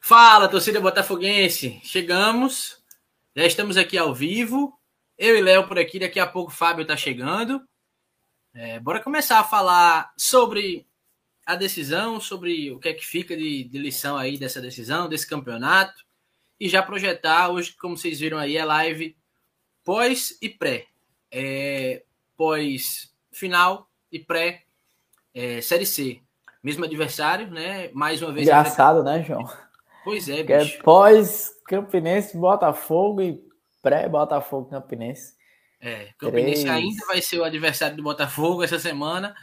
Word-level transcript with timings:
Fala, 0.00 0.48
torcida 0.48 0.80
botafoguense. 0.80 1.80
Chegamos. 1.82 2.82
Já 3.34 3.44
estamos 3.44 3.76
aqui 3.76 3.98
ao 3.98 4.14
vivo. 4.14 4.78
Eu 5.18 5.36
e 5.36 5.40
Léo 5.40 5.66
por 5.66 5.78
aqui. 5.78 5.98
Daqui 5.98 6.20
a 6.20 6.26
pouco 6.26 6.50
o 6.50 6.54
Fábio 6.54 6.82
está 6.82 6.96
chegando. 6.96 7.66
É, 8.54 8.80
bora 8.80 9.02
começar 9.02 9.38
a 9.38 9.44
falar 9.44 10.12
sobre 10.16 10.86
a 11.44 11.54
decisão, 11.54 12.18
sobre 12.20 12.70
o 12.70 12.78
que 12.78 12.88
é 12.88 12.94
que 12.94 13.04
fica 13.04 13.36
de, 13.36 13.64
de, 13.64 13.78
lição 13.78 14.16
aí 14.16 14.38
dessa 14.38 14.60
decisão, 14.60 15.08
desse 15.08 15.26
campeonato. 15.26 16.04
E 16.58 16.68
já 16.68 16.82
projetar 16.82 17.50
hoje, 17.50 17.76
como 17.76 17.96
vocês 17.96 18.18
viram 18.18 18.38
aí, 18.38 18.58
a 18.58 18.64
live 18.64 19.16
pós 19.84 20.38
e 20.40 20.48
pré. 20.48 20.86
É, 21.30 22.02
pós 22.36 23.14
final 23.30 23.90
e 24.10 24.18
pré 24.18 24.64
é, 25.34 25.60
Série 25.60 25.84
C. 25.84 26.20
Mesmo 26.62 26.84
adversário, 26.84 27.50
né? 27.50 27.90
Mais 27.92 28.22
uma 28.22 28.32
vez. 28.32 28.46
Engraçado, 28.46 29.04
né, 29.04 29.22
João? 29.22 29.46
Pois 30.06 30.28
é, 30.28 30.38
é 30.38 30.42
bicho. 30.44 30.78
É 30.78 30.82
pós-Campinense, 30.84 32.36
Botafogo 32.36 33.20
e 33.20 33.42
pré-Botafogo 33.82 34.70
Campinense. 34.70 35.34
É, 35.80 36.10
Campinense 36.16 36.62
Três. 36.62 36.76
ainda 36.76 37.06
vai 37.06 37.20
ser 37.20 37.40
o 37.40 37.44
adversário 37.44 37.96
do 37.96 38.04
Botafogo 38.04 38.62
essa 38.62 38.78
semana. 38.78 39.34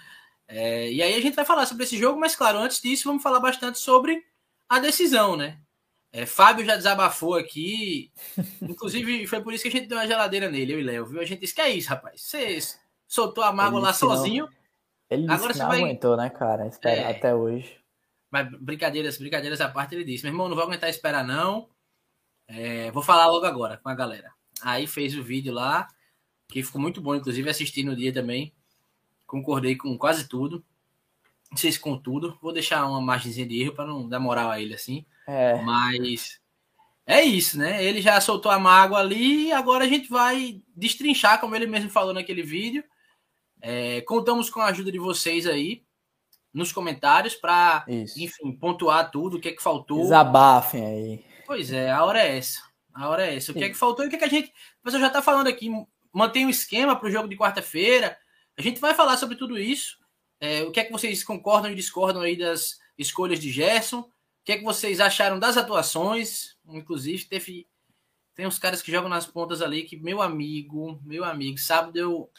É, 0.48 0.90
e 0.90 1.02
aí 1.04 1.16
a 1.16 1.22
gente 1.22 1.36
vai 1.36 1.44
falar 1.44 1.66
sobre 1.66 1.84
esse 1.84 1.98
jogo, 1.98 2.18
mas 2.18 2.34
claro, 2.34 2.60
antes 2.60 2.80
disso, 2.80 3.10
vamos 3.10 3.22
falar 3.22 3.42
bastante 3.42 3.78
sobre 3.78 4.24
a 4.70 4.80
decisão, 4.80 5.36
né? 5.36 5.60
É, 6.14 6.26
Fábio 6.26 6.66
já 6.66 6.78
desabafou 6.78 7.36
aqui. 7.36 8.10
Inclusive, 8.62 9.28
foi 9.28 9.42
por 9.42 9.54
isso 9.54 9.64
que 9.64 9.68
a 9.68 9.72
gente 9.72 9.88
deu 9.88 9.98
uma 9.98 10.08
geladeira 10.08 10.50
nele, 10.50 10.76
eu 10.76 10.80
e 10.80 10.84
Léo, 10.84 11.06
viu? 11.08 11.20
A 11.20 11.26
gente 11.26 11.42
disse 11.42 11.54
que 11.54 11.62
é 11.62 11.72
isso, 11.72 11.90
rapaz. 11.90 12.22
Você 12.22 12.60
soltou 13.06 13.44
a 13.44 13.52
mágoa 13.52 13.82
lá 13.82 13.92
sozinho. 13.92 14.48
Ele 15.10 15.24
disse 15.24 15.34
agora 15.34 15.58
não 15.58 15.68
vai... 15.68 15.80
aguentou, 15.82 16.16
né, 16.16 16.30
cara? 16.30 16.68
Esperar 16.68 17.12
é. 17.12 17.18
até 17.18 17.36
hoje. 17.36 17.83
Mas 18.34 18.50
brincadeiras, 18.50 19.20
brincadeiras 19.20 19.62
à 19.62 19.70
parte, 19.70 19.94
ele 19.94 20.04
disse: 20.04 20.24
meu 20.24 20.34
irmão, 20.34 20.50
não 20.50 20.56
vou 20.56 20.64
aguentar 20.66 20.90
esperar, 20.90 21.24
não. 21.24 21.70
É, 22.48 22.90
vou 22.90 23.04
falar 23.04 23.28
logo 23.28 23.46
agora 23.46 23.78
com 23.78 23.90
a 23.90 23.94
galera. 23.94 24.32
Aí 24.64 24.88
fez 24.88 25.16
o 25.16 25.22
vídeo 25.22 25.54
lá, 25.54 25.88
que 26.48 26.64
ficou 26.64 26.82
muito 26.82 27.00
bom, 27.00 27.14
inclusive 27.14 27.48
assisti 27.48 27.84
no 27.84 27.96
dia 27.96 28.12
também. 28.12 28.52
Concordei 29.28 29.76
com 29.76 29.96
quase 30.00 30.28
tudo. 30.28 30.66
Não 31.52 31.58
sei 31.60 31.72
se 31.72 31.80
com 31.80 31.96
tudo. 31.96 32.36
Vou 32.42 32.52
deixar 32.52 32.84
uma 32.88 33.00
margem 33.00 33.48
de 33.48 33.62
erro 33.62 33.76
para 33.76 33.86
não 33.86 34.10
dar 34.10 34.20
moral 34.20 34.50
a 34.50 34.60
ele 34.60 34.74
assim. 34.74 35.06
É. 35.28 35.62
Mas 35.62 36.42
é 37.06 37.22
isso, 37.22 37.56
né? 37.56 37.86
Ele 37.86 38.02
já 38.02 38.20
soltou 38.20 38.52
a 38.52 38.58
mágoa 38.58 38.98
ali 38.98 39.50
e 39.50 39.52
agora 39.52 39.86
a 39.86 39.88
gente 39.88 40.10
vai 40.10 40.60
destrinchar, 40.76 41.40
como 41.40 41.56
ele 41.56 41.68
mesmo 41.68 41.92
falou 41.92 42.16
naquele 42.16 42.42
vídeo. 42.42 42.84
É, 43.62 44.02
contamos 44.02 44.50
com 44.50 44.60
a 44.60 44.70
ajuda 44.70 44.92
de 44.92 44.98
vocês 44.98 45.46
aí 45.46 45.84
nos 46.54 46.72
comentários 46.72 47.34
para, 47.34 47.84
enfim, 47.88 48.52
pontuar 48.52 49.10
tudo, 49.10 49.38
o 49.38 49.40
que 49.40 49.50
é 49.50 49.52
que 49.52 49.64
faltou. 49.64 50.02
Desabafem 50.04 50.86
aí. 50.86 51.26
Pois 51.46 51.72
é, 51.72 51.90
a 51.90 52.04
hora 52.04 52.22
é 52.22 52.38
essa. 52.38 52.62
A 52.94 53.10
hora 53.10 53.26
é 53.26 53.36
essa. 53.36 53.52
O 53.52 53.56
que 53.56 53.64
é 53.64 53.70
que 53.70 53.76
faltou 53.76 54.06
e 54.06 54.08
o 54.08 54.10
que 54.10 54.16
é 54.16 54.20
que 54.20 54.26
a 54.26 54.30
gente. 54.30 54.50
O 54.80 54.84
pessoal 54.84 55.02
já 55.02 55.08
está 55.08 55.22
falando 55.22 55.48
aqui, 55.48 55.70
mantém 56.12 56.46
um 56.46 56.50
esquema 56.50 56.96
para 56.96 57.08
o 57.08 57.12
jogo 57.12 57.28
de 57.28 57.36
quarta-feira. 57.36 58.18
A 58.56 58.62
gente 58.62 58.80
vai 58.80 58.94
falar 58.94 59.18
sobre 59.18 59.36
tudo 59.36 59.58
isso. 59.58 59.98
É, 60.40 60.62
o 60.64 60.72
que 60.72 60.80
é 60.80 60.84
que 60.84 60.92
vocês 60.92 61.24
concordam 61.24 61.72
e 61.72 61.76
discordam 61.76 62.22
aí 62.22 62.38
das 62.38 62.80
escolhas 62.98 63.40
de 63.40 63.52
Gerson? 63.52 64.02
O 64.02 64.12
que 64.46 64.52
é 64.52 64.58
que 64.58 64.64
vocês 64.64 65.00
acharam 65.00 65.40
das 65.40 65.58
atuações? 65.58 66.56
Inclusive, 66.68 67.26
teve. 67.26 67.68
Tem 68.36 68.46
uns 68.46 68.60
caras 68.60 68.82
que 68.82 68.92
jogam 68.92 69.10
nas 69.10 69.26
pontas 69.26 69.62
ali 69.62 69.84
que, 69.84 69.98
meu 69.98 70.22
amigo, 70.22 71.00
meu 71.04 71.24
amigo, 71.24 71.58
sábado 71.58 71.98
eu. 71.98 72.30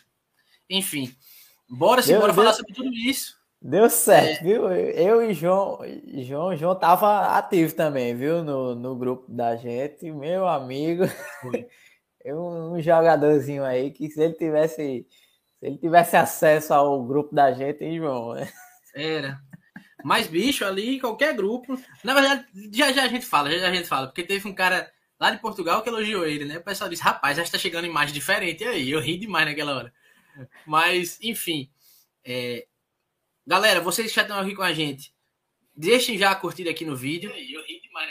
Enfim. 0.71 1.15
Bora 1.69 2.03
sim, 2.03 2.17
bora 2.17 2.33
falar 2.33 2.53
sobre 2.53 2.75
tudo 2.75 2.93
isso. 2.93 3.37
Deu 3.67 3.89
certo, 3.89 4.43
é. 4.43 4.45
viu? 4.45 4.71
Eu 4.71 5.23
e 5.23 5.33
João, 5.33 5.79
João, 6.19 6.55
João 6.55 6.79
tava 6.79 7.39
ativo 7.39 7.75
também, 7.75 8.15
viu? 8.15 8.45
No, 8.45 8.75
no 8.75 8.95
grupo 8.95 9.25
da 9.27 9.57
gente, 9.57 10.11
meu 10.11 10.47
amigo. 10.47 11.05
um 12.27 12.79
jogadorzinho 12.83 13.65
aí 13.65 13.91
que 13.91 14.11
se 14.11 14.21
ele 14.21 14.35
tivesse, 14.35 15.07
se 15.59 15.67
ele 15.67 15.79
tivesse 15.79 16.15
acesso 16.15 16.75
ao 16.75 17.03
grupo 17.07 17.35
da 17.35 17.53
gente, 17.53 17.83
hein, 17.83 17.97
João? 17.97 18.37
Era. 18.95 19.41
Mais 20.05 20.27
bicho 20.27 20.67
ali, 20.67 21.01
qualquer 21.01 21.35
grupo. 21.35 21.75
Na 22.05 22.13
verdade, 22.13 22.45
já 22.71 22.93
já 22.93 23.05
a 23.05 23.09
gente 23.09 23.25
fala, 23.25 23.51
já 23.51 23.61
já 23.61 23.69
a 23.71 23.75
gente 23.75 23.89
fala, 23.89 24.09
porque 24.09 24.25
teve 24.25 24.47
um 24.47 24.55
cara 24.55 24.93
lá 25.19 25.31
de 25.31 25.39
Portugal 25.39 25.81
que 25.81 25.89
elogiou 25.89 26.27
ele, 26.27 26.45
né? 26.45 26.59
O 26.59 26.63
pessoal 26.63 26.91
disse, 26.91 27.03
rapaz, 27.03 27.39
já 27.39 27.43
está 27.43 27.57
chegando 27.57 27.87
imagem 27.87 28.13
diferente 28.13 28.63
aí. 28.63 28.91
Eu 28.91 29.01
ri 29.01 29.17
demais 29.17 29.47
naquela 29.47 29.75
hora. 29.75 29.95
Mas, 30.67 31.19
enfim. 31.23 31.71
É, 32.27 32.67
Galera, 33.47 33.79
vocês 33.79 34.09
que 34.09 34.17
já 34.17 34.23
estão 34.23 34.39
aqui 34.39 34.55
com 34.55 34.63
a 34.63 34.73
gente, 34.73 35.13
deixem 35.77 36.17
já 36.17 36.31
a 36.31 36.35
curtida 36.35 36.71
aqui 36.71 36.83
no 36.87 36.97
vídeo. 36.97 37.31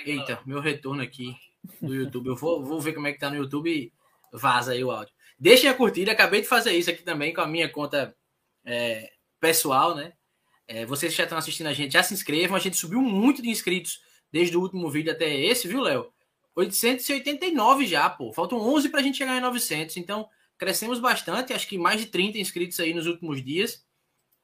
Eita, 0.05 0.39
meu 0.45 0.59
retorno 0.59 1.01
aqui 1.01 1.35
do 1.81 1.95
YouTube. 1.95 2.27
Eu 2.27 2.35
vou, 2.35 2.63
vou 2.63 2.79
ver 2.79 2.93
como 2.93 3.07
é 3.07 3.13
que 3.13 3.19
tá 3.19 3.31
no 3.31 3.37
YouTube 3.37 3.67
e 3.67 3.91
vaza 4.31 4.73
aí 4.73 4.83
o 4.83 4.91
áudio. 4.91 5.11
Deixem 5.39 5.67
a 5.67 5.73
curtida, 5.73 6.11
acabei 6.11 6.41
de 6.41 6.47
fazer 6.47 6.73
isso 6.73 6.91
aqui 6.91 7.01
também 7.01 7.33
com 7.33 7.41
a 7.41 7.47
minha 7.47 7.67
conta 7.67 8.15
é, 8.63 9.11
pessoal, 9.39 9.95
né? 9.95 10.13
É, 10.67 10.85
vocês 10.85 11.11
que 11.11 11.17
já 11.17 11.23
estão 11.23 11.37
assistindo 11.37 11.67
a 11.67 11.73
gente, 11.73 11.93
já 11.93 12.03
se 12.03 12.13
inscrevam. 12.13 12.55
A 12.55 12.59
gente 12.59 12.77
subiu 12.77 13.01
muito 13.01 13.41
de 13.41 13.49
inscritos 13.49 14.01
desde 14.31 14.55
o 14.55 14.61
último 14.61 14.87
vídeo 14.91 15.11
até 15.11 15.35
esse, 15.35 15.67
viu, 15.67 15.81
Léo? 15.81 16.13
889 16.55 17.87
já, 17.87 18.07
pô. 18.07 18.31
Faltam 18.31 18.59
11 18.59 18.89
para 18.89 18.99
a 18.99 19.03
gente 19.03 19.17
chegar 19.17 19.35
em 19.35 19.41
900. 19.41 19.97
Então, 19.97 20.29
crescemos 20.59 20.99
bastante. 20.99 21.53
Acho 21.53 21.67
que 21.67 21.77
mais 21.77 21.99
de 21.99 22.05
30 22.05 22.37
inscritos 22.37 22.79
aí 22.79 22.93
nos 22.93 23.07
últimos 23.07 23.43
dias. 23.43 23.83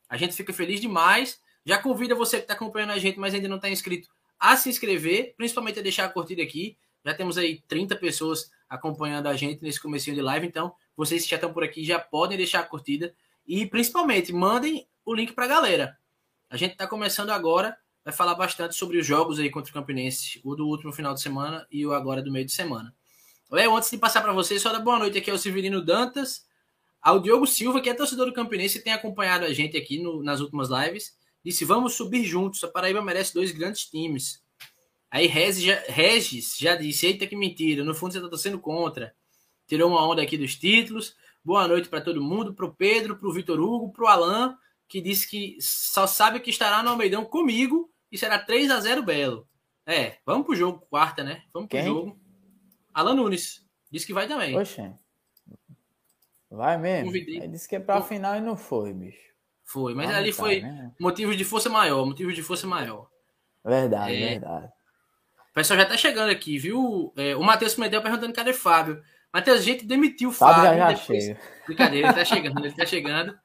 A 0.09 0.18
gente 0.18 0.36
fica 0.36 0.52
feliz 0.52 0.81
demais. 0.81 1.40
Já 1.66 1.78
convida 1.78 2.16
você 2.16 2.38
que 2.38 2.44
está 2.44 2.53
acompanhando 2.56 2.92
a 2.92 2.97
gente, 2.97 3.20
mas 3.20 3.34
ainda 3.34 3.47
não 3.47 3.58
está 3.58 3.70
inscrito, 3.70 4.09
a 4.40 4.58
se 4.58 4.70
inscrever, 4.70 5.36
principalmente 5.38 5.80
a 5.80 5.84
deixar 5.84 6.06
a 6.06 6.09
curtida 6.09 6.42
aqui. 6.42 6.78
Já 7.06 7.14
temos 7.14 7.38
aí 7.38 7.62
30 7.68 7.96
pessoas 7.97 8.50
acompanhando 8.68 9.28
a 9.28 9.36
gente 9.36 9.62
nesse 9.62 9.81
comecinho 9.81 10.16
de 10.16 10.22
live, 10.22 10.47
então 10.47 10.74
vocês 10.96 11.24
que 11.24 11.30
já 11.30 11.38
estão 11.38 11.53
por 11.53 11.64
aqui 11.64 11.84
já 11.84 12.00
podem 12.00 12.38
deixar 12.38 12.59
a 12.59 12.64
curtida 12.64 13.14
e 13.47 13.66
principalmente 13.66 14.31
mandem 14.31 14.88
o 15.06 15.14
link 15.14 15.34
para 15.34 15.46
a 15.46 15.47
galera. 15.47 15.97
A 16.50 16.58
gente 16.58 16.74
está 16.74 16.88
começando 16.88 17.31
agora, 17.31 17.78
vai 18.03 18.14
falar 18.14 18.36
bastante 18.36 18.76
sobre 18.76 18.97
os 18.97 19.06
jogos 19.06 19.40
aí 19.40 19.50
contra 19.50 19.72
o 19.72 19.74
Campinense, 19.74 20.40
o 20.44 20.56
do 20.56 20.68
último 20.68 20.91
final 20.91 21.14
de 21.14 21.22
semana 21.22 21.66
e 21.72 21.86
o 21.86 21.94
agora 21.94 22.22
do 22.22 22.31
meio 22.31 22.46
de 22.46 22.52
semana. 22.52 22.94
Léo, 23.52 23.76
antes 23.76 23.90
de 23.90 23.97
passar 23.97 24.22
para 24.22 24.34
vocês, 24.34 24.62
só 24.62 24.72
dar 24.72 24.80
boa 24.80 25.00
noite 25.00 25.18
aqui 25.18 25.31
ao 25.31 25.38
Severino 25.38 25.84
Dantas, 25.84 26.46
ao 27.01 27.19
Diogo 27.19 27.47
Silva, 27.47 27.81
que 27.81 27.89
é 27.89 27.93
torcedor 27.93 28.27
do 28.27 28.33
Campinense 28.33 28.77
e 28.77 28.81
tem 28.81 28.93
acompanhado 28.93 29.45
a 29.45 29.53
gente 29.53 29.77
aqui 29.77 30.01
no, 30.01 30.21
nas 30.21 30.39
últimas 30.39 30.69
lives, 30.69 31.17
disse: 31.43 31.65
vamos 31.65 31.93
subir 31.93 32.23
juntos. 32.23 32.63
A 32.63 32.67
Paraíba 32.67 33.01
merece 33.01 33.33
dois 33.33 33.51
grandes 33.51 33.85
times. 33.85 34.43
Aí 35.11 35.25
Regis 35.25 35.63
já, 35.63 35.83
Regis 35.87 36.57
já 36.57 36.75
disse: 36.75 37.07
eita, 37.07 37.25
que 37.25 37.35
mentira. 37.35 37.83
No 37.83 37.95
fundo, 37.95 38.11
você 38.11 38.17
está 38.19 38.29
torcendo 38.29 38.59
contra. 38.59 39.13
Tirou 39.67 39.89
uma 39.89 40.07
onda 40.07 40.21
aqui 40.21 40.37
dos 40.37 40.55
títulos. 40.55 41.15
Boa 41.43 41.67
noite 41.67 41.87
para 41.87 42.01
todo 42.01 42.21
mundo, 42.21 42.53
para 42.53 42.65
o 42.65 42.75
Pedro, 42.75 43.17
para 43.17 43.27
o 43.27 43.33
Vitor 43.33 43.59
Hugo, 43.59 43.91
para 43.93 44.03
o 44.03 44.07
Alan, 44.07 44.57
que 44.87 44.99
disse 44.99 45.27
que 45.27 45.57
só 45.61 46.05
sabe 46.05 46.39
que 46.39 46.49
estará 46.49 46.83
no 46.83 46.89
Almeidão 46.89 47.23
comigo 47.23 47.89
e 48.11 48.17
será 48.17 48.37
3 48.37 48.69
a 48.71 48.79
0 48.79 49.03
Belo. 49.03 49.47
É, 49.85 50.17
vamos 50.25 50.45
pro 50.45 50.55
jogo, 50.55 50.85
quarta, 50.89 51.23
né? 51.23 51.43
Vamos 51.53 51.69
pro 51.69 51.77
Quem? 51.77 51.87
jogo. 51.87 52.19
Alan 52.93 53.16
Nunes. 53.16 53.66
Disse 53.89 54.05
que 54.05 54.13
vai 54.13 54.27
também. 54.27 54.53
Poxa. 54.53 54.99
Vai 56.49 56.77
mesmo? 56.77 57.07
Convidei. 57.07 57.37
Ele 57.37 57.47
disse 57.49 57.67
que 57.67 57.75
é 57.75 57.79
pra 57.79 58.01
final 58.01 58.35
e 58.35 58.41
não 58.41 58.57
foi, 58.57 58.93
bicho. 58.93 59.29
Foi, 59.63 59.93
mas 59.93 60.09
ali 60.09 60.31
tá, 60.31 60.37
foi 60.37 60.61
né? 60.61 60.91
motivo 60.99 61.35
de 61.35 61.45
força 61.45 61.69
maior, 61.69 62.03
motivo 62.05 62.33
de 62.33 62.41
força 62.41 62.65
maior. 62.65 63.07
Verdade, 63.63 64.15
é... 64.15 64.29
verdade. 64.29 64.67
O 65.51 65.53
pessoal 65.53 65.79
já 65.79 65.85
tá 65.85 65.95
chegando 65.95 66.31
aqui, 66.31 66.57
viu? 66.57 67.13
É, 67.15 67.35
o 67.35 67.43
Matheus 67.43 67.75
Medel 67.75 68.01
perguntando 68.01 68.33
cadê 68.33 68.53
Fábio. 68.53 69.03
Matheus, 69.31 69.59
a 69.59 69.63
gente 69.63 69.85
demitiu 69.85 70.29
o 70.29 70.31
Fábio. 70.31 70.63
Fábio 70.63 70.79
já, 70.79 70.91
já 70.91 70.97
depois... 70.97 71.37
Brincadeira, 71.67 72.07
ele 72.07 72.15
tá 72.15 72.25
chegando, 72.25 72.66
ele 72.66 72.75
tá 72.75 72.85
chegando. 72.85 73.39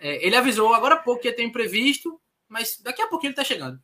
É, 0.00 0.26
ele 0.26 0.36
avisou 0.36 0.72
agora 0.72 0.94
há 0.94 0.98
pouco 0.98 1.20
que 1.20 1.28
ia 1.28 1.36
ter 1.36 1.42
imprevisto, 1.42 2.18
mas 2.48 2.80
daqui 2.82 3.02
a 3.02 3.08
pouquinho 3.08 3.30
ele 3.30 3.36
tá 3.36 3.44
chegando. 3.44 3.78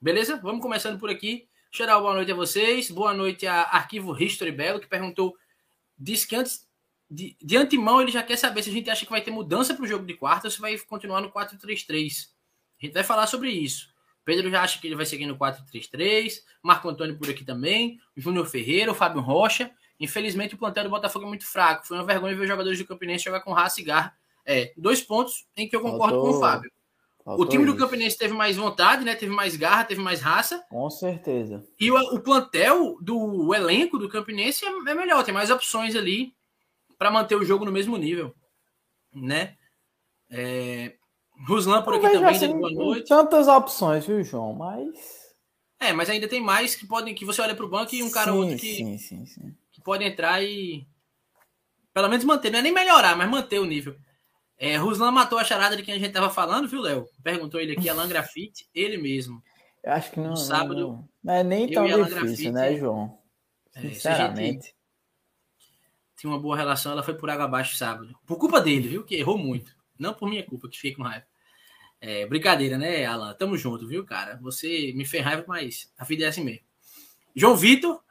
Beleza? 0.00 0.36
Vamos 0.36 0.60
começando 0.60 1.00
por 1.00 1.10
aqui. 1.10 1.48
Dar 1.76 1.98
boa 1.98 2.14
noite 2.14 2.30
a 2.30 2.34
vocês. 2.36 2.90
Boa 2.90 3.12
noite 3.12 3.46
a 3.46 3.62
Arquivo 3.62 4.16
History 4.16 4.52
Belo, 4.52 4.78
que 4.78 4.86
perguntou. 4.86 5.34
Disse 5.98 6.28
que 6.28 6.36
antes 6.36 6.68
de, 7.14 7.36
de 7.40 7.56
antemão 7.56 8.00
ele 8.00 8.10
já 8.10 8.22
quer 8.22 8.36
saber 8.36 8.62
se 8.62 8.70
a 8.70 8.72
gente 8.72 8.90
acha 8.90 9.04
que 9.04 9.10
vai 9.10 9.20
ter 9.20 9.30
mudança 9.30 9.72
para 9.72 9.84
o 9.84 9.86
jogo 9.86 10.04
de 10.04 10.14
quarta 10.14 10.48
ou 10.48 10.50
se 10.50 10.60
vai 10.60 10.76
continuar 10.78 11.20
no 11.20 11.30
4-3-3. 11.30 12.28
A 12.80 12.84
gente 12.84 12.92
vai 12.94 13.04
falar 13.04 13.28
sobre 13.28 13.50
isso. 13.50 13.88
Pedro 14.24 14.50
já 14.50 14.62
acha 14.62 14.80
que 14.80 14.86
ele 14.86 14.96
vai 14.96 15.06
seguir 15.06 15.26
no 15.26 15.36
4-3-3. 15.36 16.40
Marco 16.62 16.88
Antônio 16.88 17.16
por 17.16 17.30
aqui 17.30 17.44
também. 17.44 18.00
Júnior 18.16 18.46
Ferreira, 18.46 18.90
o 18.90 18.94
Fábio 18.94 19.20
Rocha. 19.20 19.70
Infelizmente 20.00 20.56
o 20.56 20.58
plantel 20.58 20.84
do 20.84 20.90
Botafogo 20.90 21.24
é 21.24 21.28
muito 21.28 21.46
fraco. 21.46 21.86
Foi 21.86 21.96
uma 21.96 22.04
vergonha 22.04 22.34
ver 22.34 22.42
os 22.42 22.48
jogadores 22.48 22.78
do 22.78 22.84
Campinense 22.84 23.24
jogar 23.24 23.40
com 23.42 23.52
raça 23.52 23.80
e 23.80 23.84
garra. 23.84 24.16
É, 24.44 24.72
dois 24.76 25.00
pontos 25.00 25.46
em 25.56 25.68
que 25.68 25.76
eu 25.76 25.80
concordo 25.80 26.16
Faltou. 26.16 26.32
com 26.32 26.36
o 26.38 26.40
Fábio. 26.40 26.72
Faltou 27.24 27.46
o 27.46 27.48
time 27.48 27.64
do 27.64 27.76
Campinense 27.76 28.18
teve 28.18 28.34
mais 28.34 28.56
vontade, 28.56 29.04
né? 29.04 29.14
Teve 29.14 29.32
mais 29.32 29.56
garra, 29.56 29.84
teve 29.84 30.02
mais 30.02 30.20
raça. 30.20 30.62
Com 30.68 30.90
certeza. 30.90 31.64
E 31.80 31.90
o, 31.90 31.96
o 32.14 32.20
plantel 32.20 32.98
do 33.00 33.16
o 33.16 33.54
elenco 33.54 33.98
do 33.98 34.08
Campinense 34.08 34.64
é, 34.64 34.68
é 34.68 34.94
melhor, 34.94 35.24
tem 35.24 35.32
mais 35.32 35.50
opções 35.50 35.94
ali 35.94 36.34
para 36.98 37.10
manter 37.10 37.36
o 37.36 37.44
jogo 37.44 37.64
no 37.64 37.72
mesmo 37.72 37.96
nível, 37.96 38.34
né? 39.14 39.56
É... 40.30 40.94
Ruslan 41.48 41.82
por 41.82 41.94
aqui 41.94 42.10
também, 42.10 42.36
assim, 42.36 42.58
boa 42.58 42.70
noite. 42.70 43.08
Tantas 43.08 43.48
opções, 43.48 44.06
viu, 44.06 44.22
João? 44.22 44.52
Mas 44.54 45.34
É, 45.80 45.92
mas 45.92 46.08
ainda 46.08 46.28
tem 46.28 46.40
mais 46.40 46.74
que 46.74 46.86
podem 46.86 47.14
que 47.14 47.24
você 47.24 47.42
olha 47.42 47.54
para 47.54 47.64
o 47.64 47.68
banco 47.68 47.94
e 47.94 48.02
um 48.02 48.10
cara 48.10 48.30
sim, 48.30 48.36
ou 48.36 48.44
outro 48.44 48.58
que, 48.58 48.74
sim, 48.74 48.98
sim, 48.98 49.26
sim. 49.26 49.54
que 49.72 49.80
pode 49.80 50.04
entrar 50.04 50.42
e 50.42 50.86
pelo 51.92 52.08
menos 52.08 52.24
manter, 52.24 52.50
não 52.50 52.58
é 52.58 52.62
nem 52.62 52.72
melhorar, 52.72 53.16
mas 53.16 53.30
manter 53.30 53.60
o 53.60 53.64
nível. 53.64 53.96
É, 54.58 54.76
Ruslan 54.76 55.12
matou 55.12 55.38
a 55.38 55.44
charada 55.44 55.76
de 55.76 55.82
quem 55.82 55.94
a 55.94 55.98
gente 55.98 56.12
tava 56.12 56.28
falando, 56.28 56.68
viu, 56.68 56.80
Léo? 56.80 57.08
Perguntou 57.22 57.60
ele 57.60 57.72
aqui, 57.72 57.88
Alan 57.88 58.08
Grafite, 58.08 58.68
ele 58.74 58.96
mesmo. 58.96 59.42
Eu 59.82 59.92
acho 59.92 60.10
que 60.10 60.20
não, 60.20 60.30
No 60.30 60.36
sábado, 60.36 60.80
não, 60.80 61.08
não 61.22 61.34
é 61.34 61.44
nem 61.44 61.70
tão 61.70 61.86
difícil, 61.86 62.06
Grafite, 62.06 62.50
né, 62.50 62.76
João? 62.76 63.18
É, 63.74 63.80
Sinceramente. 63.80 64.73
Tinha 66.24 66.32
uma 66.32 66.40
boa 66.40 66.56
relação, 66.56 66.92
ela 66.92 67.02
foi 67.02 67.12
por 67.12 67.28
água 67.28 67.44
abaixo 67.44 67.76
sábado. 67.76 68.18
Por 68.24 68.38
culpa 68.38 68.58
dele, 68.58 68.88
viu? 68.88 69.04
Que 69.04 69.16
errou 69.16 69.36
muito. 69.36 69.76
Não 69.98 70.14
por 70.14 70.26
minha 70.26 70.42
culpa, 70.42 70.70
que 70.70 70.76
fiquei 70.76 70.94
com 70.94 71.02
raiva. 71.02 71.26
É, 72.00 72.24
brincadeira, 72.24 72.78
né, 72.78 73.04
Alan? 73.04 73.34
Tamo 73.34 73.58
junto, 73.58 73.86
viu, 73.86 74.06
cara? 74.06 74.38
Você 74.40 74.90
me 74.94 75.04
fez 75.04 75.22
raiva, 75.22 75.44
mas 75.46 75.92
a 75.98 76.02
vida 76.02 76.24
é 76.24 76.28
assim 76.28 76.42
mesmo. 76.42 76.62
João 77.36 77.54
Vitor 77.54 78.02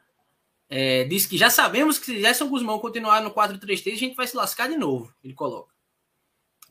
é, 0.69 1.05
disse 1.05 1.27
que 1.27 1.39
já 1.39 1.49
sabemos 1.49 1.97
que 1.97 2.05
se 2.05 2.21
Gerson 2.21 2.47
Guzmão 2.49 2.77
continuar 2.77 3.19
no 3.23 3.31
4-3-3, 3.31 3.93
a 3.93 3.97
gente 3.97 4.15
vai 4.15 4.27
se 4.27 4.37
lascar 4.37 4.69
de 4.69 4.77
novo. 4.77 5.11
Ele 5.23 5.33
coloca. 5.33 5.73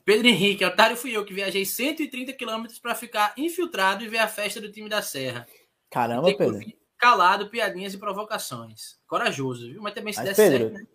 Pedro 0.05 0.25
Henrique, 0.25 0.63
otário 0.63 0.95
fui 0.95 1.11
eu 1.11 1.25
que 1.25 1.33
viajei 1.33 1.65
130 1.65 2.31
quilômetros 2.31 2.79
para 2.79 2.95
ficar 2.95 3.33
infiltrado 3.35 4.01
e 4.01 4.07
ver 4.07 4.19
a 4.19 4.29
festa 4.29 4.61
do 4.61 4.71
time 4.71 4.87
da 4.87 5.01
Serra. 5.01 5.45
Caramba, 5.91 6.33
Pedro. 6.33 6.61
calado, 6.97 7.49
piadinhas 7.49 7.93
e 7.93 7.97
provocações. 7.97 8.97
Corajoso, 9.05 9.69
viu? 9.69 9.81
Mas 9.81 9.93
também 9.93 10.13
se 10.13 10.19
Mas, 10.19 10.29
der 10.29 10.35
Pedro, 10.35 10.69
certo, 10.69 10.73
né? 10.73 10.92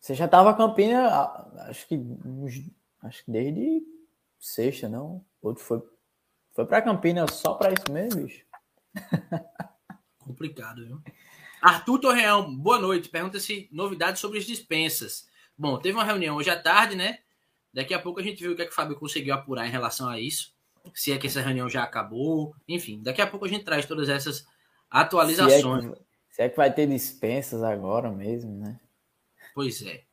Você 0.00 0.14
já 0.14 0.28
tava 0.28 0.54
Campina, 0.54 1.08
acho 1.68 1.86
que 1.86 2.00
acho 3.02 3.24
que 3.24 3.30
desde 3.30 3.82
sexta, 4.38 4.88
não? 4.88 5.24
Outro 5.42 5.62
foi 5.62 5.82
foi 6.58 6.66
para 6.66 6.82
Campina 6.82 7.24
só 7.30 7.54
para 7.54 7.72
isso 7.72 7.92
mesmo, 7.92 8.22
bicho. 8.22 8.44
Complicado, 10.18 10.84
viu? 10.84 11.00
Arthur 11.62 12.00
Torreão, 12.00 12.52
boa 12.52 12.80
noite. 12.80 13.08
Pergunta 13.08 13.38
se 13.38 13.68
novidades 13.70 14.20
sobre 14.20 14.38
as 14.38 14.44
dispensas. 14.44 15.28
Bom, 15.56 15.78
teve 15.78 15.96
uma 15.96 16.02
reunião 16.02 16.36
hoje 16.36 16.50
à 16.50 16.60
tarde, 16.60 16.96
né? 16.96 17.20
Daqui 17.72 17.94
a 17.94 17.98
pouco 18.00 18.18
a 18.18 18.22
gente 18.24 18.42
viu 18.42 18.52
o 18.52 18.56
que, 18.56 18.62
é 18.62 18.64
que 18.64 18.72
o 18.72 18.74
Fábio 18.74 18.98
conseguiu 18.98 19.34
apurar 19.34 19.68
em 19.68 19.70
relação 19.70 20.08
a 20.08 20.18
isso. 20.18 20.52
Se 20.92 21.12
é 21.12 21.18
que 21.18 21.28
essa 21.28 21.40
reunião 21.40 21.68
já 21.68 21.84
acabou. 21.84 22.54
Enfim, 22.66 23.00
daqui 23.04 23.22
a 23.22 23.26
pouco 23.26 23.44
a 23.46 23.48
gente 23.48 23.64
traz 23.64 23.86
todas 23.86 24.08
essas 24.08 24.38
Se 24.38 24.44
é, 24.44 24.46
atualizações. 24.90 25.84
que, 25.84 26.02
se 26.30 26.42
é 26.42 26.48
que 26.48 26.56
vai 26.56 26.72
ter 26.72 26.88
dispensas 26.88 27.62
agora 27.62 28.10
mesmo, 28.10 28.56
né? 28.58 28.80
Pois 29.58 29.82
é. 29.82 30.04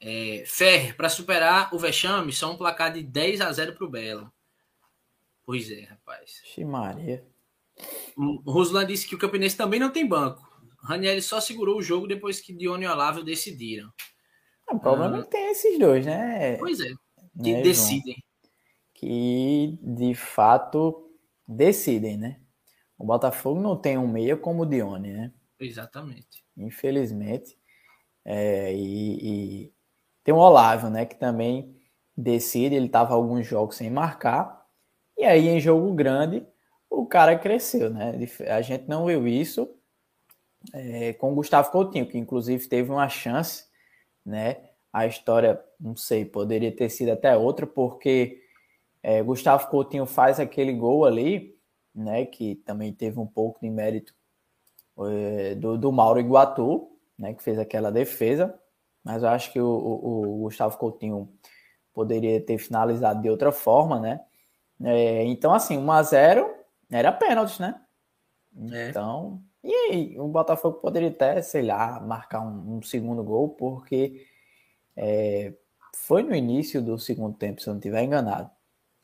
é 0.00 0.44
Ferrer, 0.46 0.96
para 0.96 1.08
superar 1.08 1.74
o 1.74 1.78
vexame, 1.80 2.32
só 2.32 2.52
um 2.52 2.56
placar 2.56 2.92
de 2.92 3.02
10 3.02 3.40
a 3.40 3.50
0 3.52 3.74
para 3.74 3.84
o 3.84 3.90
Belo. 3.90 4.32
Pois 5.44 5.68
é, 5.68 5.80
rapaz. 5.82 6.40
Ximaria. 6.44 7.26
O 8.16 8.40
Ruslan 8.48 8.86
disse 8.86 9.08
que 9.08 9.16
o 9.16 9.18
Campinense 9.18 9.56
também 9.56 9.80
não 9.80 9.90
tem 9.90 10.06
banco. 10.06 10.48
Raniel 10.80 11.20
só 11.20 11.40
segurou 11.40 11.78
o 11.78 11.82
jogo 11.82 12.06
depois 12.06 12.38
que 12.38 12.52
Dione 12.52 12.84
e 12.84 12.88
Olavo 12.88 13.24
decidiram. 13.24 13.92
O 14.70 14.78
problema 14.78 15.16
Ah. 15.16 15.18
é 15.18 15.22
que 15.24 15.30
tem 15.30 15.50
esses 15.50 15.76
dois, 15.76 16.06
né? 16.06 16.56
Pois 16.58 16.78
é, 16.78 16.84
que 16.84 16.94
né, 17.34 17.50
João? 17.54 17.62
decidem. 17.64 18.24
que 18.94 19.76
de 19.82 20.14
fato 20.14 21.10
decidem, 21.48 22.16
né? 22.16 22.40
O 22.96 23.04
Botafogo 23.04 23.60
não 23.60 23.76
tem 23.76 23.98
um 23.98 24.06
meia 24.06 24.36
como 24.36 24.62
o 24.62 24.66
Dione, 24.66 25.12
né? 25.12 25.32
Exatamente. 25.58 26.44
Infelizmente. 26.56 27.58
É, 28.24 28.74
e, 28.74 29.64
e 29.64 29.72
tem 30.24 30.34
o 30.34 30.38
Olavo, 30.38 30.90
né? 30.90 31.06
Que 31.06 31.16
também 31.16 31.76
decide. 32.16 32.74
Ele 32.74 32.86
estava 32.86 33.14
alguns 33.14 33.46
jogos 33.46 33.76
sem 33.76 33.90
marcar. 33.90 34.66
E 35.16 35.24
aí, 35.24 35.48
em 35.48 35.60
jogo 35.60 35.92
grande, 35.94 36.46
o 36.90 37.06
cara 37.06 37.38
cresceu, 37.38 37.90
né? 37.90 38.14
A 38.48 38.60
gente 38.60 38.88
não 38.88 39.06
viu 39.06 39.26
isso 39.26 39.68
é, 40.72 41.12
com 41.14 41.32
o 41.32 41.34
Gustavo 41.34 41.70
Coutinho, 41.70 42.06
que 42.06 42.18
inclusive 42.18 42.66
teve 42.68 42.90
uma 42.90 43.08
chance, 43.08 43.64
né? 44.24 44.68
A 44.92 45.06
história, 45.06 45.62
não 45.78 45.96
sei, 45.96 46.24
poderia 46.24 46.74
ter 46.74 46.88
sido 46.88 47.12
até 47.12 47.36
outra, 47.36 47.66
porque 47.66 48.42
é, 49.02 49.22
Gustavo 49.22 49.68
Coutinho 49.68 50.06
faz 50.06 50.40
aquele 50.40 50.72
gol 50.72 51.04
ali, 51.04 51.56
né? 51.94 52.24
Que 52.26 52.56
também 52.56 52.92
teve 52.92 53.18
um 53.18 53.26
pouco 53.26 53.60
de 53.60 53.70
mérito 53.70 54.14
é, 54.98 55.54
do, 55.54 55.78
do 55.78 55.92
Mauro 55.92 56.20
Iguatu, 56.20 56.90
né? 57.18 57.34
Que 57.34 57.42
fez 57.42 57.58
aquela 57.58 57.90
defesa, 57.90 58.58
mas 59.04 59.22
eu 59.22 59.28
acho 59.28 59.52
que 59.52 59.60
o, 59.60 59.66
o, 59.66 60.22
o 60.22 60.38
Gustavo 60.42 60.76
Coutinho 60.78 61.28
poderia 61.92 62.40
ter 62.40 62.58
finalizado 62.58 63.20
de 63.20 63.28
outra 63.28 63.50
forma, 63.50 63.98
né? 63.98 64.20
É, 64.82 65.24
então, 65.24 65.52
assim, 65.52 65.76
1 65.76 65.92
a 65.92 66.02
0 66.02 66.54
era 66.90 67.10
pênalti, 67.12 67.60
né? 67.60 67.80
É. 68.72 68.90
Então, 68.90 69.42
e 69.62 69.72
aí, 69.72 70.18
o 70.18 70.28
Botafogo 70.28 70.78
poderia 70.78 71.08
até, 71.08 71.42
sei 71.42 71.62
lá, 71.62 72.00
marcar 72.00 72.40
um, 72.40 72.76
um 72.76 72.82
segundo 72.82 73.22
gol, 73.24 73.50
porque 73.50 74.24
é, 74.96 75.52
foi 75.96 76.22
no 76.22 76.34
início 76.34 76.80
do 76.80 76.98
segundo 76.98 77.36
tempo, 77.36 77.60
se 77.60 77.68
eu 77.68 77.72
não 77.72 77.78
estiver 77.78 78.02
enganado. 78.02 78.50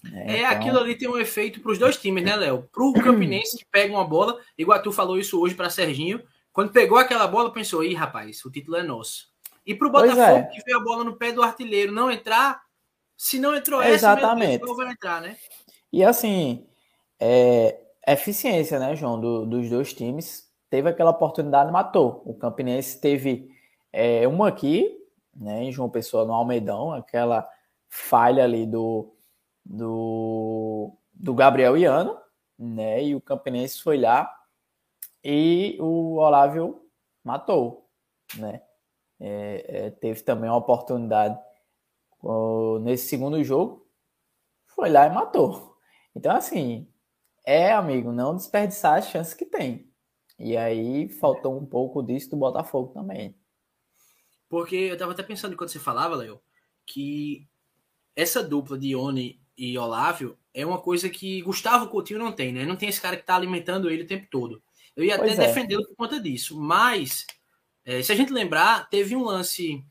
né? 0.02 0.24
É, 0.26 0.38
Então, 0.38 0.50
aquilo 0.52 0.78
ali 0.78 0.96
tem 0.96 1.08
um 1.08 1.18
efeito 1.18 1.60
para 1.60 1.72
os 1.72 1.78
dois 1.78 1.96
times, 1.96 2.24
né, 2.24 2.36
Léo? 2.36 2.68
Para 2.72 2.84
o 2.84 2.92
Campinense 2.92 3.58
que 3.58 3.64
pega 3.66 3.92
uma 3.92 4.06
bola, 4.06 4.38
Iguatu 4.56 4.92
falou 4.92 5.18
isso 5.18 5.40
hoje 5.40 5.54
para 5.54 5.68
Serginho. 5.70 6.22
Quando 6.54 6.70
pegou 6.70 6.96
aquela 6.96 7.26
bola, 7.26 7.52
pensou: 7.52 7.82
ih, 7.82 7.94
rapaz, 7.94 8.42
o 8.44 8.50
título 8.50 8.76
é 8.76 8.82
nosso. 8.84 9.28
E 9.66 9.74
para 9.74 9.88
o 9.88 9.90
Pois 9.90 10.10
Botafogo, 10.10 10.38
é. 10.38 10.42
que 10.44 10.62
vê 10.62 10.72
a 10.72 10.78
bola 10.78 11.02
no 11.02 11.16
pé 11.16 11.32
do 11.32 11.42
artilheiro, 11.42 11.90
não 11.92 12.10
entrar, 12.10 12.62
se 13.16 13.40
não 13.40 13.56
entrou 13.56 13.82
essa, 13.82 13.94
Exatamente. 13.94 14.64
Deus, 14.64 14.76
vai 14.76 14.92
entrar, 14.92 15.20
né? 15.20 15.36
E 15.92 16.04
assim, 16.04 16.64
é, 17.18 17.80
eficiência, 18.06 18.78
né, 18.78 18.94
João, 18.94 19.20
do- 19.20 19.44
dos 19.44 19.68
dois 19.68 19.92
times. 19.92 20.48
Teve 20.70 20.88
aquela 20.88 21.10
oportunidade, 21.10 21.72
matou. 21.72 22.22
O 22.24 22.34
Campinense 22.34 23.00
teve 23.00 23.48
é, 23.92 24.26
uma 24.28 24.48
aqui, 24.48 24.96
né, 25.34 25.64
em 25.64 25.72
João 25.72 25.90
Pessoa, 25.90 26.24
no 26.24 26.32
Almeidão, 26.34 26.92
aquela 26.92 27.48
falha 27.88 28.44
ali 28.44 28.64
do, 28.66 29.12
do, 29.64 30.92
do 31.12 31.34
Gabriel 31.34 31.76
Iano, 31.76 32.16
né, 32.58 33.02
e 33.02 33.14
o 33.14 33.20
Campinense 33.20 33.82
foi 33.82 33.98
lá 33.98 34.32
e 35.24 35.76
o 35.80 36.16
Olávio 36.16 36.82
matou, 37.24 37.88
né. 38.36 38.62
É, 39.18 39.86
é, 39.86 39.90
teve 39.90 40.22
também 40.22 40.50
uma 40.50 40.58
oportunidade 40.58 41.38
nesse 42.82 43.08
segundo 43.08 43.42
jogo, 43.42 43.88
foi 44.66 44.90
lá 44.90 45.06
e 45.06 45.10
matou. 45.10 45.78
Então, 46.14 46.34
assim, 46.34 46.88
é, 47.44 47.72
amigo, 47.72 48.12
não 48.12 48.36
desperdiçar 48.36 48.98
as 48.98 49.08
chances 49.08 49.34
que 49.34 49.44
tem. 49.44 49.90
E 50.38 50.56
aí 50.56 51.08
faltou 51.08 51.56
um 51.56 51.64
pouco 51.64 52.02
disso 52.02 52.30
do 52.30 52.36
Botafogo 52.36 52.92
também. 52.92 53.36
Porque 54.48 54.76
eu 54.76 54.98
tava 54.98 55.12
até 55.12 55.22
pensando 55.22 55.56
quando 55.56 55.70
você 55.70 55.78
falava, 55.78 56.16
Léo, 56.16 56.40
que 56.86 57.48
essa 58.16 58.42
dupla 58.42 58.78
de 58.78 58.88
Ione 58.88 59.40
e 59.56 59.76
Olávio 59.78 60.38
é 60.52 60.64
uma 60.64 60.80
coisa 60.80 61.08
que 61.08 61.42
Gustavo 61.42 61.88
Coutinho 61.88 62.18
não 62.18 62.32
tem, 62.32 62.52
né? 62.52 62.64
Não 62.64 62.76
tem 62.76 62.88
esse 62.88 63.00
cara 63.00 63.16
que 63.16 63.24
tá 63.24 63.34
alimentando 63.34 63.90
ele 63.90 64.04
o 64.04 64.06
tempo 64.06 64.26
todo. 64.30 64.62
Eu 64.96 65.04
ia 65.04 65.18
Pois 65.18 65.32
até 65.32 65.44
é. 65.44 65.46
defendê-lo 65.46 65.86
por 65.86 65.96
conta 65.96 66.20
disso. 66.20 66.58
Mas, 66.58 67.26
é, 67.84 68.02
se 68.02 68.12
a 68.12 68.14
gente 68.14 68.32
lembrar, 68.32 68.88
teve 68.88 69.16
um 69.16 69.24
lance 69.24 69.84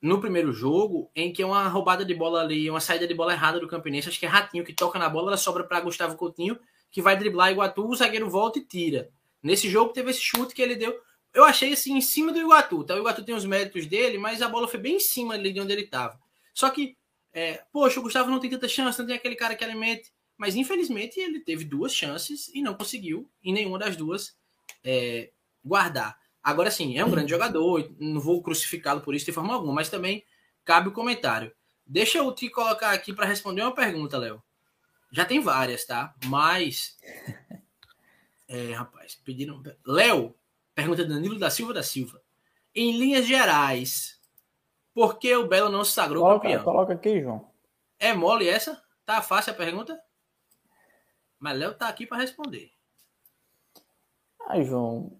no 0.00 0.20
primeiro 0.20 0.52
jogo 0.52 1.10
em 1.14 1.32
que 1.32 1.42
é 1.42 1.46
uma 1.46 1.66
roubada 1.68 2.04
de 2.04 2.14
bola 2.14 2.40
ali, 2.40 2.70
uma 2.70 2.80
saída 2.80 3.06
de 3.06 3.14
bola 3.14 3.32
errada 3.32 3.58
do 3.58 3.68
Campinense, 3.68 4.08
acho 4.08 4.18
que 4.18 4.26
é 4.26 4.28
Ratinho 4.28 4.64
que 4.64 4.72
toca 4.72 4.98
na 4.98 5.08
bola, 5.08 5.28
ela 5.28 5.36
sobra 5.36 5.64
para 5.64 5.80
Gustavo 5.80 6.16
Coutinho, 6.16 6.58
que 6.90 7.02
vai 7.02 7.16
driblar 7.16 7.50
Iguatu, 7.50 7.86
o 7.86 7.94
zagueiro 7.94 8.30
volta 8.30 8.58
e 8.58 8.64
tira. 8.64 9.10
Nesse 9.42 9.68
jogo 9.68 9.92
teve 9.92 10.10
esse 10.10 10.20
chute 10.20 10.54
que 10.54 10.62
ele 10.62 10.76
deu. 10.76 10.98
Eu 11.34 11.44
achei 11.44 11.72
assim 11.72 11.96
em 11.96 12.00
cima 12.00 12.32
do 12.32 12.38
Iguatu, 12.38 12.84
tá? 12.84 12.94
O 12.94 12.98
Iguatu 12.98 13.24
tem 13.24 13.34
os 13.34 13.44
méritos 13.44 13.86
dele, 13.86 14.18
mas 14.18 14.40
a 14.40 14.48
bola 14.48 14.66
foi 14.66 14.80
bem 14.80 14.96
em 14.96 15.00
cima 15.00 15.34
ali 15.34 15.52
de 15.52 15.60
onde 15.60 15.72
ele 15.72 15.82
estava. 15.82 16.18
Só 16.54 16.70
que, 16.70 16.96
é, 17.32 17.62
poxa, 17.72 18.00
o 18.00 18.02
Gustavo 18.02 18.30
não 18.30 18.40
tem 18.40 18.50
tanta 18.50 18.68
chance, 18.68 18.98
não 18.98 19.06
tem 19.06 19.16
aquele 19.16 19.36
cara 19.36 19.54
que 19.54 19.64
alimente. 19.64 20.12
Mas 20.38 20.54
infelizmente 20.54 21.18
ele 21.18 21.40
teve 21.40 21.64
duas 21.64 21.92
chances 21.92 22.48
e 22.54 22.62
não 22.62 22.74
conseguiu 22.74 23.28
em 23.42 23.52
nenhuma 23.52 23.78
das 23.78 23.96
duas 23.96 24.38
é, 24.84 25.30
guardar. 25.64 26.16
Agora 26.42 26.70
sim, 26.70 26.96
é 26.96 27.04
um 27.04 27.10
grande 27.10 27.30
jogador, 27.30 27.92
não 27.98 28.20
vou 28.20 28.40
crucificá-lo 28.40 29.00
por 29.00 29.14
isso 29.14 29.26
de 29.26 29.32
forma 29.32 29.52
alguma, 29.52 29.74
mas 29.74 29.90
também 29.90 30.24
cabe 30.64 30.88
o 30.88 30.92
comentário. 30.92 31.52
Deixa 31.84 32.18
eu 32.18 32.32
te 32.32 32.48
colocar 32.48 32.92
aqui 32.92 33.12
para 33.12 33.26
responder 33.26 33.62
uma 33.62 33.74
pergunta, 33.74 34.16
Léo. 34.16 34.42
Já 35.10 35.24
tem 35.24 35.40
várias, 35.40 35.84
tá? 35.84 36.14
Mas. 36.24 36.96
É, 38.50 38.72
rapaz, 38.72 39.14
pediram. 39.14 39.62
Léo, 39.86 40.34
pergunta 40.74 41.04
Danilo 41.04 41.38
da 41.38 41.50
Silva 41.50 41.74
da 41.74 41.82
Silva. 41.82 42.22
Em 42.74 42.96
linhas 42.96 43.26
gerais, 43.26 44.18
por 44.94 45.18
que 45.18 45.36
o 45.36 45.46
Belo 45.46 45.68
não 45.68 45.84
se 45.84 45.92
sagrou 45.92 46.22
Coloca, 46.22 46.44
campeão? 46.48 46.64
coloca 46.64 46.94
aqui, 46.94 47.20
João. 47.20 47.50
É 47.98 48.14
mole 48.14 48.48
essa? 48.48 48.82
Tá 49.04 49.20
fácil 49.20 49.52
a 49.52 49.54
pergunta? 49.54 50.00
Mas 51.38 51.58
Léo 51.58 51.74
tá 51.76 51.88
aqui 51.88 52.06
para 52.06 52.18
responder. 52.18 52.72
Ah, 54.46 54.60
João, 54.62 55.12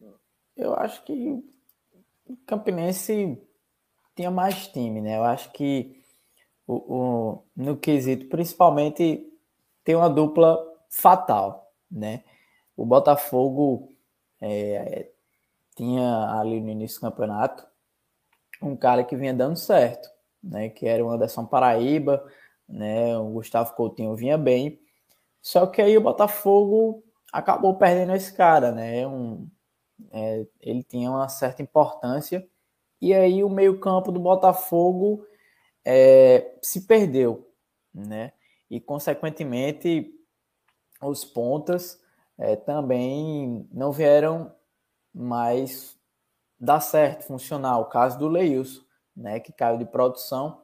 eu 0.57 0.75
acho 0.75 1.05
que 1.05 1.13
o 2.27 2.37
Campinense 2.47 3.41
tinha 4.17 4.31
mais 4.31 4.69
time, 4.69 5.01
né? 5.01 5.19
Eu 5.19 5.25
acho 5.25 5.53
que 5.53 6.03
o, 6.67 6.75
o- 6.77 7.45
no 7.57 7.77
quesito, 7.79 8.29
principalmente, 8.29 9.27
tem 9.85 9.97
uma 9.97 10.11
dupla 10.11 10.59
fatal, 10.91 11.73
né? 11.91 12.25
o 12.77 12.87
Botafogo 12.87 13.95
é, 14.41 15.11
tinha 15.77 16.33
ali 16.41 16.61
no 16.61 16.71
início 16.71 16.99
do 17.01 17.11
campeonato 17.11 17.67
um 18.63 18.77
cara 18.77 19.05
que 19.05 19.17
vinha 19.17 19.35
dando 19.35 19.57
certo, 19.57 20.09
né? 20.43 20.69
Que 20.69 20.87
era 20.87 21.05
o 21.05 21.11
Anderson 21.11 21.47
Paraíba, 21.47 22.25
né? 22.69 23.17
O 23.19 23.31
Gustavo 23.31 23.75
Coutinho 23.75 24.15
vinha 24.17 24.37
bem. 24.39 24.81
Só 25.41 25.67
que 25.67 25.81
aí 25.81 25.97
o 25.97 26.03
Botafogo 26.03 27.03
acabou 27.33 27.77
perdendo 27.77 28.15
esse 28.15 28.33
cara, 28.33 28.73
né? 28.73 29.07
Um, 29.07 29.49
é, 30.13 30.47
ele 30.61 30.83
tinha 30.83 31.11
uma 31.11 31.29
certa 31.29 31.63
importância. 31.63 32.47
E 33.01 33.15
aí 33.15 33.45
o 33.45 33.49
meio-campo 33.49 34.11
do 34.11 34.21
Botafogo 34.21 35.25
é, 35.85 36.57
se 36.63 36.83
perdeu, 36.83 37.51
né? 37.95 38.33
E 38.71 38.81
consequentemente 38.81 40.13
os 41.01 41.25
pontas 41.25 42.01
é, 42.37 42.57
também 42.57 43.69
não 43.73 43.93
vieram 43.93 44.53
mais 45.15 45.99
dar 46.59 46.81
certo, 46.81 47.25
funcionar. 47.25 47.79
O 47.79 47.87
caso 47.87 48.19
do 48.19 48.29
Leilson, 48.29 48.83
né, 49.17 49.41
que 49.41 49.53
caiu 49.53 49.79
de 49.79 49.85
produção 49.85 50.63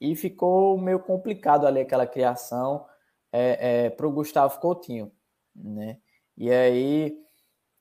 e 0.00 0.16
ficou 0.16 0.78
meio 0.78 0.98
complicado 0.98 1.66
ali 1.66 1.80
aquela 1.80 2.06
criação 2.06 2.86
é, 3.32 3.86
é, 3.86 3.90
para 3.90 4.06
o 4.06 4.12
Gustavo 4.12 4.60
Coutinho, 4.60 5.10
né? 5.56 5.98
E 6.36 6.50
aí 6.50 7.16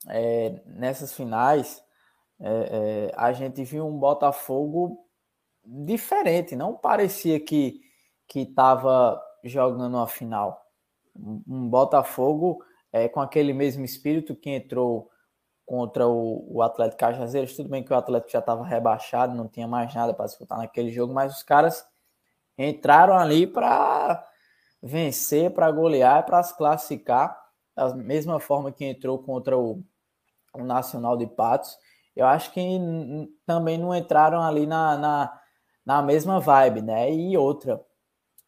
é, 0.07 0.61
nessas 0.65 1.13
finais 1.13 1.83
é, 2.39 2.49
é, 2.49 3.11
a 3.15 3.31
gente 3.33 3.63
viu 3.63 3.85
um 3.85 3.99
Botafogo 3.99 5.05
diferente, 5.63 6.55
não 6.55 6.75
parecia 6.75 7.39
que 7.39 7.81
que 8.27 8.39
estava 8.43 9.21
jogando 9.43 9.97
a 9.97 10.07
final. 10.07 10.65
Um, 11.13 11.43
um 11.45 11.69
Botafogo 11.69 12.63
é, 12.91 13.09
com 13.09 13.19
aquele 13.19 13.51
mesmo 13.51 13.83
espírito 13.83 14.33
que 14.33 14.49
entrou 14.49 15.11
contra 15.65 16.07
o, 16.07 16.45
o 16.49 16.61
Atlético 16.61 16.99
Cajazeiras. 16.99 17.55
Tudo 17.55 17.67
bem 17.69 17.83
que 17.83 17.91
o 17.91 17.95
Atlético 17.95 18.31
já 18.31 18.39
estava 18.39 18.65
rebaixado, 18.65 19.35
não 19.35 19.49
tinha 19.49 19.67
mais 19.67 19.93
nada 19.93 20.13
para 20.13 20.25
disputar 20.27 20.57
naquele 20.57 20.91
jogo, 20.91 21.13
mas 21.13 21.35
os 21.35 21.43
caras 21.43 21.85
entraram 22.57 23.17
ali 23.17 23.45
para 23.45 24.25
vencer, 24.81 25.53
para 25.53 25.71
golear, 25.71 26.25
para 26.25 26.41
se 26.43 26.55
classificar, 26.57 27.39
da 27.75 27.95
mesma 27.95 28.39
forma 28.39 28.71
que 28.71 28.85
entrou 28.85 29.19
contra 29.19 29.57
o, 29.57 29.83
o 30.53 30.63
Nacional 30.63 31.15
de 31.17 31.27
Patos. 31.27 31.77
Eu 32.15 32.25
acho 32.25 32.51
que 32.51 32.61
também 33.45 33.77
não 33.77 33.95
entraram 33.95 34.41
ali 34.41 34.65
na, 34.65 34.97
na, 34.97 35.41
na 35.85 36.01
mesma 36.01 36.39
vibe, 36.39 36.81
né? 36.81 37.11
E 37.13 37.37
outra, 37.37 37.83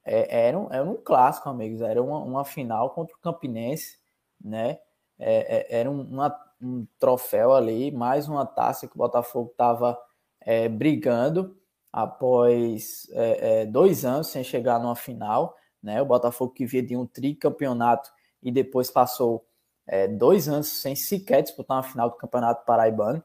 é, 0.06 0.48
era, 0.48 0.60
um, 0.60 0.68
era 0.72 0.84
um 0.84 0.96
clássico, 0.96 1.50
amigos, 1.50 1.82
era 1.82 2.02
uma, 2.02 2.20
uma 2.20 2.46
final 2.46 2.90
contra 2.90 3.16
o 3.16 3.20
Campinense, 3.20 3.98
né? 4.44 4.80
É, 5.18 5.76
é, 5.76 5.80
era 5.80 5.90
uma, 5.90 6.36
um 6.62 6.86
troféu 7.00 7.54
ali, 7.54 7.92
mais 7.92 8.28
uma 8.28 8.46
taça 8.46 8.88
que 8.88 8.96
o 8.96 8.98
Botafogo 8.98 9.52
estava 9.52 9.98
é, 10.42 10.68
brigando 10.68 11.56
após 11.92 13.08
é, 13.12 13.62
é, 13.62 13.66
dois 13.66 14.04
anos 14.04 14.28
sem 14.28 14.44
chegar 14.44 14.80
numa 14.80 14.96
final, 14.96 15.56
né? 15.84 16.02
O 16.02 16.06
Botafogo 16.06 16.54
que 16.54 16.66
via 16.66 16.82
de 16.82 16.96
um 16.96 17.06
tricampeonato 17.06 18.10
e 18.42 18.52
depois 18.52 18.90
passou 18.90 19.46
é, 19.86 20.08
dois 20.08 20.48
anos 20.48 20.68
sem 20.68 20.96
sequer 20.96 21.44
disputar 21.44 21.78
uma 21.78 21.84
final 21.84 22.10
do 22.10 22.16
Campeonato 22.16 22.66
Paraibano 22.66 23.22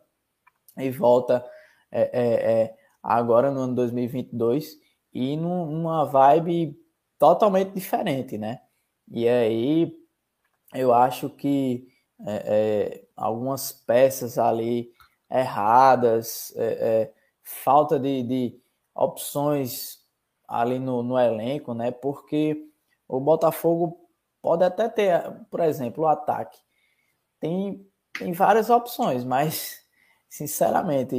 e 0.76 0.90
volta 0.90 1.44
é, 1.90 2.74
agora 3.02 3.50
no 3.50 3.60
ano 3.60 3.74
2022 3.74 4.76
e 5.12 5.36
numa 5.36 6.04
vibe 6.04 6.78
totalmente 7.18 7.72
diferente, 7.72 8.36
né? 8.36 8.60
E 9.10 9.28
aí 9.28 9.92
eu 10.74 10.92
acho 10.92 11.30
que 11.30 11.88
é, 12.26 12.32
é, 12.46 13.04
algumas 13.16 13.72
peças 13.72 14.38
ali 14.38 14.92
erradas, 15.30 16.52
é, 16.56 16.64
é, 16.64 17.12
falta 17.42 17.98
de, 17.98 18.22
de, 18.22 18.60
opções 18.94 19.97
ali 20.48 20.78
no, 20.78 21.02
no, 21.02 21.18
elenco, 21.18 21.74
né? 21.74 21.90
Porque 21.90 22.56
o 23.06 23.20
Botafogo 23.20 24.08
pode 24.40 24.64
até 24.64 24.88
ter, 24.88 25.22
por 25.50 25.60
exemplo, 25.60 26.04
o 26.04 26.08
ataque. 26.08 26.58
Tem, 27.38 27.86
tem 28.18 28.32
várias 28.32 28.70
opções, 28.70 29.24
mas 29.24 29.84
sinceramente, 30.28 31.14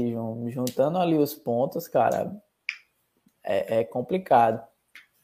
juntando 0.48 0.98
ali 0.98 1.18
os 1.18 1.36
pontos, 1.36 1.88
cara, 1.88 2.36
é, 3.44 3.82
é 3.82 3.84
complicado. 3.84 4.68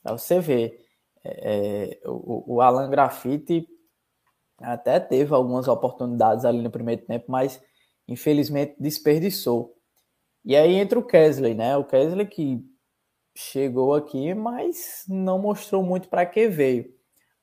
Você 0.04 0.40
ver, 0.40 0.86
é, 1.24 2.00
é, 2.04 2.08
o, 2.08 2.56
o 2.56 2.62
Alan 2.62 2.90
Grafite 2.90 3.68
até 4.60 5.00
teve 5.00 5.34
algumas 5.34 5.68
oportunidades 5.68 6.46
ali 6.46 6.62
no 6.62 6.70
primeiro 6.70 7.02
tempo, 7.06 7.26
mas 7.28 7.62
infelizmente 8.08 8.76
desperdiçou. 8.80 9.76
E 10.44 10.56
aí 10.56 10.76
entra 10.76 11.00
o 11.00 11.06
Kesley, 11.06 11.56
né? 11.56 11.76
O 11.76 11.84
Kesley 11.84 12.28
que 12.28 12.64
chegou 13.36 13.94
aqui, 13.94 14.34
mas 14.34 15.04
não 15.08 15.38
mostrou 15.38 15.84
muito 15.84 16.08
para 16.08 16.26
que 16.26 16.48
veio. 16.48 16.94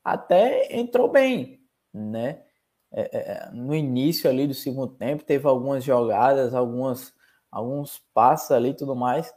Até 0.03 0.75
entrou 0.75 1.09
bem, 1.09 1.61
né? 1.93 2.43
É, 2.91 3.03
é, 3.03 3.33
é, 3.33 3.51
no 3.53 3.75
início 3.75 4.29
ali 4.29 4.47
do 4.47 4.55
segundo 4.55 4.95
tempo 4.95 5.25
teve 5.25 5.47
algumas 5.47 5.83
jogadas, 5.83 6.55
algumas 6.55 7.15
alguns 7.51 7.99
passos 8.15 8.51
ali 8.51 8.71
e 8.71 8.77
tudo 8.77 8.97
mais, 8.97 9.33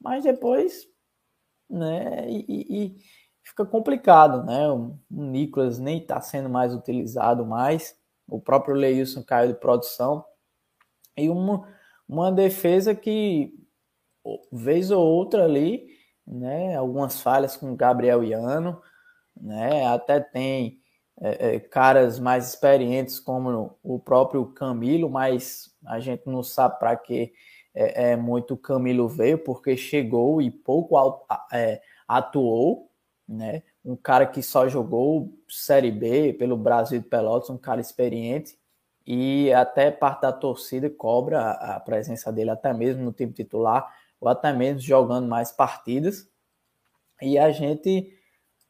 mas 0.00 0.22
depois, 0.22 0.86
né? 1.68 2.30
E, 2.30 2.44
e, 2.48 2.96
fica 3.42 3.64
complicado, 3.64 4.44
né? 4.44 4.68
O 4.70 4.98
Nicolas 5.10 5.78
nem 5.78 5.98
está 5.98 6.20
sendo 6.20 6.48
mais 6.50 6.74
utilizado 6.74 7.46
mais, 7.46 7.96
o 8.28 8.40
próprio 8.40 8.74
Leilson 8.74 9.22
caiu 9.22 9.52
de 9.52 9.58
produção, 9.58 10.24
e 11.16 11.28
uma, 11.30 11.66
uma 12.08 12.30
defesa 12.30 12.94
que, 12.94 13.54
vez 14.52 14.90
ou 14.90 15.02
outra 15.02 15.44
ali, 15.44 15.93
né? 16.26 16.76
Algumas 16.76 17.20
falhas 17.20 17.56
com 17.56 17.76
Gabriel 17.76 18.22
Iano, 18.22 18.80
né? 19.36 19.86
Até 19.86 20.20
tem 20.20 20.80
é, 21.20 21.56
é, 21.56 21.60
caras 21.60 22.18
mais 22.18 22.48
experientes 22.48 23.20
como 23.20 23.78
o 23.82 23.98
próprio 23.98 24.46
Camilo, 24.46 25.08
mas 25.08 25.70
a 25.86 26.00
gente 26.00 26.22
não 26.26 26.42
sabe 26.42 26.78
para 26.78 26.96
que 26.96 27.32
é, 27.74 28.12
é, 28.12 28.16
muito 28.16 28.56
Camilo 28.56 29.08
veio, 29.08 29.38
porque 29.38 29.76
chegou 29.76 30.40
e 30.40 30.50
pouco 30.50 30.96
é, 31.52 31.80
atuou, 32.06 32.90
né? 33.28 33.62
Um 33.84 33.96
cara 33.96 34.26
que 34.26 34.42
só 34.42 34.68
jogou 34.68 35.32
Série 35.48 35.90
B 35.90 36.32
pelo 36.34 36.56
Brasil 36.56 37.00
de 37.00 37.06
Pelotas, 37.06 37.50
um 37.50 37.58
cara 37.58 37.80
experiente 37.80 38.56
e 39.06 39.52
até 39.52 39.90
parte 39.90 40.22
da 40.22 40.32
torcida 40.32 40.88
cobra 40.88 41.50
a 41.50 41.80
presença 41.80 42.32
dele 42.32 42.50
até 42.50 42.72
mesmo 42.72 43.04
no 43.04 43.12
time 43.12 43.32
titular 43.32 43.86
ou 44.24 44.30
até 44.30 44.52
mesmo 44.52 44.80
jogando 44.80 45.28
mais 45.28 45.52
partidas. 45.52 46.28
E 47.20 47.38
a 47.38 47.50
gente 47.50 48.10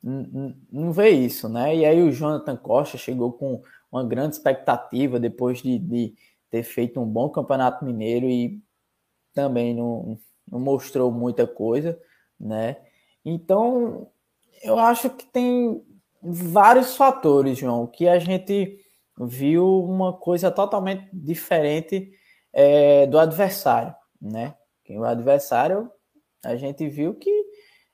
não 0.03 0.93
vê 0.93 1.11
isso, 1.11 1.49
né? 1.49 1.75
E 1.75 1.85
aí 1.85 2.03
o 2.03 2.13
Jonathan 2.13 2.57
Costa 2.57 2.99
chegou 2.99 3.33
com 3.33 3.63
uma 3.91 4.05
grande 4.05 4.35
expectativa 4.35 5.19
depois 5.19 5.63
de, 5.63 5.79
de 5.79 6.15
ter 6.51 6.63
feito 6.63 7.01
um 7.01 7.07
bom 7.07 7.31
campeonato 7.31 7.85
mineiro 7.85 8.27
e 8.29 8.61
também 9.33 9.75
não, 9.75 10.19
não 10.51 10.61
mostrou 10.61 11.11
muita 11.11 11.47
coisa, 11.47 11.99
né? 12.39 12.77
Então 13.25 14.09
eu 14.63 14.79
acho 14.79 15.09
que 15.09 15.25
tem 15.27 15.83
vários 16.21 16.97
fatores, 16.97 17.59
João, 17.59 17.87
que 17.87 18.09
a 18.09 18.19
gente 18.19 18.79
viu 19.19 19.85
uma 19.85 20.13
coisa 20.13 20.51
totalmente 20.51 21.09
diferente 21.13 22.13
é, 22.53 23.07
do 23.07 23.19
adversário, 23.19 23.95
né? 24.21 24.55
Que 24.85 24.97
o 24.97 25.05
adversário, 25.05 25.91
a 26.45 26.57
gente 26.57 26.89
viu 26.89 27.15
que 27.15 27.31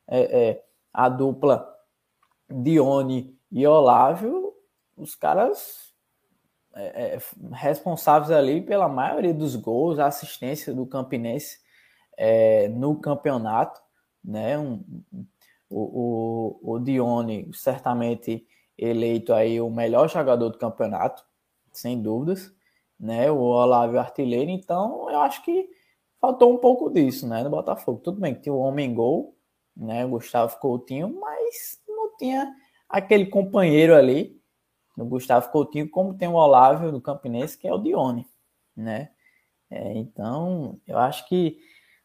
é, 0.08 0.48
é, 0.48 0.64
a 0.92 1.08
dupla 1.08 1.72
Dione 2.50 3.38
e 3.50 3.66
Olávio, 3.66 4.52
os 4.96 5.14
caras 5.14 5.90
é, 6.74 7.14
é, 7.14 7.18
responsáveis 7.52 8.30
ali 8.30 8.60
pela 8.60 8.88
maioria 8.88 9.34
dos 9.34 9.56
gols, 9.56 9.98
a 9.98 10.06
assistência 10.06 10.74
do 10.74 10.86
Campinense 10.86 11.58
é, 12.16 12.68
no 12.68 13.00
campeonato, 13.00 13.80
né? 14.22 14.58
Um, 14.58 14.84
o, 15.68 16.60
o, 16.62 16.74
o 16.74 16.78
Dione 16.80 17.48
certamente 17.52 18.46
eleito 18.76 19.32
aí 19.32 19.60
o 19.60 19.70
melhor 19.70 20.08
jogador 20.08 20.48
do 20.50 20.58
campeonato, 20.58 21.24
sem 21.72 22.00
dúvidas, 22.00 22.52
né? 22.98 23.30
O 23.30 23.38
Olávio 23.38 23.98
artilheiro, 23.98 24.50
então 24.50 25.10
eu 25.10 25.20
acho 25.20 25.42
que 25.44 25.68
faltou 26.20 26.52
um 26.52 26.58
pouco 26.58 26.90
disso, 26.90 27.26
né? 27.26 27.42
No 27.42 27.50
Botafogo. 27.50 28.00
Tudo 28.00 28.20
bem 28.20 28.34
que 28.34 28.42
tinha 28.42 28.52
o 28.52 28.58
homem 28.58 28.94
gol, 28.94 29.36
né? 29.76 30.04
O 30.04 30.10
Gustavo 30.10 30.58
Coutinho, 30.58 31.18
mas 31.20 31.80
não 31.88 32.16
tinha 32.16 32.54
aquele 32.88 33.26
companheiro 33.26 33.94
ali 33.94 34.40
no 34.96 35.06
Gustavo 35.06 35.50
Coutinho, 35.50 35.88
como 35.88 36.14
tem 36.14 36.28
o 36.28 36.34
Olávio 36.34 36.92
do 36.92 37.00
Campinense, 37.00 37.56
que 37.56 37.66
é 37.66 37.72
o 37.72 37.78
Dione, 37.78 38.28
né? 38.76 39.10
É, 39.70 39.94
então, 39.94 40.78
eu 40.86 40.98
acho 40.98 41.26
que 41.28 41.58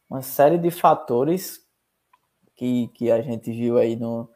uma 0.09 0.21
série 0.21 0.57
de 0.57 0.69
fatores 0.69 1.59
que, 2.55 2.87
que 2.89 3.11
a 3.11 3.21
gente 3.21 3.51
viu 3.51 3.77
aí 3.77 3.95
no 3.95 4.29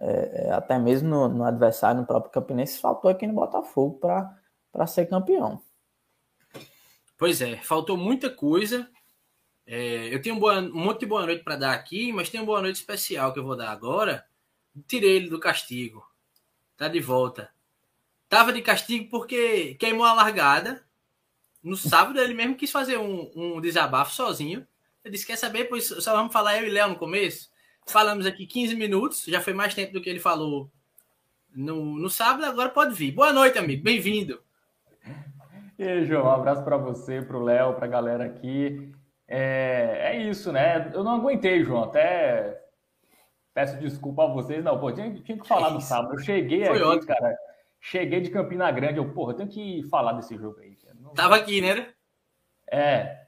é, 0.00 0.46
é, 0.46 0.52
até 0.52 0.78
mesmo 0.78 1.08
no, 1.08 1.28
no, 1.28 1.44
adversário, 1.44 2.00
no 2.00 2.06
próprio 2.06 2.32
Campinense, 2.32 2.80
faltou 2.80 3.10
aqui 3.10 3.26
no 3.26 3.34
Botafogo 3.34 3.98
para 3.98 4.38
para 4.72 4.86
ser 4.86 5.06
campeão. 5.06 5.60
Pois 7.18 7.42
é, 7.42 7.56
faltou 7.56 7.96
muita 7.96 8.30
coisa. 8.30 8.88
É, 9.72 10.12
eu 10.12 10.20
tenho 10.20 10.34
um, 10.34 10.40
boa, 10.40 10.58
um 10.58 10.74
monte 10.74 11.00
de 11.00 11.06
boa 11.06 11.24
noite 11.24 11.44
para 11.44 11.54
dar 11.54 11.72
aqui, 11.72 12.12
mas 12.12 12.28
tem 12.28 12.40
uma 12.40 12.46
boa 12.46 12.60
noite 12.60 12.74
especial 12.74 13.32
que 13.32 13.38
eu 13.38 13.44
vou 13.44 13.56
dar 13.56 13.70
agora. 13.70 14.26
Tirei 14.88 15.14
ele 15.14 15.30
do 15.30 15.38
castigo. 15.38 16.04
Tá 16.76 16.88
de 16.88 16.98
volta. 16.98 17.52
Tava 18.28 18.52
de 18.52 18.62
castigo 18.62 19.08
porque 19.08 19.76
queimou 19.78 20.04
a 20.04 20.12
largada. 20.12 20.82
No 21.62 21.76
sábado 21.76 22.18
ele 22.18 22.34
mesmo 22.34 22.56
quis 22.56 22.72
fazer 22.72 22.98
um, 22.98 23.30
um 23.36 23.60
desabafo 23.60 24.12
sozinho. 24.12 24.66
Eu 25.04 25.10
disse: 25.12 25.24
Quer 25.24 25.36
saber? 25.36 25.66
Pois 25.66 25.86
só 25.86 26.16
vamos 26.16 26.32
falar 26.32 26.60
eu 26.60 26.66
e 26.66 26.70
Léo 26.70 26.88
no 26.88 26.96
começo. 26.96 27.48
Falamos 27.86 28.26
aqui 28.26 28.46
15 28.46 28.74
minutos, 28.74 29.24
já 29.24 29.40
foi 29.40 29.52
mais 29.52 29.72
tempo 29.72 29.92
do 29.92 30.00
que 30.00 30.10
ele 30.10 30.18
falou 30.18 30.68
no, 31.54 31.96
no 31.96 32.10
sábado, 32.10 32.44
agora 32.44 32.70
pode 32.70 32.92
vir. 32.92 33.12
Boa 33.12 33.32
noite, 33.32 33.56
amigo, 33.56 33.84
bem-vindo. 33.84 34.42
E 35.78 35.84
aí, 35.84 36.04
João, 36.06 36.26
um 36.26 36.30
abraço 36.30 36.64
para 36.64 36.76
você, 36.76 37.22
para 37.22 37.36
o 37.36 37.42
Léo, 37.42 37.74
para 37.74 37.86
a 37.86 37.88
galera 37.88 38.24
aqui. 38.24 38.92
É, 39.32 40.12
é 40.12 40.16
isso, 40.18 40.50
né? 40.50 40.90
Eu 40.92 41.04
não 41.04 41.14
aguentei, 41.14 41.62
João, 41.62 41.84
até 41.84 42.60
peço 43.54 43.78
desculpa 43.78 44.24
a 44.24 44.26
vocês. 44.26 44.64
Não, 44.64 44.76
pô, 44.80 44.90
tinha, 44.90 45.08
tinha 45.20 45.38
que 45.38 45.46
falar 45.46 45.70
do 45.70 45.80
sábado. 45.80 46.14
Eu 46.14 46.18
cheguei 46.18 46.66
Foi 46.66 46.76
aqui, 46.76 46.84
ótimo. 46.84 47.06
cara. 47.06 47.38
Cheguei 47.80 48.20
de 48.20 48.30
Campina 48.30 48.68
Grande. 48.72 48.98
Eu, 48.98 49.12
porra, 49.12 49.32
eu 49.32 49.36
tenho 49.36 49.48
que 49.48 49.84
falar 49.84 50.14
desse 50.14 50.36
jogo 50.36 50.58
aí. 50.58 50.76
Não... 51.00 51.14
Tava 51.14 51.36
aqui, 51.36 51.60
né? 51.60 51.90
É. 52.70 53.20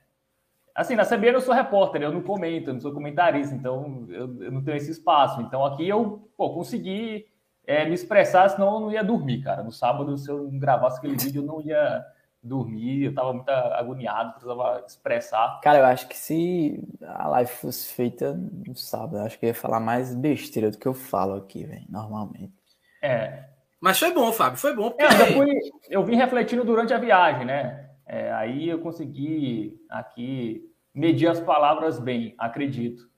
Assim, 0.75 0.97
na 0.97 1.06
CBN 1.06 1.35
eu 1.35 1.40
sou 1.40 1.54
repórter, 1.54 2.02
eu 2.02 2.12
não 2.12 2.23
comento, 2.23 2.71
eu 2.71 2.75
não 2.75 2.80
sou 2.80 2.92
comentarista, 2.92 3.54
então 3.54 4.06
eu, 4.09 4.42
eu 4.42 4.50
não 4.50 4.64
tenho 4.64 4.76
esse 4.76 4.90
espaço. 4.90 5.40
Então 5.40 5.64
aqui 5.64 5.88
eu 5.88 6.28
pô, 6.37 6.52
consegui 6.52 7.26
é, 7.64 7.85
me 7.85 7.94
expressar, 7.94 8.49
senão 8.49 8.75
eu 8.75 8.80
não 8.80 8.92
ia 8.92 9.04
dormir, 9.04 9.42
cara. 9.42 9.62
No 9.62 9.71
sábado, 9.71 10.18
se 10.18 10.28
eu 10.28 10.50
não 10.50 10.59
gravasse 10.59 10.99
aquele 10.99 11.16
vídeo, 11.16 11.42
eu 11.42 11.47
não 11.47 11.61
ia 11.61 12.04
dormir, 12.42 13.04
eu 13.04 13.14
tava 13.14 13.32
muito 13.32 13.49
agoniado, 13.49 14.32
precisava 14.32 14.82
expressar. 14.87 15.61
Cara, 15.62 15.78
eu 15.78 15.84
acho 15.84 16.08
que 16.08 16.16
se 16.16 16.82
a 17.02 17.28
live 17.28 17.50
fosse 17.50 17.92
feita 17.92 18.34
no 18.34 18.75
sábado, 18.75 19.18
eu 19.18 19.22
acho 19.22 19.38
que 19.38 19.46
eu 19.46 19.49
ia 19.49 19.54
falar 19.54 19.78
mais 19.78 20.14
besteira 20.14 20.70
do 20.70 20.78
que 20.78 20.88
eu 20.88 20.94
falo 20.94 21.34
aqui, 21.34 21.64
velho, 21.64 21.84
normalmente. 21.88 22.52
É. 23.00 23.44
Mas 23.80 23.99
foi 23.99 24.12
bom, 24.12 24.32
Fábio, 24.32 24.58
foi 24.58 24.75
bom. 24.75 24.90
Porque... 24.90 25.04
É, 25.04 25.06
eu, 25.06 25.26
fui, 25.38 25.61
eu 25.88 26.04
vim 26.04 26.16
refletindo 26.16 26.64
durante 26.64 26.92
a 26.92 26.99
viagem, 26.99 27.44
né? 27.44 27.90
É, 28.06 28.32
aí 28.32 28.68
eu 28.68 28.80
consegui 28.80 29.80
aqui 29.88 30.68
medir 30.94 31.28
as 31.28 31.40
palavras 31.40 31.99
bem, 31.99 32.34
acredito. 32.38 33.08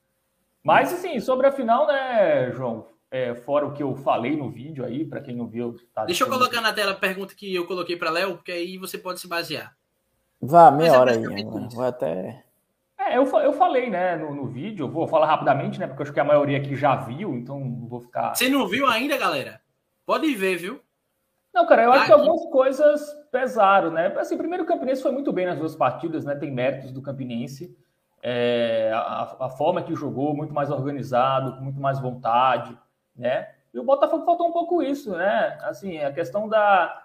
Mas, 0.63 0.93
assim, 0.93 1.21
sobre 1.21 1.47
a 1.47 1.53
final, 1.53 1.87
né, 1.87 2.51
João? 2.53 2.87
É, 3.15 3.33
fora 3.33 3.65
o 3.65 3.73
que 3.73 3.81
eu 3.81 3.95
falei 3.95 4.37
no 4.37 4.51
vídeo 4.51 4.85
aí, 4.85 5.05
para 5.05 5.21
quem 5.21 5.37
não 5.37 5.47
viu. 5.47 5.77
Tá 5.95 6.05
Deixa 6.05 6.25
eu 6.25 6.29
colocar 6.29 6.61
na 6.61 6.73
tela 6.73 6.91
a 6.91 6.97
pergunta 6.97 7.33
que 7.33 7.55
eu 7.55 7.65
coloquei 7.65 7.95
para 7.97 8.11
Léo, 8.11 8.35
porque 8.35 8.51
aí 8.51 8.77
você 8.77 8.99
pode 8.99 9.21
se 9.21 9.29
basear. 9.29 9.73
Vá, 10.43 10.69
meia 10.73 10.89
é 10.89 10.99
hora 10.99 11.13
aí. 11.13 11.45
Vou 11.45 11.85
até. 11.85 12.43
É, 12.99 13.17
eu, 13.17 13.25
eu 13.39 13.53
falei, 13.53 13.89
né, 13.89 14.17
no, 14.17 14.35
no 14.35 14.49
vídeo, 14.49 14.89
vou 14.89 15.07
falar 15.07 15.27
rapidamente, 15.27 15.79
né, 15.79 15.87
porque 15.87 16.03
eu 16.03 16.05
acho 16.07 16.13
que 16.13 16.19
a 16.19 16.25
maioria 16.25 16.59
aqui 16.59 16.75
já 16.75 16.97
viu, 16.97 17.37
então 17.37 17.61
não 17.61 17.87
vou 17.87 18.01
ficar. 18.01 18.35
Você 18.35 18.49
não 18.49 18.67
viu 18.67 18.85
ainda, 18.85 19.17
galera? 19.17 19.61
Pode 20.05 20.35
ver, 20.35 20.57
viu? 20.57 20.81
Não, 21.55 21.69
cara, 21.69 21.85
eu 21.85 21.93
acho 21.93 22.07
que 22.07 22.13
algumas 22.13 22.45
coisas 22.47 23.01
pesaram, 23.31 23.93
né? 23.93 24.09
Assim, 24.19 24.37
primeiro 24.37 24.65
o 24.65 24.67
Campinense 24.67 25.03
foi 25.03 25.13
muito 25.13 25.33
bem 25.33 25.47
nas 25.47 25.61
duas 25.61 25.77
partidas, 25.77 26.25
né? 26.25 26.35
Tem 26.35 26.51
méritos 26.51 26.91
do 26.91 27.01
Campinense. 27.01 27.79
É, 28.21 28.91
a, 28.93 29.37
a, 29.39 29.49
forma 29.51 29.83
que 29.83 29.95
jogou, 29.95 30.35
muito 30.35 30.53
mais 30.53 30.69
organizado, 30.69 31.57
com 31.57 31.63
muito 31.63 31.81
mais 31.81 32.01
vontade, 32.01 32.77
né? 33.17 33.49
E 33.73 33.79
o 33.79 33.85
Botafogo 33.85 34.25
faltou 34.25 34.49
um 34.49 34.53
pouco 34.53 34.83
isso, 34.83 35.13
né? 35.13 35.59
Assim, 35.63 35.99
a 35.99 36.13
questão 36.13 36.49
da, 36.49 37.03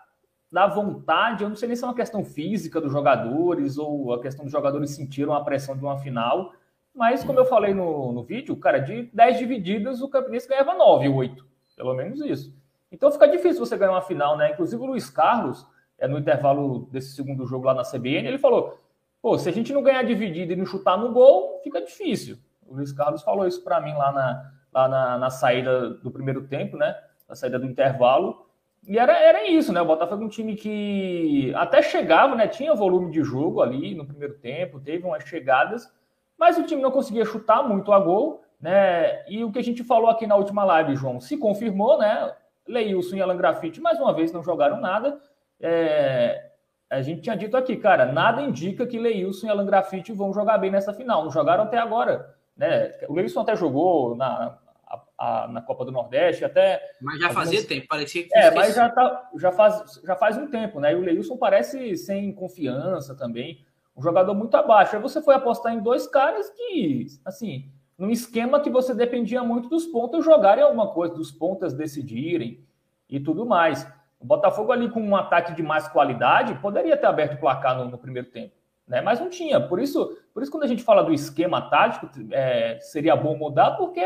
da 0.52 0.68
vontade, 0.68 1.44
eu 1.44 1.50
não 1.50 1.56
sei 1.56 1.68
nem 1.68 1.76
se 1.76 1.84
é 1.84 1.88
uma 1.88 1.96
questão 1.96 2.24
física 2.24 2.80
dos 2.80 2.92
jogadores 2.92 3.78
ou 3.78 4.14
a 4.14 4.22
questão 4.22 4.46
dos 4.46 4.52
jogadores 4.52 4.92
sentiram 4.92 5.34
a 5.34 5.44
pressão 5.44 5.76
de 5.76 5.84
uma 5.84 5.98
final, 5.98 6.54
mas 6.94 7.24
como 7.24 7.40
eu 7.40 7.46
falei 7.46 7.74
no, 7.74 8.12
no 8.12 8.24
vídeo, 8.24 8.56
cara, 8.56 8.80
de 8.80 9.04
10 9.14 9.38
divididas 9.38 10.02
o 10.02 10.10
Campinense 10.10 10.48
ganhava 10.48 10.74
9, 10.74 11.10
8, 11.10 11.46
pelo 11.76 11.94
menos 11.94 12.20
isso. 12.22 12.56
Então 12.92 13.12
fica 13.12 13.28
difícil 13.28 13.66
você 13.66 13.78
ganhar 13.78 13.92
uma 13.92 14.02
final, 14.02 14.36
né? 14.36 14.52
Inclusive 14.52 14.82
o 14.82 14.86
Luiz 14.86 15.10
Carlos, 15.10 15.68
é, 15.98 16.08
no 16.08 16.18
intervalo 16.18 16.88
desse 16.92 17.16
segundo 17.16 17.46
jogo 17.46 17.66
lá 17.66 17.74
na 17.74 17.84
CBN, 17.84 18.28
ele 18.28 18.38
falou: 18.40 18.80
pô, 19.22 19.38
se 19.38 19.48
a 19.48 19.52
gente 19.52 19.72
não 19.72 19.84
ganhar 19.84 20.04
dividida 20.04 20.54
e 20.54 20.56
não 20.56 20.66
chutar 20.66 20.98
no 20.98 21.12
gol, 21.12 21.62
fica 21.64 21.82
difícil. 21.82 22.38
O 22.66 22.76
Luiz 22.76 22.92
Carlos 22.92 23.22
falou 23.22 23.48
isso 23.48 23.64
para 23.64 23.80
mim 23.82 23.94
lá, 23.94 24.12
na, 24.12 24.52
lá 24.74 24.88
na, 24.88 25.18
na, 25.18 25.30
saída 25.30 25.90
do 25.90 26.12
primeiro 26.12 26.48
tempo, 26.48 26.78
né? 26.78 26.96
Na 27.28 27.36
saída 27.36 27.60
do 27.60 27.66
intervalo. 27.66 28.46
E 28.88 28.98
era, 28.98 29.18
era 29.18 29.48
isso, 29.48 29.74
né? 29.74 29.82
O 29.82 29.86
Botafogo 29.86 30.24
é 30.24 30.26
um 30.26 30.30
time 30.30 30.56
que 30.56 31.54
até 31.56 31.82
chegava, 31.82 32.36
né? 32.36 32.48
Tinha 32.48 32.74
volume 32.74 33.12
de 33.12 33.24
jogo 33.24 33.62
ali 33.62 33.94
no 33.96 34.06
primeiro 34.06 34.36
tempo, 34.36 34.80
teve 34.80 35.06
umas 35.06 35.24
chegadas, 35.24 35.92
mas 36.38 36.58
o 36.58 36.64
time 36.64 36.82
não 36.82 36.92
conseguia 36.92 37.26
chutar 37.26 37.62
muito 37.64 37.92
a 37.92 38.00
gol, 38.00 38.44
né? 38.62 39.26
E 39.28 39.44
o 39.44 39.52
que 39.52 39.60
a 39.60 39.64
gente 39.64 39.84
falou 39.84 40.10
aqui 40.10 40.26
na 40.26 40.36
última 40.36 40.64
live, 40.64 40.96
João, 40.96 41.20
se 41.20 41.38
confirmou, 41.38 41.98
né? 41.98 42.34
Leilson 42.68 43.16
e 43.16 43.22
Alan 43.22 43.38
Grafite, 43.38 43.82
mais 43.82 44.00
uma 44.00 44.14
vez, 44.14 44.32
não 44.32 44.44
jogaram 44.44 44.80
nada. 44.80 45.20
É, 45.60 46.50
a 46.90 47.02
gente 47.02 47.22
tinha 47.22 47.36
dito 47.36 47.58
aqui, 47.58 47.76
cara, 47.76 48.06
nada 48.06 48.42
indica 48.42 48.86
que 48.86 48.98
Leilson 48.98 49.48
e 49.48 49.50
Alan 49.50 49.66
Grafite 49.66 50.14
vão 50.14 50.34
jogar 50.34 50.58
bem 50.58 50.72
nessa 50.72 50.94
final. 50.94 51.24
Não 51.24 51.32
jogaram 51.32 51.64
até 51.64 51.78
agora. 51.78 52.36
Né? 52.60 52.92
O 53.08 53.14
Leilson 53.14 53.40
até 53.40 53.56
jogou 53.56 54.18
na, 54.18 54.60
a, 54.86 55.04
a, 55.18 55.48
na 55.48 55.62
Copa 55.62 55.86
do 55.86 55.94
Nordeste, 55.94 56.44
até. 56.44 56.82
Mas 57.02 57.18
já 57.18 57.28
algumas... 57.28 57.50
fazia 57.50 57.66
tempo, 57.66 57.88
parecia 57.88 58.28
que. 58.28 58.38
É, 58.38 58.52
mas 58.52 58.76
já, 58.76 58.90
tá, 58.90 59.30
já, 59.38 59.52
faz, 59.54 60.02
já 60.06 60.16
faz 60.18 60.38
um 60.38 60.48
tempo, 60.48 60.82
né? 60.82 60.92
E 60.92 60.96
o 60.96 61.02
Leilson 61.02 61.38
parece 61.38 61.96
sem 61.96 62.34
confiança 62.34 63.16
também. 63.16 63.66
Um 63.96 64.02
jogador 64.02 64.34
muito 64.34 64.56
abaixo. 64.56 64.94
Aí 64.94 65.02
você 65.02 65.22
foi 65.22 65.36
apostar 65.36 65.74
em 65.74 65.80
dois 65.80 66.06
caras 66.06 66.50
que, 66.50 67.06
assim, 67.24 67.72
num 67.98 68.10
esquema 68.10 68.60
que 68.60 68.70
você 68.70 68.94
dependia 68.94 69.42
muito 69.42 69.70
dos 69.70 69.86
pontos 69.86 70.26
jogarem 70.26 70.64
alguma 70.64 70.88
coisa, 70.92 71.16
dos 71.16 71.32
pontas 71.32 71.74
decidirem 71.74 72.66
e 73.10 73.22
tudo 73.22 73.46
mais. 73.46 73.88
O 74.20 74.26
Botafogo 74.26 74.74
ali 74.74 74.90
com 74.90 75.02
um 75.02 75.16
ataque 75.16 75.54
de 75.54 75.64
mais 75.64 75.88
qualidade 75.88 76.56
poderia 76.56 76.98
ter 76.98 77.08
aberto 77.08 77.36
o 77.36 77.40
placar 77.40 77.78
no, 77.78 77.86
no 77.86 77.98
primeiro 77.98 78.30
tempo, 78.30 78.54
né? 78.90 79.00
Mas 79.00 79.20
não 79.20 79.30
tinha. 79.30 79.62
Por 79.62 79.80
isso, 79.80 80.18
por 80.34 80.42
isso 80.42 80.52
quando 80.52 80.64
a 80.64 80.68
gente 80.68 80.84
fala 80.84 81.04
do 81.04 81.14
esquema 81.14 81.70
tático, 81.70 82.10
é, 82.32 82.80
seria 82.82 83.16
bom 83.16 83.38
mudar, 83.38 83.72
porque 83.72 84.06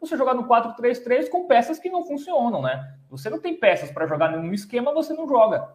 você 0.00 0.16
jogar 0.16 0.34
no 0.34 0.46
4-3-3 0.48 1.28
com 1.28 1.46
peças 1.46 1.78
que 1.78 1.90
não 1.90 2.04
funcionam, 2.04 2.62
né? 2.62 2.94
Você 3.10 3.28
não 3.28 3.40
tem 3.40 3.56
peças 3.56 3.90
para 3.90 4.06
jogar 4.06 4.30
nenhum 4.30 4.54
esquema, 4.54 4.94
você 4.94 5.12
não 5.12 5.28
joga. 5.28 5.68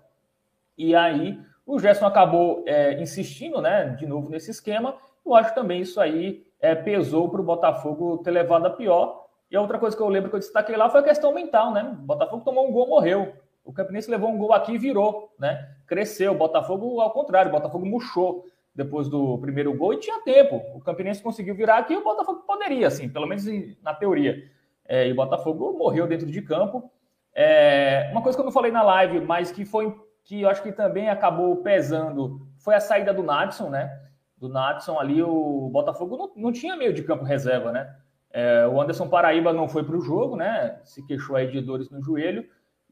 E 0.77 0.95
aí 0.95 1.37
o 1.65 1.77
Gerson 1.77 2.05
acabou 2.05 2.63
é, 2.65 2.99
insistindo, 3.01 3.61
né? 3.61 3.89
De 3.89 4.07
novo 4.07 4.29
nesse 4.29 4.49
esquema. 4.49 4.95
Eu 5.25 5.35
acho 5.35 5.53
também 5.53 5.81
isso 5.81 5.99
aí 5.99 6.45
é, 6.59 6.73
pesou 6.73 7.29
para 7.29 7.41
o 7.41 7.43
Botafogo 7.43 8.19
ter 8.19 8.31
levado 8.31 8.65
a 8.65 8.69
pior. 8.69 9.25
E 9.51 9.55
a 9.55 9.61
outra 9.61 9.77
coisa 9.77 9.95
que 9.95 10.01
eu 10.01 10.07
lembro 10.07 10.29
que 10.29 10.35
eu 10.35 10.39
destaquei 10.39 10.75
lá 10.75 10.89
foi 10.89 11.01
a 11.01 11.03
questão 11.03 11.33
mental, 11.33 11.71
né? 11.71 11.83
O 11.83 12.05
Botafogo 12.05 12.43
tomou 12.43 12.67
um 12.67 12.71
gol, 12.71 12.87
morreu. 12.87 13.33
O 13.65 13.73
Campinense 13.73 14.09
levou 14.09 14.29
um 14.29 14.37
gol 14.37 14.53
aqui 14.53 14.73
e 14.73 14.77
virou, 14.77 15.33
né? 15.39 15.75
Cresceu. 15.87 16.31
O 16.31 16.37
Botafogo, 16.37 17.01
ao 17.01 17.11
contrário, 17.11 17.49
o 17.49 17.51
Botafogo 17.51 17.85
murchou 17.85 18.45
depois 18.73 19.09
do 19.09 19.37
primeiro 19.39 19.75
gol 19.75 19.93
e 19.93 19.99
tinha 19.99 20.21
tempo. 20.21 20.61
O 20.75 20.79
Campinense 20.79 21.21
conseguiu 21.21 21.55
virar 21.55 21.79
aqui 21.79 21.93
e 21.93 21.97
o 21.97 22.03
Botafogo 22.03 22.43
poderia, 22.45 22.87
assim, 22.87 23.09
pelo 23.09 23.27
menos 23.27 23.45
na 23.81 23.93
teoria. 23.93 24.41
É, 24.87 25.07
e 25.07 25.11
o 25.11 25.15
Botafogo 25.15 25.73
morreu 25.77 26.07
dentro 26.07 26.27
de 26.27 26.41
campo. 26.41 26.91
É, 27.33 28.09
uma 28.11 28.21
coisa 28.21 28.37
que 28.37 28.41
eu 28.41 28.45
não 28.45 28.51
falei 28.51 28.71
na 28.71 28.83
live, 28.83 29.19
mas 29.21 29.51
que 29.51 29.65
foi 29.65 29.93
que 30.23 30.41
eu 30.41 30.49
acho 30.49 30.63
que 30.63 30.71
também 30.71 31.09
acabou 31.09 31.57
pesando 31.57 32.47
foi 32.57 32.73
a 32.75 32.79
saída 32.79 33.13
do 33.13 33.21
Nadson, 33.21 33.69
né? 33.69 34.05
do 34.37 34.49
Natson 34.49 34.99
ali, 34.99 35.23
o 35.23 35.69
Botafogo 35.71 36.17
não, 36.17 36.31
não 36.35 36.51
tinha 36.51 36.75
meio 36.75 36.93
de 36.93 37.03
campo 37.03 37.23
reserva, 37.23 37.71
né? 37.71 37.95
É, 38.29 38.67
o 38.67 38.81
Anderson 38.81 39.07
Paraíba 39.07 39.53
não 39.53 39.67
foi 39.67 39.83
para 39.83 39.95
o 39.95 40.01
jogo, 40.01 40.35
né? 40.35 40.79
Se 40.83 41.05
queixou 41.05 41.35
aí 41.35 41.49
de 41.49 41.61
dores 41.61 41.89
no 41.89 42.03
joelho 42.03 42.45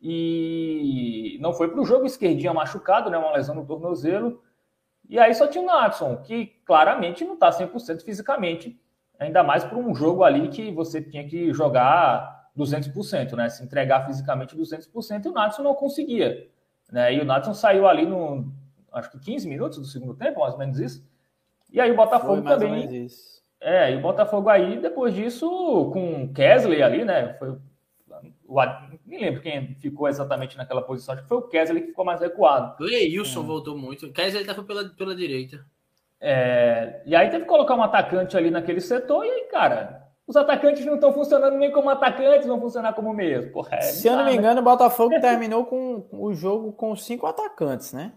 e 0.06 1.38
não 1.40 1.54
foi 1.54 1.70
para 1.70 1.80
o 1.80 1.86
jogo, 1.86 2.06
esquerdinha 2.06 2.54
machucado, 2.54 3.10
né? 3.10 3.18
Uma 3.18 3.32
lesão 3.32 3.56
no 3.56 3.66
tornozelo. 3.66 4.44
E 5.08 5.18
aí 5.18 5.34
só 5.34 5.48
tinha 5.48 5.64
o 5.64 5.66
Natson, 5.66 6.18
que 6.18 6.48
claramente 6.66 7.24
não 7.24 7.36
está 7.36 7.50
100% 7.50 8.04
fisicamente, 8.04 8.78
ainda 9.18 9.42
mais 9.44 9.64
para 9.64 9.78
um 9.78 9.96
jogo 9.96 10.26
ali 10.26 10.50
que 10.50 10.72
você 10.72 11.02
tinha 11.02 11.26
que 11.26 11.54
jogar 11.54 12.50
200%, 12.58 13.32
né? 13.34 13.48
Se 13.48 13.64
entregar 13.64 14.06
fisicamente 14.06 14.58
200%, 14.58 15.26
e 15.26 15.30
o 15.30 15.32
Natson 15.32 15.64
não 15.64 15.74
conseguia. 15.74 16.50
Né? 16.92 17.16
E 17.16 17.22
o 17.22 17.26
Natson 17.26 17.54
saiu 17.54 17.88
ali 17.88 18.06
no, 18.06 18.52
acho 18.92 19.10
que 19.10 19.20
15 19.20 19.48
minutos 19.48 19.80
do 19.80 19.86
segundo 19.86 20.16
tempo, 20.16 20.42
mais 20.42 20.54
ou 20.54 20.60
menos 20.60 20.80
isso. 20.80 21.08
E 21.72 21.80
aí 21.80 21.92
o 21.92 21.96
Botafogo 21.96 22.42
Foi 22.42 22.52
também. 22.52 23.08
É, 23.62 23.94
e 23.94 23.96
o 23.96 24.02
Botafogo 24.02 24.50
aí, 24.50 24.78
depois 24.82 25.14
disso, 25.14 25.48
com 25.94 26.28
Kesley 26.34 26.84
ali, 26.84 27.06
né? 27.06 27.36
Foi 27.36 27.58
o, 28.46 28.60
nem 29.14 29.22
lembro 29.22 29.42
quem 29.42 29.76
ficou 29.76 30.08
exatamente 30.08 30.58
naquela 30.58 30.82
posição, 30.82 31.14
acho 31.14 31.24
que 31.24 31.30
foi 31.30 31.38
o 31.38 31.48
Kesley 31.48 31.82
que 31.82 31.88
ficou 31.90 32.04
mais 32.04 32.20
recuado. 32.20 32.84
Leilson 32.84 33.42
hum. 33.42 33.46
voltou 33.46 33.78
muito. 33.78 34.08
O 34.08 34.14
Kesley 34.14 34.42
estava 34.42 34.64
pela, 34.64 34.90
pela 34.90 35.16
direita. 35.16 35.64
É, 36.20 37.02
e 37.06 37.16
aí 37.16 37.30
teve 37.30 37.44
que 37.44 37.50
colocar 37.50 37.76
um 37.76 37.84
atacante 37.84 38.38
ali 38.38 38.50
naquele 38.50 38.80
setor, 38.80 39.26
e 39.26 39.30
aí, 39.30 39.42
cara, 39.52 40.08
os 40.26 40.38
atacantes 40.38 40.86
não 40.86 40.96
estão 40.96 41.14
funcionando 41.14 41.58
nem 41.58 41.72
como 41.72 41.90
atacantes, 41.90 42.48
vão 42.48 42.60
funcionar 42.60 42.94
como 42.94 43.14
meio. 43.14 43.52
Porra, 43.52 43.76
é, 43.76 43.82
Se 43.82 44.08
eu 44.08 44.16
não 44.16 44.26
me 44.26 44.34
engano, 44.34 44.62
o 44.62 44.64
Botafogo 44.64 45.14
terminou 45.20 45.66
com 45.66 46.08
o 46.12 46.34
jogo 46.34 46.72
com 46.72 46.96
cinco 46.96 47.28
atacantes, 47.28 47.92
né? 47.92 48.14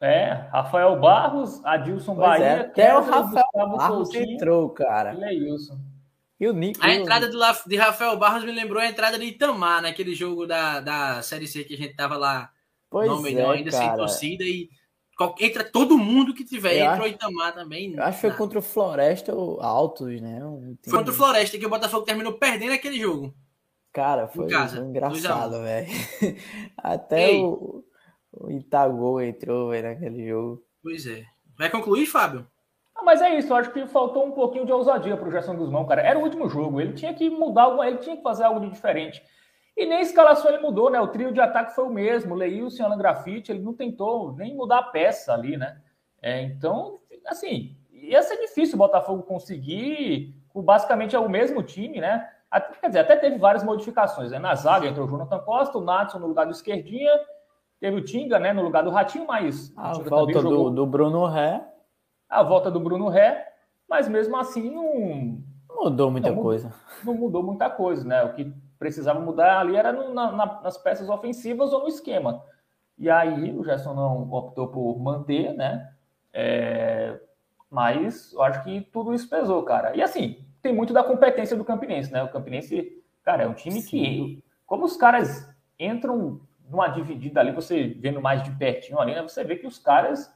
É, 0.00 0.32
Rafael 0.50 0.98
Barros, 0.98 1.64
Adilson 1.64 2.14
pois 2.14 2.26
Bahia, 2.26 2.44
é, 2.44 2.60
até 2.60 2.96
o 2.96 3.00
Rafael 3.00 3.46
Barros 3.54 4.08
Coutinho, 4.08 4.34
entrou, 4.34 4.70
cara. 4.70 5.14
E 5.14 5.24
é 5.24 5.34
isso. 5.34 5.78
E 6.38 6.48
o. 6.48 6.54
A 6.80 6.94
entrada 6.94 7.28
do, 7.28 7.38
de 7.66 7.76
Rafael 7.76 8.16
Barros 8.18 8.44
me 8.44 8.52
lembrou 8.52 8.80
a 8.80 8.86
entrada 8.86 9.18
de 9.18 9.24
Itamar, 9.24 9.82
naquele 9.82 10.14
jogo 10.14 10.46
da, 10.46 10.80
da 10.80 11.22
Série 11.22 11.46
C 11.46 11.64
que 11.64 11.74
a 11.74 11.78
gente 11.78 11.94
tava 11.94 12.16
lá 12.16 12.50
pois 12.90 13.08
no 13.08 13.14
Almeidão, 13.14 13.52
é, 13.52 13.56
ainda 13.56 13.70
cara. 13.70 13.84
sem 13.84 13.96
torcida 13.96 14.44
e 14.44 14.68
entra 15.40 15.64
todo 15.64 15.96
mundo 15.96 16.34
que 16.34 16.44
tiver, 16.44 16.74
eu 16.74 16.84
entra 16.84 16.92
acho, 16.92 17.02
o 17.04 17.06
Itamar 17.06 17.54
também. 17.54 17.94
Eu 17.94 18.02
acho 18.02 18.20
que 18.20 18.28
foi 18.28 18.36
contra 18.36 18.58
o 18.58 18.62
Floresta 18.62 19.32
Altos, 19.32 20.20
né? 20.20 20.40
Foi 20.84 20.98
contra 20.98 21.12
o 21.12 21.16
Floresta, 21.16 21.58
que 21.58 21.66
o 21.66 21.70
Botafogo 21.70 22.04
terminou 22.04 22.34
perdendo 22.34 22.72
aquele 22.72 23.00
jogo. 23.00 23.34
Cara, 23.92 24.28
foi, 24.28 24.46
casa, 24.46 24.76
foi 24.76 24.86
engraçado, 24.86 25.62
velho. 25.62 25.88
Até 26.76 27.30
o, 27.30 27.82
o 28.30 28.50
Itagol 28.50 29.22
entrou 29.22 29.70
véio, 29.70 29.84
naquele 29.84 30.28
jogo. 30.28 30.62
Pois 30.82 31.06
é. 31.06 31.24
Vai 31.56 31.70
concluir, 31.70 32.04
Fábio? 32.04 32.46
Ah, 32.96 33.02
mas 33.04 33.20
é 33.20 33.36
isso, 33.36 33.52
eu 33.52 33.56
acho 33.56 33.70
que 33.70 33.86
faltou 33.86 34.24
um 34.24 34.32
pouquinho 34.32 34.64
de 34.64 34.72
ousadia 34.72 35.16
para 35.16 35.28
o 35.28 35.30
Gerson 35.30 35.54
Guzmão, 35.54 35.84
cara. 35.84 36.02
Era 36.02 36.18
o 36.18 36.22
último 36.22 36.48
jogo, 36.48 36.80
ele 36.80 36.94
tinha 36.94 37.12
que 37.12 37.28
mudar, 37.28 37.68
ele 37.86 37.98
tinha 37.98 38.16
que 38.16 38.22
fazer 38.22 38.44
algo 38.44 38.60
de 38.60 38.70
diferente. 38.70 39.22
E 39.76 39.84
nem 39.84 39.98
a 39.98 40.02
escalação 40.02 40.50
ele 40.50 40.62
mudou, 40.62 40.88
né? 40.88 40.98
O 40.98 41.08
trio 41.08 41.30
de 41.32 41.40
ataque 41.40 41.74
foi 41.74 41.84
o 41.84 41.90
mesmo. 41.90 42.34
O 42.34 42.36
Leilson 42.36 42.82
e 42.82 42.86
Alan 42.86 42.96
Grafite, 42.96 43.52
ele 43.52 43.60
não 43.60 43.74
tentou 43.74 44.32
nem 44.32 44.56
mudar 44.56 44.78
a 44.78 44.82
peça 44.84 45.34
ali, 45.34 45.56
né? 45.58 45.76
É, 46.22 46.40
então, 46.40 46.98
assim, 47.26 47.76
ia 47.92 48.22
ser 48.22 48.38
difícil 48.38 48.76
o 48.76 48.78
Botafogo 48.78 49.22
conseguir. 49.22 50.34
Basicamente 50.54 51.14
é 51.14 51.18
o 51.18 51.28
mesmo 51.28 51.62
time, 51.62 52.00
né? 52.00 52.26
Quer 52.80 52.86
dizer, 52.86 53.00
até 53.00 53.16
teve 53.16 53.36
várias 53.36 53.62
modificações. 53.62 54.30
Né? 54.30 54.38
Na 54.38 54.54
zaga 54.54 54.86
entrou 54.86 55.06
o 55.06 55.10
Jonathan 55.10 55.40
Costa, 55.40 55.76
o 55.76 55.82
Natson 55.82 56.20
no 56.20 56.26
lugar 56.26 56.46
do 56.46 56.52
esquerdinha, 56.52 57.12
teve 57.78 57.98
o 57.98 58.04
Tinga, 58.04 58.38
né, 58.38 58.54
no 58.54 58.62
lugar 58.62 58.82
do 58.82 58.88
Ratinho, 58.88 59.26
mas. 59.26 59.76
A 59.76 59.92
volta 59.92 60.40
do, 60.40 60.70
do 60.70 60.86
Bruno 60.86 61.26
Ré. 61.26 61.62
A 62.28 62.42
volta 62.42 62.70
do 62.70 62.80
Bruno 62.80 63.08
Ré, 63.08 63.52
mas 63.88 64.08
mesmo 64.08 64.36
assim 64.36 64.70
não. 64.70 65.42
Mudou 65.68 66.10
muita 66.10 66.30
não, 66.30 66.42
coisa. 66.42 66.72
Não 67.04 67.14
mudou 67.14 67.42
muita 67.42 67.68
coisa, 67.70 68.06
né? 68.06 68.24
O 68.24 68.32
que 68.34 68.52
precisava 68.78 69.20
mudar 69.20 69.60
ali 69.60 69.76
era 69.76 69.92
no, 69.92 70.12
na, 70.12 70.60
nas 70.62 70.78
peças 70.78 71.08
ofensivas 71.08 71.72
ou 71.72 71.80
no 71.80 71.88
esquema. 71.88 72.42
E 72.98 73.10
aí 73.10 73.56
o 73.56 73.64
Gerson 73.64 73.94
não 73.94 74.30
optou 74.32 74.68
por 74.68 74.98
manter, 74.98 75.52
né? 75.54 75.92
É, 76.32 77.18
mas 77.70 78.32
eu 78.32 78.42
acho 78.42 78.62
que 78.64 78.80
tudo 78.92 79.14
isso 79.14 79.28
pesou, 79.28 79.62
cara. 79.62 79.94
E 79.94 80.02
assim, 80.02 80.44
tem 80.62 80.74
muito 80.74 80.92
da 80.92 81.04
competência 81.04 81.56
do 81.56 81.64
Campinense, 81.64 82.12
né? 82.12 82.22
O 82.22 82.30
Campinense, 82.30 83.02
cara, 83.22 83.44
é 83.44 83.46
um 83.46 83.54
time 83.54 83.80
Sim. 83.80 83.88
que, 83.88 84.44
como 84.66 84.84
os 84.84 84.96
caras 84.96 85.48
entram 85.78 86.40
numa 86.68 86.88
dividida 86.88 87.40
ali, 87.40 87.52
você 87.52 87.88
vendo 88.00 88.20
mais 88.20 88.42
de 88.42 88.50
pertinho 88.52 88.98
ali, 88.98 89.14
né? 89.14 89.22
Você 89.22 89.44
vê 89.44 89.56
que 89.56 89.66
os 89.66 89.78
caras, 89.78 90.32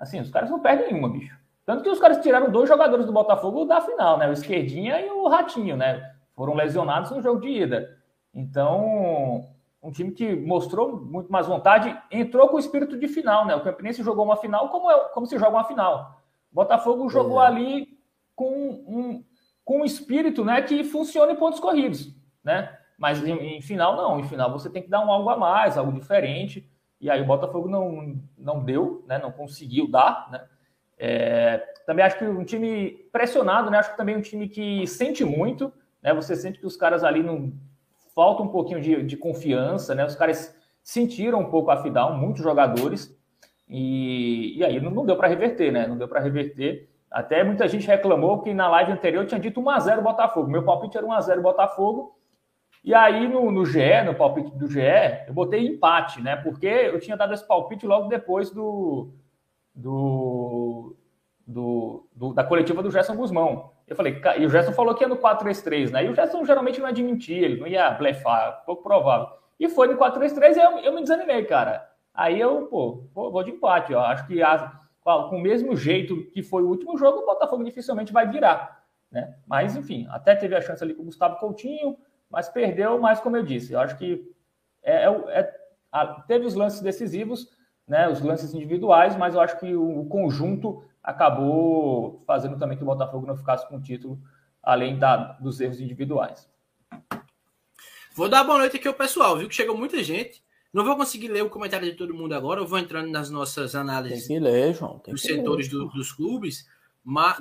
assim, 0.00 0.20
os 0.20 0.30
caras 0.30 0.50
não 0.50 0.58
perdem 0.58 0.88
nenhuma, 0.88 1.08
bicho. 1.08 1.38
Tanto 1.64 1.84
que 1.84 1.90
os 1.90 2.00
caras 2.00 2.18
tiraram 2.18 2.50
dois 2.50 2.68
jogadores 2.68 3.06
do 3.06 3.12
Botafogo 3.12 3.64
da 3.64 3.80
final, 3.80 4.18
né? 4.18 4.28
O 4.28 4.32
Esquerdinha 4.32 5.00
e 5.00 5.08
o 5.10 5.28
Ratinho, 5.28 5.76
né? 5.76 6.10
foram 6.40 6.54
lesionados 6.54 7.10
no 7.10 7.20
jogo 7.20 7.38
de 7.38 7.48
ida. 7.48 7.98
Então, 8.34 9.46
um 9.82 9.90
time 9.90 10.10
que 10.10 10.34
mostrou 10.34 10.98
muito 10.98 11.30
mais 11.30 11.46
vontade, 11.46 11.94
entrou 12.10 12.48
com 12.48 12.56
o 12.56 12.58
espírito 12.58 12.98
de 12.98 13.08
final, 13.08 13.44
né? 13.44 13.54
O 13.54 13.62
Campinense 13.62 14.02
jogou 14.02 14.24
uma 14.24 14.38
final 14.38 14.70
como, 14.70 14.90
é, 14.90 14.98
como 15.10 15.26
se 15.26 15.38
joga 15.38 15.50
uma 15.50 15.64
final. 15.64 16.18
O 16.50 16.54
Botafogo 16.54 17.10
jogou 17.10 17.42
é. 17.42 17.46
ali 17.46 17.98
com 18.34 18.50
um, 18.50 19.24
com 19.62 19.82
um 19.82 19.84
espírito 19.84 20.42
né, 20.42 20.62
que 20.62 20.82
funciona 20.82 21.32
em 21.32 21.36
pontos 21.36 21.60
corridos, 21.60 22.10
né? 22.42 22.74
Mas 22.96 23.22
em, 23.22 23.58
em, 23.58 23.60
final, 23.60 23.94
não. 23.94 24.18
Em 24.18 24.24
final, 24.24 24.50
você 24.50 24.70
tem 24.70 24.82
que 24.82 24.88
dar 24.88 25.04
um 25.04 25.12
algo 25.12 25.28
a 25.28 25.36
mais, 25.36 25.76
algo 25.76 25.92
diferente. 25.92 26.66
E 27.00 27.08
aí 27.08 27.20
o 27.22 27.26
Botafogo 27.26 27.68
não, 27.68 28.18
não 28.36 28.62
deu, 28.62 29.04
né? 29.06 29.18
Não 29.18 29.32
conseguiu 29.32 29.88
dar, 29.88 30.28
né? 30.30 30.44
É, 30.98 31.58
também 31.86 32.04
acho 32.04 32.18
que 32.18 32.24
um 32.26 32.44
time 32.44 32.90
pressionado, 33.10 33.70
né? 33.70 33.78
Acho 33.78 33.92
que 33.92 33.96
também 33.96 34.16
um 34.16 34.20
time 34.20 34.48
que 34.48 34.86
sente 34.86 35.24
muito, 35.24 35.72
né? 36.02 36.12
Você 36.12 36.36
sente 36.36 36.58
que 36.58 36.66
os 36.66 36.76
caras 36.76 37.02
ali 37.02 37.22
não 37.22 37.52
falta 38.14 38.42
um 38.42 38.48
pouquinho 38.48 38.80
de, 38.80 39.02
de 39.02 39.16
confiança, 39.16 39.94
né? 39.94 40.04
Os 40.04 40.14
caras 40.14 40.54
sentiram 40.82 41.40
um 41.40 41.50
pouco 41.50 41.70
a 41.70 41.82
final, 41.82 42.16
muitos 42.16 42.42
jogadores, 42.42 43.16
e, 43.68 44.58
e 44.58 44.64
aí 44.64 44.80
não, 44.80 44.90
não 44.90 45.06
deu 45.06 45.16
para 45.16 45.28
reverter, 45.28 45.72
né? 45.72 45.86
Não 45.86 45.96
deu 45.96 46.08
para 46.08 46.20
reverter. 46.20 46.90
Até 47.10 47.42
muita 47.42 47.66
gente 47.66 47.86
reclamou 47.86 48.42
que 48.42 48.52
na 48.52 48.68
live 48.68 48.92
anterior 48.92 49.24
tinha 49.24 49.40
dito 49.40 49.62
1x0 49.62 50.02
Botafogo. 50.02 50.50
Meu 50.50 50.64
palpite 50.64 50.98
era 50.98 51.06
1x0 51.06 51.40
Botafogo. 51.40 52.16
E 52.82 52.94
aí 52.94 53.28
no, 53.28 53.50
no 53.50 53.66
GE, 53.66 54.02
no 54.04 54.14
palpite 54.14 54.56
do 54.56 54.66
GE, 54.66 54.80
eu 55.26 55.34
botei 55.34 55.66
empate, 55.66 56.20
né? 56.22 56.36
Porque 56.36 56.66
eu 56.66 56.98
tinha 56.98 57.16
dado 57.16 57.34
esse 57.34 57.46
palpite 57.46 57.86
logo 57.86 58.08
depois 58.08 58.50
do, 58.50 59.10
do, 59.74 60.96
do, 61.46 62.08
do 62.14 62.32
da 62.32 62.42
coletiva 62.42 62.82
do 62.82 62.90
Gerson 62.90 63.16
Guzmão. 63.16 63.70
Eu 63.86 63.96
falei, 63.96 64.20
e 64.38 64.46
o 64.46 64.48
Gerson 64.48 64.72
falou 64.72 64.94
que 64.94 65.04
ia 65.04 65.08
no 65.08 65.16
4-3-3, 65.16 65.90
né? 65.90 66.04
E 66.04 66.08
o 66.08 66.14
Gerson 66.14 66.44
geralmente 66.44 66.80
não 66.80 66.88
ia 66.88 67.04
mentir, 67.04 67.42
ele 67.42 67.60
não 67.60 67.66
ia 67.66 67.90
blefar, 67.90 68.62
pouco 68.64 68.82
provável. 68.82 69.28
E 69.58 69.68
foi 69.68 69.88
no 69.88 69.98
4-3-3 69.98 70.56
e 70.56 70.60
eu, 70.60 70.78
eu, 70.78 70.94
me 70.94 71.02
desanimei, 71.02 71.44
cara. 71.44 71.86
Aí 72.14 72.40
eu, 72.40 72.66
pô, 72.66 73.04
vou 73.12 73.42
de 73.42 73.50
empate, 73.50 73.92
ó. 73.92 74.04
Acho 74.04 74.26
que 74.26 74.42
a, 74.42 74.80
com 75.02 75.36
o 75.36 75.40
mesmo 75.40 75.76
jeito 75.76 76.24
que 76.30 76.42
foi 76.42 76.62
o 76.62 76.68
último 76.68 76.96
jogo, 76.96 77.18
o 77.18 77.26
Botafogo 77.26 77.64
dificilmente 77.64 78.12
vai 78.12 78.26
virar, 78.26 78.84
né? 79.10 79.34
Mas, 79.46 79.76
enfim, 79.76 80.06
até 80.10 80.34
teve 80.34 80.54
a 80.54 80.60
chance 80.60 80.82
ali 80.82 80.94
com 80.94 81.02
o 81.02 81.06
Gustavo 81.06 81.36
Coutinho, 81.36 81.96
mas 82.30 82.48
perdeu, 82.48 82.98
mas 83.00 83.20
como 83.20 83.36
eu 83.36 83.42
disse, 83.42 83.72
eu 83.72 83.80
acho 83.80 83.96
que 83.98 84.30
é, 84.82 85.04
é, 85.04 85.40
é 85.40 85.60
a, 85.90 86.06
teve 86.06 86.46
os 86.46 86.54
lances 86.54 86.80
decisivos, 86.80 87.48
né? 87.86 88.08
Os 88.08 88.20
lances 88.20 88.54
individuais, 88.54 89.16
mas 89.16 89.34
eu 89.34 89.40
acho 89.40 89.58
que 89.58 89.74
o, 89.74 90.00
o 90.00 90.06
conjunto 90.06 90.84
acabou 91.02 92.22
fazendo 92.26 92.58
também 92.58 92.76
que 92.76 92.84
o 92.84 92.86
Botafogo 92.86 93.26
não 93.26 93.36
ficasse 93.36 93.68
com 93.68 93.76
o 93.76 93.82
título, 93.82 94.20
além 94.62 94.98
da, 94.98 95.16
dos 95.16 95.60
erros 95.60 95.80
individuais. 95.80 96.48
Vou 98.14 98.28
dar 98.28 98.44
boa 98.44 98.58
noite 98.58 98.76
aqui 98.76 98.86
ao 98.86 98.94
pessoal, 98.94 99.36
viu 99.36 99.48
que 99.48 99.54
chegou 99.54 99.76
muita 99.76 100.02
gente. 100.02 100.42
Não 100.72 100.84
vou 100.84 100.96
conseguir 100.96 101.28
ler 101.28 101.42
o 101.42 101.50
comentário 101.50 101.90
de 101.90 101.96
todo 101.96 102.14
mundo 102.14 102.32
agora, 102.32 102.60
eu 102.60 102.66
vou 102.66 102.78
entrando 102.78 103.10
nas 103.10 103.28
nossas 103.28 103.74
análises 103.74 104.28
tem 104.28 104.36
que 104.36 104.44
ler, 104.44 104.72
João, 104.72 105.00
tem 105.00 105.12
dos 105.12 105.22
setores 105.22 105.66
ler, 105.66 105.78
do, 105.78 105.88
dos 105.88 106.12
clubes, 106.12 106.64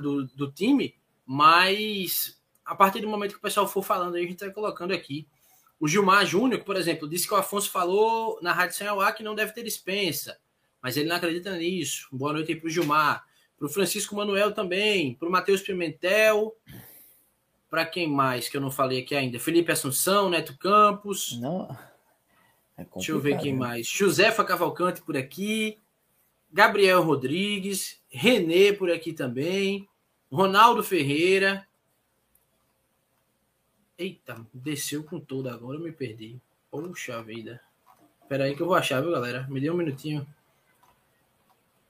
do, 0.02 0.26
do 0.26 0.52
time, 0.52 0.96
mas 1.28 2.39
a 2.70 2.76
partir 2.76 3.02
do 3.02 3.08
momento 3.08 3.32
que 3.32 3.38
o 3.38 3.42
pessoal 3.42 3.68
for 3.68 3.84
falando 3.84 4.16
a 4.16 4.20
gente 4.20 4.40
vai 4.40 4.52
colocando 4.52 4.94
aqui. 4.94 5.28
O 5.80 5.88
Gilmar 5.88 6.26
Júnior, 6.26 6.64
por 6.64 6.76
exemplo, 6.76 7.10
disse 7.10 7.28
que 7.28 7.34
o 7.34 7.38
Afonso 7.38 7.72
falou 7.72 8.40
na 8.42 8.54
Rádio 8.54 8.76
Sem 8.76 8.88
que 9.16 9.24
não 9.24 9.34
deve 9.34 9.54
ter 9.54 9.64
dispensa, 9.64 10.38
mas 10.82 10.98
ele 10.98 11.10
não 11.10 11.16
acredita 11.16 11.56
nisso. 11.58 12.08
Boa 12.12 12.34
noite 12.34 12.52
aí 12.52 12.60
para 12.60 12.68
o 12.68 12.70
Gilmar 12.70 13.24
para 13.60 13.66
o 13.66 13.70
Francisco 13.70 14.16
Manuel 14.16 14.54
também, 14.54 15.14
para 15.16 15.28
o 15.28 15.32
Matheus 15.32 15.62
Pimentel, 15.62 16.56
para 17.70 17.86
quem 17.86 18.08
mais 18.08 18.48
que 18.48 18.56
eu 18.56 18.62
não 18.62 18.72
falei 18.72 19.02
aqui 19.02 19.14
ainda? 19.14 19.38
Felipe 19.38 19.72
Assunção, 19.72 20.30
Neto 20.30 20.58
Campos. 20.58 21.38
Não. 21.40 21.70
É 22.78 22.86
Deixa 22.96 23.12
eu 23.12 23.20
ver 23.20 23.38
quem 23.38 23.52
né? 23.52 23.60
mais. 23.60 23.88
Josefa 23.88 24.46
Cavalcante 24.46 25.02
por 25.02 25.18
aqui. 25.18 25.78
Gabriel 26.52 27.04
Rodrigues. 27.04 28.02
Renê 28.10 28.72
por 28.72 28.90
aqui 28.90 29.12
também. 29.12 29.88
Ronaldo 30.32 30.82
Ferreira. 30.82 31.68
Eita, 34.00 34.48
desceu 34.54 35.04
com 35.04 35.20
tudo 35.20 35.50
agora, 35.50 35.78
eu 35.78 35.84
me 35.84 35.92
perdi. 35.92 36.40
Poxa 36.72 37.22
vida. 37.22 37.62
Espera 38.22 38.46
aí 38.46 38.56
que 38.56 38.62
eu 38.62 38.68
vou 38.68 38.76
achar, 38.76 39.02
viu, 39.02 39.12
galera? 39.12 39.46
Me 39.50 39.60
dê 39.60 39.70
um 39.70 39.76
minutinho. 39.76 40.26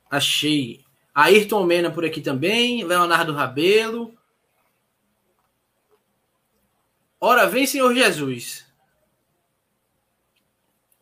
Achei. 0.09 0.83
Ayrton 1.13 1.63
Mena 1.65 1.91
por 1.91 2.03
aqui 2.03 2.19
também, 2.19 2.83
Leonardo 2.83 3.31
Rabelo. 3.31 4.17
Ora 7.21 7.45
vem, 7.45 7.67
Senhor 7.67 7.93
Jesus. 7.93 8.65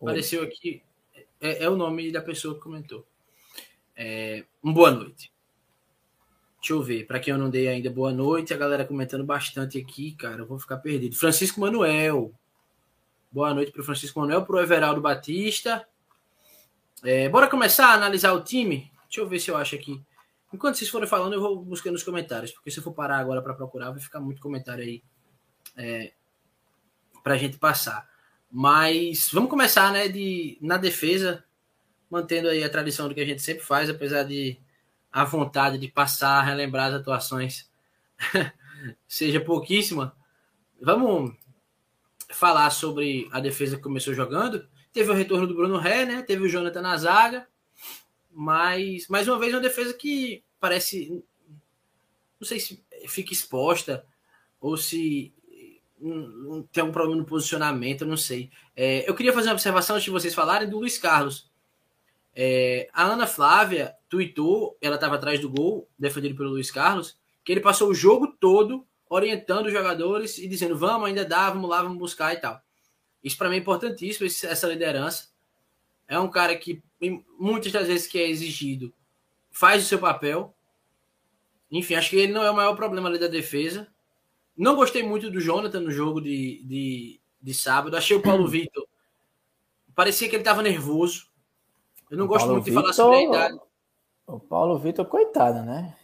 Apareceu 0.01 0.43
aqui. 0.43 0.83
É, 1.39 1.63
é, 1.63 1.69
o 1.69 1.77
nome 1.77 2.11
da 2.11 2.21
pessoa 2.21 2.55
que 2.55 2.59
comentou. 2.59 3.07
É, 3.95 4.43
um 4.61 4.73
boa 4.73 4.91
noite. 4.91 5.31
Deixa 6.59 6.73
eu 6.73 6.81
ver. 6.81 7.05
Para 7.05 7.19
quem 7.19 7.33
eu 7.33 7.37
não 7.37 7.49
dei 7.49 7.67
ainda, 7.67 7.89
boa 7.89 8.11
noite. 8.11 8.53
A 8.53 8.57
galera 8.57 8.85
comentando 8.85 9.23
bastante 9.23 9.77
aqui, 9.77 10.13
cara. 10.13 10.41
Eu 10.41 10.47
vou 10.47 10.59
ficar 10.59 10.77
perdido. 10.77 11.15
Francisco 11.15 11.61
Manuel. 11.61 12.33
Boa 13.31 13.53
noite 13.53 13.71
para 13.71 13.83
Francisco 13.83 14.19
Manuel, 14.19 14.45
para 14.45 14.55
o 14.55 14.59
Everaldo 14.59 15.01
Batista. 15.01 15.87
É, 17.03 17.29
bora 17.29 17.47
começar 17.47 17.87
a 17.87 17.93
analisar 17.93 18.33
o 18.33 18.43
time? 18.43 18.91
Deixa 19.03 19.21
eu 19.21 19.27
ver 19.27 19.39
se 19.39 19.51
eu 19.51 19.57
acho 19.57 19.75
aqui. 19.75 20.01
Enquanto 20.51 20.75
vocês 20.75 20.89
forem 20.89 21.07
falando, 21.07 21.33
eu 21.33 21.41
vou 21.41 21.61
buscando 21.61 21.95
os 21.95 22.03
comentários, 22.03 22.51
porque 22.51 22.71
se 22.71 22.79
eu 22.79 22.83
for 22.83 22.93
parar 22.93 23.17
agora 23.17 23.41
para 23.41 23.53
procurar, 23.53 23.91
vai 23.91 23.99
ficar 23.99 24.19
muito 24.19 24.41
comentário 24.41 24.83
aí 24.83 25.03
é, 25.75 26.13
para 27.21 27.33
a 27.33 27.37
gente 27.37 27.57
passar. 27.57 28.09
Mas 28.49 29.29
vamos 29.31 29.49
começar, 29.49 29.91
né, 29.91 30.07
de, 30.07 30.57
na 30.61 30.77
defesa, 30.77 31.43
mantendo 32.09 32.47
aí 32.47 32.63
a 32.63 32.69
tradição 32.69 33.09
do 33.09 33.13
que 33.13 33.21
a 33.21 33.25
gente 33.25 33.41
sempre 33.41 33.63
faz, 33.63 33.89
apesar 33.89 34.23
de 34.23 34.57
a 35.17 35.23
vontade 35.23 35.79
de 35.79 35.87
passar, 35.87 36.43
relembrar 36.43 36.89
as 36.89 36.93
atuações 36.93 37.67
seja 39.07 39.41
pouquíssima, 39.41 40.15
vamos 40.79 41.35
falar 42.29 42.69
sobre 42.69 43.27
a 43.31 43.39
defesa 43.39 43.77
que 43.77 43.81
começou 43.81 44.13
jogando. 44.13 44.69
Teve 44.93 45.09
o 45.09 45.15
retorno 45.15 45.47
do 45.47 45.55
Bruno 45.55 45.79
Ré, 45.79 46.05
né? 46.05 46.21
Teve 46.21 46.43
o 46.43 46.47
Jonathan 46.47 46.83
na 46.83 46.95
zaga. 46.97 47.47
Mas, 48.29 49.07
mais 49.07 49.27
uma 49.27 49.39
vez, 49.39 49.55
uma 49.55 49.59
defesa 49.59 49.91
que 49.91 50.43
parece. 50.59 51.09
Não 52.39 52.47
sei 52.47 52.59
se 52.59 52.85
fica 53.07 53.33
exposta 53.33 54.05
ou 54.61 54.77
se 54.77 55.33
tem 56.71 56.81
algum 56.81 56.93
problema 56.93 57.19
no 57.19 57.25
posicionamento, 57.25 58.01
eu 58.01 58.07
não 58.07 58.17
sei. 58.17 58.51
É, 58.75 59.09
eu 59.09 59.15
queria 59.15 59.33
fazer 59.33 59.47
uma 59.47 59.53
observação 59.53 59.95
antes 59.95 60.05
de 60.05 60.11
vocês 60.11 60.35
falarem 60.35 60.69
do 60.69 60.77
Luiz 60.77 60.95
Carlos. 60.95 61.49
É, 62.39 62.87
a 62.93 63.03
Ana 63.03 63.25
Flávia 63.25 63.95
tweetou, 64.07 64.77
ela 64.79 64.93
estava 64.93 65.15
atrás 65.15 65.39
do 65.39 65.49
gol, 65.49 65.89
defendido 65.97 66.35
pelo 66.35 66.51
Luiz 66.51 66.69
Carlos, 66.69 67.17
que 67.43 67.51
ele 67.51 67.61
passou 67.61 67.89
o 67.89 67.95
jogo 67.95 68.27
todo 68.39 68.85
orientando 69.09 69.65
os 69.65 69.73
jogadores 69.73 70.37
e 70.37 70.47
dizendo: 70.47 70.77
vamos, 70.77 71.07
ainda 71.07 71.25
dá, 71.25 71.49
vamos 71.49 71.67
lá, 71.67 71.81
vamos 71.81 71.97
buscar 71.97 72.35
e 72.35 72.37
tal. 72.37 72.61
Isso 73.23 73.35
para 73.39 73.49
mim 73.49 73.55
é 73.55 73.59
importantíssimo, 73.59 74.27
essa 74.27 74.67
liderança. 74.67 75.29
É 76.07 76.19
um 76.19 76.29
cara 76.29 76.55
que, 76.55 76.83
muitas 77.39 77.71
das 77.71 77.87
vezes 77.87 78.05
que 78.05 78.19
é 78.19 78.29
exigido, 78.29 78.93
faz 79.49 79.83
o 79.83 79.87
seu 79.87 79.97
papel. 79.97 80.55
Enfim, 81.71 81.95
acho 81.95 82.11
que 82.11 82.17
ele 82.17 82.33
não 82.33 82.43
é 82.43 82.51
o 82.51 82.55
maior 82.55 82.75
problema 82.75 83.09
ali 83.09 83.17
da 83.17 83.27
defesa. 83.27 83.87
Não 84.55 84.75
gostei 84.75 85.01
muito 85.01 85.31
do 85.31 85.41
Jonathan 85.41 85.79
no 85.79 85.91
jogo 85.91 86.21
de, 86.21 86.63
de, 86.63 87.19
de 87.41 87.53
sábado. 87.55 87.97
Achei 87.97 88.15
o 88.15 88.21
Paulo 88.21 88.47
Vitor. 88.47 88.87
Parecia 89.95 90.29
que 90.29 90.35
ele 90.35 90.41
estava 90.41 90.61
nervoso. 90.61 91.26
Eu 92.09 92.17
não 92.17 92.25
o 92.25 92.27
gosto 92.27 92.45
Paulo 92.45 92.53
muito 92.53 92.65
Vitor, 92.65 92.81
de 92.81 92.93
falar 92.93 92.93
sobre 92.93 93.17
a 93.17 93.23
idade. 93.23 93.59
O 94.27 94.39
Paulo 94.39 94.79
Vitor, 94.79 95.05
coitado, 95.05 95.63
né? 95.63 95.95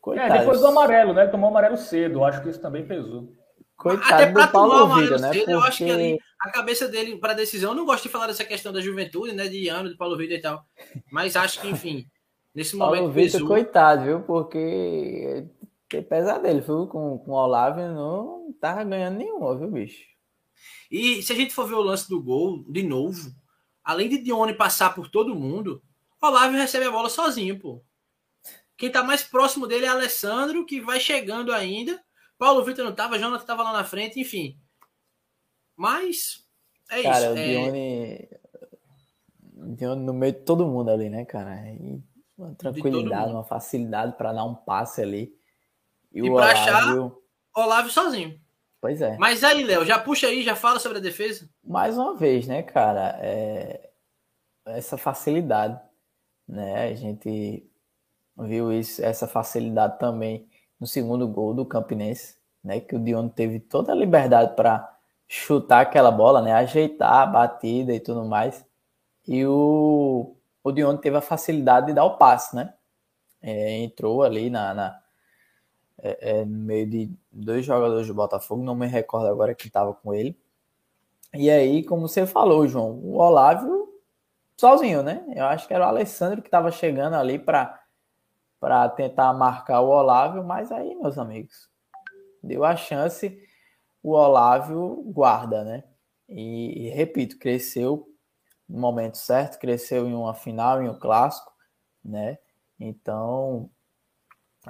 Coitado. 0.00 0.34
É, 0.34 0.38
depois 0.38 0.60
do 0.60 0.66
amarelo, 0.66 1.12
né? 1.12 1.22
Ele 1.22 1.30
tomou 1.30 1.50
amarelo 1.50 1.76
cedo. 1.76 2.24
Acho 2.24 2.42
que 2.42 2.48
isso 2.50 2.60
também 2.60 2.86
pesou. 2.86 3.28
Coitado 3.76 4.14
Até 4.14 4.32
do 4.32 4.48
Paulo 4.48 4.94
Vitor, 4.94 5.20
né? 5.20 5.32
Cedo, 5.32 5.38
Porque... 5.40 5.52
Eu 5.52 5.60
acho 5.60 5.78
que 5.78 5.90
ali, 5.90 6.18
a 6.40 6.50
cabeça 6.50 6.88
dele 6.88 7.16
para 7.18 7.34
decisão, 7.34 7.70
eu 7.70 7.76
não 7.76 7.84
gosto 7.84 8.04
de 8.04 8.08
falar 8.08 8.26
dessa 8.26 8.44
questão 8.44 8.72
da 8.72 8.80
juventude, 8.80 9.32
né? 9.32 9.48
De 9.48 9.68
ano, 9.68 9.90
do 9.90 9.96
Paulo 9.96 10.16
Vitor 10.16 10.36
e 10.36 10.40
tal. 10.40 10.64
Mas 11.10 11.36
acho 11.36 11.60
que, 11.60 11.68
enfim, 11.68 12.06
nesse 12.54 12.76
momento. 12.76 12.98
Paulo 12.98 13.12
Vitor, 13.12 13.46
coitado, 13.46 14.04
viu? 14.04 14.20
Porque 14.20 15.46
tem 15.88 16.02
pesadelo, 16.02 16.60
viu? 16.60 16.86
Com, 16.86 17.18
com 17.18 17.32
o 17.32 17.34
Olavo 17.34 17.80
não 17.80 18.54
tava 18.60 18.84
ganhando 18.84 19.18
nenhuma, 19.18 19.56
viu, 19.56 19.70
bicho? 19.70 20.02
E 20.90 21.22
se 21.22 21.32
a 21.32 21.36
gente 21.36 21.52
for 21.52 21.66
ver 21.66 21.74
o 21.74 21.82
lance 21.82 22.08
do 22.08 22.22
gol, 22.22 22.64
de 22.68 22.82
novo, 22.82 23.30
além 23.84 24.08
de 24.08 24.18
Dione 24.18 24.54
passar 24.54 24.94
por 24.94 25.10
todo 25.10 25.34
mundo, 25.34 25.82
Olavo 26.20 26.56
recebe 26.56 26.86
a 26.86 26.90
bola 26.90 27.10
sozinho, 27.10 27.58
pô. 27.58 27.84
Quem 28.76 28.90
tá 28.90 29.02
mais 29.02 29.22
próximo 29.22 29.66
dele 29.66 29.86
é 29.86 29.88
Alessandro, 29.88 30.64
que 30.64 30.80
vai 30.80 30.98
chegando 30.98 31.52
ainda. 31.52 32.02
Paulo 32.38 32.64
Vitor 32.64 32.84
não 32.84 32.94
tava, 32.94 33.18
Jonathan 33.18 33.44
tava 33.44 33.62
lá 33.62 33.72
na 33.72 33.84
frente, 33.84 34.18
enfim. 34.18 34.58
Mas 35.76 36.44
é 36.90 37.02
cara, 37.02 37.26
isso. 37.26 37.34
O 37.34 37.38
é... 37.38 37.46
Dione, 37.46 38.28
Dione 39.76 40.02
no 40.02 40.14
meio 40.14 40.32
de 40.32 40.40
todo 40.40 40.66
mundo 40.66 40.90
ali, 40.90 41.08
né, 41.08 41.24
cara? 41.24 41.54
E 41.70 42.02
uma 42.36 42.54
tranquilidade, 42.54 43.32
uma 43.32 43.44
facilidade 43.44 44.16
para 44.16 44.32
dar 44.32 44.44
um 44.44 44.54
passe 44.54 45.02
ali. 45.02 45.32
E, 46.12 46.20
e 46.20 46.30
para 46.30 46.52
achar 46.52 47.12
Olavo 47.54 47.90
sozinho. 47.90 48.40
Pois 48.84 49.00
é. 49.00 49.16
Mas 49.16 49.42
aí, 49.42 49.64
Léo, 49.64 49.82
já 49.82 49.98
puxa 49.98 50.26
aí, 50.26 50.42
já 50.42 50.54
fala 50.54 50.78
sobre 50.78 50.98
a 50.98 51.00
defesa. 51.00 51.48
Mais 51.66 51.96
uma 51.96 52.14
vez, 52.14 52.46
né, 52.46 52.62
cara? 52.62 53.18
É... 53.18 53.88
Essa 54.66 54.98
facilidade, 54.98 55.80
né? 56.46 56.88
A 56.88 56.94
gente 56.94 57.66
viu 58.36 58.70
isso, 58.70 59.02
essa 59.02 59.26
facilidade 59.26 59.98
também 59.98 60.46
no 60.78 60.86
segundo 60.86 61.26
gol 61.26 61.54
do 61.54 61.64
Campinense, 61.64 62.36
né? 62.62 62.78
Que 62.78 62.94
o 62.94 63.02
Dion 63.02 63.26
teve 63.26 63.58
toda 63.58 63.90
a 63.90 63.94
liberdade 63.94 64.54
para 64.54 64.94
chutar 65.26 65.80
aquela 65.80 66.10
bola, 66.10 66.42
né? 66.42 66.52
Ajeitar 66.52 67.22
a 67.22 67.26
batida 67.26 67.94
e 67.94 68.00
tudo 68.00 68.26
mais. 68.26 68.66
E 69.26 69.46
o, 69.46 70.36
o 70.62 70.72
Dion 70.72 70.98
teve 70.98 71.16
a 71.16 71.22
facilidade 71.22 71.86
de 71.86 71.94
dar 71.94 72.04
o 72.04 72.18
passe, 72.18 72.54
né? 72.54 72.74
É, 73.40 73.78
entrou 73.78 74.22
ali 74.22 74.50
na, 74.50 74.74
na 74.74 75.03
é, 75.98 76.38
é, 76.38 76.44
no 76.44 76.58
meio 76.58 76.88
de 76.88 77.10
dois 77.30 77.64
jogadores 77.64 78.06
do 78.06 78.14
Botafogo, 78.14 78.62
não 78.62 78.74
me 78.74 78.86
recordo 78.86 79.28
agora 79.28 79.54
quem 79.54 79.68
estava 79.68 79.94
com 79.94 80.12
ele. 80.12 80.36
E 81.32 81.50
aí, 81.50 81.82
como 81.84 82.08
você 82.08 82.26
falou, 82.26 82.66
João, 82.66 82.92
o 82.92 83.16
Olávio 83.16 83.88
sozinho, 84.56 85.02
né? 85.02 85.24
Eu 85.34 85.46
acho 85.46 85.66
que 85.66 85.74
era 85.74 85.84
o 85.84 85.88
Alessandro 85.88 86.42
que 86.42 86.48
estava 86.48 86.70
chegando 86.70 87.14
ali 87.14 87.38
para 87.38 87.80
para 88.60 88.88
tentar 88.88 89.30
marcar 89.34 89.82
o 89.82 89.90
Olávio, 89.90 90.42
mas 90.42 90.72
aí, 90.72 90.94
meus 90.94 91.18
amigos, 91.18 91.68
deu 92.42 92.64
a 92.64 92.74
chance, 92.74 93.38
o 94.02 94.12
Olávio 94.12 95.02
guarda, 95.12 95.62
né? 95.62 95.84
E, 96.26 96.86
e 96.86 96.88
repito, 96.88 97.38
cresceu 97.38 98.08
no 98.66 98.80
momento 98.80 99.18
certo, 99.18 99.58
cresceu 99.58 100.08
em 100.08 100.14
uma 100.14 100.32
final, 100.32 100.82
em 100.82 100.88
um 100.88 100.98
clássico, 100.98 101.52
né? 102.02 102.38
Então, 102.80 103.70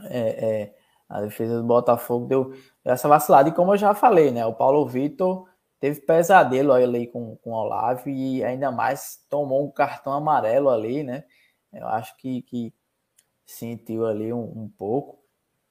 é, 0.04 0.20
é, 0.20 0.76
a 1.08 1.20
defesa 1.20 1.60
do 1.60 1.66
Botafogo 1.66 2.26
deu 2.26 2.54
essa 2.84 3.08
vacilada. 3.08 3.48
E 3.48 3.52
como 3.52 3.72
eu 3.72 3.76
já 3.76 3.94
falei, 3.94 4.30
né? 4.30 4.44
O 4.46 4.54
Paulo 4.54 4.86
Vitor 4.86 5.48
teve 5.78 6.00
pesadelo 6.00 6.72
ali 6.72 7.06
com, 7.06 7.36
com 7.36 7.50
o 7.50 7.54
Olavo 7.54 8.08
e 8.08 8.42
ainda 8.42 8.72
mais 8.72 9.24
tomou 9.28 9.66
um 9.66 9.70
cartão 9.70 10.12
amarelo 10.12 10.70
ali, 10.70 11.02
né? 11.02 11.24
Eu 11.72 11.86
acho 11.88 12.16
que, 12.16 12.42
que 12.42 12.72
sentiu 13.44 14.06
ali 14.06 14.32
um, 14.32 14.42
um 14.42 14.68
pouco 14.78 15.18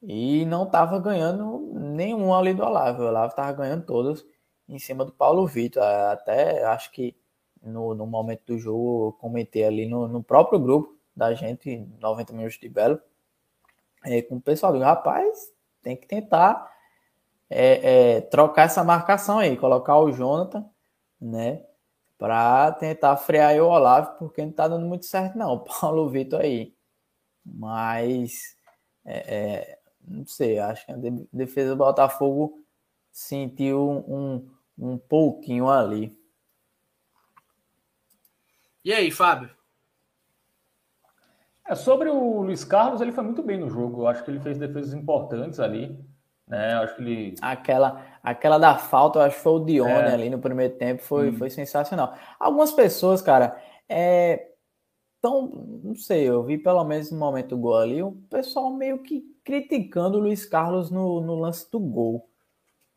e 0.01 0.45
não 0.45 0.63
estava 0.63 0.99
ganhando 0.99 1.71
nenhum 1.73 2.33
ali 2.33 2.53
do 2.53 2.63
Olavo. 2.63 3.03
O 3.03 3.07
Olavo 3.07 3.29
estava 3.29 3.53
ganhando 3.53 3.85
todos 3.85 4.25
em 4.67 4.77
cima 4.77 5.05
do 5.05 5.11
Paulo 5.11 5.47
Vitor. 5.47 5.81
Até 5.81 6.63
acho 6.65 6.91
que 6.91 7.15
no, 7.61 7.95
no 7.95 8.05
momento 8.05 8.43
do 8.47 8.57
jogo 8.57 9.07
eu 9.07 9.11
comentei 9.13 9.63
ali 9.63 9.87
no, 9.87 10.07
no 10.07 10.21
próprio 10.21 10.59
grupo 10.59 10.97
da 11.15 11.33
gente, 11.33 11.87
90 11.99 12.33
minutos 12.33 12.59
de 12.59 12.67
Belo, 12.67 12.99
é, 14.03 14.21
com 14.21 14.35
o 14.35 14.41
pessoal. 14.41 14.73
Digo, 14.73 14.83
rapaz, 14.83 15.51
tem 15.81 15.95
que 15.95 16.07
tentar 16.07 16.71
é, 17.49 18.15
é, 18.15 18.21
trocar 18.21 18.63
essa 18.63 18.83
marcação 18.83 19.39
aí, 19.39 19.57
colocar 19.57 19.97
o 19.97 20.11
Jonathan, 20.11 20.65
né? 21.19 21.63
Para 22.17 22.71
tentar 22.73 23.17
frear 23.17 23.55
o 23.55 23.67
Olavo, 23.67 24.17
porque 24.17 24.45
não 24.45 24.51
tá 24.51 24.67
dando 24.67 24.85
muito 24.85 25.05
certo, 25.05 25.37
não. 25.37 25.53
O 25.53 25.59
Paulo 25.81 26.09
Vitor 26.09 26.41
aí. 26.41 26.73
Mas, 27.45 28.55
é, 29.05 29.35
é, 29.35 29.79
não 30.07 30.25
sei, 30.25 30.59
acho 30.59 30.85
que 30.85 30.91
a 30.91 30.97
defesa 31.31 31.71
do 31.71 31.75
Botafogo 31.75 32.63
sentiu 33.11 34.03
um, 34.07 34.49
um 34.77 34.97
pouquinho 34.97 35.69
ali. 35.69 36.17
E 38.83 38.93
aí, 38.93 39.11
Fábio? 39.11 39.49
É, 41.67 41.75
sobre 41.75 42.09
o 42.09 42.41
Luiz 42.41 42.63
Carlos, 42.63 43.01
ele 43.01 43.11
foi 43.11 43.23
muito 43.23 43.41
bem 43.41 43.59
no 43.59 43.69
jogo. 43.69 44.01
Eu 44.01 44.07
acho 44.07 44.23
que 44.23 44.31
ele 44.31 44.39
fez 44.39 44.57
defesas 44.57 44.93
importantes 44.93 45.59
ali. 45.59 45.97
Né? 46.47 46.73
Eu 46.73 46.79
acho 46.79 46.95
que 46.95 47.01
ele. 47.01 47.35
Aquela, 47.41 48.05
aquela 48.21 48.57
da 48.57 48.77
falta, 48.77 49.19
eu 49.19 49.23
acho 49.23 49.37
que 49.37 49.43
foi 49.43 49.53
o 49.53 49.59
Dione 49.59 49.91
é. 49.91 50.13
ali 50.13 50.29
no 50.29 50.39
primeiro 50.39 50.75
tempo, 50.75 51.01
foi, 51.01 51.29
hum. 51.29 51.37
foi 51.37 51.49
sensacional. 51.49 52.15
Algumas 52.39 52.71
pessoas, 52.71 53.21
cara, 53.21 53.57
é, 53.87 54.53
então, 55.23 55.47
não 55.81 55.95
sei, 55.95 56.27
eu 56.27 56.43
vi 56.43 56.57
pelo 56.57 56.83
menos 56.83 57.09
no 57.09 57.17
momento 57.17 57.49
do 57.49 57.57
gol 57.57 57.77
ali, 57.77 58.03
o 58.03 58.11
pessoal 58.29 58.69
meio 58.69 59.01
que 59.01 59.21
criticando 59.41 60.17
o 60.17 60.21
Luiz 60.21 60.45
Carlos 60.45 60.91
no, 60.91 61.21
no 61.21 61.35
lance 61.35 61.71
do 61.71 61.79
gol. 61.79 62.29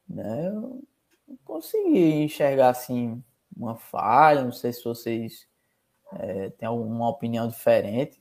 Né? 0.09 0.49
Eu 0.49 0.83
não 1.29 1.39
consegui 1.45 2.25
enxergar 2.25 2.71
assim 2.71 3.23
uma 3.57 3.77
falha, 3.77 4.43
não 4.43 4.51
sei 4.51 4.73
se 4.73 4.83
vocês 4.83 5.47
é, 6.15 6.51
têm 6.51 6.67
alguma 6.67 7.09
opinião 7.09 7.47
diferente. 7.47 8.21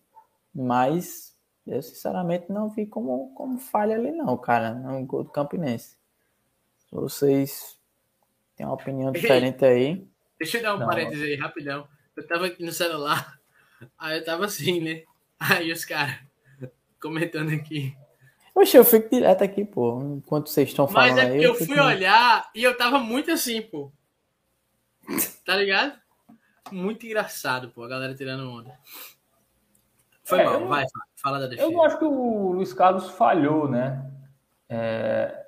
Mas 0.56 1.36
eu 1.68 1.82
sinceramente 1.82 2.50
não 2.50 2.70
vi 2.70 2.86
como, 2.86 3.34
como 3.36 3.58
falha 3.58 3.96
ali, 3.96 4.12
não, 4.12 4.38
cara, 4.38 4.74
no 4.74 5.06
gol 5.06 5.24
do 5.24 5.30
Campinense. 5.30 5.98
Se 6.88 6.96
vocês 6.96 7.78
têm 8.56 8.65
uma 8.65 8.76
opinião 8.76 9.12
diferente 9.12 9.65
aí. 9.65 10.08
Deixa 10.39 10.58
eu 10.58 10.63
dar 10.63 10.76
um 10.76 10.80
não. 10.80 10.88
parênteses 10.88 11.22
aí, 11.22 11.36
rapidão. 11.36 11.88
Eu 12.15 12.26
tava 12.26 12.46
aqui 12.46 12.63
no 12.63 12.72
celular, 12.72 13.38
aí 14.00 14.18
eu 14.18 14.24
tava 14.24 14.46
assim, 14.46 14.80
né? 14.80 15.04
Aí 15.38 15.72
os 15.72 15.84
caras 15.84 16.18
comentando 17.02 17.52
aqui. 17.52 17.96
Oxe, 18.56 18.78
eu 18.78 18.86
fico 18.86 19.10
direto 19.10 19.44
aqui, 19.44 19.65
pô, 19.65 20.02
enquanto 20.02 20.50
vocês 20.50 20.70
estão 20.70 20.88
falando 20.88 21.10
Mas 21.10 21.18
é 21.18 21.32
aí. 21.32 21.44
eu, 21.44 21.54
eu 21.54 21.56
fui 21.56 21.78
olhar 21.78 22.50
e 22.56 22.63
eu 22.63 22.78
tava 22.78 23.00
muito 23.00 23.30
assim, 23.30 23.62
pô. 23.62 23.91
Tá 25.44 25.58
ligado? 25.58 26.00
Muito 26.72 27.06
engraçado, 27.06 27.70
pô, 27.72 27.84
a 27.84 27.88
galera 27.89 28.15
tirando 28.15 28.50
onda. 28.50 28.74
Foi 30.26 30.40
é, 30.40 30.44
mal, 30.44 30.60
eu, 30.60 30.68
vai, 30.68 30.86
fala 31.16 31.40
da 31.40 31.48
defesa. 31.48 31.68
Eu 31.68 31.72
não 31.72 31.84
acho 31.84 32.00
que 32.00 32.06
o 32.06 32.52
Luiz 32.52 32.74
Carlos 32.74 33.10
falhou, 33.12 33.68
né? 33.68 34.12
É, 34.68 35.46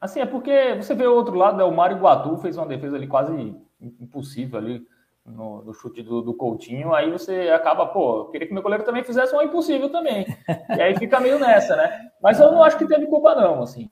assim, 0.00 0.20
é 0.20 0.26
porque 0.26 0.74
você 0.76 0.94
vê 0.94 1.06
o 1.06 1.14
outro 1.14 1.34
lado, 1.34 1.56
né? 1.58 1.64
o 1.64 1.74
Mário 1.74 1.98
Guatu 1.98 2.36
fez 2.38 2.56
uma 2.56 2.66
defesa 2.66 2.96
ali 2.96 3.08
quase 3.08 3.56
impossível 3.80 4.58
ali. 4.58 4.86
no, 5.26 5.62
no 5.62 5.74
chute 5.74 6.02
do, 6.02 6.22
do, 6.22 6.34
Coutinho, 6.34 6.94
aí 6.94 7.10
você 7.10 7.50
acaba, 7.50 7.86
pô, 7.86 8.26
queria 8.26 8.46
que 8.46 8.54
meu 8.54 8.62
goleiro 8.62 8.84
também 8.84 9.04
fizesse 9.04 9.34
um 9.34 9.42
impossível 9.42 9.90
também. 9.90 10.24
e 10.76 10.80
aí 10.80 10.96
fica 10.96 11.20
meio 11.20 11.38
nessa, 11.38 11.76
né? 11.76 12.10
Mas 12.22 12.38
eu 12.38 12.50
não 12.52 12.62
acho 12.62 12.78
que 12.78 12.86
teve 12.86 13.06
culpa, 13.06 13.34
não, 13.34 13.62
assim. 13.62 13.88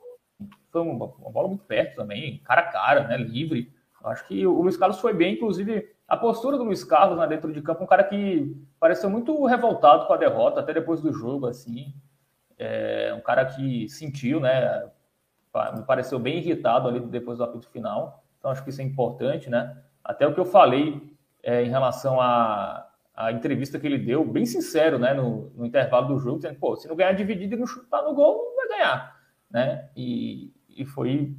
Foi 0.71 0.81
uma, 0.81 1.07
uma 1.07 1.31
bola 1.31 1.49
muito 1.49 1.65
perto 1.65 1.97
também, 1.97 2.41
cara 2.45 2.63
a 2.63 2.71
cara, 2.71 3.09
né? 3.09 3.17
Livre. 3.17 3.73
Eu 4.03 4.11
acho 4.11 4.27
que 4.29 4.47
o 4.47 4.63
Luiz 4.63 4.77
Carlos 4.77 5.01
foi 5.01 5.13
bem, 5.13 5.35
inclusive 5.35 5.93
a 6.09 6.17
postura 6.17 6.57
do 6.57 6.65
Luiz 6.65 6.83
Carlos 6.83 7.19
né, 7.19 7.27
dentro 7.27 7.53
de 7.53 7.61
campo, 7.61 7.85
um 7.85 7.87
cara 7.87 8.03
que 8.03 8.57
pareceu 8.81 9.11
muito 9.11 9.45
revoltado 9.45 10.07
com 10.07 10.15
a 10.15 10.17
derrota, 10.17 10.61
até 10.61 10.73
depois 10.73 11.03
do 11.03 11.13
jogo, 11.13 11.47
assim. 11.47 11.95
É, 12.59 13.13
um 13.15 13.21
cara 13.21 13.45
que 13.45 13.87
sentiu, 13.91 14.41
né? 14.41 14.89
Me 15.77 15.83
pareceu 15.83 16.19
bem 16.19 16.39
irritado 16.39 16.89
ali 16.89 16.99
depois 16.99 17.37
do 17.37 17.45
apito 17.45 17.69
final. 17.69 18.25
Então 18.39 18.51
acho 18.51 18.65
que 18.65 18.71
isso 18.71 18.81
é 18.81 18.85
importante, 18.85 19.51
né? 19.51 19.77
Até 20.03 20.27
o 20.27 20.33
que 20.33 20.41
eu 20.41 20.47
falei 20.47 21.15
é, 21.43 21.63
em 21.63 21.69
relação 21.69 22.19
à, 22.21 22.87
entrevista 23.33 23.79
que 23.79 23.87
ele 23.87 23.99
deu, 23.99 24.25
bem 24.25 24.47
sincero, 24.47 24.99
né? 24.99 25.13
No, 25.13 25.51
no 25.51 25.67
intervalo 25.67 26.09
do 26.09 26.19
jogo, 26.19 26.39
dizendo, 26.39 26.59
pô, 26.59 26.75
se 26.75 26.89
não 26.89 26.97
ganhar 26.97 27.13
dividido 27.13 27.55
e 27.55 27.59
não 27.59 27.67
chutar 27.67 28.03
no 28.03 28.15
gol, 28.15 28.47
não 28.47 28.57
vai 28.57 28.79
ganhar, 28.79 29.21
né? 29.51 29.91
E, 29.95 30.55
e 30.71 30.87
foi 30.87 31.37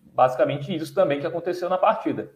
basicamente 0.00 0.74
isso 0.74 0.92
também 0.92 1.20
que 1.20 1.26
aconteceu 1.26 1.68
na 1.68 1.78
partida. 1.78 2.32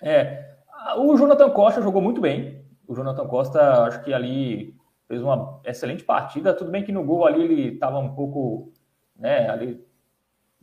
É, 0.00 0.53
o 0.96 1.16
Jonathan 1.16 1.50
Costa 1.50 1.82
jogou 1.82 2.02
muito 2.02 2.20
bem. 2.20 2.64
O 2.86 2.94
Jonathan 2.94 3.26
Costa, 3.26 3.84
acho 3.84 4.02
que 4.02 4.12
ali 4.12 4.76
fez 5.08 5.22
uma 5.22 5.60
excelente 5.64 6.04
partida. 6.04 6.54
Tudo 6.54 6.70
bem 6.70 6.84
que 6.84 6.92
no 6.92 7.04
gol 7.04 7.26
ali 7.26 7.42
ele 7.42 7.74
estava 7.74 7.98
um 7.98 8.14
pouco, 8.14 8.72
né, 9.16 9.48
ali 9.48 9.84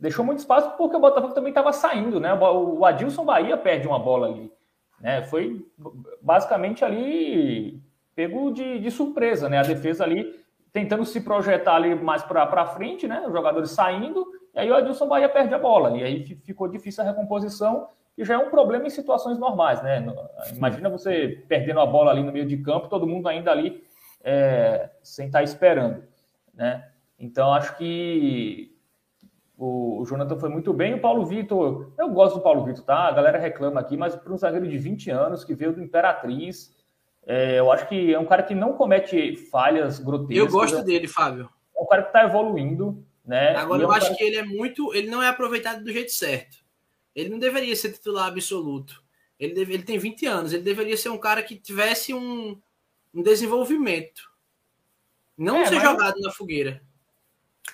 deixou 0.02 0.24
muito 0.24 0.40
espaço 0.40 0.76
porque 0.76 0.96
o 0.96 1.00
Botafogo 1.00 1.32
também 1.32 1.50
estava 1.50 1.72
saindo, 1.72 2.18
né? 2.18 2.34
O 2.34 2.84
Adilson 2.84 3.24
Bahia 3.24 3.56
perde 3.56 3.86
uma 3.86 4.00
bola 4.00 4.26
ali, 4.26 4.52
né? 5.00 5.22
Foi 5.22 5.64
basicamente 6.20 6.84
ali 6.84 7.80
pego 8.12 8.50
de, 8.50 8.80
de 8.80 8.90
surpresa, 8.90 9.48
né? 9.48 9.58
A 9.58 9.62
defesa 9.62 10.02
ali 10.02 10.42
tentando 10.72 11.04
se 11.04 11.20
projetar 11.20 11.76
ali 11.76 11.94
mais 11.94 12.20
para 12.24 12.66
frente, 12.66 13.06
né? 13.06 13.22
Os 13.24 13.32
jogadores 13.32 13.70
saindo, 13.70 14.26
e 14.52 14.58
aí 14.58 14.68
o 14.68 14.74
Adilson 14.74 15.06
Bahia 15.06 15.28
perde 15.28 15.54
a 15.54 15.58
bola, 15.58 15.96
e 15.96 16.02
aí 16.02 16.24
ficou 16.24 16.66
difícil 16.66 17.04
a 17.04 17.06
recomposição, 17.06 17.86
e 18.16 18.24
já 18.24 18.34
é 18.34 18.38
um 18.38 18.50
problema 18.50 18.86
em 18.86 18.90
situações 18.90 19.38
normais, 19.38 19.82
né? 19.82 20.04
Imagina 20.54 20.88
você 20.88 21.44
perdendo 21.48 21.80
a 21.80 21.86
bola 21.86 22.10
ali 22.10 22.22
no 22.22 22.32
meio 22.32 22.46
de 22.46 22.56
campo, 22.58 22.88
todo 22.88 23.06
mundo 23.06 23.28
ainda 23.28 23.50
ali 23.50 23.82
é, 24.22 24.90
sem 25.02 25.26
estar 25.26 25.38
tá 25.38 25.44
esperando, 25.44 26.02
né? 26.54 26.88
Então 27.18 27.52
acho 27.52 27.76
que 27.76 28.76
o, 29.56 30.00
o 30.00 30.04
Jonathan 30.04 30.36
foi 30.36 30.48
muito 30.48 30.72
bem. 30.72 30.94
O 30.94 31.00
Paulo 31.00 31.24
Vitor, 31.24 31.92
eu 31.98 32.08
gosto 32.10 32.36
do 32.36 32.42
Paulo 32.42 32.64
Vitor, 32.64 32.84
tá? 32.84 33.08
A 33.08 33.12
galera 33.12 33.38
reclama 33.38 33.80
aqui, 33.80 33.96
mas 33.96 34.14
para 34.14 34.32
um 34.32 34.36
zagueiro 34.36 34.68
de 34.68 34.76
20 34.76 35.10
anos 35.10 35.44
que 35.44 35.54
veio 35.54 35.72
do 35.72 35.82
Imperatriz, 35.82 36.74
é, 37.24 37.58
eu 37.58 37.70
acho 37.70 37.88
que 37.88 38.12
é 38.12 38.18
um 38.18 38.26
cara 38.26 38.42
que 38.42 38.54
não 38.54 38.72
comete 38.72 39.36
falhas 39.36 39.98
grotescas. 39.98 40.36
Eu 40.36 40.48
gosto 40.48 40.82
dele, 40.82 41.06
Fábio. 41.06 41.48
É 41.76 41.80
um 41.80 41.86
cara 41.86 42.02
que 42.02 42.08
está 42.08 42.24
evoluindo, 42.24 43.04
né? 43.24 43.54
Agora 43.56 43.82
é 43.82 43.86
um 43.86 43.88
eu 43.88 43.92
acho 43.92 44.06
cara... 44.06 44.16
que 44.16 44.24
ele 44.24 44.36
é 44.36 44.44
muito. 44.44 44.92
Ele 44.94 45.08
não 45.08 45.22
é 45.22 45.28
aproveitado 45.28 45.82
do 45.82 45.92
jeito 45.92 46.10
certo. 46.10 46.61
Ele 47.14 47.28
não 47.28 47.38
deveria 47.38 47.74
ser 47.76 47.92
titular 47.92 48.26
absoluto. 48.26 49.02
Ele, 49.38 49.54
deve, 49.54 49.74
ele 49.74 49.82
tem 49.82 49.98
20 49.98 50.26
anos. 50.26 50.52
Ele 50.52 50.62
deveria 50.62 50.96
ser 50.96 51.08
um 51.08 51.18
cara 51.18 51.42
que 51.42 51.56
tivesse 51.56 52.14
um, 52.14 52.60
um 53.12 53.22
desenvolvimento. 53.22 54.22
Não 55.36 55.58
é, 55.58 55.66
ser 55.66 55.74
mas... 55.74 55.84
jogado 55.84 56.20
na 56.20 56.30
fogueira. 56.30 56.82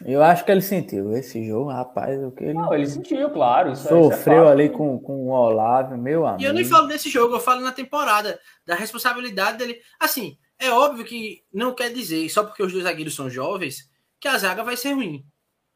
Eu 0.05 0.23
acho 0.23 0.45
que 0.45 0.51
ele 0.53 0.61
sentiu 0.63 1.13
esse 1.17 1.45
jogo, 1.47 1.71
rapaz. 1.71 2.23
O 2.23 2.31
que 2.31 2.45
ele... 2.45 2.55
Não, 2.55 2.73
ele 2.73 2.87
sentiu, 2.87 3.31
claro. 3.31 3.73
Isso 3.73 3.89
Sofreu 3.89 4.47
é, 4.47 4.53
ali 4.53 4.71
com, 4.71 4.99
com 4.99 5.27
o 5.27 5.31
Olavo, 5.31 5.97
meu 5.97 6.27
amigo. 6.27 6.43
E 6.43 6.47
eu 6.47 6.53
nem 6.53 6.65
falo 6.65 6.87
desse 6.87 7.11
jogo, 7.11 7.35
eu 7.35 7.41
falo 7.41 7.61
na 7.61 7.73
temporada, 7.73 8.39
da 8.65 8.75
responsabilidade 8.75 9.59
dele. 9.59 9.81
Assim, 9.99 10.39
é 10.59 10.71
óbvio 10.71 11.05
que 11.05 11.43
não 11.53 11.75
quer 11.75 11.93
dizer, 11.93 12.29
só 12.29 12.45
porque 12.45 12.63
os 12.63 12.73
dois 12.73 12.85
zagueiros 12.85 13.15
são 13.15 13.29
jovens, 13.29 13.91
que 14.21 14.29
a 14.29 14.39
zaga 14.39 14.63
vai 14.63 14.77
ser 14.77 14.93
ruim. 14.93 15.25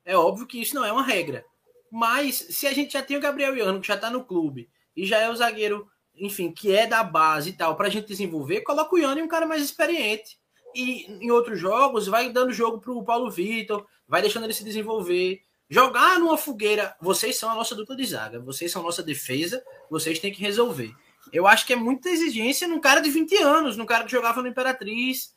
É 0.05 0.17
óbvio 0.17 0.47
que 0.47 0.61
isso 0.61 0.75
não 0.75 0.85
é 0.85 0.93
uma 0.93 1.03
regra. 1.03 1.45
Mas 1.95 2.37
se 2.49 2.67
a 2.67 2.73
gente 2.73 2.95
já 2.95 3.03
tem 3.03 3.19
o 3.19 3.21
Gabriel 3.21 3.55
Iano, 3.55 3.79
que 3.79 3.87
já 3.87 3.99
tá 3.99 4.09
no 4.09 4.25
clube, 4.25 4.71
e 4.97 5.05
já 5.05 5.19
é 5.19 5.29
o 5.29 5.37
zagueiro, 5.37 5.87
enfim, 6.15 6.51
que 6.51 6.75
é 6.75 6.87
da 6.87 7.05
base 7.05 7.51
e 7.51 7.53
tal, 7.53 7.77
pra 7.77 7.91
gente 7.91 8.09
desenvolver, 8.09 8.63
coloca 8.63 8.95
o 8.95 8.99
Iano 8.99 9.21
em 9.21 9.25
um 9.25 9.29
cara 9.29 9.45
mais 9.45 9.63
experiente. 9.63 10.39
E 10.75 11.05
em 11.23 11.31
outros 11.31 11.61
jogos, 11.61 12.07
vai 12.07 12.33
dando 12.33 12.51
jogo 12.51 12.81
pro 12.81 13.05
Paulo 13.05 13.31
Vitor, 13.31 13.87
vai 14.09 14.23
deixando 14.23 14.45
ele 14.45 14.55
se 14.55 14.65
desenvolver. 14.65 15.43
Jogar 15.69 16.19
numa 16.19 16.39
fogueira, 16.39 16.97
vocês 16.99 17.37
são 17.37 17.51
a 17.51 17.55
nossa 17.55 17.75
dupla 17.75 17.95
de 17.95 18.07
zaga, 18.07 18.41
vocês 18.41 18.73
são 18.73 18.81
a 18.81 18.87
nossa 18.87 19.03
defesa, 19.03 19.63
vocês 19.91 20.19
têm 20.19 20.33
que 20.33 20.41
resolver. 20.41 20.95
Eu 21.31 21.47
acho 21.47 21.67
que 21.67 21.75
é 21.75 21.77
muita 21.77 22.09
exigência 22.09 22.67
num 22.67 22.81
cara 22.81 23.01
de 23.01 23.11
20 23.11 23.37
anos, 23.37 23.77
num 23.77 23.85
cara 23.85 24.05
que 24.05 24.11
jogava 24.11 24.41
no 24.41 24.49
Imperatriz, 24.49 25.35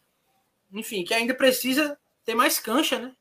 enfim, 0.72 1.04
que 1.04 1.14
ainda 1.14 1.34
precisa 1.34 1.98
ter 2.24 2.34
mais 2.34 2.60
cancha, 2.60 2.98
né? 2.98 3.14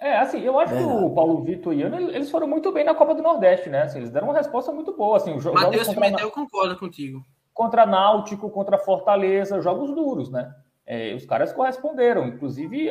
É, 0.00 0.16
assim, 0.16 0.40
eu 0.40 0.58
acho 0.58 0.74
é. 0.74 0.78
que 0.78 0.82
o 0.82 1.10
Paulo 1.10 1.42
Vitor 1.42 1.74
e 1.74 1.80
Iano, 1.80 2.10
eles 2.10 2.30
foram 2.30 2.48
muito 2.48 2.72
bem 2.72 2.84
na 2.84 2.94
Copa 2.94 3.14
do 3.14 3.22
Nordeste, 3.22 3.68
né? 3.68 3.82
Assim, 3.82 3.98
eles 3.98 4.10
deram 4.10 4.28
uma 4.28 4.36
resposta 4.36 4.72
muito 4.72 4.96
boa. 4.96 5.18
Assim, 5.18 5.36
Matheus 5.52 5.88
Pimentel 5.88 6.30
concorda 6.30 6.74
contigo. 6.74 7.22
Contra 7.52 7.84
Náutico, 7.84 8.48
contra 8.48 8.78
Fortaleza, 8.78 9.60
jogos 9.60 9.94
duros, 9.94 10.30
né? 10.30 10.54
É, 10.86 11.14
os 11.14 11.26
caras 11.26 11.52
corresponderam. 11.52 12.26
Inclusive, 12.26 12.90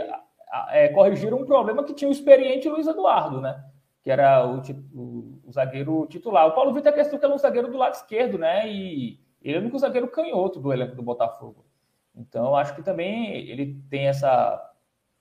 é, 0.70 0.90
corrigiram 0.90 1.40
um 1.40 1.46
problema 1.46 1.84
que 1.84 1.96
tinha 1.96 2.08
o 2.08 2.12
experiente 2.12 2.70
Luiz 2.70 2.86
Eduardo, 2.86 3.42
né? 3.42 3.60
Que 4.04 4.12
era 4.12 4.46
o, 4.46 4.62
o, 4.94 5.42
o 5.48 5.52
zagueiro 5.52 6.06
titular. 6.08 6.48
O 6.48 6.54
Paulo 6.54 6.72
Vitor 6.74 6.92
é 6.92 6.96
questão 6.96 7.18
que 7.18 7.26
é 7.26 7.30
um 7.30 7.40
zagueiro 7.40 7.72
do 7.72 7.78
lado 7.78 7.96
esquerdo, 7.96 8.38
né? 8.38 8.72
E 8.72 9.20
ele 9.42 9.56
é 9.56 9.58
o 9.58 9.62
único 9.62 9.80
zagueiro 9.80 10.08
canhoto 10.08 10.60
do 10.60 10.72
elenco 10.72 10.96
do 10.96 11.02
Botafogo. 11.02 11.66
Então, 12.16 12.56
acho 12.56 12.76
que 12.76 12.84
também 12.84 13.36
ele 13.50 13.82
tem 13.90 14.08
essa. 14.08 14.64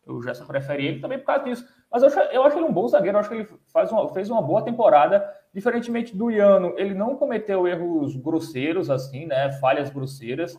O 0.07 0.23
Gerson 0.23 0.45
prefere 0.45 0.87
ele 0.87 1.01
também 1.01 1.19
por 1.19 1.25
causa 1.25 1.45
disso. 1.45 1.78
Mas 1.91 2.03
eu 2.03 2.09
acho, 2.09 2.19
eu 2.19 2.43
acho 2.43 2.59
ele 2.59 2.67
um 2.67 2.73
bom 2.73 2.87
zagueiro, 2.87 3.17
eu 3.17 3.21
acho 3.21 3.29
que 3.29 3.35
ele 3.37 3.49
faz 3.73 3.91
uma, 3.91 4.09
fez 4.13 4.29
uma 4.31 4.43
boa 4.43 4.63
temporada. 4.63 5.29
Diferentemente 5.55 6.15
do 6.17 6.31
Iano, 6.31 6.75
ele 6.77 6.95
não 6.95 7.17
cometeu 7.17 7.67
erros 7.67 8.15
grosseiros, 8.17 8.91
assim, 8.91 9.27
né? 9.27 9.53
Falhas 9.53 9.91
grosseiras. 9.91 10.59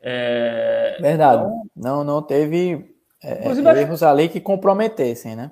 É... 0.00 0.96
Verdade. 1.00 1.42
Então, 1.42 1.62
não, 1.76 2.02
não 2.02 2.22
teve 2.22 2.94
é, 3.22 3.46
é 3.48 3.80
erros 3.82 4.02
ali 4.02 4.28
que 4.28 4.40
comprometessem, 4.40 5.36
né? 5.36 5.50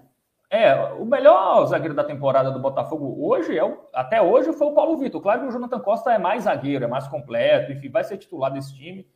É, 0.50 0.74
o 0.94 1.04
melhor 1.04 1.66
zagueiro 1.66 1.94
da 1.94 2.02
temporada 2.02 2.50
do 2.50 2.58
Botafogo 2.58 3.18
hoje, 3.20 3.56
é 3.56 3.62
o, 3.62 3.78
até 3.92 4.22
hoje, 4.22 4.50
foi 4.54 4.68
o 4.68 4.72
Paulo 4.72 4.96
Vitor. 4.96 5.20
Claro 5.20 5.42
que 5.42 5.46
o 5.48 5.50
Jonathan 5.50 5.78
Costa 5.78 6.10
é 6.10 6.18
mais 6.18 6.44
zagueiro, 6.44 6.86
é 6.86 6.88
mais 6.88 7.06
completo, 7.06 7.70
enfim, 7.70 7.90
vai 7.90 8.02
ser 8.02 8.16
titular 8.16 8.50
desse 8.50 8.74
time. 8.74 9.06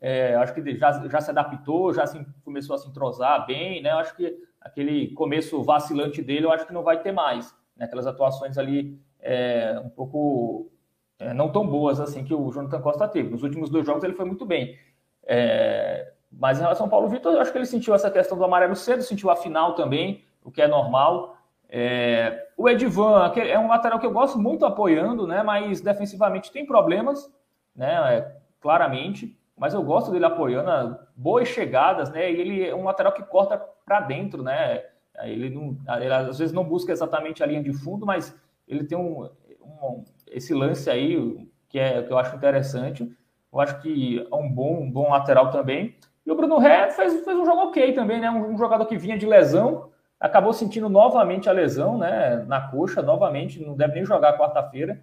É, 0.00 0.36
acho 0.36 0.54
que 0.54 0.76
já, 0.76 0.92
já 1.08 1.20
se 1.20 1.30
adaptou, 1.30 1.92
já 1.92 2.06
se, 2.06 2.24
começou 2.44 2.76
a 2.76 2.78
se 2.78 2.88
entrosar 2.88 3.44
bem, 3.46 3.82
né? 3.82 3.90
Acho 3.90 4.14
que 4.14 4.32
aquele 4.60 5.08
começo 5.12 5.62
vacilante 5.62 6.22
dele, 6.22 6.46
eu 6.46 6.52
acho 6.52 6.66
que 6.66 6.72
não 6.72 6.82
vai 6.82 7.00
ter 7.00 7.12
mais. 7.12 7.54
Né? 7.76 7.84
Aquelas 7.84 8.06
atuações 8.06 8.58
ali 8.58 8.98
é, 9.20 9.80
um 9.84 9.88
pouco 9.88 10.70
é, 11.18 11.32
não 11.32 11.50
tão 11.50 11.66
boas 11.66 12.00
assim 12.00 12.24
que 12.24 12.34
o 12.34 12.50
Jonathan 12.50 12.80
Costa 12.80 13.08
teve. 13.08 13.30
Nos 13.30 13.42
últimos 13.42 13.70
dois 13.70 13.86
jogos 13.86 14.04
ele 14.04 14.14
foi 14.14 14.24
muito 14.24 14.44
bem. 14.44 14.78
É, 15.24 16.12
mas 16.30 16.58
em 16.58 16.62
relação 16.62 16.86
ao 16.86 16.90
Paulo 16.90 17.08
Vitor, 17.08 17.32
eu 17.32 17.40
acho 17.40 17.50
que 17.50 17.58
ele 17.58 17.66
sentiu 17.66 17.94
essa 17.94 18.10
questão 18.10 18.36
do 18.36 18.44
amarelo 18.44 18.76
cedo, 18.76 19.02
sentiu 19.02 19.30
a 19.30 19.36
final 19.36 19.74
também, 19.74 20.24
o 20.44 20.50
que 20.50 20.60
é 20.60 20.68
normal. 20.68 21.36
É, 21.68 22.48
o 22.56 22.68
Edvan 22.68 23.32
é 23.36 23.58
um 23.58 23.68
lateral 23.68 23.98
que 23.98 24.06
eu 24.06 24.12
gosto 24.12 24.38
muito 24.38 24.64
apoiando, 24.64 25.26
né? 25.26 25.42
Mas 25.42 25.80
defensivamente 25.80 26.52
tem 26.52 26.64
problemas, 26.66 27.32
né? 27.74 28.16
É, 28.16 28.36
claramente. 28.60 29.36
Mas 29.56 29.72
eu 29.72 29.82
gosto 29.82 30.10
dele 30.10 30.26
apoiando, 30.26 30.98
boas 31.16 31.48
chegadas, 31.48 32.10
né? 32.10 32.30
E 32.30 32.40
ele 32.40 32.68
é 32.68 32.74
um 32.74 32.84
lateral 32.84 33.12
que 33.12 33.22
corta 33.22 33.56
para 33.86 34.00
dentro, 34.00 34.42
né? 34.42 34.84
Ele, 35.22 35.48
não, 35.48 35.76
ele 35.96 36.12
às 36.12 36.38
vezes 36.38 36.52
não 36.52 36.62
busca 36.62 36.92
exatamente 36.92 37.42
a 37.42 37.46
linha 37.46 37.62
de 37.62 37.72
fundo, 37.72 38.04
mas 38.04 38.38
ele 38.68 38.84
tem 38.84 38.98
um, 38.98 39.30
um 39.62 40.04
esse 40.28 40.52
lance 40.52 40.90
aí 40.90 41.48
que 41.68 41.78
é 41.78 42.02
que 42.02 42.12
eu 42.12 42.18
acho 42.18 42.36
interessante. 42.36 43.10
Eu 43.52 43.60
acho 43.60 43.80
que 43.80 44.26
é 44.30 44.34
um 44.34 44.50
bom, 44.52 44.82
um 44.82 44.90
bom 44.90 45.10
lateral 45.10 45.50
também. 45.50 45.96
E 46.24 46.30
o 46.30 46.34
Bruno 46.34 46.58
Ré 46.58 46.90
fez, 46.90 47.24
fez 47.24 47.36
um 47.36 47.44
jogo 47.44 47.68
ok 47.68 47.92
também, 47.92 48.20
né? 48.20 48.30
Um, 48.30 48.52
um, 48.52 48.58
jogador 48.58 48.84
que 48.86 48.98
vinha 48.98 49.16
de 49.16 49.24
lesão, 49.24 49.90
acabou 50.18 50.52
sentindo 50.52 50.88
novamente 50.88 51.48
a 51.48 51.52
lesão, 51.52 51.96
né? 51.96 52.44
Na 52.48 52.68
coxa, 52.68 53.00
novamente, 53.00 53.64
não 53.64 53.76
deve 53.76 53.94
nem 53.94 54.04
jogar 54.04 54.36
quarta-feira. 54.36 55.02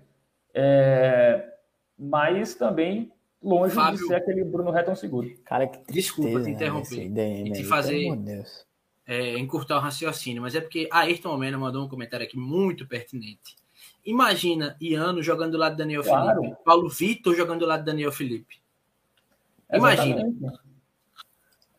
É, 0.53 1.53
mas 1.97 2.55
também 2.55 3.12
longe 3.43 3.75
Fábio, 3.75 3.99
de 3.99 4.07
ser 4.07 4.15
aquele 4.15 4.43
Bruno 4.43 4.71
Ré 4.71 4.83
tão 4.83 4.95
seguro. 4.95 5.29
Cara, 5.43 5.67
que 5.67 5.77
tristeza, 5.79 5.93
Desculpa 5.93 6.39
te 6.39 6.45
né, 6.45 6.51
interromper 6.51 7.05
ideia, 7.05 7.47
e 7.47 7.51
te 7.51 7.63
fazer 7.63 8.07
é, 9.05 9.37
encurtar 9.37 9.77
o 9.77 9.81
raciocínio, 9.81 10.41
mas 10.41 10.55
é 10.55 10.61
porque 10.61 10.87
a 10.91 10.99
Ayrton 10.99 11.37
Mena 11.37 11.57
mandou 11.57 11.83
um 11.83 11.89
comentário 11.89 12.25
aqui 12.25 12.37
muito 12.37 12.87
pertinente. 12.87 13.55
Imagina 14.05 14.75
Iano 14.81 15.21
jogando 15.21 15.53
do 15.53 15.57
lado 15.57 15.75
do 15.75 15.77
Daniel 15.77 16.03
claro. 16.03 16.41
Felipe, 16.41 16.57
Paulo 16.63 16.89
Vitor 16.89 17.35
jogando 17.35 17.59
do 17.59 17.65
lado 17.65 17.81
do 17.81 17.85
Daniel 17.85 18.11
Felipe. 18.11 18.61
Imagina. 19.71 20.21
Exatamente. 20.21 20.63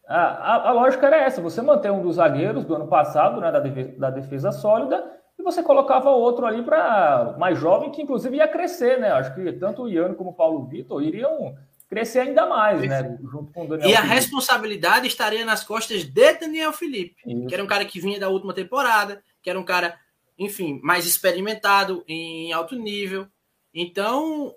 A, 0.06 0.16
a, 0.16 0.68
a, 0.68 0.72
lógica 0.72 1.06
era 1.06 1.16
essa: 1.16 1.40
você 1.40 1.62
manter 1.62 1.90
um 1.90 2.02
dos 2.02 2.16
zagueiros 2.16 2.64
do 2.64 2.74
ano 2.74 2.88
passado, 2.88 3.40
né, 3.40 3.50
da, 3.50 3.60
defesa, 3.60 3.98
da 3.98 4.10
defesa 4.10 4.52
sólida, 4.52 5.02
você 5.44 5.62
colocava 5.62 6.10
outro 6.10 6.46
ali 6.46 6.62
para 6.62 7.36
mais 7.38 7.58
jovem, 7.58 7.90
que 7.90 8.02
inclusive 8.02 8.36
ia 8.36 8.48
crescer, 8.48 8.98
né? 8.98 9.12
Acho 9.12 9.34
que 9.34 9.52
tanto 9.52 9.82
o 9.82 9.88
Iano 9.88 10.14
como 10.14 10.30
o 10.30 10.34
Paulo 10.34 10.64
Vitor 10.66 11.02
iriam 11.02 11.54
crescer 11.88 12.20
ainda 12.20 12.46
mais, 12.46 12.80
né? 12.80 13.16
Junto 13.22 13.52
com 13.52 13.64
o 13.64 13.68
Daniel. 13.68 13.88
E 13.88 13.94
a 13.94 13.98
Felipe. 13.98 14.14
responsabilidade 14.14 15.06
estaria 15.06 15.44
nas 15.44 15.62
costas 15.62 16.04
de 16.04 16.10
Daniel 16.10 16.72
Felipe, 16.72 17.16
Isso. 17.26 17.46
que 17.46 17.54
era 17.54 17.62
um 17.62 17.68
cara 17.68 17.84
que 17.84 18.00
vinha 18.00 18.18
da 18.18 18.28
última 18.28 18.52
temporada, 18.54 19.22
que 19.42 19.50
era 19.50 19.60
um 19.60 19.64
cara, 19.64 19.96
enfim, 20.38 20.80
mais 20.82 21.06
experimentado 21.06 22.02
em 22.08 22.52
alto 22.52 22.74
nível. 22.74 23.26
Então, 23.72 24.54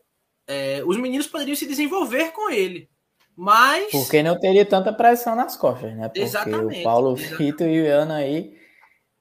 é, 0.47 0.81
os 0.85 0.97
meninos 0.97 1.27
poderiam 1.27 1.55
se 1.55 1.67
desenvolver 1.67 2.31
com 2.31 2.49
ele. 2.49 2.89
Mas. 3.35 3.91
Porque 3.91 4.23
não 4.23 4.39
teria 4.39 4.65
tanta 4.65 4.91
pressão 4.91 5.35
nas 5.35 5.55
costas, 5.55 5.95
né? 5.95 6.07
Porque 6.07 6.21
exatamente, 6.21 6.79
o 6.79 6.83
Paulo 6.83 7.15
Vitor 7.15 7.67
e 7.67 7.81
o 7.81 7.85
Iano 7.85 8.13
aí. 8.13 8.57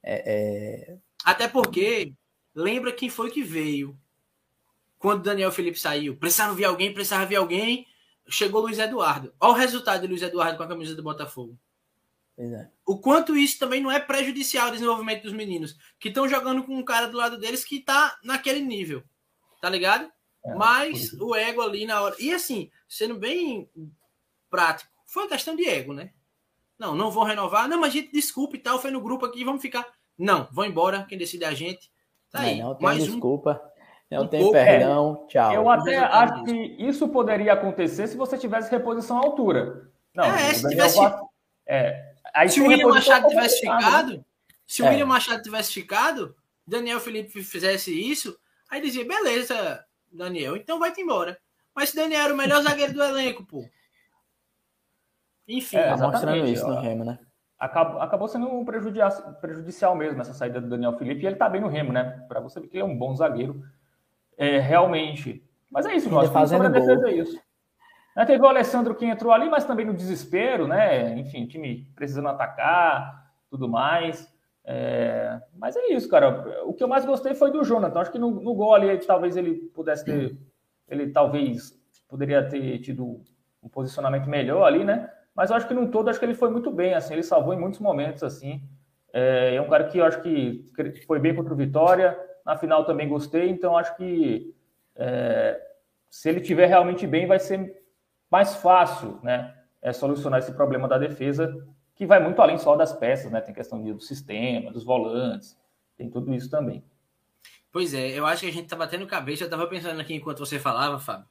É, 0.03 0.93
é... 0.95 0.97
Até 1.27 1.49
porque, 1.49 2.15
lembra 2.55 2.93
quem 2.93 3.11
foi 3.11 3.33
que 3.33 3.43
veio 3.43 3.99
quando 4.97 5.25
Daniel 5.25 5.51
Felipe 5.51 5.77
saiu? 5.77 6.17
Precisava 6.17 6.55
ver 6.55 6.67
alguém, 6.67 6.95
precisava 6.95 7.27
ver 7.27 7.35
alguém 7.35 7.85
chegou 8.29 8.61
Luiz 8.61 8.79
Eduardo. 8.79 9.35
Olha 9.41 9.53
o 9.53 9.57
resultado 9.57 10.03
de 10.03 10.07
Luiz 10.07 10.23
Eduardo 10.23 10.57
com 10.57 10.63
a 10.63 10.69
camisa 10.69 10.95
do 10.95 11.03
Botafogo. 11.03 11.59
É. 12.39 12.69
O 12.85 12.97
quanto 12.99 13.37
isso 13.37 13.59
também 13.59 13.81
não 13.81 13.91
é 13.91 13.99
prejudicial 13.99 14.67
ao 14.67 14.73
desenvolvimento 14.73 15.25
dos 15.25 15.33
meninos, 15.33 15.77
que 15.99 16.09
estão 16.09 16.29
jogando 16.29 16.63
com 16.63 16.77
um 16.77 16.85
cara 16.85 17.09
do 17.09 17.17
lado 17.17 17.39
deles 17.39 17.65
que 17.65 17.81
tá 17.81 18.17
naquele 18.23 18.61
nível. 18.61 19.03
Tá 19.61 19.69
ligado? 19.69 20.09
É, 20.45 20.55
Mas 20.55 21.13
o 21.15 21.35
ego 21.35 21.61
ali 21.61 21.87
na 21.87 22.01
hora. 22.01 22.15
E 22.21 22.33
assim, 22.33 22.71
sendo 22.89 23.17
bem 23.17 23.69
prático, 24.49 24.93
foi 25.07 25.25
uma 25.25 25.31
questão 25.31 25.57
de 25.57 25.67
ego, 25.67 25.93
né? 25.93 26.13
Não, 26.79 26.95
não 26.95 27.11
vou 27.11 27.25
renovar. 27.25 27.69
Não, 27.69 27.81
mas 27.81 27.93
gente, 27.93 28.13
desculpa 28.13 28.55
e 28.57 28.61
tal, 28.61 28.81
foi 28.81 28.93
no 28.93 29.01
grupo 29.01 29.25
aqui, 29.25 29.45
vamos 29.45 29.63
ficar. 29.63 29.91
Não, 30.19 30.49
vão 30.51 30.65
embora, 30.65 31.05
quem 31.09 31.19
decide 31.19 31.45
é 31.45 31.49
a 31.49 31.55
gente. 31.55 31.91
Tá 32.31 32.41
aí. 32.41 32.59
Não, 32.59 32.71
não 32.71 32.81
mais 32.81 33.05
desculpa. 33.05 33.63
Um... 33.73 33.77
Não 34.09 34.23
um 34.23 34.29
tem 34.29 34.41
pouco, 34.41 34.55
perdão, 34.55 35.25
é. 35.25 35.27
tchau. 35.27 35.53
Eu 35.53 35.69
até 35.69 35.97
acho 35.97 36.45
que 36.45 36.53
isso 36.79 37.09
poderia 37.09 37.53
acontecer 37.53 38.07
se 38.07 38.17
você 38.17 38.39
tivesse 38.39 38.71
reposição 38.71 39.19
à 39.19 39.21
altura. 39.21 39.91
Não, 40.15 40.25
é, 40.25 40.55
se 40.55 40.69
tivesse. 40.69 40.99
É, 41.67 42.15
aí 42.33 42.49
se 42.49 42.61
o 42.61 42.69
William 42.69 42.89
Machado 42.89 43.29
tivesse 43.29 43.61
ficado, 43.61 44.25
se 44.65 44.83
o 44.83 44.87
é. 44.87 44.91
William 44.91 45.07
Machado 45.07 45.43
tivesse 45.43 45.73
ficado, 45.73 46.37
Daniel 46.65 47.01
Felipe 47.01 47.43
fizesse 47.43 47.93
isso, 47.93 48.39
aí 48.71 48.81
dizia, 48.81 49.05
beleza, 49.05 49.85
Daniel, 50.13 50.57
então 50.57 50.79
vai-te 50.79 51.01
embora. 51.01 51.37
Mas 51.75 51.91
se 51.91 51.97
Daniel 51.97 52.23
era 52.23 52.35
o 52.35 52.37
melhor 52.37 52.63
zagueiro 52.63 52.95
do 52.95 53.03
elenco, 53.03 53.45
pô. 53.45 53.69
Enfim. 55.49 55.77
É, 55.77 55.89
tá 55.89 55.97
mostrando 55.97 56.47
isso 56.47 56.67
no 56.67 56.81
Remo, 56.81 57.05
né? 57.05 57.19
Acabou, 57.59 58.03
acabou 58.03 58.29
sendo 58.29 58.49
um 58.49 58.65
prejudicial, 58.65 59.97
mesmo 59.97 60.21
essa 60.21 60.35
saída 60.35 60.61
do 60.61 60.69
Daniel 60.69 60.97
Felipe, 60.99 61.23
e 61.23 61.27
ele 61.27 61.37
tá 61.37 61.49
bem 61.49 61.61
no 61.61 61.69
Remo, 61.69 61.93
né? 61.93 62.25
Para 62.29 62.41
você 62.41 62.61
ver 62.61 62.69
que 62.69 62.77
ele 62.77 62.83
é 62.83 62.87
um 62.87 62.97
bom 62.97 63.15
zagueiro 63.15 63.63
é, 64.37 64.59
realmente. 64.59 65.43
Mas 65.71 65.87
é 65.87 65.95
isso, 65.95 66.11
nós 66.11 66.31
fazendo 66.31 66.65
sobre 66.65 66.79
a 66.79 66.81
defesa 66.81 67.09
é 67.09 67.15
isso. 67.15 67.41
Né, 68.15 68.25
teve 68.25 68.43
o 68.43 68.47
Alessandro 68.47 68.95
que 68.95 69.05
entrou 69.05 69.33
ali, 69.33 69.49
mas 69.49 69.65
também 69.65 69.85
no 69.85 69.95
desespero, 69.95 70.67
né? 70.67 71.19
Enfim, 71.19 71.45
o 71.45 71.49
time 71.49 71.87
precisando 71.95 72.29
atacar, 72.29 73.31
tudo 73.51 73.69
mais. 73.69 74.27
É... 74.65 75.41
Mas 75.55 75.77
é 75.77 75.93
isso, 75.93 76.09
cara. 76.09 76.65
O 76.65 76.73
que 76.73 76.83
eu 76.83 76.89
mais 76.89 77.05
gostei 77.05 77.35
foi 77.35 77.51
do 77.51 77.63
Jonathan. 77.63 78.01
Acho 78.01 78.13
que 78.13 78.19
no, 78.19 78.31
no 78.31 78.55
gol 78.55 78.75
ali, 78.75 78.97
talvez 78.99 79.37
ele 79.37 79.55
pudesse 79.75 80.05
ter. 80.05 80.37
Ele 80.89 81.11
talvez 81.11 81.79
poderia 82.09 82.47
ter 82.49 82.79
tido 82.79 83.23
um 83.63 83.69
posicionamento 83.69 84.29
melhor 84.29 84.65
ali, 84.65 84.85
né? 84.85 85.11
Mas 85.37 85.51
eu 85.51 85.57
acho 85.57 85.69
que 85.69 85.75
no 85.75 85.91
todo, 85.91 86.09
acho 86.09 86.19
que 86.19 86.25
ele 86.25 86.35
foi 86.35 86.51
muito 86.51 86.71
bem, 86.71 86.95
assim. 86.95 87.13
Ele 87.13 87.23
salvou 87.23 87.53
em 87.53 87.59
muitos 87.59 87.79
momentos, 87.79 88.23
assim. 88.23 88.63
É, 89.13 89.55
é 89.55 89.61
um 89.61 89.69
cara 89.69 89.85
que 89.85 89.99
eu 89.99 90.05
acho 90.05 90.23
que 90.23 90.65
foi 91.07 91.19
bem 91.19 91.35
contra 91.35 91.53
o 91.53 91.57
Vitória. 91.57 92.19
Na 92.45 92.57
final 92.57 92.85
também 92.85 93.09
gostei, 93.09 93.51
então 93.51 93.77
acho 93.77 93.95
que 93.97 94.55
é, 94.95 95.61
se 96.09 96.29
ele 96.29 96.41
tiver 96.41 96.67
realmente 96.67 97.07
bem, 97.07 97.27
vai 97.27 97.39
ser 97.39 97.83
mais 98.31 98.55
fácil, 98.57 99.21
né? 99.23 99.55
É 99.83 99.93
solucionar 99.93 100.39
esse 100.39 100.53
problema 100.53 100.89
da 100.89 100.97
defesa, 100.97 101.55
que 101.95 102.07
vai 102.07 102.19
muito 102.21 102.41
além 102.41 102.57
só 102.57 102.75
das 102.75 102.93
peças, 102.93 103.31
né? 103.31 103.41
Tem 103.41 103.55
questão 103.55 103.83
do 103.83 104.01
sistema, 104.01 104.73
dos 104.73 104.85
volantes, 104.85 105.59
tem 105.97 106.09
tudo 106.09 106.33
isso 106.35 106.49
também. 106.49 106.83
Pois 107.71 107.93
é, 107.93 108.19
eu 108.19 108.25
acho 108.25 108.43
que 108.43 108.49
a 108.49 108.53
gente 108.53 108.69
tá 108.69 108.77
batendo 108.77 109.07
cabeça. 109.07 109.45
Eu 109.45 109.51
tava 109.51 109.67
pensando 109.67 110.01
aqui 110.01 110.15
enquanto 110.15 110.39
você 110.39 110.59
falava, 110.59 110.99
Fábio. 110.99 111.27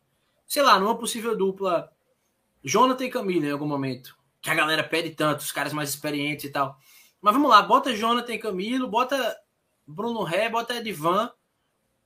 Sei 0.45 0.61
lá, 0.61 0.79
numa 0.79 0.97
possível 0.97 1.35
dupla 1.35 1.91
Jonathan 2.65 3.05
e 3.05 3.11
Camila 3.11 3.45
em 3.45 3.51
algum 3.51 3.67
momento. 3.67 4.17
Que 4.41 4.49
a 4.49 4.55
galera 4.55 4.83
pede 4.83 5.11
tanto, 5.11 5.41
os 5.41 5.51
caras 5.51 5.71
mais 5.71 5.89
experientes 5.89 6.45
e 6.45 6.49
tal. 6.49 6.77
Mas 7.21 7.33
vamos 7.33 7.49
lá, 7.49 7.61
bota 7.61 7.95
Jonathan 7.95 8.33
e 8.33 8.39
Camilo, 8.39 8.87
bota 8.87 9.37
Bruno 9.85 10.23
Ré, 10.23 10.49
bota 10.49 10.75
Edvan. 10.75 11.31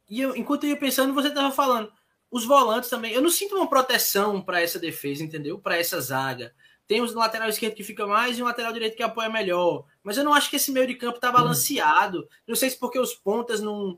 E 0.09 0.19
eu, 0.19 0.35
enquanto 0.35 0.65
eu 0.65 0.71
ia 0.71 0.77
pensando, 0.77 1.13
você 1.13 1.29
estava 1.29 1.51
falando. 1.51 1.91
Os 2.29 2.45
volantes 2.45 2.89
também. 2.89 3.13
Eu 3.13 3.21
não 3.21 3.29
sinto 3.29 3.55
uma 3.55 3.69
proteção 3.69 4.41
para 4.41 4.61
essa 4.61 4.77
defesa, 4.77 5.23
entendeu? 5.23 5.57
Para 5.57 5.77
essa 5.77 5.99
zaga. 6.01 6.53
Tem 6.85 7.01
um 7.01 7.13
lateral 7.13 7.49
esquerdo 7.49 7.75
que 7.75 7.83
fica 7.83 8.05
mais 8.05 8.37
e 8.37 8.41
um 8.41 8.45
lateral 8.45 8.73
direito 8.73 8.97
que 8.97 9.03
apoia 9.03 9.29
melhor. 9.29 9.85
Mas 10.03 10.17
eu 10.17 10.23
não 10.23 10.33
acho 10.33 10.49
que 10.49 10.55
esse 10.57 10.71
meio 10.71 10.87
de 10.87 10.95
campo 10.95 11.15
está 11.15 11.31
balanceado. 11.31 12.27
Não 12.47 12.55
sei 12.55 12.69
se 12.69 12.77
porque 12.77 12.99
os 12.99 13.13
pontas 13.13 13.61
não, 13.61 13.97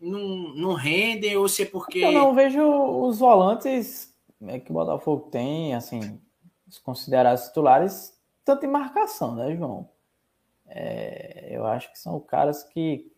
não, 0.00 0.54
não 0.54 0.72
rendem 0.72 1.36
ou 1.36 1.48
se 1.48 1.62
é 1.62 1.66
porque. 1.66 1.98
Eu 1.98 2.12
não 2.12 2.34
vejo 2.34 2.62
os 2.62 3.18
volantes 3.18 4.11
é 4.48 4.58
que 4.58 4.70
o 4.70 4.74
Botafogo 4.74 5.30
tem, 5.30 5.74
assim, 5.74 6.20
se 6.68 6.80
considerar 6.80 7.36
titulares, 7.38 8.18
tanto 8.44 8.66
em 8.66 8.70
marcação, 8.70 9.34
né, 9.34 9.54
João? 9.56 9.88
É, 10.66 11.48
eu 11.50 11.66
acho 11.66 11.90
que 11.92 11.98
são 11.98 12.18
caras 12.18 12.62
que 12.64 13.12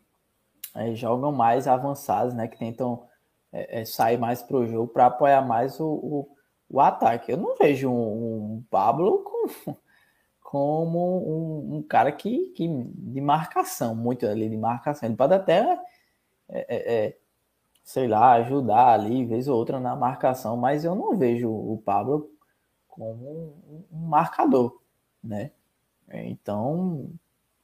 é, 0.75 0.95
jogam 0.95 1.31
mais 1.31 1.69
avançados, 1.69 2.35
né? 2.35 2.49
Que 2.49 2.59
tentam 2.59 3.07
é, 3.53 3.81
é 3.81 3.85
sair 3.85 4.19
mais 4.19 4.43
para 4.43 4.57
o 4.57 4.67
jogo 4.67 4.93
para 4.93 5.07
apoiar 5.07 5.43
mais 5.43 5.79
o, 5.79 5.87
o, 5.87 6.37
o, 6.69 6.81
ataque. 6.81 7.31
Eu 7.31 7.37
não 7.37 7.57
vejo 7.57 7.89
um, 7.89 8.57
um 8.57 8.65
Pablo 8.69 9.23
com, 9.23 9.77
como 10.43 11.29
um, 11.29 11.77
um, 11.77 11.83
cara 11.83 12.11
que, 12.11 12.49
que 12.49 12.67
de 12.69 13.21
marcação, 13.21 13.95
muito 13.95 14.27
ali 14.27 14.49
de 14.49 14.57
marcação. 14.57 15.09
Ele 15.09 15.17
pode 15.17 15.35
até, 15.35 15.81
é, 16.49 16.67
é, 16.69 17.19
sei 17.85 18.09
lá, 18.09 18.33
ajudar 18.33 18.95
ali, 18.95 19.27
vez 19.27 19.47
ou 19.47 19.59
outra 19.59 19.79
na 19.79 19.95
marcação, 19.95 20.57
mas 20.57 20.85
eu 20.85 20.95
não 20.95 21.17
vejo 21.17 21.51
o 21.51 21.81
Pablo 21.85 22.31
como 22.89 23.87
um 23.93 24.07
marcador, 24.07 24.81
né? 25.23 25.51
Então, 26.11 27.11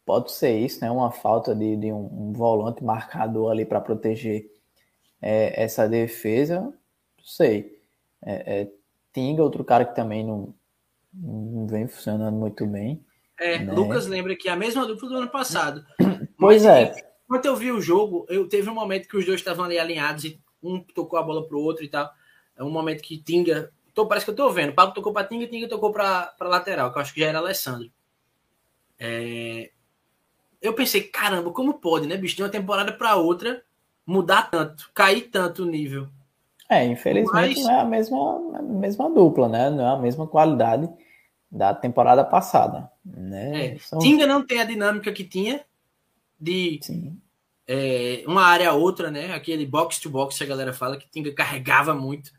pode 0.04 0.32
ser 0.32 0.58
isso, 0.58 0.80
né? 0.82 0.90
Uma 0.90 1.10
falta 1.10 1.54
de, 1.54 1.76
de 1.76 1.92
um, 1.92 2.28
um, 2.28 2.32
volante 2.32 2.84
marcador 2.84 3.50
ali 3.50 3.64
para 3.64 3.80
proteger 3.80 4.50
é, 5.22 5.62
essa 5.62 5.88
defesa. 5.88 6.60
Não 6.60 7.24
sei. 7.24 7.80
É, 8.22 8.60
é, 8.60 8.72
Tinga, 9.12 9.42
outro 9.42 9.64
cara 9.64 9.84
que 9.84 9.94
também 9.94 10.24
não, 10.24 10.54
não 11.12 11.66
vem 11.66 11.86
funcionando 11.86 12.36
muito 12.36 12.66
bem. 12.66 13.04
É, 13.38 13.58
né? 13.58 13.72
Lucas 13.72 14.06
lembra 14.06 14.36
que 14.36 14.48
é 14.48 14.52
a 14.52 14.56
mesma 14.56 14.86
dupla 14.86 15.08
do 15.08 15.16
ano 15.16 15.30
passado. 15.30 15.84
Pois 16.38 16.64
Mas, 16.64 16.96
é. 16.96 17.09
Quando 17.30 17.46
eu 17.46 17.54
vi 17.54 17.70
o 17.70 17.80
jogo, 17.80 18.26
eu 18.28 18.48
teve 18.48 18.68
um 18.68 18.74
momento 18.74 19.06
que 19.06 19.16
os 19.16 19.24
dois 19.24 19.38
estavam 19.38 19.64
ali 19.64 19.78
alinhados 19.78 20.24
e 20.24 20.40
um 20.60 20.80
tocou 20.80 21.16
a 21.16 21.22
bola 21.22 21.46
pro 21.46 21.60
outro 21.60 21.84
e 21.84 21.88
tal. 21.88 22.10
É 22.56 22.64
um 22.64 22.70
momento 22.70 23.02
que 23.02 23.22
Tinga. 23.22 23.70
Tô, 23.94 24.04
parece 24.04 24.26
que 24.26 24.32
eu 24.32 24.34
tô 24.34 24.50
vendo. 24.50 24.72
Pablo 24.72 24.92
tocou 24.92 25.12
para 25.12 25.28
Tinga 25.28 25.44
e 25.44 25.46
Tinga 25.46 25.68
tocou 25.68 25.92
para 25.92 26.34
lateral, 26.40 26.90
que 26.90 26.98
eu 26.98 27.02
acho 27.02 27.14
que 27.14 27.20
já 27.20 27.28
era 27.28 27.38
Alessandro. 27.38 27.88
É, 28.98 29.70
eu 30.60 30.74
pensei, 30.74 31.02
caramba, 31.02 31.52
como 31.52 31.74
pode, 31.74 32.08
né, 32.08 32.16
bicho, 32.16 32.34
de 32.34 32.42
uma 32.42 32.48
temporada 32.48 32.92
para 32.92 33.14
outra 33.14 33.62
mudar 34.04 34.50
tanto, 34.50 34.90
cair 34.92 35.30
tanto 35.30 35.62
o 35.62 35.66
nível. 35.66 36.08
É, 36.68 36.84
infelizmente 36.84 37.60
Mas... 37.60 37.62
não 37.62 37.70
é 37.70 37.80
a 37.80 37.84
mesma, 37.84 38.58
a 38.58 38.62
mesma 38.62 39.08
dupla, 39.08 39.48
né? 39.48 39.70
Não 39.70 39.86
é 39.86 39.94
a 39.94 39.98
mesma 39.98 40.26
qualidade 40.26 40.90
da 41.48 41.72
temporada 41.72 42.24
passada. 42.24 42.90
Né? 43.04 43.66
É. 43.66 43.78
São... 43.78 44.00
Tinga 44.00 44.26
não 44.26 44.44
tem 44.44 44.60
a 44.60 44.64
dinâmica 44.64 45.12
que 45.12 45.22
tinha 45.22 45.64
de 46.41 46.80
é, 47.66 48.24
uma 48.26 48.45
área 48.45 48.70
a 48.70 48.74
outra, 48.74 49.11
né? 49.11 49.32
Aquele 49.32 49.66
box 49.66 50.01
to 50.01 50.11
box 50.11 50.38
que 50.38 50.45
a 50.45 50.47
galera 50.47 50.72
fala 50.72 50.97
que 50.97 51.09
Tinga 51.11 51.32
carregava 51.32 51.95
muito. 51.95 52.32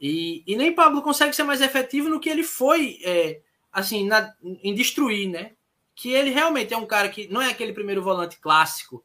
E, 0.00 0.42
e 0.46 0.56
nem 0.56 0.74
Pablo 0.74 1.02
consegue 1.02 1.34
ser 1.34 1.42
mais 1.42 1.60
efetivo 1.60 2.08
no 2.08 2.20
que 2.20 2.30
ele 2.30 2.42
foi, 2.42 2.98
é, 3.04 3.40
assim, 3.72 4.06
na, 4.06 4.32
em 4.42 4.74
destruir, 4.74 5.28
né? 5.28 5.52
que 6.00 6.14
ele 6.14 6.30
realmente 6.30 6.72
é 6.72 6.78
um 6.78 6.86
cara 6.86 7.10
que 7.10 7.28
não 7.28 7.42
é 7.42 7.50
aquele 7.50 7.74
primeiro 7.74 8.02
volante 8.02 8.38
clássico. 8.38 9.04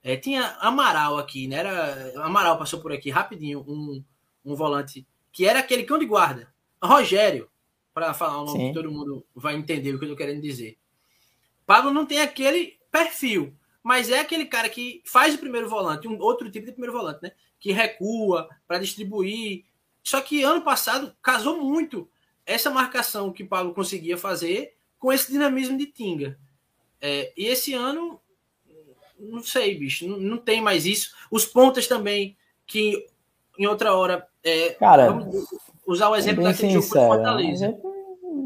É, 0.00 0.16
tinha 0.16 0.56
Amaral 0.60 1.18
aqui, 1.18 1.48
né? 1.48 1.56
Era, 1.56 2.12
Amaral 2.22 2.56
passou 2.56 2.80
por 2.80 2.92
aqui 2.92 3.10
rapidinho, 3.10 3.64
um, 3.66 4.00
um 4.44 4.54
volante 4.54 5.04
que 5.32 5.44
era 5.44 5.58
aquele 5.58 5.82
cão 5.82 5.98
de 5.98 6.06
guarda. 6.06 6.54
Rogério, 6.80 7.50
para 7.92 8.14
falar 8.14 8.42
o 8.42 8.44
nome 8.44 8.60
Sim. 8.60 8.68
que 8.68 8.74
todo 8.74 8.92
mundo 8.92 9.26
vai 9.34 9.56
entender 9.56 9.92
o 9.92 9.98
que 9.98 10.04
eu 10.04 10.12
estou 10.12 10.16
querendo 10.16 10.40
dizer. 10.40 10.78
Pablo 11.66 11.92
não 11.92 12.06
tem 12.06 12.20
aquele 12.20 12.78
perfil, 12.96 13.54
mas 13.82 14.10
é 14.10 14.20
aquele 14.20 14.46
cara 14.46 14.68
que 14.68 15.02
faz 15.04 15.34
o 15.34 15.38
primeiro 15.38 15.68
volante, 15.68 16.08
um 16.08 16.18
outro 16.20 16.50
tipo 16.50 16.66
de 16.66 16.72
primeiro 16.72 16.96
volante, 16.96 17.22
né? 17.22 17.32
Que 17.60 17.72
recua 17.72 18.48
para 18.66 18.78
distribuir. 18.78 19.64
Só 20.02 20.20
que 20.20 20.42
ano 20.42 20.62
passado 20.62 21.14
casou 21.22 21.60
muito 21.60 22.08
essa 22.44 22.70
marcação 22.70 23.32
que 23.32 23.44
Pablo 23.44 23.74
conseguia 23.74 24.16
fazer 24.16 24.74
com 24.98 25.12
esse 25.12 25.30
dinamismo 25.30 25.76
de 25.76 25.86
Tinga. 25.86 26.38
É, 27.00 27.32
e 27.36 27.46
esse 27.46 27.74
ano 27.74 28.20
não 29.18 29.42
sei, 29.42 29.76
bicho, 29.76 30.06
não, 30.06 30.18
não 30.18 30.38
tem 30.38 30.60
mais 30.60 30.84
isso. 30.86 31.14
Os 31.30 31.44
pontas 31.44 31.86
também, 31.86 32.36
que 32.66 33.06
em 33.58 33.66
outra 33.66 33.94
hora. 33.94 34.26
É, 34.44 34.70
Cara, 34.74 35.08
usar 35.86 36.08
o 36.08 36.16
exemplo 36.16 36.44
daquele 36.44 36.72
sincero, 36.72 36.82
jogo 36.82 37.16
do 37.16 37.16
Fortaleza. 37.16 37.78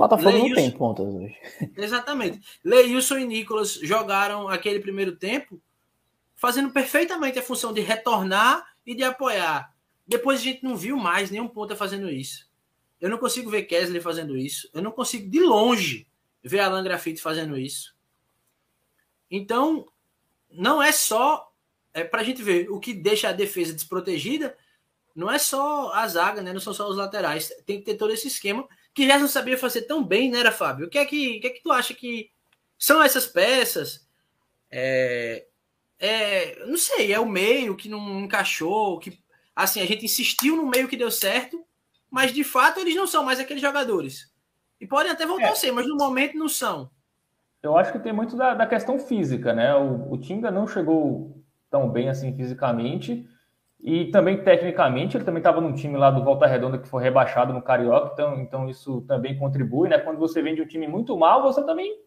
Botafogo 0.00 0.30
Leilson, 0.30 0.48
não 0.48 0.54
tem 0.54 0.70
pontas 0.70 1.06
hoje. 1.06 1.36
Exatamente. 1.76 2.40
Leilson 2.64 3.18
e 3.18 3.26
Nicolas 3.26 3.74
jogaram 3.74 4.48
aquele 4.48 4.80
primeiro 4.80 5.14
tempo 5.14 5.60
fazendo 6.34 6.70
perfeitamente 6.70 7.38
a 7.38 7.42
função 7.42 7.70
de 7.70 7.82
retornar 7.82 8.66
e 8.86 8.94
de 8.94 9.02
apoiar. 9.04 9.74
Depois 10.06 10.40
a 10.40 10.42
gente 10.42 10.64
não 10.64 10.74
viu 10.74 10.96
mais 10.96 11.30
nenhum 11.30 11.46
ponta 11.46 11.76
fazendo 11.76 12.08
isso. 12.08 12.48
Eu 12.98 13.10
não 13.10 13.18
consigo 13.18 13.50
ver 13.50 13.64
Kesley 13.64 14.00
fazendo 14.00 14.38
isso. 14.38 14.70
Eu 14.72 14.80
não 14.80 14.90
consigo, 14.90 15.28
de 15.28 15.40
longe, 15.40 16.06
ver 16.42 16.60
Alan 16.60 16.82
Grafite 16.82 17.20
fazendo 17.20 17.58
isso. 17.58 17.94
Então, 19.30 19.86
não 20.50 20.82
é 20.82 20.92
só 20.92 21.52
é 21.92 22.04
para 22.04 22.22
a 22.22 22.24
gente 22.24 22.42
ver 22.42 22.70
o 22.70 22.80
que 22.80 22.94
deixa 22.94 23.28
a 23.28 23.32
defesa 23.32 23.74
desprotegida, 23.74 24.56
não 25.14 25.30
é 25.30 25.38
só 25.38 25.92
a 25.92 26.06
zaga, 26.08 26.40
né? 26.40 26.52
Não 26.52 26.60
são 26.60 26.72
só 26.72 26.88
os 26.88 26.96
laterais. 26.96 27.52
Tem 27.66 27.78
que 27.78 27.84
ter 27.84 27.96
todo 27.96 28.12
esse 28.12 28.28
esquema 28.28 28.66
que 29.00 29.06
já 29.06 29.18
não 29.18 29.26
sabia 29.26 29.56
fazer 29.56 29.82
tão 29.82 30.04
bem, 30.04 30.30
né, 30.30 30.40
era 30.40 30.52
Fábio? 30.52 30.86
O 30.86 30.90
que 30.90 30.98
é 30.98 31.06
que, 31.06 31.38
o 31.38 31.40
que, 31.40 31.46
é 31.46 31.50
que 31.50 31.62
tu 31.62 31.72
acha 31.72 31.94
que 31.94 32.30
são 32.78 33.02
essas 33.02 33.26
peças? 33.26 34.06
É, 34.70 35.46
é, 35.98 36.66
não 36.66 36.76
sei, 36.76 37.10
é 37.10 37.18
o 37.18 37.26
meio 37.26 37.74
que 37.74 37.88
não 37.88 38.20
encaixou, 38.20 38.98
que 38.98 39.18
assim 39.56 39.80
a 39.80 39.86
gente 39.86 40.04
insistiu 40.04 40.54
no 40.54 40.66
meio 40.66 40.86
que 40.86 40.98
deu 40.98 41.10
certo, 41.10 41.64
mas 42.10 42.30
de 42.30 42.44
fato 42.44 42.78
eles 42.78 42.94
não 42.94 43.06
são 43.06 43.24
mais 43.24 43.40
aqueles 43.40 43.62
jogadores. 43.62 44.30
E 44.78 44.86
podem 44.86 45.10
até 45.10 45.24
voltar 45.24 45.48
é. 45.48 45.52
a 45.52 45.56
ser, 45.56 45.72
mas 45.72 45.86
no 45.86 45.96
momento 45.96 46.36
não 46.36 46.48
são. 46.48 46.90
Eu 47.62 47.78
acho 47.78 47.92
que 47.92 47.98
tem 47.98 48.12
muito 48.12 48.36
da, 48.36 48.54
da 48.54 48.66
questão 48.66 48.98
física, 48.98 49.54
né? 49.54 49.74
O, 49.74 50.12
o 50.12 50.18
Tinga 50.18 50.50
não 50.50 50.66
chegou 50.66 51.42
tão 51.70 51.88
bem 51.90 52.10
assim 52.10 52.36
fisicamente. 52.36 53.26
E 53.82 54.06
também, 54.06 54.42
tecnicamente, 54.42 55.16
ele 55.16 55.24
também 55.24 55.40
estava 55.40 55.60
num 55.60 55.72
time 55.72 55.96
lá 55.96 56.10
do 56.10 56.22
Volta 56.22 56.46
Redonda 56.46 56.76
que 56.76 56.86
foi 56.86 57.02
rebaixado 57.02 57.52
no 57.52 57.62
Carioca, 57.62 58.10
então, 58.12 58.40
então 58.40 58.68
isso 58.68 59.00
também 59.02 59.38
contribui, 59.38 59.88
né? 59.88 59.98
Quando 59.98 60.18
você 60.18 60.42
vem 60.42 60.54
de 60.54 60.60
um 60.60 60.66
time 60.66 60.86
muito 60.86 61.16
mal, 61.16 61.42
você 61.42 61.64
também 61.64 61.98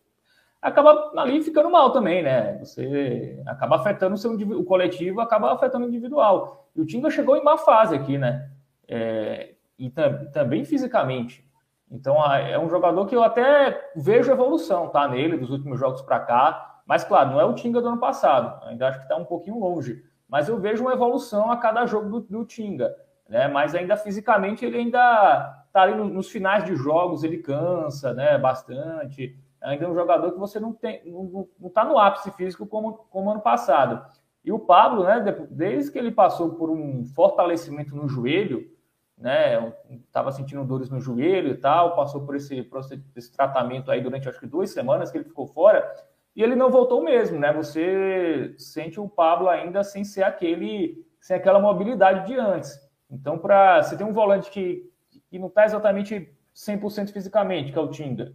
acaba 0.61 1.11
ali 1.17 1.41
ficando 1.41 1.71
mal 1.71 1.91
também, 1.91 2.21
né? 2.21 2.59
Você 2.59 3.41
acaba 3.47 3.77
afetando 3.77 4.13
o 4.13 4.17
seu 4.17 4.33
o 4.33 4.63
coletivo, 4.63 5.19
acaba 5.19 5.51
afetando 5.51 5.85
o 5.85 5.89
individual. 5.89 6.69
E 6.75 6.81
o 6.81 6.85
Tinga 6.85 7.09
chegou 7.09 7.35
em 7.35 7.43
má 7.43 7.57
fase 7.57 7.95
aqui, 7.95 8.19
né? 8.19 8.51
É, 8.87 9.55
e 9.77 9.89
tam, 9.89 10.29
também 10.31 10.63
fisicamente. 10.63 11.43
Então 11.89 12.23
é 12.35 12.57
um 12.59 12.69
jogador 12.69 13.05
que 13.07 13.15
eu 13.15 13.23
até 13.23 13.91
vejo 13.95 14.31
evolução, 14.31 14.89
tá? 14.89 15.07
Nele, 15.07 15.37
dos 15.37 15.49
últimos 15.49 15.79
jogos 15.79 16.03
para 16.03 16.19
cá. 16.19 16.81
Mas, 16.85 17.03
claro, 17.03 17.31
não 17.31 17.41
é 17.41 17.45
o 17.45 17.55
Tinga 17.55 17.81
do 17.81 17.87
ano 17.87 17.99
passado. 17.99 18.63
Ainda 18.67 18.89
acho 18.89 18.99
que 18.99 19.05
está 19.05 19.15
um 19.15 19.25
pouquinho 19.25 19.57
longe 19.57 20.03
mas 20.33 20.49
eu 20.49 20.57
vejo 20.59 20.81
uma 20.81 20.93
evolução 20.93 21.51
a 21.51 21.57
cada 21.57 21.85
jogo 21.85 22.09
do, 22.09 22.19
do 22.21 22.43
Tinga. 22.43 22.95
Né? 23.29 23.47
Mas 23.47 23.75
ainda 23.75 23.95
fisicamente 23.95 24.65
ele 24.65 24.79
ainda 24.79 25.63
está 25.67 25.83
ali 25.83 25.93
nos 25.93 26.27
finais 26.27 26.63
de 26.63 26.75
jogos, 26.75 27.23
ele 27.23 27.37
cansa 27.37 28.15
né? 28.15 28.35
bastante. 28.39 29.37
Ainda 29.61 29.85
é 29.85 29.87
um 29.87 29.93
jogador 29.93 30.31
que 30.31 30.39
você 30.39 30.59
não 30.59 30.73
tem, 30.73 31.03
não 31.05 31.47
está 31.67 31.85
no 31.85 31.99
ápice 31.99 32.31
físico 32.31 32.65
como, 32.65 32.93
como 33.11 33.29
ano 33.29 33.41
passado. 33.41 34.03
E 34.43 34.51
o 34.51 34.57
Pablo, 34.57 35.03
né, 35.03 35.21
desde 35.51 35.91
que 35.91 35.99
ele 35.99 36.11
passou 36.11 36.55
por 36.55 36.71
um 36.71 37.05
fortalecimento 37.05 37.95
no 37.95 38.07
joelho, 38.07 38.71
né, 39.15 39.71
estava 39.91 40.31
sentindo 40.31 40.65
dores 40.65 40.89
no 40.89 40.99
joelho 40.99 41.51
e 41.51 41.57
tal, 41.57 41.95
passou 41.95 42.25
por 42.25 42.35
esse, 42.35 42.63
por 42.63 42.81
esse 43.15 43.31
tratamento 43.31 43.91
aí 43.91 44.01
durante 44.01 44.27
acho 44.27 44.39
que 44.39 44.47
duas 44.47 44.71
semanas 44.71 45.11
que 45.11 45.17
ele 45.19 45.25
ficou 45.25 45.45
fora, 45.45 45.87
e 46.35 46.41
ele 46.41 46.55
não 46.55 46.71
voltou 46.71 47.03
mesmo, 47.03 47.39
né? 47.39 47.53
Você 47.53 48.55
sente 48.57 48.99
o 48.99 49.07
Pablo 49.07 49.49
ainda 49.49 49.83
sem 49.83 50.03
ser 50.03 50.23
aquele, 50.23 51.05
sem 51.21 51.35
aquela 51.35 51.59
mobilidade 51.59 52.25
de 52.27 52.35
antes. 52.35 52.79
Então, 53.09 53.37
para 53.37 53.83
você 53.83 53.95
tem 53.95 54.05
um 54.05 54.13
volante 54.13 54.49
que, 54.49 54.89
que 55.29 55.37
não 55.37 55.47
está 55.47 55.65
exatamente 55.65 56.33
100% 56.55 57.11
fisicamente, 57.11 57.71
que 57.71 57.77
é 57.77 57.81
o 57.81 57.89
Tinga, 57.89 58.33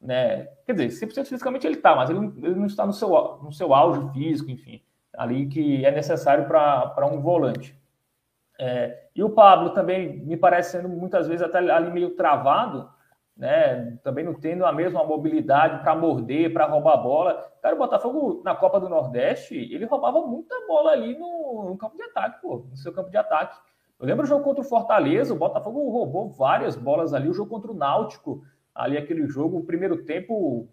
né? 0.00 0.46
Quer 0.64 0.74
dizer, 0.74 1.06
100% 1.06 1.26
fisicamente 1.26 1.66
ele 1.66 1.76
está, 1.76 1.96
mas 1.96 2.10
ele 2.10 2.18
ele 2.42 2.54
não, 2.54 2.66
está 2.66 2.86
no 2.86 2.92
seu, 2.92 3.08
no 3.42 3.52
seu 3.52 3.74
auge 3.74 4.12
físico, 4.12 4.50
enfim, 4.50 4.80
ali 5.16 5.46
que 5.46 5.84
é 5.84 5.90
necessário 5.90 6.46
para 6.46 7.06
um 7.06 7.20
volante. 7.20 7.76
É, 8.58 9.08
e 9.16 9.22
o 9.24 9.30
Pablo 9.30 9.70
também 9.70 10.24
me 10.24 10.36
parece 10.36 10.72
sendo 10.72 10.88
muitas 10.88 11.26
vezes 11.26 11.42
até 11.42 11.58
ali 11.58 11.90
meio 11.90 12.10
travado, 12.10 12.88
né? 13.36 13.98
Também 14.02 14.24
não 14.24 14.34
tendo 14.34 14.64
a 14.64 14.72
mesma 14.72 15.04
mobilidade 15.04 15.82
para 15.82 15.94
morder, 15.94 16.52
para 16.52 16.66
roubar 16.66 16.94
a 16.94 16.98
bola. 16.98 17.52
Cara, 17.62 17.74
o 17.74 17.78
Botafogo 17.78 18.42
na 18.44 18.54
Copa 18.54 18.80
do 18.80 18.88
Nordeste, 18.88 19.56
ele 19.56 19.84
roubava 19.84 20.26
muita 20.26 20.54
bola 20.66 20.92
ali 20.92 21.16
no, 21.18 21.66
no, 21.70 21.76
campo 21.76 21.96
de 21.96 22.02
ataque, 22.02 22.40
pô, 22.40 22.66
no 22.68 22.76
seu 22.76 22.92
campo 22.92 23.10
de 23.10 23.16
ataque. 23.16 23.58
Eu 23.98 24.06
lembro 24.06 24.24
o 24.24 24.28
jogo 24.28 24.44
contra 24.44 24.62
o 24.62 24.66
Fortaleza, 24.66 25.32
o 25.32 25.38
Botafogo 25.38 25.90
roubou 25.90 26.28
várias 26.28 26.76
bolas 26.76 27.14
ali, 27.14 27.28
o 27.28 27.34
jogo 27.34 27.50
contra 27.50 27.70
o 27.70 27.74
Náutico, 27.74 28.42
ali 28.74 28.98
aquele 28.98 29.26
jogo, 29.26 29.58
o 29.58 29.64
primeiro 29.64 30.04
tempo 30.04 30.68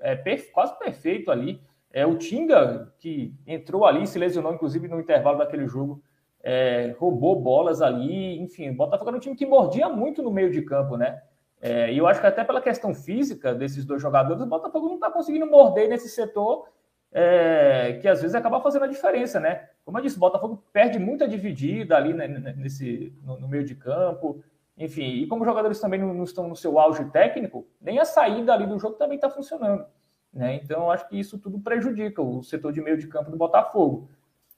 é 0.00 0.14
perfe 0.14 0.52
quase 0.52 0.78
perfeito 0.78 1.30
ali. 1.30 1.60
É, 1.90 2.04
o 2.04 2.18
Tinga, 2.18 2.92
que 2.98 3.34
entrou 3.46 3.86
ali, 3.86 4.06
se 4.06 4.18
lesionou, 4.18 4.52
inclusive, 4.52 4.86
no 4.88 5.00
intervalo 5.00 5.38
daquele 5.38 5.66
jogo, 5.66 6.02
é, 6.42 6.94
roubou 6.98 7.40
bolas 7.40 7.80
ali, 7.80 8.38
enfim, 8.38 8.70
o 8.70 8.76
Botafogo 8.76 9.08
era 9.08 9.16
um 9.16 9.20
time 9.20 9.34
que 9.34 9.46
mordia 9.46 9.88
muito 9.88 10.22
no 10.22 10.30
meio 10.30 10.50
de 10.50 10.60
campo, 10.62 10.96
né? 10.96 11.22
É, 11.60 11.92
e 11.92 11.98
eu 11.98 12.06
acho 12.06 12.20
que 12.20 12.26
até 12.26 12.44
pela 12.44 12.60
questão 12.60 12.94
física 12.94 13.54
desses 13.54 13.84
dois 13.84 14.00
jogadores, 14.02 14.42
o 14.42 14.46
Botafogo 14.46 14.88
não 14.88 14.94
está 14.96 15.10
conseguindo 15.10 15.46
morder 15.46 15.88
nesse 15.88 16.08
setor 16.08 16.68
é, 17.12 17.98
que 18.00 18.08
às 18.08 18.20
vezes 18.20 18.34
acaba 18.34 18.60
fazendo 18.60 18.84
a 18.84 18.88
diferença, 18.88 19.40
né? 19.40 19.68
Como 19.84 19.96
eu 19.96 20.02
disse, 20.02 20.16
o 20.16 20.20
Botafogo 20.20 20.62
perde 20.72 20.98
muita 20.98 21.26
dividida 21.26 21.96
ali 21.96 22.12
né, 22.12 22.28
nesse, 22.28 23.10
no, 23.24 23.40
no, 23.40 23.48
meio 23.48 23.64
de 23.64 23.74
campo, 23.74 24.44
enfim, 24.76 25.22
e 25.22 25.26
como 25.26 25.42
os 25.42 25.48
jogadores 25.48 25.80
também 25.80 25.98
não, 25.98 26.12
não, 26.12 26.24
estão 26.24 26.46
no 26.46 26.54
seu 26.54 26.78
auge 26.78 27.04
técnico, 27.06 27.66
nem 27.80 27.98
a 27.98 28.04
saída 28.04 28.52
ali 28.52 28.66
do 28.66 28.78
jogo 28.78 28.96
também 28.96 29.16
está 29.16 29.30
funcionando, 29.30 29.86
né? 30.30 30.56
Então 30.56 30.90
acho 30.90 31.08
que 31.08 31.18
isso 31.18 31.38
tudo 31.38 31.58
prejudica 31.58 32.20
o 32.20 32.42
setor 32.42 32.72
de 32.72 32.82
meio 32.82 32.98
de 32.98 33.06
campo 33.06 33.30
do 33.30 33.36
Botafogo, 33.38 34.10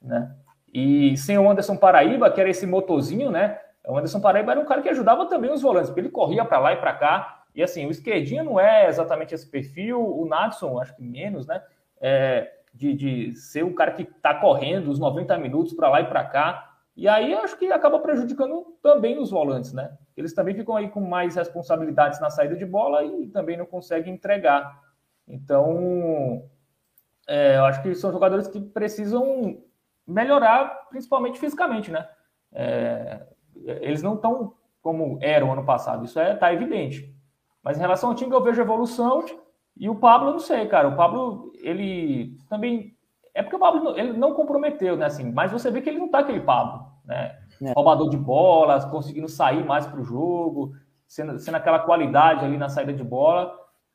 né? 0.03 0.35
E 0.75 1.17
sem 1.17 1.39
o 1.39 1.49
Anderson 1.49 1.77
Paraíba, 1.77 2.31
que 2.31 2.41
era 2.41 2.51
esse 2.51 2.67
motorzinho, 2.67 3.31
né? 3.31 3.61
O 3.89 3.97
Anderson 3.97 4.21
Paraíba 4.21 4.53
era 4.53 4.61
um 4.61 4.67
cara 4.67 4.83
que 4.83 4.89
ajudava 4.91 5.27
também 5.27 5.51
os 5.51 5.63
volantes, 5.63 5.89
porque 5.89 6.01
ele 6.01 6.11
corria 6.11 6.45
para 6.45 6.59
lá 6.59 6.73
e 6.75 6.77
para 6.77 6.93
cá. 6.93 7.45
E 7.55 7.63
assim, 7.63 7.87
o 7.87 7.91
esquerdinho 7.91 8.45
não 8.45 8.61
é 8.61 8.87
exatamente 8.87 9.35
esse 9.35 9.51
perfil, 9.51 9.99
o 9.99 10.27
Nadson, 10.27 10.79
acho 10.79 10.95
que 10.95 11.03
menos, 11.03 11.47
né? 11.47 11.63
É, 12.01 12.53
de, 12.73 12.95
de 12.95 13.35
ser 13.35 13.65
o 13.65 13.75
cara 13.75 13.93
que 13.93 14.03
está 14.03 14.35
correndo 14.35 14.91
os 14.91 14.99
90 14.99 15.37
minutos 15.39 15.73
para 15.73 15.89
lá 15.89 16.03
e 16.03 16.07
para 16.07 16.23
cá. 16.25 16.77
E 16.95 17.09
aí 17.09 17.33
acho 17.33 17.57
que 17.57 17.73
acaba 17.73 17.99
prejudicando 17.99 18.77
também 18.83 19.19
os 19.19 19.31
volantes, 19.31 19.73
né? 19.73 19.97
Eles 20.17 20.35
também 20.35 20.55
ficam 20.55 20.77
aí 20.77 20.91
com 20.91 21.01
mais 21.01 21.37
responsabilidades 21.37 22.21
na 22.21 22.29
saída 22.29 22.57
de 22.57 22.67
bola 22.67 23.05
e 23.05 23.29
também 23.29 23.57
não 23.57 23.65
conseguem 23.65 24.13
entregar. 24.13 24.83
Então, 25.27 26.45
é, 27.27 27.57
eu 27.57 27.65
acho 27.65 27.83
que 27.83 27.95
são 27.95 28.13
jogadores 28.13 28.49
que 28.49 28.61
precisam 28.61 29.63
melhorar, 30.07 30.89
principalmente 30.91 31.39
fisicamente, 31.39 31.91
né? 31.91 32.07
É, 32.53 33.27
eles 33.65 34.03
não 34.03 34.15
estão 34.15 34.55
como 34.83 35.19
eram 35.21 35.53
ano 35.53 35.65
passado, 35.65 36.05
isso 36.05 36.19
é 36.19 36.35
tá 36.35 36.53
evidente. 36.53 37.15
Mas 37.63 37.77
em 37.77 37.81
relação 37.81 38.11
ao 38.11 38.15
time, 38.15 38.33
eu 38.33 38.43
vejo 38.43 38.61
evolução 38.61 39.25
e 39.77 39.89
o 39.89 39.95
Pablo, 39.95 40.29
eu 40.29 40.33
não 40.33 40.41
sei, 40.41 40.67
cara. 40.67 40.89
O 40.89 40.97
Pablo, 40.97 41.53
ele 41.61 42.37
também. 42.49 42.97
É 43.35 43.43
porque 43.43 43.57
o 43.57 43.61
Pablo 43.61 43.97
ele 43.97 44.13
não 44.13 44.35
comprometeu, 44.35 44.97
né? 44.97 45.07
Assim, 45.07 45.31
mas 45.31 45.53
você 45.53 45.71
vê 45.71 45.81
que 45.81 45.89
ele 45.89 45.99
não 45.99 46.09
tá 46.09 46.19
aquele 46.19 46.41
Pablo, 46.41 46.87
né? 47.05 47.39
É. 47.63 47.73
Roubador 47.73 48.09
de 48.11 48.17
bolas, 48.17 48.85
conseguindo 48.85 49.29
sair 49.29 49.65
mais 49.65 49.87
para 49.87 50.01
o 50.01 50.05
jogo, 50.05 50.73
sendo, 51.07 51.39
sendo 51.39 51.57
aquela 51.57 51.79
qualidade 51.79 52.45
ali 52.45 52.57
na 52.57 52.69
saída 52.69 52.93
de 52.93 53.05
bola. 53.05 53.55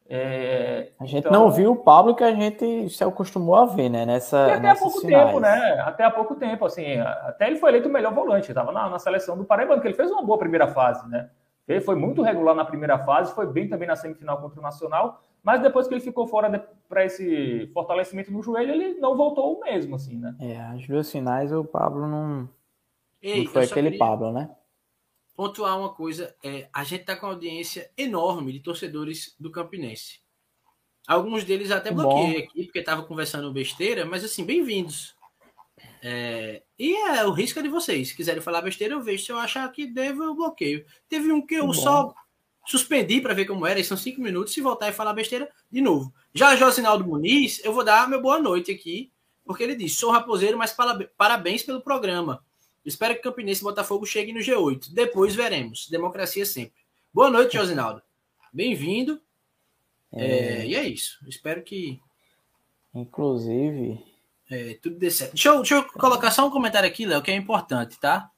É, 0.10 0.92
a 1.00 1.06
gente 1.06 1.20
então... 1.20 1.32
não 1.32 1.50
viu 1.50 1.72
o 1.72 1.76
Pablo 1.76 2.16
que 2.16 2.24
a 2.24 2.34
gente 2.34 2.90
se 2.90 3.04
acostumou 3.04 3.56
a 3.56 3.66
ver, 3.66 3.90
né? 3.90 4.06
Nessa, 4.06 4.50
e 4.50 4.52
até 4.52 4.70
há 4.70 4.76
pouco 4.76 5.00
finais. 5.00 5.26
tempo, 5.26 5.40
né? 5.40 5.82
Até 5.86 6.04
há 6.04 6.12
pouco 6.12 6.36
tempo, 6.36 6.66
assim, 6.66 6.98
até 7.00 7.48
ele 7.48 7.56
foi 7.56 7.70
eleito 7.70 7.88
o 7.88 7.92
melhor 7.92 8.14
volante, 8.14 8.50
estava 8.50 8.72
na, 8.72 8.90
na, 8.90 9.00
seleção 9.00 9.38
do 9.38 9.46
Paraibano, 9.46 9.82
que 9.82 9.88
ele 9.88 9.96
fez 9.96 10.12
uma 10.12 10.22
boa 10.22 10.38
primeira 10.38 10.68
fase, 10.68 11.10
né? 11.10 11.30
Ele 11.68 11.80
foi 11.80 11.96
muito 11.96 12.22
regular 12.22 12.54
na 12.54 12.66
primeira 12.66 13.00
fase, 13.00 13.34
foi 13.34 13.48
bem 13.48 13.70
também 13.70 13.88
na 13.88 13.96
semifinal 13.96 14.42
contra 14.42 14.60
o 14.60 14.64
Nacional, 14.64 15.22
mas 15.42 15.62
depois 15.62 15.88
que 15.88 15.94
ele 15.94 16.02
ficou 16.02 16.28
fora 16.28 16.68
para 16.90 17.06
esse 17.06 17.72
fortalecimento 17.74 18.32
no 18.32 18.44
joelho, 18.44 18.72
ele 18.72 19.00
não 19.00 19.16
voltou 19.16 19.58
o 19.58 19.62
mesmo, 19.62 19.96
assim, 19.96 20.20
né? 20.20 20.36
É, 20.42 20.60
as 20.60 20.86
duas 20.86 21.10
finais 21.10 21.54
o 21.54 21.64
Pablo 21.64 22.06
não, 22.06 22.50
Ei, 23.22 23.46
não 23.46 23.52
foi 23.52 23.64
aquele 23.64 23.92
queria... 23.92 24.06
Pablo, 24.06 24.34
né? 24.34 24.50
Pontuar 25.36 25.78
uma 25.78 25.94
coisa: 25.94 26.36
é, 26.44 26.70
a 26.74 26.84
gente 26.84 27.02
está 27.02 27.16
com 27.16 27.26
uma 27.26 27.34
audiência 27.34 27.92
enorme 27.98 28.52
de 28.52 28.60
torcedores 28.60 29.36
do 29.40 29.52
Campinense. 29.52 30.22
Alguns 31.08 31.44
deles 31.44 31.70
até 31.70 31.92
bloqueei 31.92 32.44
aqui, 32.44 32.64
porque 32.64 32.80
estava 32.80 33.04
conversando 33.04 33.52
besteira, 33.52 34.06
mas 34.06 34.24
assim, 34.24 34.46
bem-vindos. 34.46 35.16
É, 36.02 36.64
e 36.78 36.96
é 36.96 37.26
o 37.26 37.32
risco 37.32 37.60
é 37.60 37.62
de 37.62 37.70
vocês. 37.70 38.10
Se 38.10 38.16
quiserem 38.16 38.42
falar 38.42 38.62
besteira, 38.62 38.94
eu 38.94 39.02
vejo. 39.02 39.26
Se 39.26 39.32
eu 39.32 39.38
achar 39.38 39.70
que 39.72 39.86
devo, 39.86 40.24
eu 40.24 40.36
bloqueio. 40.36 40.86
Teve 41.10 41.32
um 41.32 41.46
que 41.46 41.56
eu 41.56 41.68
Bom. 41.68 41.74
só 41.74 42.14
suspendi 42.66 43.20
para 43.20 43.34
ver 43.34 43.46
como 43.46 43.66
era, 43.66 43.80
e 43.80 43.84
são 43.84 43.98
cinco 43.98 44.22
minutos. 44.22 44.54
Se 44.54 44.62
voltar 44.62 44.90
e 44.90 44.94
falar 44.94 45.14
besteira, 45.14 45.50
de 45.70 45.82
novo. 45.82 46.14
Já 46.34 46.56
Josinaldo 46.56 47.06
Muniz, 47.06 47.64
eu 47.64 47.74
vou 47.74 47.84
dar 47.84 48.08
meu 48.08 48.22
boa 48.22 48.40
noite 48.40 48.72
aqui. 48.72 49.12
porque 49.46 49.64
ele 49.64 49.76
diz: 49.76 49.98
sou 49.98 50.12
raposeiro, 50.12 50.58
mas 50.58 50.76
parabéns 51.18 51.64
pelo 51.64 51.82
programa. 51.82 52.44
Espero 52.86 53.16
que 53.16 53.22
Campinense 53.22 53.62
e 53.62 53.64
Botafogo 53.64 54.06
cheguem 54.06 54.34
no 54.34 54.42
G8. 54.42 54.92
Depois 54.92 55.34
veremos. 55.34 55.88
Democracia 55.90 56.46
sempre. 56.46 56.82
Boa 57.14 57.30
noite, 57.30 57.54
Josinaldo. 57.54 58.02
Bem-vindo. 58.52 59.22
É... 60.12 60.26
É, 60.26 60.66
e 60.68 60.76
é 60.76 60.88
isso. 60.88 61.18
Espero 61.28 61.64
que. 61.64 62.00
Inclusive. 62.94 64.04
É, 64.50 64.76
tudo 64.82 64.98
dê 64.98 65.10
certo. 65.10 65.32
Deixa 65.34 65.50
eu, 65.50 65.58
deixa 65.58 65.76
eu 65.76 65.84
colocar 65.86 66.30
só 66.30 66.46
um 66.46 66.52
comentário 66.52 66.88
aqui, 66.88 67.06
Léo, 67.06 67.22
que 67.22 67.32
é 67.32 67.36
importante, 67.36 68.00
tá? 68.00 68.30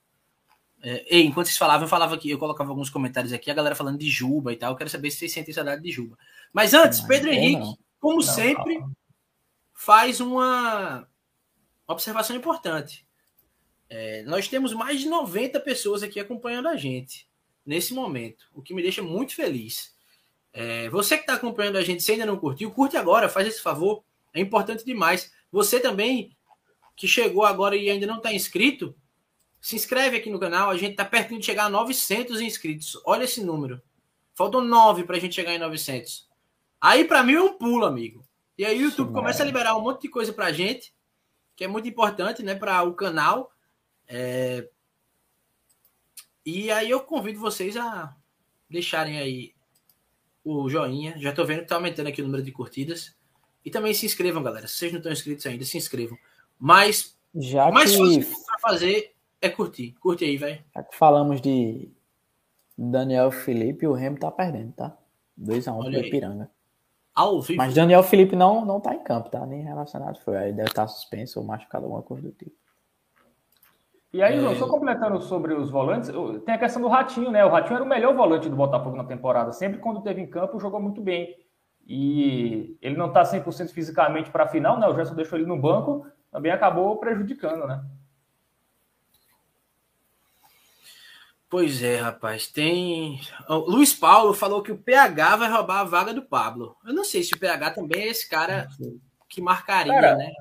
É, 0.82 1.20
enquanto 1.20 1.48
vocês 1.48 1.58
falavam, 1.58 1.86
eu 1.86 1.89
falava 1.89 2.14
aqui, 2.14 2.30
eu 2.30 2.38
colocava 2.38 2.70
alguns 2.70 2.91
comentários 2.91 3.34
aqui, 3.34 3.50
a 3.50 3.56
galera 3.56 3.76
falando 3.76 3.98
de 3.98 4.08
Juba 4.08 4.54
e 4.54 4.56
tal. 4.56 4.72
Eu 4.72 4.78
quero 4.78 4.89
saber 4.89 5.10
se 5.10 5.18
vocês 5.18 5.34
sentem 5.34 5.54
saudade 5.54 5.82
de 5.82 5.91
Juba. 5.91 6.18
Mas 6.54 6.74
antes, 6.74 7.00
não, 7.00 7.08
Pedro 7.08 7.32
Henrique, 7.32 7.60
não. 7.60 7.78
como 8.00 8.18
não, 8.18 8.22
sempre, 8.22 8.84
faz 9.74 10.20
uma 10.20 11.08
observação 11.88 12.36
importante. 12.36 13.05
É, 13.89 14.23
nós 14.23 14.47
temos 14.47 14.73
mais 14.73 14.99
de 14.99 15.07
90 15.07 15.59
pessoas 15.59 16.03
aqui 16.03 16.19
acompanhando 16.19 16.67
a 16.67 16.75
gente 16.75 17.27
nesse 17.65 17.93
momento, 17.93 18.45
o 18.53 18.61
que 18.61 18.73
me 18.73 18.81
deixa 18.81 19.01
muito 19.01 19.36
feliz. 19.36 19.95
É, 20.53 20.88
você 20.89 21.17
que 21.17 21.23
está 21.23 21.33
acompanhando 21.33 21.77
a 21.77 21.81
gente, 21.81 22.03
se 22.03 22.11
ainda 22.11 22.25
não 22.25 22.38
curtiu, 22.38 22.71
curte 22.71 22.95
agora, 22.95 23.27
faz 23.27 23.47
esse 23.47 23.61
favor, 23.61 24.03
é 24.33 24.39
importante 24.39 24.86
demais. 24.86 25.31
Você 25.51 25.79
também 25.79 26.36
que 26.95 27.07
chegou 27.07 27.43
agora 27.43 27.75
e 27.75 27.89
ainda 27.89 28.07
não 28.07 28.17
está 28.17 28.31
inscrito, 28.31 28.95
se 29.59 29.75
inscreve 29.75 30.17
aqui 30.17 30.29
no 30.29 30.39
canal, 30.39 30.69
a 30.69 30.77
gente 30.77 30.91
está 30.91 31.03
pertinho 31.03 31.39
de 31.39 31.45
chegar 31.45 31.65
a 31.65 31.69
900 31.69 32.39
inscritos. 32.39 33.01
Olha 33.05 33.23
esse 33.23 33.43
número. 33.43 33.81
Faltam 34.33 34.61
9 34.61 35.03
para 35.03 35.17
a 35.17 35.19
gente 35.19 35.36
chegar 35.36 35.53
em 35.53 35.59
900. 35.59 36.29
Aí 36.79 37.03
para 37.03 37.23
mim 37.23 37.33
é 37.33 37.41
um 37.41 37.53
pulo, 37.53 37.86
amigo. 37.86 38.23
E 38.57 38.63
aí 38.63 38.77
o 38.77 38.83
YouTube 38.83 39.07
Sim, 39.07 39.13
começa 39.13 39.43
a 39.43 39.45
liberar 39.45 39.75
um 39.75 39.81
monte 39.81 40.03
de 40.03 40.09
coisa 40.09 40.31
para 40.31 40.45
a 40.45 40.51
gente, 40.51 40.93
que 41.55 41.63
é 41.63 41.67
muito 41.67 41.88
importante, 41.89 42.43
né, 42.43 42.55
para 42.55 42.83
o 42.83 42.93
canal 42.93 43.51
é... 44.08 44.68
E 46.45 46.70
aí 46.72 46.89
eu 46.89 46.99
convido 47.01 47.39
vocês 47.39 47.76
a 47.76 48.16
deixarem 48.70 49.18
aí 49.18 49.53
o 50.43 50.70
joinha. 50.70 51.18
Já 51.18 51.32
estou 51.32 51.45
vendo 51.45 51.60
que 51.60 51.64
está 51.64 51.76
aumentando 51.76 52.08
aqui 52.08 52.22
o 52.22 52.26
número 52.26 52.43
de 52.43 52.51
curtidas. 52.51 53.16
E 53.64 53.72
também 53.72 53.93
se 53.93 54.06
inscrevam, 54.06 54.43
galera. 54.43 54.68
Se 54.68 54.78
vocês 54.78 54.91
não 54.91 54.99
estão 54.99 55.12
inscritos 55.12 55.45
ainda, 55.47 55.66
se 55.66 55.78
inscrevam. 55.78 56.18
Mas 56.60 57.18
já 57.34 57.68
o 57.68 57.74
mais 57.74 57.91
que... 57.91 57.97
fácil 57.97 58.45
para 58.45 58.60
fazer 58.60 59.16
é 59.41 59.49
curtir. 59.49 59.93
Curte 59.99 60.24
aí, 60.24 60.38
velho. 60.38 60.64
Já 60.74 60.84
que 60.84 60.95
falamos 60.95 61.41
de 61.41 61.89
Daniel 62.78 63.32
Felipe, 63.32 63.88
o 63.88 63.93
Remo 63.93 64.20
tá 64.20 64.30
perdendo, 64.30 64.72
tá? 64.74 64.95
2x1 65.39 65.80
um 65.80 65.91
pro 65.91 65.99
Ipiranga. 65.99 66.51
Ao 67.14 67.41
vivo. 67.41 67.58
Mas 67.58 67.74
Daniel 67.74 68.03
Felipe 68.03 68.36
não, 68.36 68.66
não 68.66 68.80
tá 68.80 68.93
em 68.93 69.03
campo, 69.03 69.30
tá? 69.30 69.45
Nem 69.45 69.64
relacionado. 69.64 70.20
Foi. 70.20 70.38
Aí 70.38 70.53
deve 70.53 70.70
estar 70.70 70.84
tá 70.84 70.88
suspenso 70.88 71.39
ou 71.39 71.45
machucado, 71.45 71.86
alguma 71.86 72.03
coisa 72.03 72.24
do 72.24 72.32
tipo. 72.32 72.56
E 74.16 74.24
aí, 74.24 74.39
João, 74.39 74.55
só 74.55 74.66
completando 74.66 75.20
sobre 75.20 75.53
os 75.53 75.70
volantes, 75.70 76.09
tem 76.45 76.55
a 76.55 76.57
questão 76.57 76.82
do 76.82 76.88
Ratinho, 76.88 77.32
né? 77.32 77.43
O 77.43 77.49
Ratinho 77.49 77.76
era 77.76 77.84
o 77.84 77.88
melhor 77.88 78.16
volante 78.16 78.47
do 78.47 78.55
Botafogo 78.55 78.95
na 78.95 79.03
temporada. 79.03 79.51
Sempre 79.51 79.78
quando 79.78 80.01
teve 80.01 80.22
em 80.22 80.26
campo, 80.26 80.57
jogou 80.57 80.82
muito 80.82 81.01
bem. 81.01 81.36
E 81.86 82.78
ele 82.82 82.95
não 82.95 83.07
está 83.07 83.24
100% 83.24 83.72
fisicamente 83.74 84.32
para 84.32 84.45
a 84.45 84.47
final, 84.47 84.80
né? 84.80 84.88
O 84.88 84.95
Gerson 84.95 85.16
deixou 85.16 85.38
ele 85.38 85.45
no 85.45 85.59
banco, 85.59 86.07
também 86.32 86.49
acabou 86.49 86.95
prejudicando, 86.95 87.68
né? 87.68 87.84
Pois 91.49 91.84
é, 91.84 91.97
rapaz. 91.97 92.47
Tem. 92.47 93.20
O 93.49 93.70
Luiz 93.70 93.93
Paulo 93.93 94.34
falou 94.34 94.63
que 94.63 94.72
o 94.72 94.78
PH 94.78 95.36
vai 95.36 95.51
roubar 95.51 95.82
a 95.82 95.84
vaga 95.84 96.13
do 96.13 96.22
Pablo. 96.22 96.78
Eu 96.86 96.93
não 96.93 97.03
sei 97.03 97.22
se 97.22 97.34
o 97.34 97.38
PH 97.38 97.72
também 97.72 98.03
é 98.03 98.07
esse 98.07 98.30
cara 98.30 98.70
que 99.28 99.41
marcaria, 99.41 99.93
cara, 99.93 100.16
né? 100.16 100.32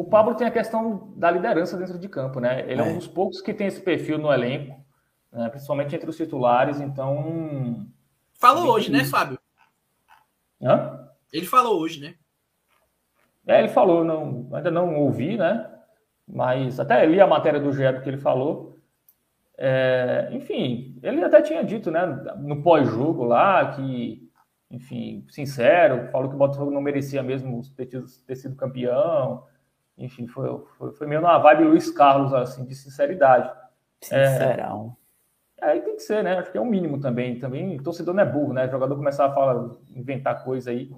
O 0.00 0.04
Pablo 0.04 0.34
tem 0.34 0.46
a 0.46 0.50
questão 0.50 1.12
da 1.14 1.30
liderança 1.30 1.76
dentro 1.76 1.98
de 1.98 2.08
campo, 2.08 2.40
né? 2.40 2.62
Ele 2.62 2.80
é, 2.80 2.88
é 2.88 2.90
um 2.90 2.96
dos 2.96 3.06
poucos 3.06 3.42
que 3.42 3.52
tem 3.52 3.66
esse 3.66 3.82
perfil 3.82 4.16
no 4.16 4.32
elenco, 4.32 4.82
né? 5.30 5.46
principalmente 5.50 5.94
entre 5.94 6.08
os 6.08 6.16
titulares, 6.16 6.80
então. 6.80 7.86
Falou 8.32 8.72
hoje, 8.72 8.90
né, 8.90 9.04
Fábio? 9.04 9.38
Hã? 10.62 11.06
Ele 11.30 11.44
falou 11.44 11.78
hoje, 11.78 12.00
né? 12.00 12.14
É, 13.46 13.58
ele 13.58 13.68
falou, 13.68 14.02
não, 14.02 14.48
ainda 14.54 14.70
não 14.70 14.96
ouvi, 14.96 15.36
né? 15.36 15.70
Mas 16.26 16.80
até 16.80 17.04
li 17.04 17.20
a 17.20 17.26
matéria 17.26 17.60
do 17.60 17.70
Gero 17.70 18.00
que 18.00 18.08
ele 18.08 18.16
falou. 18.16 18.78
É, 19.58 20.30
enfim, 20.32 20.98
ele 21.02 21.22
até 21.22 21.42
tinha 21.42 21.62
dito, 21.62 21.90
né, 21.90 22.06
no 22.38 22.62
pós-jogo 22.62 23.22
lá, 23.22 23.72
que, 23.72 24.26
enfim, 24.70 25.26
sincero, 25.28 26.10
falou 26.10 26.30
que 26.30 26.36
o 26.36 26.38
Botafogo 26.38 26.70
não 26.70 26.80
merecia 26.80 27.22
mesmo 27.22 27.60
ter, 27.76 27.84
tido, 27.84 28.06
ter 28.26 28.36
sido 28.36 28.56
campeão, 28.56 29.44
enfim, 30.00 30.26
foi, 30.26 30.48
foi, 30.78 30.92
foi 30.92 31.06
meio 31.06 31.20
na 31.20 31.36
vibe 31.38 31.64
Luiz 31.64 31.90
Carlos, 31.90 32.32
assim, 32.32 32.64
de 32.64 32.74
sinceridade. 32.74 33.52
Sincerão. 34.00 34.96
É, 35.60 35.66
aí 35.66 35.80
tem 35.82 35.94
que 35.94 36.02
ser, 36.02 36.24
né? 36.24 36.38
Acho 36.38 36.50
que 36.50 36.56
é 36.56 36.60
o 36.60 36.64
um 36.64 36.68
mínimo 36.68 36.98
também. 36.98 37.38
Também 37.38 37.76
o 37.76 37.82
torcedor 37.82 38.14
não 38.14 38.22
é 38.22 38.26
burro, 38.26 38.54
né? 38.54 38.66
O 38.66 38.70
jogador 38.70 38.96
começar 38.96 39.26
a 39.26 39.32
falar, 39.32 39.70
inventar 39.94 40.42
coisa 40.42 40.70
aí, 40.70 40.90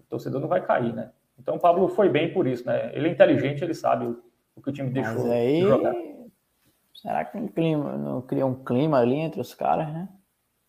o 0.00 0.02
torcedor 0.08 0.40
não 0.40 0.48
vai 0.48 0.60
cair, 0.60 0.92
né? 0.92 1.12
Então 1.38 1.54
o 1.54 1.60
Pablo 1.60 1.88
foi 1.88 2.08
bem 2.08 2.32
por 2.32 2.46
isso, 2.46 2.66
né? 2.66 2.90
Ele 2.92 3.08
é 3.08 3.12
inteligente, 3.12 3.62
ele 3.62 3.72
sabe 3.72 4.04
o, 4.04 4.60
que 4.60 4.68
o 4.68 4.72
time 4.72 4.90
deixou 4.90 5.22
Mas 5.22 5.30
aí, 5.30 5.60
jogar. 5.60 5.94
Será 6.92 7.24
que 7.24 7.38
não, 7.38 7.48
clima, 7.48 7.96
não 7.96 8.20
cria 8.20 8.44
um 8.44 8.62
clima 8.62 8.98
ali 8.98 9.14
entre 9.14 9.40
os 9.40 9.54
caras, 9.54 9.88
né? 9.88 10.08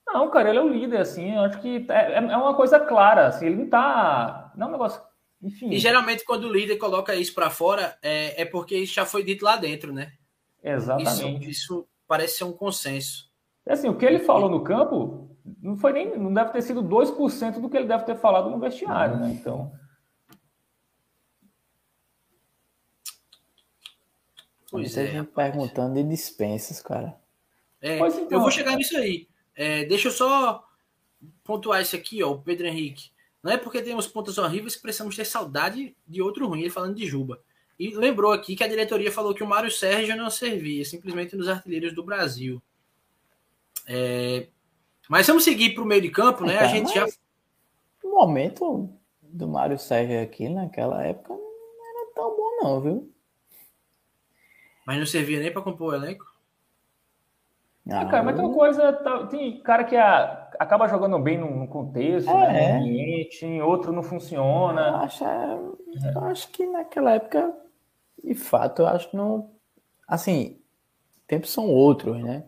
Não, 0.07 0.29
cara, 0.29 0.49
ele 0.49 0.59
é 0.59 0.61
o 0.61 0.69
líder, 0.69 0.99
assim, 0.99 1.33
eu 1.35 1.41
acho 1.41 1.59
que 1.59 1.85
é, 1.89 2.13
é 2.13 2.37
uma 2.37 2.53
coisa 2.53 2.79
clara, 2.79 3.27
assim, 3.27 3.47
ele 3.47 3.55
não 3.55 3.69
tá. 3.69 4.51
Não 4.55 4.67
é 4.67 4.69
um 4.69 4.71
negócio 4.73 5.01
enfim. 5.41 5.69
E 5.69 5.79
geralmente 5.79 6.23
quando 6.23 6.45
o 6.45 6.53
líder 6.53 6.77
coloca 6.77 7.15
isso 7.15 7.33
para 7.33 7.49
fora, 7.49 7.97
é, 8.01 8.41
é 8.41 8.45
porque 8.45 8.77
isso 8.77 8.93
já 8.93 9.05
foi 9.05 9.23
dito 9.23 9.43
lá 9.43 9.57
dentro, 9.57 9.91
né? 9.91 10.13
Exatamente. 10.63 11.49
Isso, 11.49 11.49
isso 11.49 11.87
parece 12.07 12.37
ser 12.37 12.43
um 12.43 12.53
consenso. 12.53 13.31
É 13.65 13.73
assim, 13.73 13.89
o 13.89 13.95
que 13.95 14.05
ele 14.05 14.19
falou 14.19 14.49
no 14.49 14.63
campo 14.63 15.35
não 15.61 15.75
foi 15.77 15.93
nem, 15.93 16.17
não 16.17 16.33
deve 16.33 16.51
ter 16.51 16.61
sido 16.61 16.83
2% 16.83 17.59
do 17.59 17.69
que 17.69 17.77
ele 17.77 17.87
deve 17.87 18.03
ter 18.03 18.15
falado 18.15 18.49
no 18.49 18.59
vestiário, 18.59 19.17
né? 19.17 19.31
Então. 19.31 19.71
Pois 24.69 24.95
é, 24.97 25.07
gente 25.07 25.27
perguntando 25.31 25.95
de 25.95 26.03
dispensas, 26.03 26.81
cara. 26.81 27.19
É, 27.81 27.97
então, 27.97 28.25
eu 28.29 28.39
vou 28.39 28.51
chegar 28.51 28.75
nisso 28.77 28.95
aí. 28.95 29.27
É, 29.53 29.83
deixa 29.85 30.07
eu 30.07 30.11
só 30.11 30.63
pontuar 31.43 31.81
isso 31.81 31.95
aqui, 31.95 32.23
ó, 32.23 32.31
o 32.31 32.41
Pedro 32.41 32.67
Henrique. 32.67 33.10
Não 33.43 33.51
é 33.51 33.57
porque 33.57 33.81
temos 33.81 34.07
pontos 34.07 34.37
horríveis 34.37 34.75
que 34.75 34.81
precisamos 34.81 35.15
ter 35.15 35.25
saudade 35.25 35.95
de 36.07 36.21
outro 36.21 36.47
ruim, 36.47 36.61
ele 36.61 36.69
falando 36.69 36.95
de 36.95 37.07
Juba. 37.07 37.41
E 37.79 37.95
lembrou 37.95 38.31
aqui 38.31 38.55
que 38.55 38.63
a 38.63 38.67
diretoria 38.67 39.11
falou 39.11 39.33
que 39.33 39.43
o 39.43 39.47
Mário 39.47 39.71
Sérgio 39.71 40.15
não 40.15 40.29
servia, 40.29 40.85
simplesmente 40.85 41.35
nos 41.35 41.47
artilheiros 41.47 41.93
do 41.95 42.03
Brasil. 42.03 42.61
É... 43.87 44.47
Mas 45.09 45.25
vamos 45.25 45.43
seguir 45.43 45.73
para 45.73 45.83
o 45.83 45.87
meio 45.87 46.01
de 46.01 46.09
campo, 46.11 46.45
né? 46.45 46.59
a 46.59 46.67
gente 46.67 46.93
já. 46.93 47.07
O 48.03 48.09
momento 48.11 48.89
do 49.21 49.47
Mário 49.47 49.79
Sérgio 49.79 50.21
aqui 50.21 50.47
naquela 50.47 51.03
época 51.03 51.33
não 51.33 51.89
era 51.89 52.13
tão 52.13 52.29
bom, 52.37 52.57
não, 52.61 52.81
viu? 52.81 53.13
Mas 54.85 54.99
não 54.99 55.05
servia 55.05 55.39
nem 55.39 55.51
para 55.51 55.61
compor 55.61 55.93
o 55.93 55.95
elenco? 55.95 56.25
Ah, 57.89 58.05
cara, 58.05 58.23
mas 58.23 58.35
tem 58.35 58.45
uma 58.45 58.53
coisa. 58.53 58.93
Tá, 58.93 59.25
tem 59.27 59.59
cara 59.61 59.83
que 59.83 59.95
a, 59.95 60.40
acaba 60.59 60.87
jogando 60.87 61.17
bem 61.19 61.37
num 61.37 61.65
contexto, 61.67 62.29
é, 62.29 62.53
né, 62.53 62.73
num 62.73 62.85
ambiente, 62.85 63.45
em 63.45 63.61
outro 63.61 63.91
não 63.91 64.03
funciona. 64.03 64.81
Eu 64.81 64.95
acho, 64.97 65.25
é, 65.25 65.59
eu 66.15 66.23
acho 66.25 66.49
que 66.49 66.65
naquela 66.65 67.13
época, 67.13 67.53
de 68.23 68.35
fato, 68.35 68.81
eu 68.81 68.87
acho 68.87 69.09
que 69.09 69.17
não. 69.17 69.51
Assim, 70.07 70.59
tempos 71.27 71.51
são 71.51 71.67
outros, 71.69 72.21
né? 72.21 72.43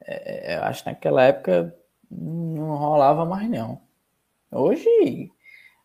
É, 0.00 0.56
eu 0.56 0.62
acho 0.64 0.82
que 0.82 0.90
naquela 0.90 1.22
época 1.22 1.74
não 2.10 2.76
rolava 2.76 3.24
mais, 3.24 3.48
não. 3.48 3.80
Hoje, 4.50 5.30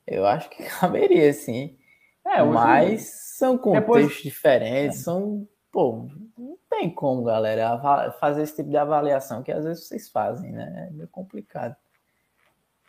eu 0.05 0.26
acho 0.26 0.49
que 0.49 0.64
caberia, 0.80 1.32
sim. 1.34 1.78
É, 2.26 2.43
hoje, 2.43 2.53
mas 2.53 3.01
são 3.38 3.57
contextos 3.57 3.86
depois... 3.86 4.24
diferentes, 4.24 4.99
são. 4.99 5.47
Pô, 5.72 6.07
não 6.38 6.57
tem 6.70 6.89
como, 6.89 7.24
galera, 7.24 7.80
fazer 8.20 8.41
esse 8.41 8.55
tipo 8.55 8.70
de 8.70 8.78
avaliação 8.78 9.43
que 9.43 9.51
às 9.51 9.63
vezes 9.63 9.88
vocês 9.88 10.09
fazem, 10.09 10.51
né? 10.51 10.88
É 10.89 10.93
meio 10.93 11.07
complicado. 11.09 11.76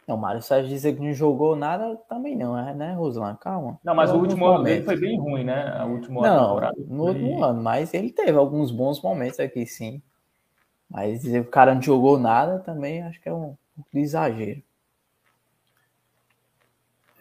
Não, 0.06 0.16
o 0.16 0.18
Mário 0.18 0.42
Sérgio 0.42 0.68
dizer 0.68 0.94
que 0.94 1.02
não 1.02 1.12
jogou 1.12 1.54
nada 1.54 1.96
também 2.08 2.36
não, 2.36 2.58
é, 2.58 2.74
né, 2.74 2.94
Ruslan? 2.94 3.36
Calma. 3.36 3.78
Não, 3.84 3.94
mas 3.94 4.10
o 4.10 4.16
último 4.16 4.46
ano 4.46 4.64
dele 4.64 4.82
foi 4.82 4.96
bem 4.96 5.18
ruim, 5.18 5.44
né? 5.44 5.72
A 5.76 5.84
última 5.84 6.22
não, 6.22 6.48
temporada. 6.48 6.76
No 6.88 7.06
último 7.06 7.44
ano, 7.44 7.62
mas 7.62 7.94
ele 7.94 8.10
teve 8.10 8.36
alguns 8.36 8.70
bons 8.70 9.00
momentos 9.02 9.38
aqui, 9.38 9.66
sim. 9.66 10.02
Mas 10.88 11.20
dizer 11.20 11.42
que 11.42 11.48
o 11.48 11.52
cara 11.52 11.74
não 11.74 11.82
jogou 11.82 12.18
nada 12.18 12.58
também 12.58 13.02
acho 13.02 13.20
que 13.20 13.28
é 13.28 13.32
um, 13.32 13.56
um 13.94 13.98
exagero. 13.98 14.62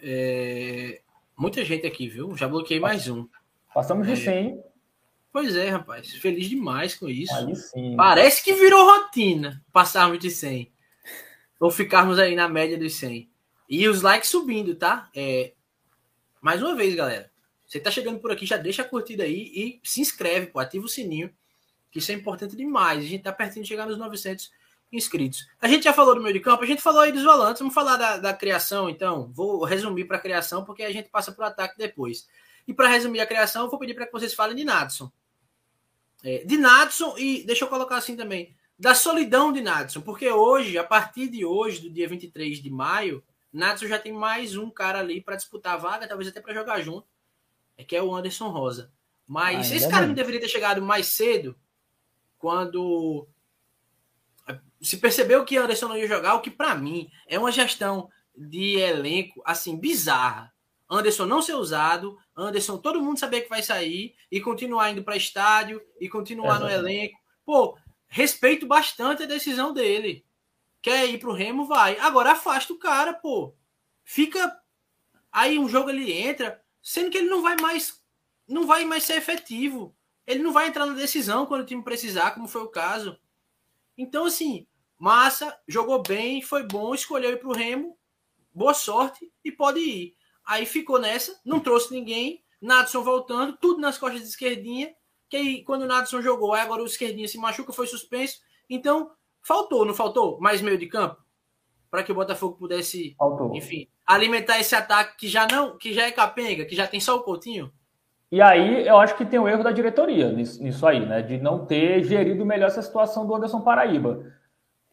É... 0.01 1.01
Muita 1.37 1.63
gente 1.63 1.85
aqui, 1.85 2.07
viu? 2.07 2.35
Já 2.35 2.47
bloqueei 2.47 2.79
mais 2.79 3.07
um. 3.07 3.27
Passamos 3.73 4.07
de 4.07 4.15
100. 4.15 4.68
Pois 5.31 5.55
é, 5.55 5.69
rapaz. 5.69 6.11
Feliz 6.15 6.49
demais 6.49 6.95
com 6.95 7.07
isso. 7.07 7.33
Parece 7.95 8.43
que 8.43 8.53
virou 8.53 8.85
rotina 8.85 9.63
passarmos 9.71 10.19
de 10.19 10.31
100. 10.31 10.71
Ou 11.59 11.69
ficarmos 11.69 12.17
aí 12.17 12.35
na 12.35 12.47
média 12.47 12.77
dos 12.77 12.95
100. 12.95 13.29
E 13.69 13.87
os 13.87 14.01
likes 14.01 14.29
subindo, 14.29 14.75
tá? 14.75 15.09
É... 15.15 15.53
Mais 16.41 16.61
uma 16.61 16.75
vez, 16.75 16.95
galera. 16.95 17.31
Você 17.67 17.79
tá 17.79 17.91
chegando 17.91 18.19
por 18.19 18.31
aqui, 18.31 18.47
já 18.47 18.57
deixa 18.57 18.81
a 18.81 18.85
curtida 18.85 19.23
aí 19.23 19.51
e 19.53 19.79
se 19.83 20.01
inscreve, 20.01 20.47
pô, 20.47 20.59
ativa 20.59 20.83
o 20.83 20.89
sininho, 20.89 21.31
que 21.91 21.99
isso 21.99 22.11
é 22.11 22.15
importante 22.15 22.55
demais. 22.55 23.03
A 23.03 23.07
gente 23.07 23.21
tá 23.21 23.31
pertinho 23.31 23.61
de 23.61 23.69
chegar 23.69 23.85
nos 23.85 23.97
900 23.97 24.51
inscritos. 24.91 25.47
A 25.61 25.67
gente 25.67 25.83
já 25.83 25.93
falou 25.93 26.15
do 26.15 26.21
meio 26.21 26.33
de 26.33 26.39
campo, 26.39 26.63
a 26.63 26.65
gente 26.67 26.81
falou 26.81 27.01
aí 27.01 27.11
dos 27.11 27.23
volantes, 27.23 27.59
vamos 27.59 27.75
falar 27.75 27.95
da, 27.95 28.17
da 28.17 28.33
criação, 28.33 28.89
então. 28.89 29.31
Vou 29.31 29.63
resumir 29.65 30.05
para 30.05 30.17
a 30.17 30.19
criação, 30.19 30.65
porque 30.65 30.81
a 30.81 30.91
gente 30.91 31.09
passa 31.09 31.31
para 31.31 31.45
o 31.45 31.47
ataque 31.47 31.77
depois. 31.77 32.27
E 32.69 32.73
para 32.73 32.87
resumir 32.87 33.19
a 33.19 33.25
criação, 33.25 33.63
eu 33.63 33.69
vou 33.71 33.79
pedir 33.79 33.95
para 33.95 34.05
que 34.05 34.11
vocês 34.11 34.31
falem 34.31 34.55
de 34.55 34.63
Nadson. 34.63 35.11
É, 36.23 36.45
de 36.45 36.55
Nadson 36.55 37.17
e 37.17 37.43
deixa 37.43 37.65
eu 37.65 37.67
colocar 37.67 37.97
assim 37.97 38.15
também, 38.15 38.55
da 38.77 38.93
solidão 38.93 39.51
de 39.51 39.59
Nadson, 39.59 40.01
porque 40.01 40.29
hoje, 40.29 40.77
a 40.77 40.83
partir 40.83 41.29
de 41.29 41.43
hoje, 41.43 41.81
do 41.81 41.89
dia 41.89 42.07
23 42.07 42.61
de 42.61 42.69
maio, 42.69 43.23
Nadson 43.51 43.87
já 43.87 43.97
tem 43.97 44.13
mais 44.13 44.55
um 44.55 44.69
cara 44.69 44.99
ali 44.99 45.19
para 45.19 45.35
disputar 45.35 45.73
a 45.73 45.77
vaga, 45.77 46.07
talvez 46.07 46.29
até 46.29 46.39
para 46.39 46.53
jogar 46.53 46.79
junto, 46.81 47.07
é 47.75 47.83
que 47.83 47.95
é 47.95 48.03
o 48.03 48.15
Anderson 48.15 48.49
Rosa. 48.49 48.91
Mas 49.25 49.71
ah, 49.71 49.75
esse 49.75 49.89
cara 49.89 50.05
não 50.05 50.13
deveria 50.13 50.39
ter 50.39 50.47
chegado 50.47 50.79
mais 50.79 51.07
cedo, 51.07 51.57
quando 52.37 53.27
se 54.79 54.97
percebeu 54.97 55.43
que 55.43 55.57
Anderson 55.57 55.87
não 55.87 55.97
ia 55.97 56.07
jogar, 56.07 56.35
o 56.35 56.41
que 56.41 56.51
para 56.51 56.75
mim 56.75 57.09
é 57.25 57.39
uma 57.39 57.51
gestão 57.51 58.11
de 58.37 58.77
elenco 58.77 59.41
assim 59.43 59.75
bizarra. 59.75 60.53
Anderson 60.89 61.25
não 61.25 61.41
ser 61.41 61.53
usado, 61.53 62.17
Anderson 62.35 62.77
todo 62.77 63.01
mundo 63.01 63.19
saber 63.19 63.41
que 63.41 63.49
vai 63.49 63.61
sair 63.61 64.15
e 64.31 64.41
continuar 64.41 64.89
indo 64.89 65.03
para 65.03 65.15
estádio 65.15 65.81
e 65.99 66.09
continuar 66.09 66.59
no 66.59 66.69
elenco. 66.69 67.17
Pô, 67.45 67.77
respeito 68.07 68.65
bastante 68.65 69.23
a 69.23 69.27
decisão 69.27 69.71
dele. 69.71 70.25
Quer 70.81 71.07
ir 71.07 71.19
pro 71.19 71.33
Remo, 71.33 71.65
vai. 71.65 71.97
Agora 71.99 72.31
afasta 72.31 72.73
o 72.73 72.79
cara, 72.79 73.13
pô. 73.13 73.55
Fica 74.03 74.59
aí 75.31 75.59
um 75.59 75.69
jogo 75.69 75.91
ele 75.91 76.11
entra, 76.11 76.59
sendo 76.81 77.11
que 77.11 77.17
ele 77.19 77.29
não 77.29 77.41
vai 77.41 77.55
mais 77.61 77.99
não 78.47 78.65
vai 78.65 78.83
mais 78.83 79.03
ser 79.03 79.17
efetivo. 79.17 79.95
Ele 80.25 80.41
não 80.41 80.51
vai 80.51 80.67
entrar 80.67 80.87
na 80.87 80.93
decisão 80.93 81.45
quando 81.45 81.61
o 81.61 81.65
time 81.65 81.83
precisar, 81.83 82.31
como 82.31 82.47
foi 82.47 82.63
o 82.63 82.69
caso. 82.69 83.19
Então 83.95 84.25
assim, 84.25 84.67
Massa, 84.97 85.55
jogou 85.67 86.01
bem, 86.01 86.41
foi 86.41 86.63
bom, 86.63 86.95
escolheu 86.95 87.31
ir 87.31 87.37
para 87.37 87.47
o 87.47 87.53
Remo, 87.53 87.97
boa 88.51 88.73
sorte 88.73 89.31
e 89.45 89.51
pode 89.51 89.79
ir. 89.79 90.18
Aí 90.49 90.65
ficou 90.65 90.99
nessa, 90.99 91.39
não 91.45 91.59
trouxe 91.59 91.93
ninguém, 91.93 92.41
Nadson 92.59 93.03
voltando, 93.03 93.55
tudo 93.55 93.79
nas 93.79 93.99
costas 93.99 94.23
de 94.23 94.29
esquerdinha, 94.29 94.91
que 95.29 95.37
aí 95.37 95.63
quando 95.63 95.83
o 95.83 95.85
Nadson 95.85 96.23
jogou, 96.23 96.55
aí 96.55 96.61
agora 96.61 96.81
o 96.81 96.87
esquerdinha 96.87 97.27
se 97.27 97.37
machuca, 97.37 97.71
foi 97.71 97.85
suspenso. 97.85 98.39
Então, 98.67 99.11
faltou, 99.43 99.85
não 99.85 99.93
faltou? 99.93 100.39
Mais 100.41 100.59
meio 100.59 100.75
de 100.75 100.87
campo? 100.87 101.17
Para 101.91 102.01
que 102.01 102.11
o 102.11 102.15
Botafogo 102.15 102.57
pudesse, 102.57 103.13
faltou. 103.15 103.55
enfim, 103.55 103.87
alimentar 104.03 104.59
esse 104.59 104.75
ataque 104.75 105.17
que 105.19 105.27
já 105.27 105.45
não, 105.45 105.77
que 105.77 105.93
já 105.93 106.07
é 106.07 106.11
capenga, 106.11 106.65
que 106.65 106.75
já 106.75 106.87
tem 106.87 106.99
só 106.99 107.15
o 107.15 107.21
Coutinho? 107.21 107.71
E 108.31 108.41
aí 108.41 108.87
eu 108.87 108.97
acho 108.97 109.15
que 109.15 109.25
tem 109.25 109.39
o 109.39 109.47
erro 109.47 109.63
da 109.63 109.71
diretoria 109.71 110.31
nisso, 110.31 110.63
nisso 110.63 110.85
aí, 110.87 111.05
né? 111.05 111.21
De 111.21 111.37
não 111.37 111.63
ter 111.63 112.03
gerido 112.03 112.43
melhor 112.43 112.67
essa 112.67 112.81
situação 112.81 113.27
do 113.27 113.35
Anderson 113.35 113.61
Paraíba. 113.61 114.33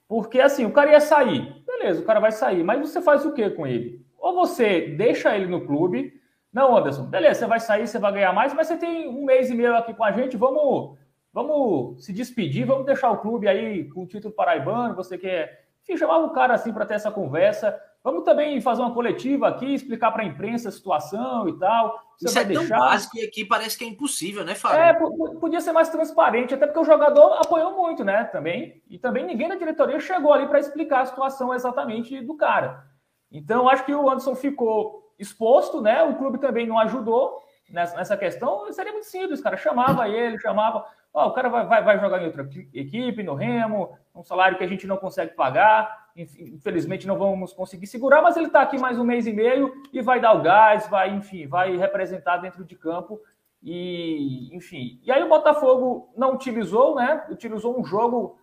Porque 0.06 0.38
assim, 0.38 0.66
o 0.66 0.72
cara 0.72 0.92
ia 0.92 1.00
sair. 1.00 1.64
Beleza, 1.66 2.02
o 2.02 2.04
cara 2.04 2.20
vai 2.20 2.32
sair. 2.32 2.62
Mas 2.62 2.78
você 2.78 3.00
faz 3.00 3.24
o 3.24 3.32
que 3.32 3.48
com 3.48 3.66
ele? 3.66 4.05
Ou 4.26 4.34
você 4.34 4.80
deixa 4.80 5.36
ele 5.36 5.46
no 5.46 5.64
clube. 5.64 6.20
Não, 6.52 6.76
Anderson, 6.76 7.04
beleza, 7.04 7.38
você 7.38 7.46
vai 7.46 7.60
sair, 7.60 7.86
você 7.86 7.96
vai 7.96 8.12
ganhar 8.12 8.32
mais, 8.32 8.52
mas 8.52 8.66
você 8.66 8.76
tem 8.76 9.08
um 9.08 9.24
mês 9.24 9.50
e 9.50 9.54
meio 9.54 9.76
aqui 9.76 9.94
com 9.94 10.02
a 10.02 10.10
gente, 10.10 10.36
vamos, 10.36 10.98
vamos 11.32 12.04
se 12.04 12.12
despedir, 12.12 12.66
vamos 12.66 12.86
deixar 12.86 13.08
o 13.12 13.18
clube 13.18 13.46
aí 13.46 13.88
com 13.88 14.02
o 14.02 14.06
título 14.06 14.34
paraibano, 14.34 14.96
você 14.96 15.16
quer. 15.16 15.66
Enfim, 15.84 15.96
chamava 15.96 16.26
o 16.26 16.32
cara 16.32 16.54
assim 16.54 16.72
para 16.72 16.84
ter 16.84 16.94
essa 16.94 17.12
conversa. 17.12 17.80
Vamos 18.02 18.24
também 18.24 18.60
fazer 18.60 18.82
uma 18.82 18.92
coletiva 18.92 19.46
aqui, 19.46 19.74
explicar 19.74 20.10
para 20.10 20.24
a 20.24 20.26
imprensa 20.26 20.70
a 20.70 20.72
situação 20.72 21.48
e 21.48 21.56
tal. 21.56 21.96
Você 22.18 22.26
Isso 22.26 22.38
é 22.40 22.44
tão 22.44 22.62
deixar... 22.62 22.78
básico 22.80 23.16
e 23.18 23.24
aqui 23.24 23.44
parece 23.44 23.78
que 23.78 23.84
é 23.84 23.88
impossível, 23.88 24.44
né, 24.44 24.56
Fábio? 24.56 24.80
É, 24.80 25.38
podia 25.38 25.60
ser 25.60 25.70
mais 25.70 25.88
transparente, 25.88 26.52
até 26.52 26.66
porque 26.66 26.80
o 26.80 26.84
jogador 26.84 27.34
apoiou 27.34 27.76
muito, 27.76 28.02
né, 28.02 28.24
também. 28.24 28.82
E 28.90 28.98
também 28.98 29.24
ninguém 29.24 29.48
da 29.48 29.54
diretoria 29.54 30.00
chegou 30.00 30.32
ali 30.32 30.48
para 30.48 30.58
explicar 30.58 31.02
a 31.02 31.06
situação 31.06 31.54
exatamente 31.54 32.20
do 32.20 32.36
cara. 32.36 32.95
Então, 33.30 33.68
acho 33.68 33.84
que 33.84 33.94
o 33.94 34.08
Anderson 34.08 34.34
ficou 34.34 35.12
exposto, 35.18 35.80
né? 35.80 36.02
O 36.02 36.16
clube 36.16 36.38
também 36.38 36.66
não 36.66 36.78
ajudou 36.78 37.42
nessa, 37.70 37.96
nessa 37.96 38.16
questão. 38.16 38.72
Seria 38.72 38.92
muito 38.92 39.06
simples, 39.06 39.40
cara. 39.40 39.56
Chamava 39.56 40.08
ele, 40.08 40.38
chamava. 40.38 40.86
Ó, 41.12 41.28
o 41.28 41.32
cara 41.32 41.48
vai, 41.48 41.66
vai, 41.66 41.82
vai 41.82 42.00
jogar 42.00 42.22
em 42.22 42.26
outra 42.26 42.48
equipe, 42.74 43.22
no 43.22 43.34
Remo, 43.34 43.96
um 44.14 44.22
salário 44.22 44.58
que 44.58 44.64
a 44.64 44.68
gente 44.68 44.86
não 44.86 44.96
consegue 44.96 45.34
pagar 45.34 46.06
infelizmente 46.16 47.06
não 47.06 47.18
vamos 47.18 47.52
conseguir 47.52 47.86
segurar, 47.86 48.22
mas 48.22 48.36
ele 48.36 48.46
está 48.46 48.62
aqui 48.62 48.78
mais 48.78 48.98
um 48.98 49.04
mês 49.04 49.26
e 49.26 49.32
meio 49.32 49.72
e 49.92 50.00
vai 50.00 50.18
dar 50.18 50.32
o 50.32 50.42
gás, 50.42 50.88
vai, 50.88 51.10
enfim, 51.10 51.46
vai 51.46 51.76
representar 51.76 52.38
dentro 52.38 52.64
de 52.64 52.74
campo 52.74 53.20
e, 53.62 54.54
enfim. 54.54 54.98
E 55.04 55.12
aí 55.12 55.22
o 55.22 55.28
Botafogo 55.28 56.10
não 56.16 56.34
utilizou, 56.34 56.94
né? 56.94 57.26
Utilizou 57.30 57.78
um 57.78 57.84
jogo 57.84 58.38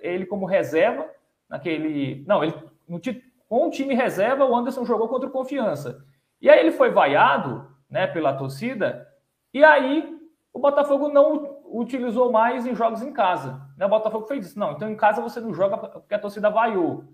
ele 0.00 0.26
como 0.26 0.46
reserva 0.46 1.08
naquele, 1.48 2.24
não, 2.26 2.42
ele 2.42 2.54
no, 2.88 3.00
com 3.54 3.68
o 3.68 3.70
time 3.70 3.94
reserva 3.94 4.44
o 4.44 4.56
Anderson 4.56 4.84
jogou 4.84 5.06
contra 5.06 5.28
o 5.28 5.32
Confiança. 5.32 6.04
E 6.42 6.50
aí 6.50 6.58
ele 6.58 6.72
foi 6.72 6.90
vaiado, 6.90 7.70
né, 7.88 8.04
pela 8.04 8.32
torcida. 8.32 9.06
E 9.52 9.62
aí 9.62 10.12
o 10.52 10.58
Botafogo 10.58 11.06
não 11.06 11.60
utilizou 11.66 12.32
mais 12.32 12.66
em 12.66 12.74
jogos 12.74 13.00
em 13.00 13.12
casa. 13.12 13.62
Né? 13.78 13.86
O 13.86 13.88
Botafogo 13.88 14.26
fez 14.26 14.44
isso. 14.44 14.58
Não, 14.58 14.72
então 14.72 14.90
em 14.90 14.96
casa 14.96 15.22
você 15.22 15.40
não 15.40 15.54
joga 15.54 15.78
porque 15.78 16.14
a 16.14 16.18
torcida 16.18 16.50
vaiou. 16.50 17.04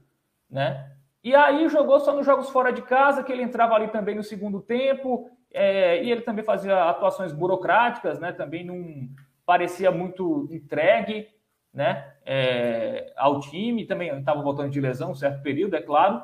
Né? 0.48 0.90
E 1.22 1.34
aí 1.34 1.68
jogou 1.68 2.00
só 2.00 2.16
nos 2.16 2.24
jogos 2.24 2.48
fora 2.48 2.72
de 2.72 2.80
casa, 2.80 3.22
que 3.22 3.30
ele 3.30 3.42
entrava 3.42 3.74
ali 3.74 3.88
também 3.88 4.14
no 4.14 4.22
segundo 4.22 4.62
tempo, 4.62 5.30
é, 5.52 6.02
e 6.02 6.10
ele 6.10 6.22
também 6.22 6.42
fazia 6.42 6.84
atuações 6.88 7.34
burocráticas, 7.34 8.18
né? 8.18 8.32
também 8.32 8.64
não 8.64 9.10
parecia 9.44 9.90
muito 9.90 10.48
entregue 10.50 11.28
né? 11.72 12.12
É, 12.24 13.12
ao 13.16 13.40
time, 13.40 13.86
também 13.86 14.16
estava 14.18 14.42
voltando 14.42 14.70
de 14.70 14.80
lesão 14.80 15.12
um 15.12 15.14
certo 15.14 15.42
período, 15.42 15.76
é 15.76 15.82
claro. 15.82 16.22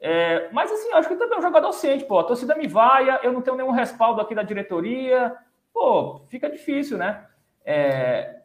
É, 0.00 0.48
mas 0.52 0.70
assim, 0.70 0.92
acho 0.92 1.08
que 1.08 1.16
também 1.16 1.36
é 1.36 1.38
um 1.38 1.42
jogador 1.42 1.72
ciente, 1.72 2.04
pô, 2.04 2.20
a 2.20 2.24
torcida 2.24 2.54
me 2.54 2.68
vaia, 2.68 3.18
eu 3.22 3.32
não 3.32 3.42
tenho 3.42 3.56
nenhum 3.56 3.72
respaldo 3.72 4.20
aqui 4.20 4.34
da 4.34 4.44
diretoria, 4.44 5.36
pô, 5.72 6.20
fica 6.28 6.48
difícil, 6.48 6.96
né? 6.96 7.26
É... 7.64 8.40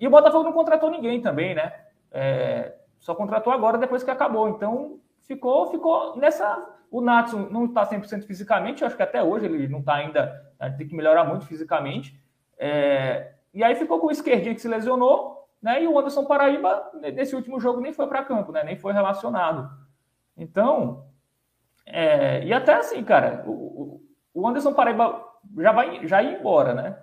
E 0.00 0.06
o 0.06 0.10
Botafogo 0.10 0.44
não 0.44 0.52
contratou 0.52 0.90
ninguém 0.90 1.20
também, 1.20 1.54
né? 1.54 1.72
É... 2.10 2.74
Só 2.98 3.14
contratou 3.14 3.52
agora 3.52 3.76
depois 3.76 4.02
que 4.02 4.10
acabou. 4.10 4.48
Então 4.48 5.00
ficou, 5.22 5.70
ficou 5.70 6.16
nessa. 6.16 6.74
O 6.90 7.02
Natson 7.02 7.48
não 7.50 7.66
está 7.66 7.86
100% 7.86 8.22
fisicamente, 8.22 8.82
acho 8.82 8.96
que 8.96 9.02
até 9.02 9.22
hoje 9.22 9.44
ele 9.44 9.68
não 9.68 9.80
está 9.80 9.96
ainda. 9.96 10.52
Tem 10.78 10.88
que 10.88 10.96
melhorar 10.96 11.24
muito 11.24 11.44
fisicamente. 11.44 12.18
É... 12.56 13.32
E 13.52 13.62
aí 13.62 13.74
ficou 13.74 13.98
com 13.98 14.06
o 14.06 14.10
esquerdinho 14.10 14.54
que 14.54 14.60
se 14.60 14.68
lesionou, 14.68 15.48
né? 15.60 15.82
E 15.82 15.86
o 15.86 15.98
Anderson 15.98 16.24
Paraíba, 16.24 16.90
nesse 16.94 17.34
último 17.34 17.60
jogo, 17.60 17.80
nem 17.80 17.92
foi 17.92 18.06
para 18.06 18.24
campo, 18.24 18.52
né? 18.52 18.64
Nem 18.64 18.76
foi 18.76 18.92
relacionado. 18.92 19.68
Então, 20.38 21.04
é... 21.84 22.44
e 22.44 22.52
até 22.52 22.74
assim, 22.74 23.02
cara, 23.04 23.44
o, 23.46 24.00
o 24.32 24.48
Anderson 24.48 24.72
Paraíba 24.72 25.22
já 25.58 25.72
vai 25.72 26.06
já 26.06 26.22
ia 26.22 26.38
embora, 26.38 26.72
né? 26.72 26.98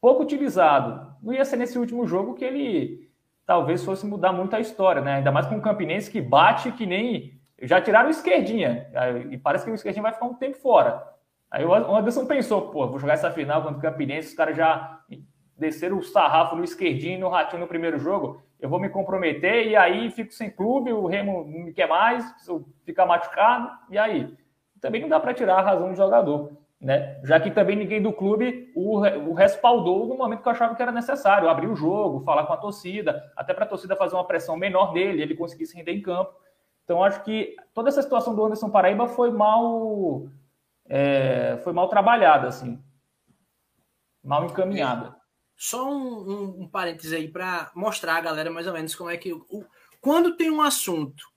pouco 0.00 0.22
utilizado. 0.22 1.14
Não 1.22 1.32
ia 1.32 1.44
ser 1.44 1.56
nesse 1.56 1.78
último 1.78 2.06
jogo 2.06 2.34
que 2.34 2.44
ele 2.44 3.10
talvez 3.46 3.84
fosse 3.84 4.06
mudar 4.06 4.32
muito 4.32 4.56
a 4.56 4.60
história, 4.60 5.02
né? 5.02 5.14
Ainda 5.14 5.30
mais 5.30 5.46
com 5.46 5.56
o 5.56 5.60
Campinense 5.60 6.10
que 6.10 6.20
bate 6.20 6.72
que 6.72 6.86
nem. 6.86 7.38
Já 7.62 7.80
tiraram 7.80 8.08
o 8.08 8.10
esquerdinha. 8.10 8.90
E 9.30 9.36
parece 9.36 9.66
que 9.66 9.70
o 9.70 9.74
esquerdinha 9.74 10.02
vai 10.02 10.12
ficar 10.12 10.24
um 10.24 10.34
tempo 10.34 10.56
fora. 10.56 11.06
Aí 11.50 11.64
o 11.64 11.74
Anderson 11.74 12.24
pensou, 12.26 12.70
pô, 12.70 12.88
vou 12.88 12.98
jogar 12.98 13.14
essa 13.14 13.30
final 13.30 13.60
contra 13.62 13.78
o 13.78 13.82
Campinense, 13.82 14.28
os 14.28 14.34
caras 14.34 14.56
já 14.56 15.00
desceram 15.58 15.98
o 15.98 16.02
sarrafo 16.02 16.56
no 16.56 16.64
esquerdinho 16.64 17.16
e 17.16 17.18
no 17.18 17.28
ratinho 17.28 17.60
no 17.60 17.68
primeiro 17.68 17.98
jogo. 17.98 18.40
Eu 18.60 18.68
vou 18.68 18.80
me 18.80 18.88
comprometer 18.88 19.66
e 19.66 19.76
aí 19.76 20.10
fico 20.10 20.32
sem 20.32 20.50
clube, 20.50 20.92
o 20.92 21.06
Remo 21.06 21.44
não 21.44 21.64
me 21.64 21.72
quer 21.72 21.88
mais, 21.88 22.24
ficar 22.84 23.06
machucado, 23.06 23.70
e 23.90 23.98
aí? 23.98 24.36
Também 24.80 25.00
não 25.00 25.08
dá 25.08 25.18
para 25.18 25.34
tirar 25.34 25.58
a 25.58 25.62
razão 25.62 25.90
do 25.90 25.96
jogador 25.96 26.60
né? 26.80 27.20
Já 27.22 27.38
que 27.38 27.50
também 27.50 27.76
ninguém 27.76 28.00
do 28.00 28.12
clube 28.12 28.72
o, 28.74 29.00
o 29.00 29.34
respaldou 29.34 30.06
no 30.06 30.16
momento 30.16 30.42
que 30.42 30.48
eu 30.48 30.52
achava 30.52 30.74
que 30.74 30.80
era 30.80 30.90
necessário, 30.90 31.48
abrir 31.48 31.66
o 31.66 31.76
jogo, 31.76 32.24
falar 32.24 32.46
com 32.46 32.54
a 32.54 32.56
torcida, 32.56 33.30
até 33.36 33.52
para 33.52 33.66
a 33.66 33.68
torcida 33.68 33.94
fazer 33.94 34.14
uma 34.14 34.26
pressão 34.26 34.56
menor 34.56 34.92
dele, 34.92 35.20
ele 35.20 35.36
conseguir 35.36 35.66
se 35.66 35.76
render 35.76 35.92
em 35.92 36.00
campo. 36.00 36.32
Então 36.84 37.04
acho 37.04 37.22
que 37.22 37.54
toda 37.74 37.90
essa 37.90 38.00
situação 38.00 38.34
do 38.34 38.44
Anderson 38.44 38.70
Paraíba 38.70 39.06
foi 39.06 39.30
mal 39.30 40.26
é, 40.88 41.58
foi 41.62 41.72
mal 41.72 41.88
trabalhada, 41.88 42.48
assim, 42.48 42.82
mal 44.24 44.44
encaminhada. 44.46 45.14
Só 45.62 45.92
um, 45.92 46.30
um, 46.30 46.62
um 46.62 46.66
parênteses 46.66 47.12
aí 47.12 47.28
para 47.28 47.70
mostrar 47.74 48.16
a 48.16 48.20
galera 48.22 48.50
mais 48.50 48.66
ou 48.66 48.72
menos 48.72 48.94
como 48.94 49.10
é 49.10 49.18
que 49.18 49.30
o, 49.30 49.62
quando 50.00 50.34
tem 50.34 50.50
um 50.50 50.62
assunto 50.62 51.30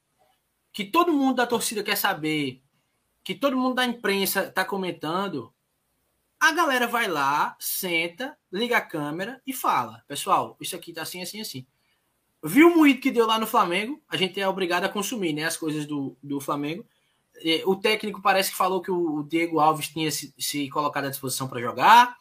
que 0.71 0.85
todo 0.85 1.11
mundo 1.11 1.35
da 1.35 1.45
torcida 1.45 1.83
quer 1.83 1.97
saber 1.97 2.61
que 3.21 3.35
todo 3.35 3.57
mundo 3.57 3.75
da 3.75 3.85
imprensa 3.85 4.45
está 4.45 4.63
comentando, 4.63 5.53
a 6.39 6.53
galera 6.53 6.87
vai 6.87 7.09
lá, 7.09 7.57
senta, 7.59 8.37
liga 8.49 8.77
a 8.77 8.81
câmera 8.81 9.41
e 9.45 9.51
fala: 9.51 10.01
Pessoal, 10.07 10.55
isso 10.57 10.73
aqui 10.73 10.93
tá 10.93 11.01
assim, 11.01 11.21
assim, 11.21 11.41
assim. 11.41 11.67
Viu 12.41 12.69
o 12.69 12.77
moído 12.77 13.01
que 13.01 13.11
deu 13.11 13.27
lá 13.27 13.37
no 13.37 13.45
Flamengo? 13.45 14.01
A 14.07 14.15
gente 14.15 14.39
é 14.39 14.47
obrigado 14.47 14.85
a 14.85 14.89
consumir 14.89 15.33
né, 15.33 15.43
as 15.43 15.57
coisas 15.57 15.85
do, 15.85 16.15
do 16.23 16.39
Flamengo. 16.39 16.85
o 17.65 17.75
técnico 17.75 18.21
parece 18.21 18.51
que 18.51 18.57
falou 18.57 18.81
que 18.81 18.91
o 18.91 19.21
Diego 19.23 19.59
Alves 19.59 19.89
tinha 19.89 20.09
se, 20.09 20.33
se 20.39 20.69
colocado 20.69 21.07
à 21.07 21.09
disposição 21.09 21.49
para 21.49 21.59
jogar. 21.59 22.17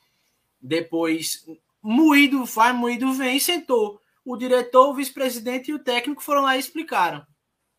Depois, 0.61 1.46
moído 1.82 2.44
vai, 2.44 2.72
moído 2.72 3.12
vem, 3.12 3.40
sentou. 3.40 4.00
O 4.24 4.36
diretor, 4.36 4.90
o 4.90 4.94
vice-presidente 4.94 5.70
e 5.70 5.74
o 5.74 5.82
técnico 5.82 6.22
foram 6.22 6.42
lá 6.42 6.56
e 6.56 6.60
explicaram. 6.60 7.26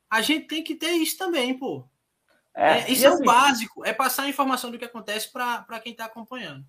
A 0.09 0.21
gente 0.21 0.47
tem 0.47 0.63
que 0.63 0.75
ter 0.75 0.91
isso 0.91 1.17
também, 1.17 1.57
pô. 1.57 1.87
É, 2.55 2.79
é, 2.79 2.91
isso 2.91 3.05
é 3.05 3.09
assim, 3.09 3.23
o 3.23 3.25
básico, 3.25 3.85
é 3.85 3.93
passar 3.93 4.23
a 4.23 4.29
informação 4.29 4.69
do 4.69 4.77
que 4.77 4.85
acontece 4.85 5.31
para 5.31 5.79
quem 5.81 5.93
está 5.93 6.05
acompanhando. 6.05 6.63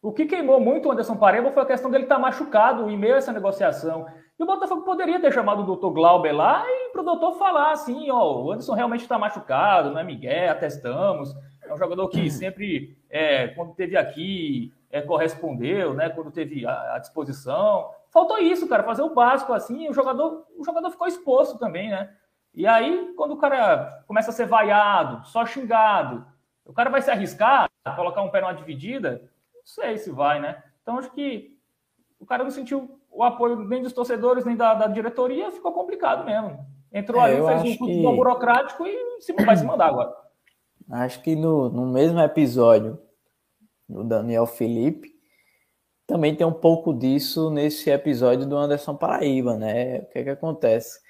O 0.00 0.12
que 0.12 0.26
queimou 0.26 0.60
muito 0.60 0.86
o 0.86 0.92
Anderson 0.92 1.16
Pareba 1.16 1.50
foi 1.50 1.62
a 1.62 1.66
questão 1.66 1.90
dele 1.90 2.04
estar 2.04 2.16
tá 2.16 2.20
machucado 2.20 2.90
em 2.90 2.96
meio 2.96 3.14
a 3.14 3.16
essa 3.16 3.32
negociação. 3.32 4.06
E 4.38 4.42
o 4.42 4.46
Botafogo 4.46 4.82
poderia 4.82 5.18
ter 5.18 5.32
chamado 5.32 5.62
o 5.62 5.66
doutor 5.66 5.92
Glauber 5.92 6.32
lá 6.32 6.64
e 6.68 6.90
para 6.90 7.00
o 7.00 7.04
doutor 7.04 7.38
falar 7.38 7.72
assim: 7.72 8.10
ó, 8.10 8.42
o 8.42 8.52
Anderson 8.52 8.74
realmente 8.74 9.00
está 9.00 9.18
machucado, 9.18 9.90
não 9.90 9.98
é 9.98 10.04
Miguel, 10.04 10.52
atestamos. 10.52 11.34
É 11.62 11.72
um 11.72 11.78
jogador 11.78 12.08
que 12.08 12.28
sempre, 12.30 12.96
é, 13.08 13.48
quando 13.48 13.74
teve 13.74 13.96
aqui, 13.96 14.72
é, 14.94 15.02
correspondeu, 15.02 15.92
né? 15.92 16.08
Quando 16.08 16.30
teve 16.30 16.64
a, 16.64 16.94
a, 16.94 16.98
disposição. 17.00 17.90
Faltou 18.12 18.38
isso, 18.38 18.68
cara, 18.68 18.84
fazer 18.84 19.02
o 19.02 19.12
básico 19.12 19.52
assim. 19.52 19.88
O 19.88 19.92
jogador, 19.92 20.46
o 20.56 20.64
jogador 20.64 20.88
ficou 20.88 21.08
exposto 21.08 21.58
também, 21.58 21.90
né? 21.90 22.14
E 22.54 22.64
aí, 22.64 23.12
quando 23.16 23.32
o 23.32 23.36
cara 23.36 24.04
começa 24.06 24.30
a 24.30 24.32
ser 24.32 24.46
vaiado, 24.46 25.26
só 25.26 25.44
xingado, 25.44 26.24
o 26.64 26.72
cara 26.72 26.90
vai 26.90 27.02
se 27.02 27.10
arriscar 27.10 27.68
a 27.84 27.90
colocar 27.90 28.22
um 28.22 28.30
pé 28.30 28.40
numa 28.40 28.54
dividida 28.54 29.28
não 29.52 29.62
sei 29.64 29.98
se 29.98 30.12
vai, 30.12 30.40
né? 30.40 30.62
Então 30.80 30.98
acho 30.98 31.10
que 31.10 31.58
o 32.20 32.24
cara 32.24 32.44
não 32.44 32.50
sentiu 32.52 33.00
o 33.10 33.24
apoio 33.24 33.56
nem 33.56 33.82
dos 33.82 33.92
torcedores, 33.92 34.44
nem 34.44 34.54
da, 34.54 34.74
da 34.74 34.86
diretoria, 34.86 35.50
ficou 35.50 35.72
complicado 35.72 36.24
mesmo. 36.24 36.64
Entrou 36.92 37.20
é, 37.20 37.24
ali, 37.24 37.62
fez 37.62 37.80
um 37.80 37.86
que... 37.86 38.02
burocrático 38.02 38.86
e 38.86 39.20
se, 39.20 39.32
vai 39.32 39.56
se 39.56 39.64
mandar 39.64 39.86
agora. 39.86 40.14
Acho 40.88 41.20
que 41.20 41.34
no, 41.34 41.68
no 41.68 41.86
mesmo 41.86 42.20
episódio 42.20 42.98
do 43.88 44.04
Daniel 44.04 44.46
Felipe, 44.46 45.12
também 46.06 46.34
tem 46.34 46.46
um 46.46 46.52
pouco 46.52 46.92
disso 46.92 47.50
nesse 47.50 47.90
episódio 47.90 48.46
do 48.46 48.56
Anderson 48.56 48.96
Paraíba, 48.96 49.56
né? 49.56 49.98
O 50.00 50.06
que, 50.06 50.18
é 50.18 50.24
que 50.24 50.30
acontece? 50.30 51.00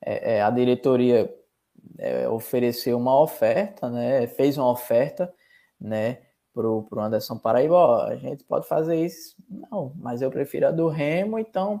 É, 0.00 0.36
é, 0.36 0.42
a 0.42 0.50
diretoria 0.50 1.34
é, 1.98 2.28
ofereceu 2.28 2.96
uma 2.98 3.20
oferta, 3.20 3.90
né? 3.90 4.26
Fez 4.28 4.56
uma 4.56 4.70
oferta, 4.70 5.32
né? 5.80 6.18
pro, 6.58 6.82
pro 6.82 7.00
Anderson 7.00 7.38
Paraíba, 7.38 7.74
ó, 7.74 8.02
a 8.06 8.16
gente 8.16 8.42
pode 8.42 8.66
fazer 8.66 8.96
isso. 8.96 9.36
Não, 9.48 9.92
mas 9.94 10.20
eu 10.20 10.28
prefiro 10.28 10.66
a 10.66 10.72
do 10.72 10.88
Remo, 10.88 11.38
então. 11.38 11.80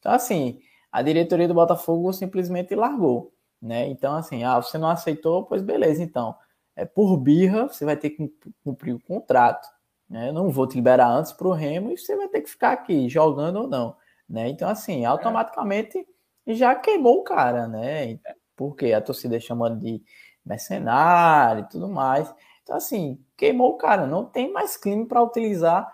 Então, 0.00 0.10
assim, 0.12 0.60
a 0.90 1.02
diretoria 1.02 1.46
do 1.46 1.54
Botafogo 1.54 2.12
simplesmente 2.12 2.74
largou, 2.74 3.32
né? 3.62 3.86
Então, 3.86 4.16
assim, 4.16 4.42
ah, 4.42 4.60
você 4.60 4.76
não 4.76 4.90
aceitou, 4.90 5.44
pois 5.44 5.62
beleza, 5.62 6.02
então. 6.02 6.34
É 6.78 6.84
por 6.84 7.16
birra, 7.16 7.66
você 7.66 7.84
vai 7.84 7.96
ter 7.96 8.10
que 8.10 8.32
cumprir 8.62 8.94
o 8.94 9.00
contrato. 9.00 9.68
Né? 10.08 10.28
Eu 10.28 10.32
não 10.32 10.48
vou 10.48 10.64
te 10.64 10.76
liberar 10.76 11.08
antes 11.10 11.32
para 11.32 11.48
o 11.48 11.52
Remo 11.52 11.90
e 11.90 11.98
você 11.98 12.14
vai 12.16 12.28
ter 12.28 12.40
que 12.40 12.48
ficar 12.48 12.70
aqui 12.70 13.08
jogando 13.08 13.62
ou 13.62 13.68
não. 13.68 13.96
Né? 14.28 14.48
Então, 14.48 14.68
assim, 14.68 15.04
automaticamente 15.04 16.06
já 16.46 16.76
queimou 16.76 17.18
o 17.18 17.24
cara, 17.24 17.66
né? 17.66 18.20
Porque 18.54 18.92
a 18.92 19.00
torcida 19.00 19.40
chamando 19.40 19.80
de 19.80 20.00
mercenário 20.46 21.64
e 21.64 21.68
tudo 21.68 21.88
mais. 21.88 22.32
Então, 22.62 22.76
assim, 22.76 23.20
queimou 23.36 23.72
o 23.72 23.76
cara. 23.76 24.06
Não 24.06 24.24
tem 24.24 24.52
mais 24.52 24.76
crime 24.76 25.04
para 25.04 25.20
utilizar 25.20 25.84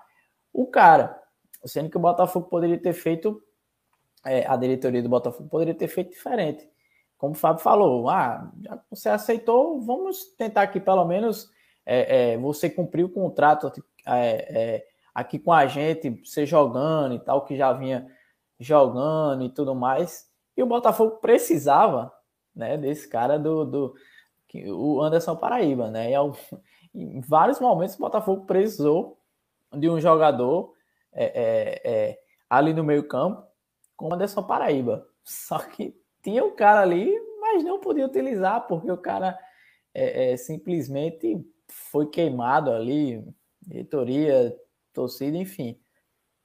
o 0.53 0.67
cara. 0.67 1.19
Sendo 1.65 1.89
que 1.89 1.97
o 1.97 2.01
Botafogo 2.01 2.47
poderia 2.51 2.79
ter 2.79 2.93
feito, 2.93 3.43
é, 4.23 4.47
a 4.47 4.55
diretoria 4.55 5.03
do 5.03 5.09
Botafogo 5.09 5.49
poderia 5.49 5.75
ter 5.75 5.89
feito 5.89 6.11
diferente. 6.11 6.69
Como 7.25 7.33
o 7.35 7.39
Fábio 7.39 7.63
falou, 7.63 8.11
ah, 8.11 8.53
você 8.91 9.09
aceitou, 9.09 9.81
vamos 9.81 10.27
tentar 10.37 10.61
aqui 10.61 10.79
pelo 10.79 11.07
menos 11.07 11.51
é, 11.87 12.33
é, 12.33 12.37
você 12.37 12.69
cumprir 12.69 13.03
o 13.03 13.09
contrato 13.09 13.73
é, 14.07 14.75
é, 14.75 14.87
aqui 15.15 15.39
com 15.39 15.51
a 15.51 15.67
gente, 15.67 16.11
você 16.23 16.45
jogando 16.45 17.15
e 17.15 17.19
tal, 17.19 17.47
que 17.47 17.57
já 17.57 17.73
vinha 17.73 18.07
jogando 18.61 19.43
e 19.43 19.49
tudo 19.49 19.75
mais. 19.75 20.31
E 20.55 20.63
o 20.63 20.67
Botafogo 20.67 21.13
precisava 21.13 22.13
né, 22.55 22.77
desse 22.77 23.09
cara 23.09 23.39
do, 23.39 23.65
do 23.65 23.95
o 24.67 25.01
Anderson 25.01 25.35
Paraíba, 25.35 25.91
né? 25.91 26.13
E 26.13 26.15
em 26.95 27.23
vários 27.23 27.59
momentos 27.59 27.95
o 27.95 28.01
Botafogo 28.01 28.45
precisou 28.45 29.19
de 29.73 29.89
um 29.89 29.99
jogador 29.99 30.75
é, 31.11 31.81
é, 31.83 32.19
ali 32.51 32.75
no 32.75 32.85
meio 32.85 33.09
campo 33.09 33.43
com 33.97 34.11
o 34.11 34.13
Anderson 34.13 34.43
Paraíba. 34.43 35.07
Só 35.25 35.59
que 35.59 36.04
tinha 36.25 36.43
o 36.43 36.49
um 36.49 36.57
cara 36.57 36.81
ali, 36.81 37.15
mas 37.39 37.63
não 37.63 37.79
podia 37.79 38.07
utilizar, 38.07 38.67
porque 38.67 38.91
o 38.91 38.97
cara 38.97 39.39
é, 39.93 40.33
é, 40.33 40.37
simplesmente 40.37 41.39
foi 41.69 42.09
queimado 42.09 42.73
ali, 42.73 43.23
diretoria, 43.63 44.59
torcida, 44.93 45.37
enfim. 45.37 45.79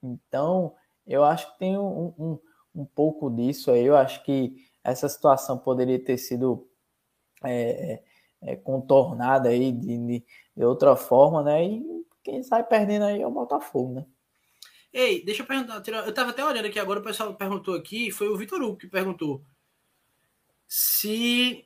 Então, 0.03 0.75
eu 1.07 1.23
acho 1.23 1.51
que 1.53 1.59
tem 1.59 1.77
um, 1.77 2.13
um, 2.19 2.39
um 2.75 2.85
pouco 2.85 3.29
disso 3.29 3.71
aí. 3.71 3.85
Eu 3.85 3.95
acho 3.95 4.23
que 4.23 4.55
essa 4.83 5.07
situação 5.07 5.57
poderia 5.57 6.03
ter 6.03 6.17
sido 6.17 6.69
é, 7.43 8.03
é, 8.41 8.55
contornada 8.57 9.49
aí 9.49 9.71
de, 9.71 9.97
de, 9.97 10.25
de, 10.55 10.63
outra 10.65 10.95
forma, 10.95 11.41
né? 11.41 11.63
E 11.63 12.05
quem 12.23 12.43
sai 12.43 12.63
perdendo 12.63 13.05
aí 13.05 13.21
é 13.21 13.27
o 13.27 13.31
Botafogo, 13.31 13.93
né? 13.93 14.05
Ei, 14.91 15.23
deixa 15.23 15.43
eu 15.43 15.47
perguntar. 15.47 15.81
Eu 16.05 16.13
tava 16.13 16.31
até 16.31 16.43
olhando 16.43 16.65
aqui 16.65 16.79
agora, 16.79 16.99
o 16.99 17.03
pessoal 17.03 17.33
perguntou 17.35 17.75
aqui, 17.75 18.11
foi 18.11 18.27
o 18.27 18.35
Vitor 18.35 18.61
Hugo 18.61 18.77
que 18.77 18.87
perguntou 18.87 19.43
se 20.69 21.65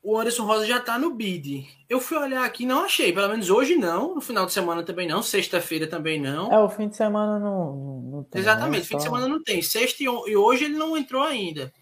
o 0.00 0.16
Anderson 0.16 0.44
Rosa 0.44 0.64
já 0.64 0.80
tá 0.80 0.96
no 0.96 1.12
bid. 1.12 1.66
Eu 1.88 2.00
fui 2.00 2.16
olhar 2.16 2.44
aqui, 2.44 2.64
não 2.64 2.84
achei, 2.84 3.12
pelo 3.12 3.28
menos 3.28 3.50
hoje 3.50 3.74
não, 3.74 4.14
no 4.14 4.20
final 4.20 4.46
de 4.46 4.52
semana 4.52 4.84
também 4.84 5.06
não, 5.06 5.22
sexta-feira 5.22 5.88
também 5.88 6.20
não. 6.20 6.50
É, 6.50 6.58
o 6.58 6.68
fim 6.68 6.88
de 6.88 6.96
semana 6.96 7.40
não, 7.40 8.00
não 8.00 8.24
tem. 8.24 8.40
Exatamente, 8.40 8.82
né? 8.82 8.86
fim 8.86 8.96
de 8.96 9.02
semana 9.02 9.28
não 9.28 9.42
tem. 9.42 9.60
Sexta 9.60 10.02
e 10.02 10.36
hoje 10.36 10.64
ele 10.64 10.78
não 10.78 10.96
entrou 10.96 11.22
ainda. 11.22 11.72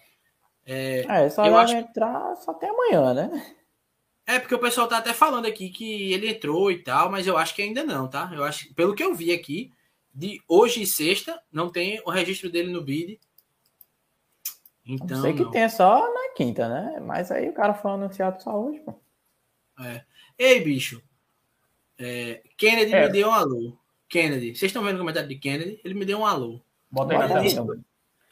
É, 0.65 1.05
é 1.07 1.29
só 1.29 1.47
vai 1.49 1.63
acho... 1.63 1.75
entrar 1.75 2.35
só 2.37 2.51
até 2.51 2.67
amanhã, 2.67 3.13
né? 3.13 3.55
É, 4.25 4.37
porque 4.37 4.53
o 4.53 4.59
pessoal 4.59 4.87
tá 4.87 4.97
até 4.97 5.13
falando 5.13 5.45
aqui 5.45 5.69
que 5.69 6.11
ele 6.11 6.29
entrou 6.29 6.71
e 6.71 6.83
tal, 6.83 7.09
mas 7.09 7.25
eu 7.25 7.37
acho 7.37 7.55
que 7.55 7.61
ainda 7.61 7.83
não, 7.83 8.07
tá? 8.07 8.29
Eu 8.33 8.43
acho, 8.43 8.73
pelo 8.73 8.93
que 8.93 9.03
eu 9.03 9.13
vi 9.13 9.31
aqui, 9.31 9.71
de 10.13 10.41
hoje 10.47 10.81
e 10.81 10.87
sexta, 10.87 11.39
não 11.51 11.71
tem 11.71 12.01
o 12.05 12.11
registro 12.11 12.49
dele 12.49 12.71
no 12.71 12.83
BID. 12.83 13.19
Então. 14.89 15.17
Não 15.17 15.21
sei 15.21 15.33
que 15.33 15.51
tem 15.51 15.69
só 15.69 16.11
na 16.11 16.33
quinta, 16.35 16.67
né? 16.67 16.99
Mas 16.99 17.31
aí 17.31 17.47
o 17.47 17.53
cara 17.53 17.75
foi 17.75 17.91
anunciado 17.91 18.41
só 18.41 18.59
hoje, 18.59 18.79
pô. 18.79 18.95
É. 19.79 20.03
Ei, 20.35 20.61
bicho. 20.61 20.99
É, 21.99 22.41
Kennedy 22.57 22.93
é. 22.93 23.05
me 23.05 23.11
deu 23.11 23.27
um 23.27 23.33
alô. 23.33 23.77
Kennedy, 24.07 24.55
vocês 24.55 24.69
estão 24.69 24.83
vendo 24.83 24.95
o 24.95 24.99
comentário 24.99 25.29
de 25.29 25.35
Kennedy? 25.35 25.79
Ele 25.83 25.93
me 25.93 26.05
deu 26.05 26.17
um 26.17 26.25
alô. 26.25 26.59
Bota 26.89 27.13
aí 27.13 27.31
ele, 27.31 27.41
disse, 27.41 27.59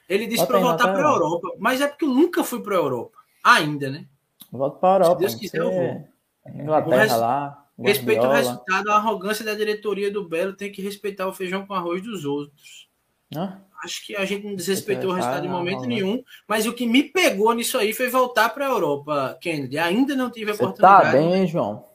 ele 0.10 0.26
disse 0.26 0.47
para 0.47 0.58
voltar 0.58 0.91
para 0.91 1.08
a 1.08 1.14
Europa, 1.14 1.49
mas 1.60 1.80
é 1.80 1.88
porque 1.88 2.05
eu 2.05 2.10
nunca 2.10 2.43
fui 2.43 2.64
para 2.64 2.74
a 2.74 2.80
Europa. 2.80 3.20
Ainda, 3.43 3.91
né? 3.91 4.08
Volto 4.51 4.80
para 4.80 5.05
a 5.05 5.08
Europa. 5.08 5.14
Se 5.16 5.20
Deus 5.20 5.36
quiser, 5.36 5.60
eu 5.60 5.72
vou. 5.72 6.08
Inglaterra 6.55 7.01
res... 7.03 7.12
lá. 7.12 7.66
Respeito 7.78 8.26
o 8.26 8.32
resultado, 8.32 8.89
a 8.89 8.95
arrogância 8.95 9.45
da 9.45 9.53
diretoria 9.53 10.12
do 10.12 10.28
Belo 10.28 10.53
tem 10.53 10.72
que 10.72 10.82
respeitar 10.82 11.28
o 11.28 11.34
feijão 11.34 11.68
com 11.68 11.76
arroz 11.76 12.01
dos 12.01 12.26
outros. 12.26 12.89
Ah? 13.36 13.60
Acho 13.84 14.05
que 14.05 14.15
a 14.15 14.25
gente 14.25 14.45
não 14.45 14.55
desrespeitou 14.55 15.11
o 15.11 15.13
resultado 15.13 15.45
em 15.45 15.49
momento 15.49 15.82
não, 15.82 15.88
nenhum, 15.88 16.23
mas 16.47 16.65
o 16.65 16.73
que 16.73 16.88
me 16.88 17.03
pegou 17.03 17.53
nisso 17.53 17.78
aí 17.78 17.93
foi 17.93 18.09
voltar 18.09 18.49
para 18.49 18.65
a 18.65 18.69
Europa, 18.69 19.38
Kennedy. 19.39 19.78
Ainda 19.78 20.15
não 20.15 20.32
tive 20.32 20.51
a 20.51 20.53
Você 20.55 20.63
oportunidade. 20.63 21.05
Tá 21.05 21.11
bem, 21.11 21.47
João. 21.47 21.86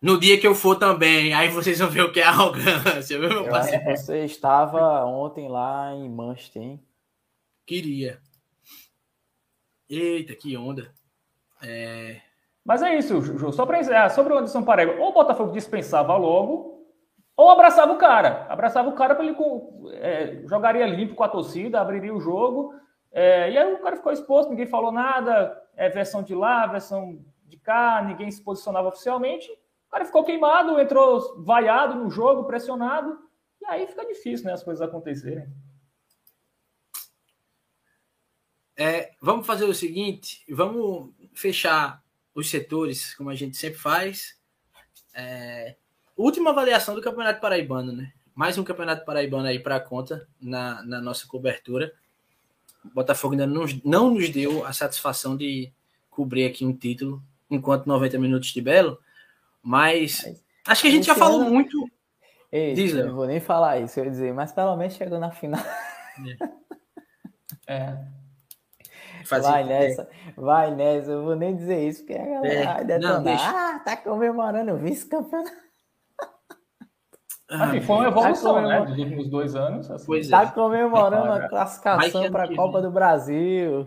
No 0.00 0.18
dia 0.18 0.38
que 0.38 0.46
eu 0.46 0.54
for 0.54 0.74
também, 0.76 1.32
aí 1.32 1.48
vocês 1.48 1.78
vão 1.78 1.88
ver 1.88 2.02
o 2.02 2.12
que 2.12 2.20
é 2.20 2.24
arrogância, 2.24 3.18
viu, 3.18 3.28
meu 3.28 3.48
parceiro? 3.48 3.84
Você 3.84 4.24
estava 4.24 5.04
ontem 5.04 5.48
lá 5.48 5.94
em 5.94 6.08
Manchester, 6.10 6.60
hein? 6.60 6.80
Queria. 7.64 8.20
Eita, 9.88 10.34
que 10.34 10.56
onda. 10.56 10.92
É... 11.62 12.20
Mas 12.64 12.82
é 12.82 12.98
isso, 12.98 13.20
Ju. 13.22 13.52
Só 13.52 13.64
para 13.64 13.80
encerrar, 13.80 14.10
sobre 14.10 14.32
o 14.32 14.38
Anderson 14.38 14.62
Paraíba, 14.62 14.94
ou 15.00 15.10
o 15.10 15.12
Botafogo 15.12 15.52
dispensava 15.52 16.16
logo, 16.16 16.71
ou 17.36 17.50
abraçava 17.50 17.92
o 17.92 17.98
cara. 17.98 18.46
Abraçava 18.48 18.88
o 18.88 18.94
cara 18.94 19.14
para 19.14 19.24
ele 19.24 19.36
é, 19.92 20.42
jogaria 20.46 20.86
limpo 20.86 21.14
com 21.14 21.24
a 21.24 21.28
torcida, 21.28 21.80
abriria 21.80 22.14
o 22.14 22.20
jogo. 22.20 22.74
É, 23.10 23.50
e 23.50 23.58
aí 23.58 23.72
o 23.72 23.80
cara 23.80 23.96
ficou 23.96 24.12
exposto, 24.12 24.50
ninguém 24.50 24.66
falou 24.66 24.92
nada. 24.92 25.60
É 25.76 25.88
versão 25.88 26.22
de 26.22 26.34
lá, 26.34 26.66
versão 26.66 27.24
de 27.46 27.56
cá, 27.56 28.02
ninguém 28.02 28.30
se 28.30 28.42
posicionava 28.42 28.88
oficialmente. 28.88 29.50
O 29.88 29.90
cara 29.90 30.04
ficou 30.04 30.24
queimado, 30.24 30.80
entrou 30.80 31.42
vaiado 31.42 31.94
no 31.94 32.10
jogo, 32.10 32.44
pressionado. 32.44 33.18
E 33.60 33.66
aí 33.66 33.86
fica 33.86 34.06
difícil, 34.06 34.46
né, 34.46 34.52
as 34.52 34.62
coisas 34.62 34.82
acontecerem. 34.82 35.46
É, 38.76 39.12
vamos 39.20 39.46
fazer 39.46 39.64
o 39.64 39.74
seguinte, 39.74 40.42
vamos 40.50 41.14
fechar 41.34 42.02
os 42.34 42.50
setores, 42.50 43.14
como 43.14 43.30
a 43.30 43.34
gente 43.34 43.56
sempre 43.56 43.78
faz. 43.78 44.40
É, 45.14 45.76
última 46.16 46.50
avaliação 46.50 46.94
do 46.94 47.02
Campeonato 47.02 47.40
Paraibano, 47.40 47.92
né? 47.92 48.12
Mais 48.34 48.56
um 48.56 48.64
Campeonato 48.64 49.04
Paraibano 49.04 49.46
aí 49.46 49.58
para 49.58 49.78
conta 49.80 50.26
na, 50.40 50.82
na 50.82 51.00
nossa 51.00 51.26
cobertura. 51.26 51.92
O 52.84 52.88
Botafogo 52.88 53.34
ainda 53.34 53.46
não, 53.46 53.64
não 53.84 54.10
nos 54.10 54.30
deu 54.30 54.66
a 54.66 54.72
satisfação 54.72 55.36
de 55.36 55.70
cobrir 56.10 56.46
aqui 56.46 56.64
um 56.64 56.72
título 56.72 57.22
enquanto 57.50 57.86
90 57.86 58.18
minutos 58.18 58.48
de 58.48 58.60
Belo, 58.60 58.98
mas 59.62 60.24
acho 60.66 60.82
que 60.82 60.88
a 60.88 60.90
gente 60.90 61.06
já 61.06 61.14
falou 61.14 61.42
ano... 61.42 61.50
muito. 61.50 61.88
Ei, 62.50 62.74
Diz, 62.74 62.94
eu 62.94 63.06
não 63.06 63.14
vou 63.14 63.26
nem 63.26 63.40
falar 63.40 63.78
isso, 63.80 63.98
eu 63.98 64.04
ia 64.04 64.10
dizer, 64.10 64.34
mas 64.34 64.52
pelo 64.52 64.76
menos 64.76 64.94
chegou 64.94 65.18
na 65.18 65.30
final. 65.30 65.62
É. 67.66 67.74
é. 67.74 67.98
vai 69.24 69.64
nessa, 69.64 70.08
vai 70.36 70.74
nessa, 70.74 71.12
eu 71.12 71.24
vou 71.24 71.34
nem 71.34 71.56
dizer 71.56 71.88
isso, 71.88 72.00
porque 72.00 72.14
a 72.14 72.24
galera 72.24 72.54
é. 72.54 72.64
vai 72.64 72.84
detonar. 72.84 73.22
Não, 73.22 73.32
ah, 73.32 73.78
tá 73.78 73.96
comemorando 73.96 74.72
o 74.72 74.76
vice-campeonato. 74.76 75.71
Assim, 77.48 77.80
foi 77.82 77.96
uma 77.96 78.08
evolução, 78.08 78.54
tá 78.54 78.62
né? 78.62 78.80
Dos 78.86 78.98
últimos 78.98 79.28
dois 79.28 79.54
anos. 79.54 79.90
Assim. 79.90 80.06
Pois 80.06 80.28
tá 80.28 80.42
é. 80.42 80.46
comemorando 80.46 81.32
a 81.32 81.48
classificação 81.48 82.30
para 82.30 82.44
a 82.44 82.54
Copa 82.54 82.80
do 82.80 82.90
Brasil. 82.90 83.86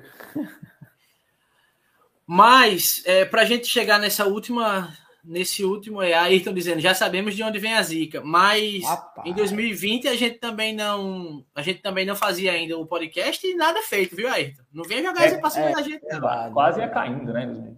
Mas, 2.27 3.03
é, 3.05 3.25
para 3.25 3.41
a 3.41 3.45
gente 3.45 3.67
chegar 3.67 3.99
nessa 3.99 4.25
última, 4.25 4.91
nesse 5.23 5.63
último, 5.63 6.01
é, 6.01 6.13
aí 6.13 6.37
estão 6.37 6.53
dizendo, 6.53 6.79
já 6.79 6.93
sabemos 6.93 7.35
de 7.35 7.43
onde 7.43 7.59
vem 7.59 7.73
a 7.73 7.81
zica, 7.81 8.21
mas 8.23 8.83
Rapaz. 8.83 9.27
em 9.27 9.33
2020 9.33 10.07
a 10.07 10.15
gente 10.15 10.39
também 10.39 10.73
não, 10.75 11.45
a 11.53 11.61
gente 11.61 11.81
também 11.81 12.05
não 12.05 12.15
fazia 12.15 12.51
ainda 12.51 12.77
o 12.77 12.85
podcast 12.85 13.45
e 13.45 13.55
nada 13.55 13.81
feito, 13.83 14.15
viu, 14.15 14.27
Ayrton? 14.27 14.63
Não 14.73 14.83
vem 14.83 15.03
jogar 15.03 15.23
é, 15.23 15.27
isso 15.27 15.39
para 15.39 15.49
cima 15.49 15.69
é, 15.69 15.73
da 15.73 15.81
gente, 15.81 16.03
não. 16.07 16.53
Quase 16.53 16.79
ia 16.79 16.89
caindo, 16.89 17.31
né? 17.31 17.75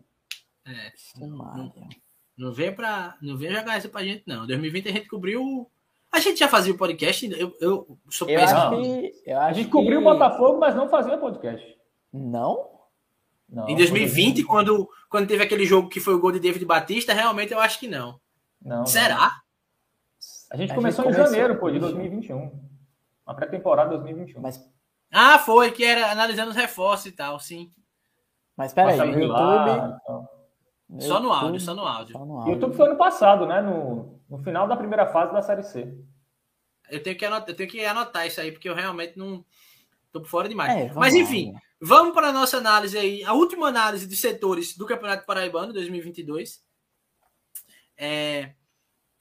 É. 0.66 0.92
Não, 1.26 1.74
não 2.38 2.54
vem 2.54 2.74
para, 2.74 3.18
não 3.22 3.36
vem 3.36 3.52
jogar 3.52 3.78
isso 3.78 3.90
para 3.90 4.06
gente, 4.06 4.24
não. 4.28 4.44
Em 4.44 4.48
2020 4.48 4.90
a 4.90 4.92
gente 4.92 5.08
cobriu 5.08 5.70
a 6.12 6.20
gente 6.20 6.40
já 6.40 6.48
fazia 6.48 6.74
o 6.74 6.78
podcast? 6.78 7.30
Eu, 7.32 7.56
eu 7.60 7.98
sou 8.10 8.30
eu 8.30 8.40
acho 8.40 8.70
que, 8.70 9.14
eu 9.26 9.38
acho 9.38 9.48
A 9.50 9.54
gente 9.54 9.70
cobriu 9.70 10.00
o 10.00 10.04
Botafogo, 10.04 10.60
mas 10.60 10.74
não 10.74 10.90
fazia 10.90 11.18
podcast. 11.18 11.78
Não? 12.12 12.70
não? 13.48 13.68
Em 13.68 13.76
2020, 13.76 14.44
quando, 14.44 14.90
quando 15.10 15.28
teve 15.28 15.44
aquele 15.44 15.66
jogo 15.66 15.90
que 15.90 16.00
foi 16.00 16.14
o 16.14 16.20
gol 16.20 16.32
de 16.32 16.40
David 16.40 16.66
Batista, 16.66 17.14
realmente 17.14 17.54
eu 17.54 17.60
acho 17.60 17.80
que 17.80 17.88
não. 17.88 18.20
não 18.62 18.86
Será? 18.86 19.16
Não. 19.16 19.48
A 20.50 20.58
gente 20.58 20.72
a 20.72 20.76
começou 20.76 21.06
gente 21.06 21.14
em 21.14 21.16
começou 21.16 21.34
janeiro, 21.36 21.60
pô, 21.60 21.70
de 21.70 21.80
2021. 21.80 22.68
Uma 23.26 23.36
pré-temporada 23.36 23.90
2021. 23.90 24.42
Mas... 24.42 24.66
Ah, 25.12 25.38
foi, 25.40 25.72
que 25.72 25.84
era 25.84 26.10
analisando 26.10 26.52
os 26.52 26.56
reforços 26.56 27.08
e 27.08 27.12
tal, 27.12 27.40
sim. 27.40 27.72
Mas 28.56 28.74
peraí, 28.74 28.98
no 28.98 29.06
YouTube... 29.06 29.28
Lá, 29.28 30.00
então. 30.02 30.37
Só 31.00 31.20
no 31.20 31.34
áudio, 31.34 31.60
só 31.60 31.76
no 31.76 31.86
áudio. 31.86 32.14
Só 32.14 32.26
no 32.26 32.38
áudio. 32.38 32.54
YouTube 32.54 32.76
foi 32.76 32.88
ano 32.88 32.98
passado, 32.98 33.46
né? 33.46 33.62
No, 33.62 34.22
no 34.30 34.38
final 34.40 34.68
da 34.68 34.78
primeira 34.78 35.06
fase 35.08 35.34
da 35.34 35.42
Série 35.42 35.64
C. 35.64 35.94
Eu 36.90 37.04
tenho 37.04 37.18
que 37.18 37.26
anotar, 37.26 37.50
eu 37.50 37.56
tenho 37.56 37.70
que 37.70 37.84
anotar 37.84 38.26
isso 38.26 38.40
aí, 38.40 38.52
porque 38.52 38.70
eu 38.70 38.74
realmente 38.74 39.18
não 39.18 39.44
tô 40.12 40.22
por 40.22 40.30
fora 40.30 40.48
demais. 40.48 40.72
É, 40.72 40.94
Mas 40.94 41.14
enfim, 41.14 41.52
lá. 41.52 41.60
vamos 41.82 42.14
para 42.14 42.30
a 42.30 42.32
nossa 42.32 42.58
análise 42.58 42.98
aí, 42.98 43.24
a 43.26 43.34
última 43.34 43.68
análise 43.68 44.08
de 44.08 44.16
setores 44.16 44.78
do 44.78 44.86
Campeonato 44.86 45.26
Paraibano 45.26 45.74
2022. 45.74 46.66
É, 47.98 48.54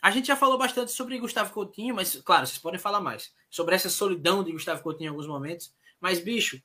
a 0.00 0.10
gente 0.12 0.28
já 0.28 0.36
falou 0.36 0.56
bastante 0.56 0.92
sobre 0.92 1.18
Gustavo 1.18 1.52
Coutinho, 1.52 1.94
mas 1.94 2.14
claro, 2.22 2.46
vocês 2.46 2.58
podem 2.58 2.78
falar 2.78 3.00
mais 3.00 3.32
sobre 3.50 3.74
essa 3.74 3.90
solidão 3.90 4.44
de 4.44 4.52
Gustavo 4.52 4.82
Coutinho 4.82 5.08
em 5.08 5.10
alguns 5.10 5.26
momentos. 5.26 5.74
Mas 6.00 6.20
bicho, 6.20 6.62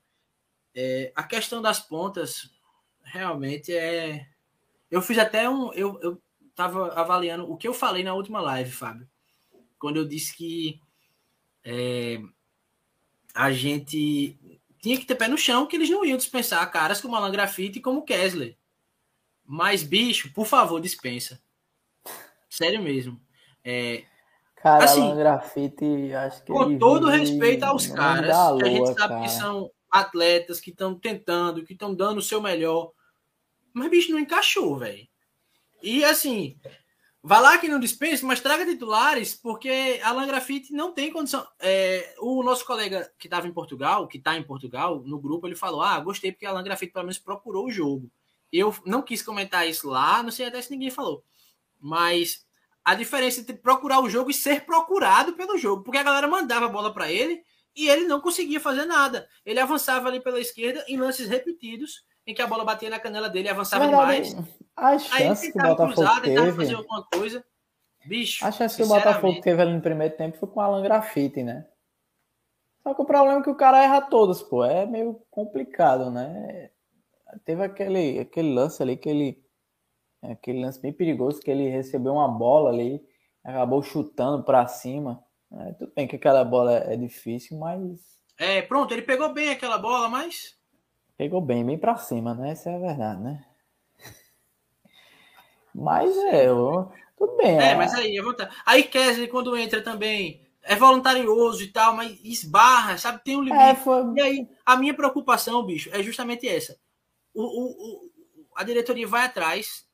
é, 0.75 1.11
a 1.15 1.23
questão 1.23 1.59
das 1.59 1.79
pontas 1.79 2.51
realmente 3.03 3.73
é 3.73 4.27
eu 4.91 5.01
fiz 5.01 5.17
até 5.17 5.49
um. 5.49 5.73
Eu, 5.73 5.97
eu 6.01 6.21
tava 6.53 6.93
avaliando 6.93 7.49
o 7.49 7.55
que 7.55 7.67
eu 7.67 7.73
falei 7.73 8.03
na 8.03 8.13
última 8.13 8.41
live, 8.41 8.69
Fábio. 8.69 9.07
Quando 9.79 9.97
eu 9.97 10.05
disse 10.05 10.35
que 10.35 10.79
é, 11.63 12.21
a 13.33 13.51
gente 13.51 14.37
tinha 14.81 14.97
que 14.97 15.05
ter 15.05 15.15
pé 15.15 15.27
no 15.27 15.37
chão, 15.37 15.65
que 15.65 15.75
eles 15.75 15.89
não 15.89 16.03
iam 16.03 16.17
dispensar 16.17 16.69
caras 16.69 16.99
como 16.99 17.15
Alan 17.15 17.31
Graffiti 17.31 17.79
e 17.79 17.81
como 17.81 18.03
Kessler. 18.03 18.57
Mas, 19.45 19.81
bicho, 19.81 20.31
por 20.33 20.45
favor, 20.45 20.81
dispensa. 20.81 21.41
Sério 22.49 22.81
mesmo. 22.81 23.19
É, 23.63 24.03
cara, 24.57 24.83
assim, 24.83 25.01
Alan 25.01 25.15
Graffiti, 25.15 26.13
acho 26.13 26.43
que. 26.43 26.51
Com 26.51 26.77
todo 26.77 27.07
respeito 27.07 27.63
aos 27.63 27.87
caras, 27.87 28.35
lua, 28.35 28.57
que 28.57 28.63
a 28.63 28.69
gente 28.69 28.87
sabe 28.87 29.13
cara. 29.13 29.21
que 29.21 29.29
são 29.29 29.71
atletas 29.89 30.59
que 30.59 30.69
estão 30.69 30.95
tentando, 30.95 31.63
que 31.63 31.73
estão 31.73 31.93
dando 31.93 32.17
o 32.17 32.21
seu 32.21 32.41
melhor. 32.41 32.91
Mas, 33.73 33.89
bicho, 33.89 34.11
não 34.11 34.19
encaixou, 34.19 34.77
velho. 34.77 35.07
E 35.81 36.03
assim, 36.03 36.59
vai 37.23 37.41
lá 37.41 37.57
que 37.57 37.67
não 37.67 37.79
dispensa, 37.79 38.25
mas 38.25 38.39
traga 38.39 38.65
titulares, 38.65 39.33
porque 39.33 39.99
Alan 40.03 40.27
Grafite 40.27 40.73
não 40.73 40.93
tem 40.93 41.11
condição. 41.11 41.45
É, 41.59 42.15
o 42.19 42.43
nosso 42.43 42.65
colega 42.65 43.11
que 43.17 43.27
estava 43.27 43.47
em 43.47 43.53
Portugal, 43.53 44.07
que 44.07 44.17
está 44.17 44.37
em 44.37 44.43
Portugal, 44.43 45.01
no 45.05 45.19
grupo, 45.19 45.47
ele 45.47 45.55
falou: 45.55 45.81
Ah, 45.81 45.99
gostei 45.99 46.31
porque 46.31 46.45
Alan 46.45 46.63
Grafite 46.63 46.93
pelo 46.93 47.05
menos 47.05 47.19
procurou 47.19 47.67
o 47.67 47.71
jogo. 47.71 48.11
Eu 48.51 48.75
não 48.85 49.01
quis 49.01 49.21
comentar 49.21 49.67
isso 49.67 49.87
lá, 49.87 50.21
não 50.21 50.31
sei 50.31 50.45
até 50.45 50.61
se 50.61 50.71
ninguém 50.71 50.91
falou. 50.91 51.23
Mas 51.79 52.45
a 52.83 52.95
diferença 52.95 53.41
entre 53.41 53.55
procurar 53.55 54.01
o 54.01 54.09
jogo 54.09 54.29
e 54.29 54.33
ser 54.33 54.65
procurado 54.65 55.33
pelo 55.33 55.57
jogo, 55.57 55.83
porque 55.83 55.97
a 55.97 56.03
galera 56.03 56.27
mandava 56.27 56.65
a 56.65 56.69
bola 56.69 56.93
para 56.93 57.11
ele 57.11 57.41
e 57.75 57.87
ele 57.87 58.05
não 58.05 58.19
conseguia 58.19 58.59
fazer 58.59 58.85
nada. 58.85 59.27
Ele 59.45 59.59
avançava 59.59 60.09
ali 60.09 60.19
pela 60.19 60.39
esquerda 60.39 60.83
em 60.87 60.97
lances 60.97 61.27
repetidos 61.27 62.03
em 62.25 62.33
que 62.33 62.41
a 62.41 62.47
bola 62.47 62.63
batia 62.63 62.89
na 62.89 62.99
canela 62.99 63.29
dele 63.29 63.47
e 63.47 63.51
avançava 63.51 63.85
verdade, 63.85 64.29
demais. 64.29 64.59
A 64.75 64.97
chance 64.97 65.51
que 65.51 65.57
o 65.57 65.61
Botafogo 65.61 65.93
cruzar, 65.93 66.21
teve... 66.21 66.51
fazer 66.53 66.75
alguma 66.75 67.03
coisa. 67.03 67.45
Bicho, 68.05 68.45
a 68.45 68.51
chance 68.51 68.77
que 68.77 68.83
o 68.83 68.87
Botafogo 68.87 69.41
teve 69.41 69.61
ali 69.61 69.73
no 69.73 69.81
primeiro 69.81 70.15
tempo 70.15 70.37
foi 70.37 70.49
com 70.49 70.59
o 70.59 70.63
Alan 70.63 70.81
Grafite, 70.81 71.43
né? 71.43 71.67
Só 72.83 72.93
que 72.95 73.01
o 73.01 73.05
problema 73.05 73.39
é 73.39 73.43
que 73.43 73.49
o 73.49 73.55
cara 73.55 73.83
erra 73.83 74.01
todas, 74.01 74.41
pô. 74.41 74.63
É 74.65 74.85
meio 74.85 75.21
complicado, 75.29 76.09
né? 76.09 76.71
Teve 77.45 77.63
aquele, 77.63 78.19
aquele 78.19 78.53
lance 78.53 78.81
ali 78.81 78.97
que 78.97 79.09
ele. 79.09 79.43
Aquele 80.23 80.61
lance 80.61 80.79
bem 80.79 80.93
perigoso 80.93 81.39
que 81.39 81.49
ele 81.49 81.67
recebeu 81.69 82.13
uma 82.13 82.27
bola 82.27 82.69
ali, 82.69 83.03
acabou 83.43 83.81
chutando 83.81 84.43
para 84.43 84.67
cima. 84.67 85.23
É, 85.51 85.73
tudo 85.73 85.91
bem 85.95 86.07
que 86.07 86.15
aquela 86.15 86.43
bola 86.43 86.77
é 86.77 86.95
difícil, 86.95 87.57
mas. 87.57 87.99
É, 88.37 88.61
pronto, 88.61 88.93
ele 88.93 89.01
pegou 89.01 89.33
bem 89.33 89.49
aquela 89.49 89.77
bola, 89.77 90.09
mas 90.09 90.55
Pegou 91.17 91.41
bem, 91.41 91.65
bem 91.65 91.77
pra 91.77 91.97
cima, 91.97 92.33
né? 92.33 92.51
Essa 92.51 92.71
é 92.71 92.75
a 92.75 92.79
verdade, 92.79 93.21
né? 93.21 93.45
Mas 95.73 96.15
é, 96.17 96.47
eu... 96.47 96.91
tudo 97.17 97.37
bem. 97.37 97.59
É, 97.59 97.71
é, 97.71 97.75
mas 97.75 97.93
aí, 97.93 98.15
eu 98.15 98.23
vou... 98.23 98.35
aí 98.65 98.83
Kesley, 98.83 99.27
quando 99.27 99.55
entra 99.55 99.81
também, 99.81 100.45
é 100.63 100.75
voluntarioso 100.75 101.63
e 101.63 101.67
tal, 101.67 101.95
mas 101.95 102.19
esbarra, 102.23 102.97
sabe? 102.97 103.23
Tem 103.23 103.37
um 103.37 103.43
limite. 103.43 103.63
É, 103.63 103.75
foi... 103.75 104.03
E 104.15 104.21
aí, 104.21 104.49
a 104.65 104.75
minha 104.75 104.93
preocupação, 104.93 105.65
bicho, 105.65 105.89
é 105.93 106.03
justamente 106.03 106.47
essa. 106.47 106.77
O, 107.33 107.43
o, 107.43 108.05
o 108.07 108.11
a 108.55 108.63
diretoria 108.63 109.07
vai 109.07 109.25
atrás 109.25 109.85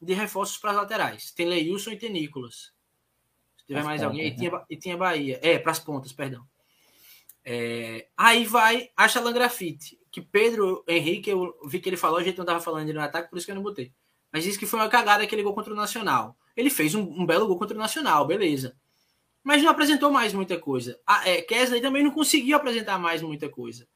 de 0.00 0.12
reforços 0.12 0.58
para 0.58 0.72
as 0.72 0.76
laterais. 0.76 1.30
Tem 1.30 1.46
Leilson 1.46 1.92
e 1.92 1.98
tem 1.98 2.10
Nicolas. 2.10 2.72
Se 3.56 3.66
tiver 3.66 3.80
as 3.80 3.86
mais 3.86 4.00
pontas, 4.02 4.12
alguém, 4.12 4.30
né? 4.30 4.36
e, 4.36 4.36
tinha, 4.36 4.64
e 4.68 4.76
tinha 4.76 4.96
Bahia. 4.96 5.40
É, 5.42 5.58
para 5.58 5.72
as 5.72 5.78
pontas, 5.78 6.12
perdão. 6.12 6.44
É, 7.44 8.08
aí 8.16 8.44
vai, 8.44 8.90
acha 8.96 9.20
Langrafite 9.20 9.98
que 10.12 10.20
Pedro 10.20 10.84
Henrique, 10.86 11.30
eu 11.30 11.58
vi 11.66 11.80
que 11.80 11.88
ele 11.88 11.96
falou, 11.96 12.18
a 12.18 12.22
gente 12.22 12.36
não 12.36 12.44
estava 12.44 12.60
falando 12.60 12.86
de 12.86 12.92
no 12.92 13.00
ataque, 13.00 13.30
por 13.30 13.38
isso 13.38 13.46
que 13.46 13.50
eu 13.50 13.56
não 13.56 13.62
botei. 13.62 13.90
Mas 14.30 14.44
disse 14.44 14.58
que 14.58 14.66
foi 14.66 14.78
uma 14.78 14.88
cagada 14.88 15.24
aquele 15.24 15.42
gol 15.42 15.54
contra 15.54 15.72
o 15.72 15.76
Nacional. 15.76 16.36
Ele 16.54 16.68
fez 16.68 16.94
um, 16.94 17.00
um, 17.00 17.24
belo 17.24 17.46
gol 17.46 17.58
contra 17.58 17.74
o 17.74 17.80
Nacional, 17.80 18.26
beleza. 18.26 18.74
Mas 19.42 19.62
não 19.62 19.70
apresentou 19.70 20.10
mais 20.10 20.34
muita 20.34 20.58
coisa. 20.58 20.98
A 21.06 21.28
é, 21.28 21.40
Kesley 21.40 21.80
também 21.80 22.04
não 22.04 22.10
conseguiu 22.10 22.56
apresentar 22.56 22.98
mais 22.98 23.22
muita 23.22 23.48
coisa. 23.48 23.86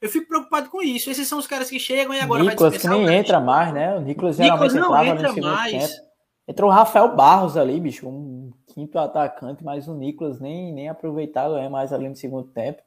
Eu 0.00 0.08
fico 0.10 0.28
preocupado 0.28 0.68
com 0.68 0.82
isso. 0.82 1.10
Esses 1.10 1.26
são 1.26 1.38
os 1.38 1.46
caras 1.46 1.70
que 1.70 1.78
chegam 1.78 2.14
e 2.14 2.20
agora 2.20 2.42
Nicolas, 2.42 2.76
que 2.76 2.88
nem 2.88 3.14
entra 3.14 3.40
mais, 3.40 3.72
né? 3.72 3.96
O 3.96 4.00
Nicolas 4.00 4.36
geralmente 4.36 4.74
Nicolas 4.74 4.90
não 4.90 5.04
entra 5.04 5.32
mais. 5.40 5.90
Tempo. 5.90 6.12
Entrou 6.46 6.70
o 6.70 6.72
Rafael 6.72 7.14
Barros 7.14 7.56
ali, 7.56 7.80
bicho, 7.80 8.08
um 8.08 8.52
quinto 8.66 8.98
atacante, 8.98 9.64
mas 9.64 9.88
o 9.88 9.94
Nicolas 9.94 10.40
nem, 10.40 10.72
nem 10.72 10.88
aproveitava 10.88 11.60
é 11.60 11.68
mais 11.68 11.92
ali 11.92 12.08
no 12.08 12.16
segundo 12.16 12.48
tempo, 12.48 12.82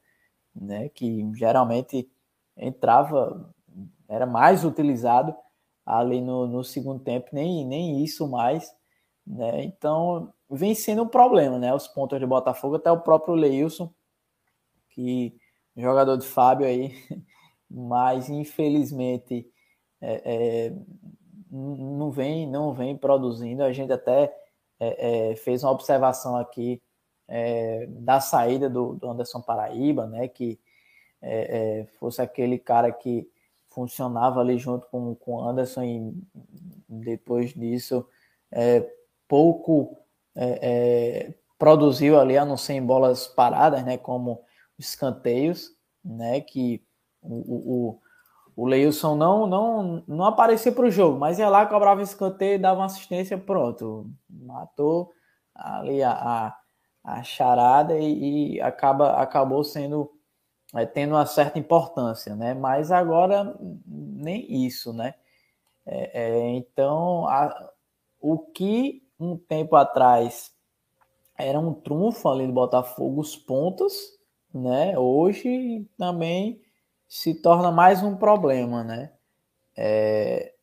né? 0.54 0.90
Que 0.90 1.26
geralmente 1.34 2.10
entrava, 2.58 3.54
era 4.08 4.26
mais 4.26 4.64
utilizado 4.64 5.36
ali 5.86 6.22
no, 6.22 6.48
no 6.48 6.64
segundo 6.64 7.04
tempo, 7.04 7.30
nem, 7.32 7.66
nem 7.66 8.04
isso 8.04 8.28
mais. 8.28 8.72
Né? 9.26 9.64
Então, 9.64 10.34
vem 10.50 10.76
sendo 10.76 11.04
um 11.04 11.08
problema, 11.08 11.60
né? 11.60 11.74
Os 11.74 11.88
pontos 11.88 12.20
de 12.20 12.26
Botafogo, 12.26 12.76
até 12.76 12.92
o 12.92 13.02
próprio 13.02 13.36
Leilson, 13.36 13.94
que 14.90 15.36
jogador 15.76 16.18
de 16.18 16.26
Fábio 16.26 16.66
aí, 16.66 16.94
mas 17.70 18.30
infelizmente 18.30 19.50
é, 20.00 20.68
é, 20.70 20.76
não 21.52 22.12
vem 22.12 22.48
não 22.48 22.74
vem 22.74 22.96
produzindo. 22.98 23.64
A 23.64 23.74
gente 23.74 23.92
até 23.92 24.34
é, 24.80 25.32
é 25.32 25.36
fez 25.36 25.64
uma 25.64 25.72
observação 25.72 26.38
aqui 26.38 26.82
é, 27.28 27.88
da 27.88 28.20
saída 28.22 28.70
do, 28.70 28.94
do 28.96 29.10
Anderson 29.10 29.42
Paraíba, 29.42 30.06
né? 30.08 30.28
Que 30.28 30.60
é, 31.26 31.80
é, 31.80 31.86
fosse 32.00 32.22
aquele 32.22 32.58
cara 32.60 32.92
que 32.92 33.28
funcionava 33.68 34.40
ali 34.40 34.58
junto 34.58 34.88
com 34.88 35.18
o 35.26 35.42
Anderson 35.44 35.84
e 35.84 36.14
depois 36.88 37.54
disso 37.54 38.08
é, 38.52 38.88
pouco 39.28 39.98
é, 40.36 40.60
é, 40.62 41.34
produziu 41.58 42.20
ali, 42.20 42.38
a 42.38 42.46
não 42.46 42.58
ser 42.58 42.74
em 42.74 42.86
bolas 42.86 43.28
paradas, 43.28 43.84
né, 43.84 43.98
como 43.98 44.42
escanteios, 44.78 45.72
né, 46.04 46.40
que 46.42 46.86
o, 47.22 47.96
o, 47.96 48.02
o 48.56 48.66
Leilson 48.66 49.16
não, 49.16 49.48
não, 49.48 50.04
não 50.08 50.26
aparecia 50.26 50.72
para 50.72 50.86
o 50.86 50.92
jogo, 50.92 51.20
mas 51.20 51.40
ia 51.40 51.50
lá, 51.50 51.66
cobrava 51.66 52.02
escanteio, 52.02 52.60
dava 52.62 52.80
uma 52.80 52.86
assistência, 52.86 53.38
pronto. 53.38 54.10
Matou 54.30 55.12
ali 55.54 56.04
a, 56.04 56.12
a, 56.12 56.58
a 57.04 57.24
charada 57.24 57.98
e, 57.98 58.56
e, 58.56 58.62
acaba, 58.62 59.22
acabou 59.22 59.64
sendo 59.64 60.12
é, 60.76 60.86
tendo 60.86 61.16
uma 61.16 61.26
certa 61.26 61.58
importância, 61.60 62.36
né? 62.36 62.54
Mas 62.54 62.92
agora 62.92 63.56
nem 63.86 64.66
isso, 64.66 64.94
né? 64.94 65.16
É, 65.86 66.24
é, 66.24 66.50
então, 66.50 67.28
a, 67.28 67.72
o 68.20 68.40
que 68.40 69.04
um 69.20 69.38
tempo 69.38 69.76
atrás 69.76 70.54
era 71.38 71.60
um 71.60 71.74
trunfo 71.74 72.30
ali 72.30 72.48
do 72.48 72.54
Botafogo, 72.54 73.22
os 73.22 73.36
pontos, 73.36 73.94
né? 74.54 74.98
Hoje 74.98 75.88
também 75.98 76.62
se 77.08 77.34
torna 77.42 77.72
mais 77.72 78.02
um 78.04 78.16
problema, 78.16 78.84
né? 78.84 79.12
É, 79.78 80.54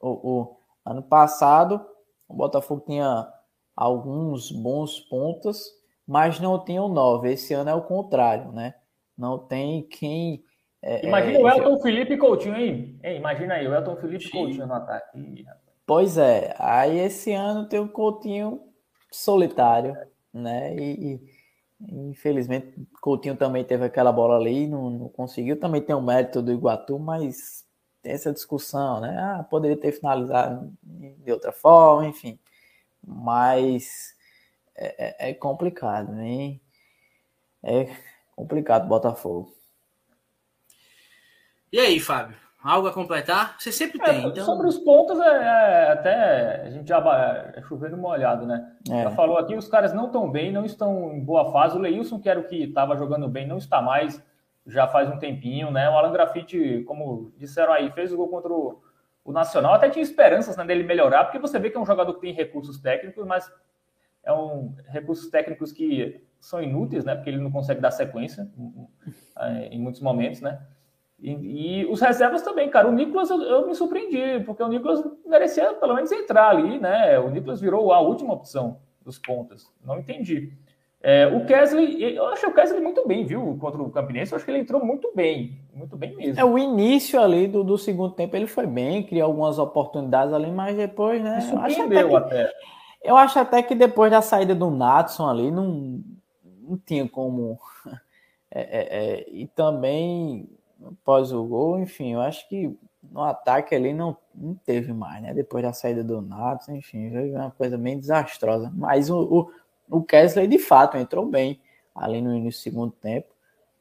o, 0.00 0.08
o, 0.08 0.56
ano 0.84 1.02
passado 1.02 1.84
o 2.28 2.34
Botafogo 2.34 2.82
tinha 2.86 3.26
alguns 3.74 4.52
bons 4.52 5.00
pontos, 5.00 5.72
mas 6.06 6.38
não 6.38 6.62
tinha 6.62 6.82
o 6.82 6.88
nove. 6.88 7.32
Esse 7.32 7.54
ano 7.54 7.70
é 7.70 7.74
o 7.74 7.82
contrário, 7.82 8.52
né? 8.52 8.74
Não 9.18 9.38
tem 9.38 9.82
quem. 9.82 10.44
É, 10.80 11.04
Imagina 11.04 11.38
é, 11.38 11.42
o 11.42 11.48
Elton 11.48 11.76
já... 11.76 11.82
Felipe 11.82 12.16
Coutinho, 12.16 12.56
hein? 12.56 13.00
Ei, 13.02 13.16
imagina 13.16 13.54
aí, 13.54 13.66
o 13.66 13.74
Elton 13.74 13.96
Felipe 13.96 14.24
Sim. 14.24 14.30
Coutinho 14.30 14.66
no 14.66 14.74
ataque. 14.74 15.44
Pois 15.84 16.16
é, 16.16 16.54
aí 16.58 16.98
esse 16.98 17.32
ano 17.32 17.68
tem 17.68 17.80
o 17.80 17.88
Coutinho 17.88 18.62
solitário, 19.10 19.96
né? 20.32 20.76
E, 20.76 21.14
e 21.14 21.38
Infelizmente, 21.80 22.74
Coutinho 23.00 23.36
também 23.36 23.64
teve 23.64 23.84
aquela 23.84 24.10
bola 24.10 24.36
ali, 24.36 24.66
não, 24.66 24.90
não 24.90 25.08
conseguiu. 25.08 25.58
Também 25.58 25.80
tem 25.80 25.94
o 25.94 26.02
mérito 26.02 26.42
do 26.42 26.52
Iguatu, 26.52 26.98
mas 26.98 27.64
tem 28.02 28.12
essa 28.12 28.32
discussão, 28.32 29.00
né? 29.00 29.16
Ah, 29.16 29.44
poderia 29.48 29.76
ter 29.76 29.92
finalizado 29.92 30.72
de 30.82 31.30
outra 31.30 31.52
forma, 31.52 32.08
enfim. 32.08 32.38
Mas 33.06 34.14
é, 34.74 35.28
é, 35.28 35.30
é 35.30 35.34
complicado, 35.34 36.12
né? 36.12 36.58
É 37.62 37.88
complicado 38.38 38.86
Botafogo. 38.86 39.52
E 41.72 41.80
aí, 41.80 41.98
Fábio? 41.98 42.36
Algo 42.62 42.88
a 42.88 42.92
completar? 42.92 43.56
Você 43.58 43.72
sempre 43.72 43.98
tem. 43.98 44.24
É, 44.24 44.28
então... 44.28 44.44
Sobre 44.44 44.66
os 44.68 44.78
pontos, 44.78 45.18
é, 45.20 45.26
é, 45.26 45.92
até 45.92 46.62
a 46.62 46.70
gente 46.70 46.88
já 46.88 46.98
é 47.54 47.62
chovendo 47.62 47.96
molhado, 47.96 48.46
né? 48.46 48.72
É. 48.90 49.02
Já 49.04 49.10
falou 49.10 49.38
aqui, 49.38 49.54
os 49.54 49.68
caras 49.68 49.92
não 49.92 50.06
estão 50.06 50.30
bem, 50.30 50.52
não 50.52 50.64
estão 50.64 51.12
em 51.12 51.20
boa 51.20 51.52
fase. 51.52 51.76
O 51.76 51.80
Leilson, 51.80 52.20
que 52.20 52.28
era 52.28 52.38
o 52.38 52.44
que 52.44 52.64
estava 52.64 52.96
jogando 52.96 53.28
bem, 53.28 53.46
não 53.46 53.58
está 53.58 53.82
mais, 53.82 54.22
já 54.66 54.86
faz 54.86 55.08
um 55.08 55.18
tempinho, 55.18 55.70
né? 55.70 55.88
O 55.90 55.94
Alan 55.94 56.12
Grafite, 56.12 56.84
como 56.86 57.32
disseram 57.36 57.72
aí, 57.72 57.90
fez 57.90 58.12
o 58.12 58.16
gol 58.16 58.28
contra 58.28 58.52
o, 58.52 58.80
o 59.24 59.32
Nacional. 59.32 59.74
Até 59.74 59.90
tinha 59.90 60.02
esperanças 60.02 60.56
né, 60.56 60.64
dele 60.64 60.84
melhorar, 60.84 61.24
porque 61.24 61.38
você 61.38 61.58
vê 61.58 61.70
que 61.70 61.76
é 61.76 61.80
um 61.80 61.86
jogador 61.86 62.14
que 62.14 62.20
tem 62.20 62.32
recursos 62.32 62.80
técnicos, 62.80 63.24
mas 63.26 63.52
é 64.24 64.32
um 64.32 64.74
recursos 64.88 65.28
técnicos 65.30 65.72
que 65.72 66.27
são 66.40 66.62
inúteis, 66.62 67.04
né? 67.04 67.14
Porque 67.14 67.30
ele 67.30 67.38
não 67.38 67.50
consegue 67.50 67.80
dar 67.80 67.90
sequência 67.90 68.48
em 69.70 69.78
muitos 69.80 70.00
momentos, 70.00 70.40
né? 70.40 70.60
E, 71.20 71.80
e, 71.80 71.86
os 71.86 72.00
reservas 72.00 72.42
também, 72.42 72.70
cara. 72.70 72.88
O 72.88 72.92
Nicolas, 72.92 73.28
eu, 73.28 73.42
eu, 73.42 73.66
me 73.66 73.74
surpreendi, 73.74 74.44
porque 74.44 74.62
o 74.62 74.68
Nicolas 74.68 75.02
merecia 75.26 75.74
pelo 75.74 75.94
menos 75.94 76.12
entrar 76.12 76.50
ali, 76.50 76.78
né? 76.78 77.18
O 77.18 77.28
Nicolas 77.28 77.60
virou 77.60 77.92
a 77.92 78.00
última 78.00 78.32
opção 78.32 78.78
dos 79.04 79.18
pontas. 79.18 79.66
Não 79.84 79.98
entendi. 79.98 80.52
É, 81.00 81.26
o 81.28 81.44
Kesley, 81.44 82.16
eu 82.16 82.26
achei 82.26 82.48
o 82.48 82.54
Kesley 82.54 82.80
muito 82.80 83.06
bem, 83.06 83.24
viu? 83.24 83.56
Contra 83.60 83.80
o 83.80 83.90
Campinense, 83.90 84.32
eu 84.32 84.36
acho 84.36 84.44
que 84.44 84.50
ele 84.50 84.60
entrou 84.60 84.84
muito 84.84 85.12
bem. 85.14 85.60
Muito 85.72 85.96
bem 85.96 86.14
mesmo. 86.14 86.40
É, 86.40 86.44
o 86.44 86.58
início 86.58 87.20
ali 87.20 87.46
do, 87.46 87.62
do 87.62 87.78
segundo 87.78 88.14
tempo 88.14 88.36
ele 88.36 88.48
foi 88.48 88.66
bem, 88.66 89.04
criou 89.04 89.26
algumas 89.26 89.58
oportunidades 89.58 90.32
ali, 90.32 90.50
mas 90.50 90.76
depois, 90.76 91.22
né? 91.22 91.40
Surpreendeu 91.40 92.16
até, 92.16 92.42
até. 92.42 92.52
Eu 93.02 93.16
acho 93.16 93.38
até 93.38 93.62
que 93.62 93.76
depois 93.76 94.10
da 94.10 94.20
saída 94.20 94.56
do 94.56 94.70
Natson 94.70 95.28
ali, 95.28 95.52
não, 95.52 96.02
não 96.68 96.78
tinha 96.78 97.08
como. 97.08 97.58
É, 98.50 98.62
é, 98.62 99.20
é, 99.20 99.30
e 99.30 99.46
também 99.46 100.48
após 100.82 101.32
o 101.32 101.44
gol, 101.44 101.78
enfim, 101.78 102.14
eu 102.14 102.20
acho 102.22 102.48
que 102.48 102.74
no 103.02 103.22
ataque 103.22 103.74
ali 103.74 103.92
não, 103.92 104.16
não 104.34 104.54
teve 104.54 104.90
mais, 104.92 105.22
né? 105.22 105.34
Depois 105.34 105.62
da 105.62 105.74
saída 105.74 106.02
do 106.02 106.20
Nato, 106.20 106.72
enfim, 106.72 107.10
foi 107.10 107.30
uma 107.30 107.50
coisa 107.50 107.76
bem 107.76 107.98
desastrosa. 107.98 108.72
Mas 108.74 109.10
o, 109.10 109.20
o, 109.20 109.98
o 109.98 110.02
Kessler, 110.02 110.48
de 110.48 110.58
fato, 110.58 110.96
entrou 110.96 111.26
bem 111.26 111.60
ali 111.94 112.20
no 112.20 112.50
segundo 112.50 112.92
tempo, 112.92 113.28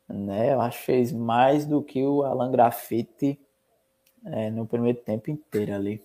né? 0.07 0.53
Eu 0.53 0.61
acho 0.61 0.79
que 0.79 0.85
fez 0.85 1.11
mais 1.11 1.65
do 1.65 1.81
que 1.81 2.03
o 2.03 2.23
Alan 2.23 2.51
Graffiti 2.51 3.39
é, 4.25 4.49
no 4.49 4.65
primeiro 4.65 4.99
tempo 4.99 5.29
inteiro 5.29 5.73
ali. 5.73 6.03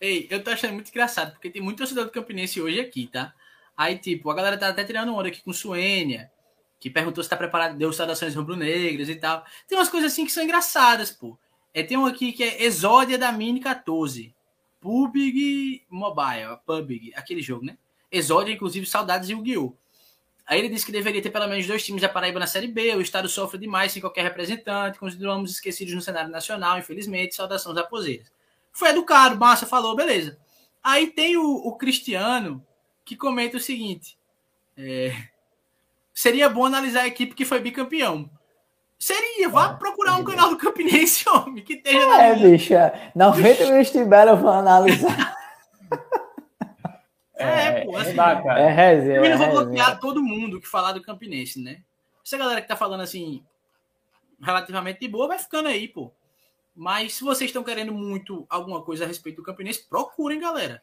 Ei, 0.00 0.26
eu 0.30 0.42
tô 0.42 0.50
achando 0.50 0.74
muito 0.74 0.88
engraçado, 0.88 1.32
porque 1.32 1.50
tem 1.50 1.62
muito 1.62 1.78
torcedor 1.78 2.04
do 2.06 2.10
Campinense 2.10 2.60
hoje 2.60 2.80
aqui, 2.80 3.06
tá? 3.06 3.34
Aí, 3.78 3.96
tipo, 3.96 4.28
a 4.28 4.34
galera 4.34 4.58
tá 4.58 4.70
até 4.70 4.82
tirando 4.82 5.14
onda 5.14 5.28
aqui 5.28 5.40
com 5.40 5.52
Suênia, 5.52 6.32
que 6.80 6.90
perguntou 6.90 7.22
se 7.22 7.30
tá 7.30 7.36
preparado, 7.36 7.78
deu 7.78 7.92
saudações 7.92 8.34
rubro-negras 8.34 9.08
e 9.08 9.14
tal. 9.14 9.44
Tem 9.68 9.78
umas 9.78 9.88
coisas 9.88 10.12
assim 10.12 10.26
que 10.26 10.32
são 10.32 10.42
engraçadas, 10.42 11.12
pô. 11.12 11.38
É, 11.72 11.84
tem 11.84 11.96
um 11.96 12.04
aqui 12.04 12.32
que 12.32 12.42
é 12.42 12.64
Exódia 12.64 13.16
da 13.16 13.30
Mini 13.30 13.60
14. 13.60 14.34
PUBG 14.80 15.84
Mobile, 15.88 16.58
PUBG, 16.66 17.12
aquele 17.14 17.40
jogo, 17.40 17.66
né? 17.66 17.78
Exódia, 18.10 18.52
inclusive, 18.52 18.84
saudades 18.84 19.30
e 19.30 19.34
o 19.34 19.40
Guiô. 19.40 19.76
Aí 20.44 20.58
ele 20.58 20.68
disse 20.68 20.84
que 20.84 20.90
deveria 20.90 21.22
ter 21.22 21.30
pelo 21.30 21.46
menos 21.46 21.64
dois 21.64 21.84
times 21.84 22.02
da 22.02 22.08
Paraíba 22.08 22.40
na 22.40 22.48
Série 22.48 22.66
B. 22.66 22.96
O 22.96 23.00
estado 23.00 23.28
sofre 23.28 23.60
demais 23.60 23.92
sem 23.92 24.00
qualquer 24.02 24.22
representante. 24.22 24.98
Continuamos 24.98 25.52
esquecidos 25.52 25.94
no 25.94 26.00
cenário 26.00 26.30
nacional, 26.30 26.78
infelizmente. 26.78 27.36
Saudações 27.36 27.76
raposeiras. 27.76 28.32
Foi 28.72 28.88
educado, 28.88 29.38
Massa 29.38 29.66
falou, 29.66 29.94
beleza. 29.94 30.36
Aí 30.82 31.08
tem 31.08 31.36
o, 31.36 31.44
o 31.44 31.76
Cristiano 31.76 32.64
que 33.08 33.16
comenta 33.16 33.56
o 33.56 33.60
seguinte: 33.60 34.18
é, 34.76 35.16
seria 36.12 36.48
bom 36.50 36.66
analisar 36.66 37.02
a 37.02 37.06
equipe 37.06 37.34
que 37.34 37.46
foi 37.46 37.58
bicampeão. 37.58 38.30
Seria, 38.98 39.48
vá 39.48 39.70
é, 39.70 39.76
procurar 39.76 40.16
um 40.16 40.24
canal 40.24 40.50
do 40.50 40.58
Campinense, 40.58 41.26
homem, 41.30 41.64
que 41.64 41.74
esteja 41.74 41.98
é, 41.98 42.06
na 42.06 42.22
É, 42.22 42.34
bicha, 42.34 43.10
90 43.14 43.64
minutos 43.64 43.92
de 43.92 44.04
bela 44.04 44.32
eu 44.32 44.36
vou 44.36 44.50
analisar. 44.50 45.36
É, 47.40 47.66
é, 47.66 47.84
pô, 47.84 47.96
assim, 47.96 48.16
dá, 48.16 48.42
é 48.58 48.68
resenha, 48.68 49.18
eu 49.18 49.30
não 49.30 49.38
vou 49.38 49.64
bloquear 49.64 50.00
todo 50.00 50.20
mundo 50.20 50.60
que 50.60 50.66
falar 50.66 50.90
do 50.90 51.00
Campinense, 51.00 51.62
né? 51.62 51.82
Essa 52.26 52.36
galera 52.36 52.60
que 52.60 52.66
tá 52.66 52.74
falando 52.74 53.00
assim, 53.00 53.44
relativamente 54.42 54.98
de 54.98 55.06
boa, 55.06 55.28
vai 55.28 55.38
ficando 55.38 55.68
aí, 55.68 55.86
pô. 55.86 56.12
Mas 56.74 57.14
se 57.14 57.22
vocês 57.22 57.48
estão 57.48 57.62
querendo 57.62 57.92
muito 57.92 58.44
alguma 58.50 58.82
coisa 58.82 59.04
a 59.04 59.06
respeito 59.06 59.36
do 59.36 59.44
Campinense, 59.44 59.88
procurem, 59.88 60.40
galera. 60.40 60.82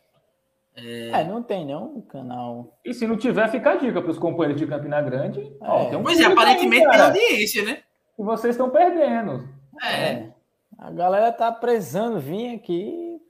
É... 0.75 1.21
é, 1.21 1.23
não 1.23 1.41
tem 1.41 1.65
nenhum 1.65 2.01
canal. 2.01 2.77
E 2.83 2.93
se 2.93 3.07
não 3.07 3.17
tiver, 3.17 3.49
fica 3.49 3.71
a 3.71 3.75
dica 3.75 4.01
para 4.01 4.11
os 4.11 4.19
companheiros 4.19 4.59
de 4.59 4.67
Campina 4.67 5.01
Grande. 5.01 5.39
É. 5.39 5.67
Ó, 5.67 5.85
tem 5.89 5.97
um 5.97 6.03
pois 6.03 6.19
é, 6.19 6.25
aparentemente 6.25 6.89
tem 6.89 6.99
audiência, 6.99 7.63
né? 7.63 7.83
E 8.19 8.23
vocês 8.23 8.55
estão 8.55 8.69
perdendo. 8.69 9.47
É. 9.81 9.87
é. 9.87 10.33
A 10.77 10.91
galera 10.91 11.31
tá 11.31 11.51
prezando 11.51 12.19
vir 12.19 12.55
aqui. 12.55 13.21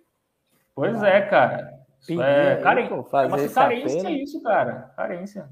Pois 0.73 1.01
é, 1.03 1.21
cara. 1.21 1.75
Isso 2.01 2.21
é, 2.21 2.57
care... 2.61 2.81
é 2.81 2.89
uma 2.93 3.49
carência 3.49 4.09
isso, 4.11 4.41
cara. 4.41 4.93
Carência. 4.95 5.49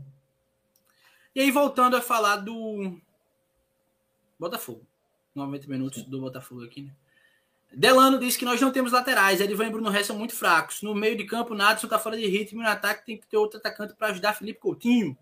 E 1.35 1.41
aí, 1.41 1.49
voltando 1.49 1.95
a 1.95 2.01
falar 2.01 2.37
do 2.37 2.99
Botafogo. 4.39 4.85
90 5.33 5.67
minutos 5.67 6.03
do 6.03 6.21
Botafogo 6.21 6.63
aqui, 6.63 6.83
né? 6.83 6.91
Delano 7.75 8.19
disse 8.19 8.37
que 8.37 8.45
nós 8.45 8.61
não 8.61 8.71
temos 8.71 8.91
laterais. 8.91 9.41
Edivan 9.41 9.67
e 9.67 9.69
Bruno 9.71 9.89
Ré 9.89 10.03
são 10.03 10.17
muito 10.17 10.35
fracos. 10.35 10.81
No 10.81 10.93
meio 10.93 11.17
de 11.17 11.25
campo, 11.25 11.55
Nadson 11.55 11.87
está 11.87 11.97
fora 11.97 12.15
de 12.15 12.25
ritmo. 12.27 12.61
E 12.61 12.63
no 12.63 12.69
ataque 12.69 13.05
tem 13.05 13.17
que 13.17 13.27
ter 13.27 13.37
outro 13.37 13.57
atacante 13.57 13.95
para 13.95 14.09
ajudar 14.09 14.33
Felipe 14.33 14.59
Coutinho. 14.59 15.17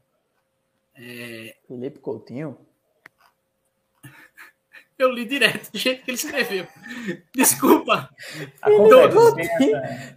É... 0.95 1.55
Felipe 1.67 1.99
Coutinho? 1.99 2.57
Eu 4.99 5.09
li 5.09 5.25
direto, 5.25 5.71
do 5.71 5.79
jeito 5.79 6.03
que 6.03 6.11
ele 6.11 6.17
escreveu. 6.17 6.67
Desculpa. 7.33 8.09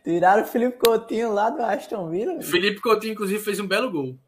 Tiraram 0.02 0.42
o 0.42 0.46
Felipe 0.46 0.78
Coutinho 0.78 1.32
lá 1.32 1.50
do 1.50 1.62
Aston 1.62 2.10
Villa. 2.10 2.42
Felipe 2.42 2.80
Coutinho, 2.80 3.12
inclusive, 3.12 3.42
fez 3.42 3.60
um 3.60 3.66
belo 3.66 3.90
gol. 3.90 4.18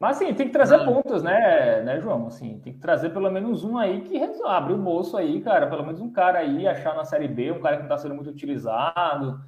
Mas 0.00 0.16
assim, 0.16 0.32
tem 0.32 0.46
que 0.46 0.52
trazer 0.52 0.78
não. 0.78 0.86
pontos, 0.86 1.22
né, 1.22 1.82
né, 1.82 2.00
João? 2.00 2.26
Assim, 2.26 2.58
tem 2.60 2.72
que 2.72 2.78
trazer 2.78 3.10
pelo 3.10 3.30
menos 3.30 3.62
um 3.62 3.76
aí 3.76 4.00
que 4.00 4.18
abre 4.46 4.72
o 4.72 4.78
bolso 4.78 5.14
aí, 5.14 5.42
cara. 5.42 5.66
Pelo 5.66 5.84
menos 5.84 6.00
um 6.00 6.10
cara 6.10 6.38
aí, 6.38 6.66
achar 6.66 6.96
na 6.96 7.04
Série 7.04 7.28
B, 7.28 7.52
um 7.52 7.60
cara 7.60 7.76
que 7.76 7.82
não 7.82 7.88
está 7.88 7.98
sendo 7.98 8.14
muito 8.14 8.30
utilizado. 8.30 9.44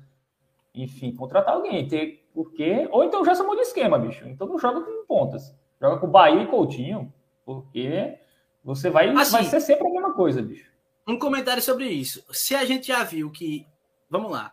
Enfim, 0.75 1.17
contratar 1.17 1.55
alguém. 1.55 1.89
Ter, 1.89 2.29
porque... 2.35 2.87
Ou 2.93 3.03
então 3.03 3.25
já 3.25 3.35
somou 3.35 3.57
de 3.57 3.63
esquema, 3.63 3.99
bicho. 3.99 4.29
Então 4.29 4.47
não 4.47 4.59
joga 4.59 4.83
com 4.83 5.07
pontas. 5.07 5.57
Joga 5.81 5.99
com 5.99 6.07
Bahia 6.07 6.43
e 6.43 6.47
Coutinho. 6.47 7.11
Porque 7.47 8.19
você 8.63 8.91
vai, 8.91 9.09
assim, 9.09 9.33
vai 9.33 9.45
ser 9.45 9.61
sempre 9.61 9.89
a 9.89 9.91
mesma 9.91 10.13
coisa, 10.13 10.43
bicho. 10.43 10.71
Um 11.09 11.19
comentário 11.19 11.63
sobre 11.63 11.87
isso. 11.87 12.23
Se 12.31 12.55
a 12.55 12.67
gente 12.67 12.89
já 12.89 13.03
viu 13.03 13.31
que. 13.31 13.67
Vamos 14.11 14.31
lá. 14.31 14.53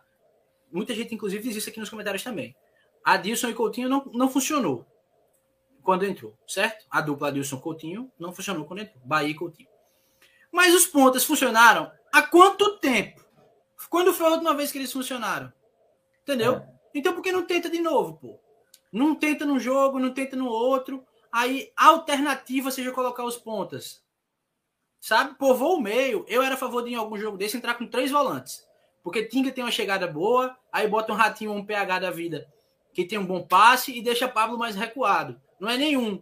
Muita 0.72 0.94
gente, 0.94 1.14
inclusive, 1.14 1.42
diz 1.42 1.56
isso 1.56 1.68
aqui 1.68 1.78
nos 1.78 1.90
comentários 1.90 2.24
também. 2.24 2.56
Adilson 3.04 3.48
e 3.48 3.54
Coutinho 3.54 3.88
não, 3.88 4.10
não 4.14 4.28
funcionou 4.30 4.86
quando 5.82 6.04
entrou, 6.04 6.36
certo? 6.46 6.84
A 6.90 7.00
dupla 7.00 7.28
Adilson 7.28 7.58
Coutinho 7.58 8.10
não 8.18 8.32
funcionou 8.32 8.64
quando 8.64 8.80
entrou. 8.80 9.00
Bahia 9.04 9.30
e 9.30 9.34
Coutinho. 9.34 9.68
Mas 10.52 10.74
os 10.74 10.86
pontas 10.86 11.24
funcionaram 11.24 11.90
há 12.12 12.22
quanto 12.22 12.78
tempo? 12.78 13.24
Quando 13.88 14.12
foi 14.12 14.26
a 14.26 14.30
última 14.30 14.54
vez 14.54 14.70
que 14.70 14.78
eles 14.78 14.92
funcionaram? 14.92 15.52
Entendeu? 16.22 16.56
É. 16.56 16.68
Então 16.94 17.12
por 17.12 17.22
que 17.22 17.32
não 17.32 17.44
tenta 17.44 17.68
de 17.68 17.80
novo, 17.80 18.18
pô? 18.18 18.40
Não 18.92 19.14
tenta 19.14 19.44
num 19.44 19.58
jogo, 19.58 19.98
não 19.98 20.12
tenta 20.12 20.36
no 20.36 20.46
outro. 20.46 21.04
Aí 21.32 21.72
a 21.76 21.86
alternativa 21.86 22.70
seja 22.70 22.92
colocar 22.92 23.24
os 23.24 23.36
pontas. 23.36 24.02
Sabe? 25.00 25.36
Povou 25.38 25.76
o 25.76 25.80
meio. 25.80 26.24
Eu 26.28 26.42
era 26.42 26.54
a 26.54 26.58
favor 26.58 26.82
de 26.82 26.90
em 26.90 26.96
algum 26.96 27.16
jogo 27.16 27.38
desse 27.38 27.56
entrar 27.56 27.74
com 27.74 27.86
três 27.86 28.10
volantes. 28.10 28.66
Porque 29.02 29.24
Tinga 29.24 29.50
tem 29.50 29.64
uma 29.64 29.70
chegada 29.70 30.06
boa, 30.06 30.56
aí 30.70 30.86
bota 30.86 31.12
um 31.12 31.16
ratinho, 31.16 31.52
um 31.52 31.64
PH 31.64 32.00
da 32.00 32.10
vida, 32.10 32.46
que 32.92 33.04
tem 33.04 33.18
um 33.18 33.24
bom 33.24 33.42
passe 33.42 33.96
e 33.96 34.02
deixa 34.02 34.28
Pablo 34.28 34.58
mais 34.58 34.76
recuado. 34.76 35.40
Não 35.60 35.68
é 35.68 35.76
nenhum 35.76 36.20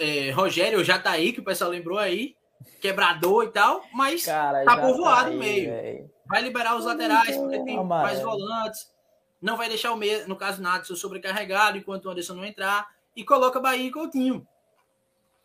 é, 0.00 0.30
Rogério 0.30 0.82
já 0.84 0.98
tá 0.98 1.12
aí, 1.12 1.32
que 1.32 1.40
o 1.40 1.44
pessoal 1.44 1.70
lembrou 1.70 1.98
aí, 1.98 2.34
quebrador 2.80 3.44
e 3.44 3.48
tal, 3.48 3.82
mas 3.92 4.24
Cara, 4.24 4.64
tá 4.64 4.76
povoado 4.76 5.26
tá 5.26 5.30
no 5.30 5.38
meio. 5.38 5.70
Véio. 5.70 6.10
Vai 6.26 6.42
liberar 6.42 6.76
os 6.76 6.84
laterais, 6.84 7.36
porque 7.36 7.64
tem 7.64 7.82
mais 7.84 8.20
volantes. 8.20 8.92
Não 9.40 9.56
vai 9.56 9.68
deixar 9.68 9.92
o 9.92 9.96
meio, 9.96 10.28
no 10.28 10.36
caso, 10.36 10.60
Natson 10.60 10.96
sobrecarregado 10.96 11.78
enquanto 11.78 12.06
o 12.06 12.10
Anderson 12.10 12.34
não 12.34 12.44
entrar. 12.44 12.88
E 13.14 13.24
coloca 13.24 13.60
Bahia 13.60 13.86
e 13.86 13.90
Coutinho. 13.90 14.46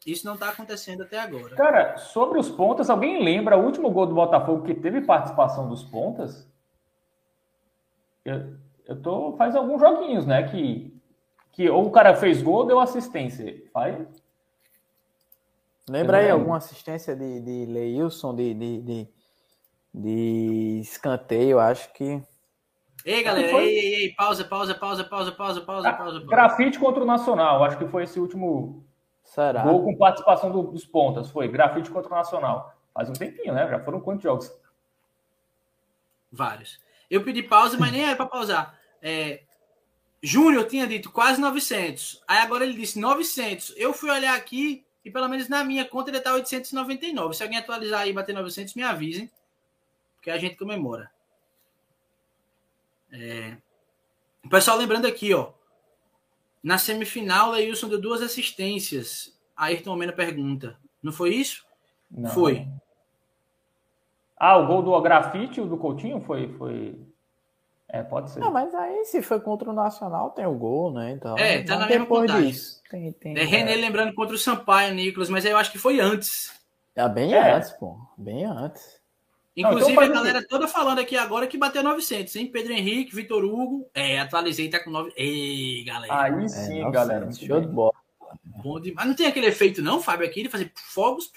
Isso 0.05 0.25
não 0.25 0.33
está 0.33 0.49
acontecendo 0.49 1.03
até 1.03 1.19
agora. 1.19 1.55
Cara, 1.55 1.97
sobre 1.97 2.37
os 2.37 2.49
pontas, 2.49 2.89
alguém 2.89 3.23
lembra 3.23 3.57
o 3.57 3.63
último 3.63 3.89
gol 3.89 4.05
do 4.05 4.13
Botafogo 4.13 4.65
que 4.65 4.75
teve 4.75 5.01
participação 5.01 5.69
dos 5.69 5.83
pontas? 5.83 6.47
Eu, 8.25 8.57
eu 8.85 9.01
tô 9.01 9.35
faz 9.37 9.55
alguns 9.55 9.79
joguinhos, 9.79 10.25
né? 10.25 10.43
Que, 10.49 10.92
que 11.53 11.69
ou 11.69 11.87
o 11.87 11.91
cara 11.91 12.15
fez 12.15 12.41
gol 12.41 12.65
deu 12.65 12.79
assistência. 12.79 13.63
Faz. 13.71 14.05
Lembra 15.89 16.17
aí 16.17 16.29
alguma 16.29 16.57
assistência 16.57 17.15
de, 17.15 17.39
de 17.39 17.65
Leilson, 17.71 18.35
de, 18.35 18.53
de, 18.53 18.81
de, 18.81 19.07
de 19.93 20.79
escanteio, 20.81 21.59
acho 21.59 21.91
que. 21.93 22.21
Ei, 23.05 23.21
galera, 23.21 23.49
foi... 23.49 23.63
ei, 23.63 23.77
ei, 23.77 23.95
ei, 23.95 24.13
pausa, 24.13 24.45
pausa, 24.45 24.73
pausa, 24.73 25.03
pausa, 25.03 25.31
pausa, 25.31 25.61
pausa, 25.61 25.89
ah, 25.89 25.93
pausa. 25.93 26.19
Grafite 26.21 26.79
contra 26.79 27.03
o 27.03 27.05
Nacional, 27.05 27.63
acho 27.63 27.77
que 27.77 27.87
foi 27.87 28.03
esse 28.03 28.19
último 28.19 28.83
Será? 29.23 29.61
gol 29.61 29.83
com 29.83 29.97
participação 29.97 30.51
do, 30.51 30.63
dos 30.63 30.85
pontas. 30.85 31.29
Foi 31.29 31.47
grafite 31.47 31.91
contra 31.91 32.11
o 32.11 32.15
Nacional. 32.15 32.73
Faz 32.93 33.09
um 33.09 33.13
tempinho, 33.13 33.53
né? 33.53 33.67
Já 33.67 33.79
foram 33.79 33.99
quantos 33.99 34.23
jogos? 34.23 34.51
Vários. 36.31 36.79
Eu 37.09 37.23
pedi 37.23 37.43
pausa, 37.43 37.77
mas 37.77 37.91
nem 37.91 38.05
é 38.05 38.15
para 38.15 38.25
pausar. 38.25 38.79
É, 39.01 39.43
Júnior 40.25 40.65
tinha 40.67 40.87
dito 40.87 41.11
quase 41.11 41.41
900. 41.41 42.23
Aí 42.25 42.37
agora 42.37 42.63
ele 42.63 42.75
disse 42.77 42.97
900. 42.97 43.73
Eu 43.75 43.93
fui 43.93 44.09
olhar 44.09 44.33
aqui 44.35 44.85
e 45.03 45.11
pelo 45.11 45.27
menos 45.27 45.49
na 45.49 45.65
minha 45.65 45.83
conta 45.83 46.09
ele 46.09 46.17
está 46.17 46.33
899. 46.33 47.35
Se 47.35 47.43
alguém 47.43 47.59
atualizar 47.59 48.01
aí 48.01 48.11
e 48.11 48.13
bater 48.13 48.33
900, 48.33 48.73
me 48.73 48.83
avisem. 48.83 49.29
Porque 50.15 50.31
a 50.31 50.37
gente 50.37 50.55
comemora. 50.55 51.11
É... 53.11 53.57
O 54.45 54.47
pessoal 54.47 54.77
lembrando 54.77 55.05
aqui, 55.05 55.33
ó. 55.33 55.51
Na 56.63 56.77
semifinal, 56.77 57.49
o 57.49 57.51
Leilson 57.51 57.89
deu 57.89 57.99
duas 57.99 58.21
assistências. 58.21 59.37
Ayrton 59.57 59.97
Mena 59.97 60.13
pergunta. 60.13 60.79
Não 61.01 61.11
foi 61.11 61.35
isso? 61.35 61.65
Não. 62.09 62.29
Foi. 62.29 62.65
Ah, 64.37 64.55
o 64.55 64.67
gol 64.67 64.81
do 64.81 65.01
grafite, 65.01 65.59
o 65.59 65.65
do 65.65 65.77
Coutinho, 65.77 66.21
foi, 66.21 66.47
foi. 66.53 66.97
É, 67.93 68.01
pode 68.01 68.31
ser. 68.31 68.39
Não, 68.39 68.51
mas 68.51 68.73
aí 68.73 69.05
se 69.05 69.21
foi 69.21 69.39
contra 69.39 69.69
o 69.69 69.73
Nacional, 69.73 70.31
tem 70.31 70.47
o 70.47 70.55
gol, 70.55 70.91
né? 70.91 71.11
Então, 71.11 71.37
é, 71.37 71.61
tá 71.61 71.77
na 71.77 71.85
mesma 71.85 72.07
contagem. 72.07 72.49
Disso, 72.49 72.81
tem, 72.89 73.11
tem, 73.11 73.37
é 73.37 73.43
René 73.43 73.75
lembrando 73.75 74.15
contra 74.15 74.35
o 74.35 74.39
Sampaio, 74.39 74.95
Nicolas, 74.95 75.29
mas 75.29 75.45
eu 75.45 75.55
acho 75.55 75.71
que 75.71 75.77
foi 75.77 75.99
antes. 75.99 76.51
É 76.95 77.07
bem 77.07 77.35
é. 77.35 77.53
antes, 77.53 77.69
pô. 77.69 77.95
Bem 78.17 78.45
antes. 78.45 78.99
Inclusive, 79.55 79.93
Não, 79.93 80.03
então, 80.03 80.17
a 80.17 80.23
galera 80.23 80.47
toda 80.47 80.67
falando 80.67 80.97
aqui 80.97 81.15
agora 81.15 81.45
que 81.45 81.55
bateu 81.55 81.83
900, 81.83 82.35
hein? 82.35 82.49
Pedro 82.51 82.73
Henrique, 82.73 83.15
Vitor 83.15 83.43
Hugo. 83.43 83.87
É, 83.93 84.19
atualizei, 84.19 84.71
tá 84.71 84.83
com 84.83 84.89
9. 84.89 85.13
Ei, 85.15 85.83
galera. 85.83 86.19
Aí 86.19 86.49
sim, 86.49 86.83
é, 86.83 86.89
galera. 86.89 87.31
Show 87.31 87.61
de 87.61 87.67
bola. 87.67 87.93
Bom 88.43 88.79
demais. 88.79 88.95
Mas 88.95 89.05
não 89.05 89.15
tem 89.15 89.27
aquele 89.27 89.45
efeito, 89.45 89.83
não, 89.83 90.01
Fábio, 90.01 90.25
aqui 90.25 90.41
de 90.41 90.49
fazer 90.49 90.71
fogos? 90.73 91.31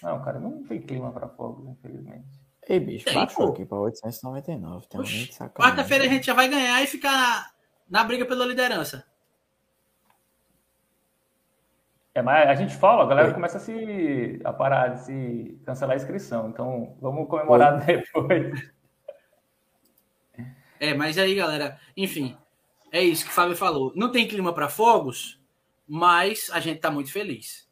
Não, 0.00 0.22
cara, 0.22 0.38
não 0.38 0.62
tem 0.62 0.80
clima 0.80 1.10
para 1.10 1.28
fogos, 1.28 1.68
infelizmente. 1.68 2.37
Ei, 2.68 2.78
bicho, 2.78 3.06
tem, 3.06 3.14
baixou 3.14 3.50
aqui 3.50 3.64
para 3.64 3.78
899. 3.78 4.86
Quarta-feira 5.54 6.04
a 6.04 6.08
gente 6.08 6.26
já 6.26 6.34
vai 6.34 6.48
ganhar 6.48 6.82
e 6.82 6.86
ficar 6.86 7.12
na, 7.12 7.50
na 7.88 8.04
briga 8.04 8.26
pela 8.26 8.44
liderança. 8.44 9.06
É, 12.14 12.20
mas 12.20 12.48
a 12.48 12.54
gente 12.54 12.74
fala, 12.74 13.04
a 13.04 13.06
galera 13.06 13.32
começa 13.32 13.56
a 13.56 13.60
se 13.60 14.40
a 14.44 14.52
parar 14.52 14.88
de 14.88 15.04
se 15.04 15.60
cancelar 15.64 15.94
a 15.94 15.96
inscrição. 15.96 16.48
Então, 16.50 16.96
vamos 17.00 17.28
comemorar 17.28 17.78
Oi. 17.80 17.86
depois. 17.86 18.70
É, 20.80 20.94
mas 20.94 21.18
aí, 21.18 21.34
galera, 21.34 21.76
enfim, 21.96 22.38
é 22.92 23.02
isso 23.02 23.24
que 23.24 23.32
o 23.32 23.34
Fábio 23.34 23.56
falou. 23.56 23.92
Não 23.96 24.12
tem 24.12 24.28
clima 24.28 24.52
para 24.52 24.68
fogos, 24.68 25.40
mas 25.88 26.48
a 26.52 26.60
gente 26.60 26.78
tá 26.78 26.88
muito 26.88 27.10
feliz. 27.10 27.68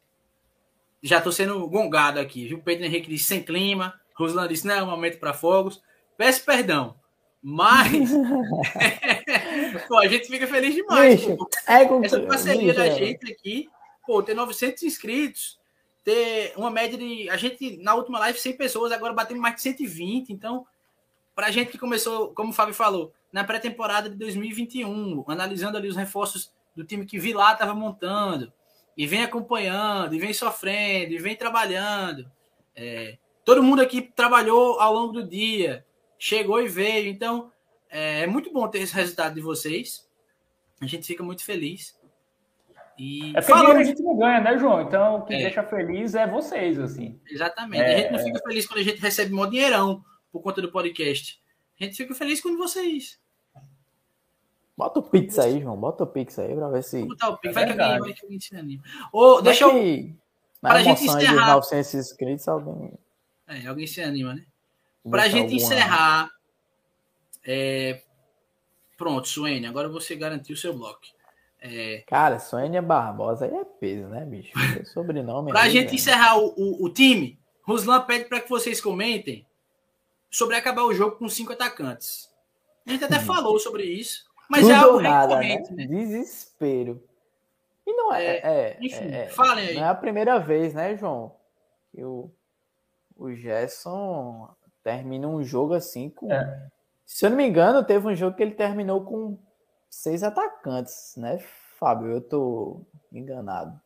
Já 1.01 1.21
tô 1.21 1.31
sendo 1.31 1.65
gongado 1.69 2.19
aqui, 2.19 2.49
viu? 2.49 2.61
Pedro 2.61 2.83
Henrique 2.85 3.07
disse 3.07 3.23
sem 3.23 3.41
clima, 3.41 3.97
Roslan 4.17 4.47
disse 4.47 4.67
não 4.67 4.75
é 4.75 4.83
um 4.83 4.87
momento 4.87 5.19
para 5.19 5.33
fogos. 5.33 5.81
Peço 6.17 6.43
perdão, 6.43 6.95
mas 7.41 8.09
pô, 9.87 9.97
a 9.97 10.07
gente 10.07 10.27
fica 10.27 10.47
feliz 10.47 10.73
demais. 10.73 11.21
Bicho, 11.21 11.37
é 11.67 11.85
com... 11.85 12.03
Essa 12.03 12.19
parceria 12.21 12.73
Bicho, 12.73 12.75
da 12.75 12.89
gente 12.89 13.31
aqui 13.31 13.69
pô, 14.07 14.23
ter 14.23 14.33
900 14.33 14.81
inscritos, 14.83 15.59
ter 16.03 16.53
uma 16.55 16.71
média 16.71 16.97
de. 16.97 17.29
A 17.29 17.35
gente, 17.35 17.77
na 17.83 17.93
última 17.93 18.17
live, 18.19 18.39
100 18.39 18.55
pessoas, 18.55 18.93
agora 18.93 19.11
batemos 19.11 19.41
mais 19.41 19.55
de 19.55 19.61
120. 19.61 20.31
Então, 20.31 20.65
para 21.35 21.47
a 21.47 21.51
gente 21.51 21.69
que 21.69 21.77
começou, 21.77 22.33
como 22.33 22.51
o 22.51 22.53
Fábio 22.53 22.73
falou, 22.73 23.13
na 23.31 23.43
pré-temporada 23.43 24.09
de 24.09 24.15
2021, 24.15 25.25
analisando 25.27 25.77
ali 25.77 25.89
os 25.89 25.97
reforços 25.97 26.53
do 26.73 26.85
time 26.85 27.05
que 27.05 27.19
Vilar 27.19 27.53
estava 27.53 27.75
montando, 27.75 28.51
e 28.95 29.05
vem 29.05 29.23
acompanhando, 29.23 30.15
e 30.15 30.19
vem 30.19 30.33
sofrendo, 30.33 31.11
e 31.11 31.17
vem 31.17 31.35
trabalhando. 31.35 32.31
É, 32.73 33.17
todo 33.47 33.63
mundo 33.63 33.81
aqui 33.81 34.01
trabalhou 34.01 34.77
ao 34.77 34.93
longo 34.93 35.13
do 35.13 35.25
dia, 35.25 35.85
chegou 36.19 36.61
e 36.61 36.67
veio. 36.67 37.07
Então, 37.07 37.49
é, 37.89 38.23
é 38.23 38.27
muito 38.27 38.51
bom 38.51 38.67
ter 38.67 38.79
esse 38.79 38.93
resultado 38.93 39.35
de 39.35 39.41
vocês. 39.41 40.05
A 40.81 40.85
gente 40.85 41.07
fica 41.07 41.23
muito 41.23 41.45
feliz. 41.45 41.97
E 42.99 43.31
é 43.37 43.41
porque 43.41 43.53
a 43.53 43.83
gente 43.83 44.03
não 44.03 44.17
ganha, 44.17 44.41
né, 44.41 44.57
João? 44.57 44.81
Então, 44.81 45.19
o 45.19 45.21
que 45.25 45.33
é. 45.33 45.37
deixa 45.37 45.63
feliz 45.63 46.13
é 46.13 46.27
vocês, 46.27 46.77
assim. 46.77 47.17
Exatamente. 47.25 47.83
É... 47.83 47.93
A 47.93 47.97
gente 47.99 48.11
não 48.11 48.19
fica 48.19 48.39
feliz 48.45 48.67
quando 48.67 48.79
a 48.79 48.83
gente 48.83 48.99
recebe 48.99 49.33
um 49.33 49.49
dinheirão 49.49 50.03
por 50.29 50.41
conta 50.41 50.61
do 50.61 50.69
podcast. 50.69 51.41
A 51.79 51.85
gente 51.85 51.95
fica 51.95 52.13
feliz 52.13 52.41
quando 52.41 52.57
vocês. 52.57 53.17
Bota 54.75 54.99
o 54.99 55.03
Pix 55.03 55.39
aí, 55.39 55.61
João. 55.61 55.77
Bota 55.77 56.03
o 56.03 56.07
Pix 56.07 56.37
aí 56.37 56.53
pra 56.53 56.67
ver 56.67 56.83
se. 56.83 56.99
Vou 56.99 57.09
botar 57.09 57.29
o 57.29 57.37
Pix. 57.37 57.55
É 57.55 57.59
vai, 57.59 57.65
que 57.65 57.81
alguém, 57.81 57.99
vai 57.99 58.13
que 58.13 58.25
alguém 58.25 58.39
se 58.41 58.55
anima. 58.57 58.83
Ô, 59.13 59.39
deixa 59.41 59.63
eu. 59.63 59.71
Que, 59.71 60.15
para 60.59 60.79
a 60.79 60.83
gente 60.83 61.05
encerrar. 61.05 61.55
900 61.55 61.93
inscritos, 61.93 62.47
alguém. 62.49 62.91
É, 63.47 63.65
alguém 63.67 63.87
se 63.87 64.01
anima, 64.01 64.35
né? 64.35 64.43
Para 65.09 65.23
a 65.23 65.29
gente 65.29 65.55
encerrar. 65.55 66.29
É... 67.45 68.01
Pronto, 68.97 69.27
Suene, 69.27 69.67
agora 69.67 69.87
você 69.87 70.15
garantiu 70.15 70.55
o 70.55 70.57
seu 70.57 70.73
bloco. 70.73 71.01
É... 71.59 72.03
Cara, 72.07 72.39
Sônia 72.39 72.81
Barbosa 72.81 73.45
aí 73.45 73.55
é 73.55 73.63
peso, 73.63 74.07
né, 74.07 74.25
bicho? 74.25 74.51
É 74.79 74.83
sobrenome. 74.83 75.51
Pra 75.53 75.69
gente 75.69 75.95
encerrar 75.95 76.37
o, 76.37 76.53
o, 76.57 76.85
o, 76.85 76.89
time, 76.89 77.39
Ruslan 77.63 78.01
pede 78.01 78.25
para 78.25 78.41
que 78.41 78.49
vocês 78.49 78.81
comentem 78.81 79.45
sobre 80.29 80.55
acabar 80.55 80.83
o 80.83 80.93
jogo 80.93 81.17
com 81.17 81.29
cinco 81.29 81.53
atacantes. 81.53 82.29
A 82.85 82.91
gente 82.91 83.03
até 83.03 83.19
falou 83.19 83.59
sobre 83.59 83.83
isso, 83.83 84.25
mas 84.49 84.61
Tudo 84.61 84.71
é 84.71 84.75
algo 84.75 85.01
nada, 85.01 85.39
né? 85.39 85.63
né? 85.71 85.87
Desespero. 85.87 87.03
E 87.85 87.93
não 87.93 88.13
é. 88.13 88.25
é, 88.25 88.41
é 88.43 88.77
enfim, 88.81 89.05
é, 89.11 89.27
falem 89.27 89.67
aí. 89.67 89.75
Não 89.75 89.85
é 89.85 89.89
a 89.89 89.95
primeira 89.95 90.39
vez, 90.39 90.73
né, 90.73 90.95
João? 90.95 91.35
Que 91.91 92.01
o, 93.17 93.33
Gerson 93.33 94.49
termina 94.83 95.27
um 95.27 95.43
jogo 95.43 95.73
assim 95.73 96.09
com. 96.09 96.31
É. 96.31 96.69
Se 97.05 97.25
eu 97.25 97.29
não 97.29 97.37
me 97.37 97.47
engano, 97.47 97.83
teve 97.83 98.07
um 98.07 98.15
jogo 98.15 98.35
que 98.35 98.43
ele 98.43 98.55
terminou 98.55 99.03
com 99.03 99.37
seis 99.89 100.23
atacantes, 100.23 101.13
né, 101.17 101.39
Fábio? 101.79 102.11
Eu 102.11 102.21
tô 102.21 102.85
enganado. 103.11 103.79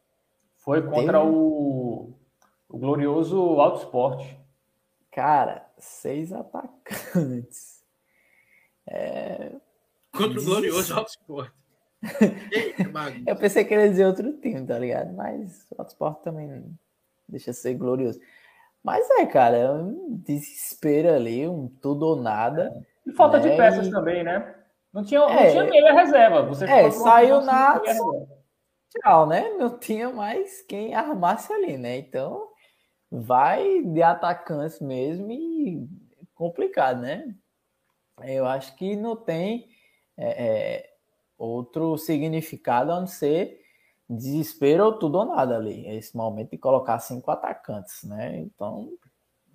Foi 0.58 0.82
contra 0.82 1.20
Teve... 1.20 1.32
o, 1.32 2.14
o 2.70 2.78
glorioso 2.78 3.38
Alto 3.60 3.80
Esporte. 3.80 4.40
Cara, 5.12 5.68
seis 5.78 6.32
atacantes. 6.32 7.84
É... 8.88 9.52
Contra 10.12 10.40
o 10.40 10.44
glorioso 10.44 10.94
Alto 10.94 11.10
Esporte. 11.10 11.54
eu 13.28 13.36
pensei 13.36 13.64
que 13.64 13.74
ele 13.74 13.84
ia 13.84 13.90
dizer 13.90 14.06
outro 14.06 14.34
time, 14.40 14.66
tá 14.66 14.78
ligado? 14.78 15.14
Mas 15.14 15.68
o 15.72 15.76
Alto 15.80 15.90
Esporte 15.90 16.24
também 16.24 16.78
deixa 17.28 17.54
ser 17.54 17.74
glorioso. 17.76 18.20
Mas 18.84 19.08
é, 19.12 19.26
cara, 19.26 19.58
é 19.58 19.72
um 19.72 20.18
desespero 20.26 21.14
ali, 21.14 21.48
um 21.48 21.68
tudo 21.82 22.06
ou 22.06 22.16
nada. 22.16 22.72
E 23.06 23.12
falta 23.12 23.40
né? 23.40 23.50
de 23.50 23.58
peças 23.58 23.88
e... 23.88 23.92
também, 23.92 24.24
né? 24.24 24.56
Não 24.92 25.04
tinha, 25.04 25.22
é, 25.22 25.54
não 25.54 25.68
tinha 25.68 25.82
meia 25.82 25.94
reserva. 25.94 26.44
Você 26.44 26.66
é, 26.66 26.92
saiu 26.92 27.42
nada. 27.42 27.82
Tchau, 28.90 29.26
né? 29.26 29.50
Não 29.52 29.80
tinha 29.80 30.10
mais 30.10 30.62
quem 30.64 30.94
armasse 30.94 31.54
ali, 31.54 31.78
né? 31.78 31.98
Então, 31.98 32.50
vai 33.10 33.84
de 33.84 34.04
atacantes 34.04 34.82
mesmo 34.82 35.32
e 35.32 35.88
complicado, 36.34 37.02
né? 37.02 37.34
Eu 38.24 38.46
acho 38.46 38.76
que 38.76 38.96
não 38.96 39.16
tem 39.16 39.70
é, 40.18 40.46
é, 40.46 40.90
outro 41.38 41.98
significado 41.98 42.92
a 42.92 43.00
não 43.00 43.08
ser 43.08 43.61
desespero 44.16 44.86
ou 44.86 44.94
tudo 44.94 45.18
ou 45.18 45.26
nada 45.26 45.56
ali. 45.56 45.88
Esse 45.88 46.16
momento 46.16 46.52
de 46.52 46.58
colocar 46.58 47.00
cinco 47.00 47.32
atacantes, 47.32 48.04
né? 48.04 48.38
Então, 48.40 48.90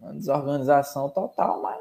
uma 0.00 0.12
desorganização 0.12 1.08
total, 1.10 1.62
mas 1.62 1.80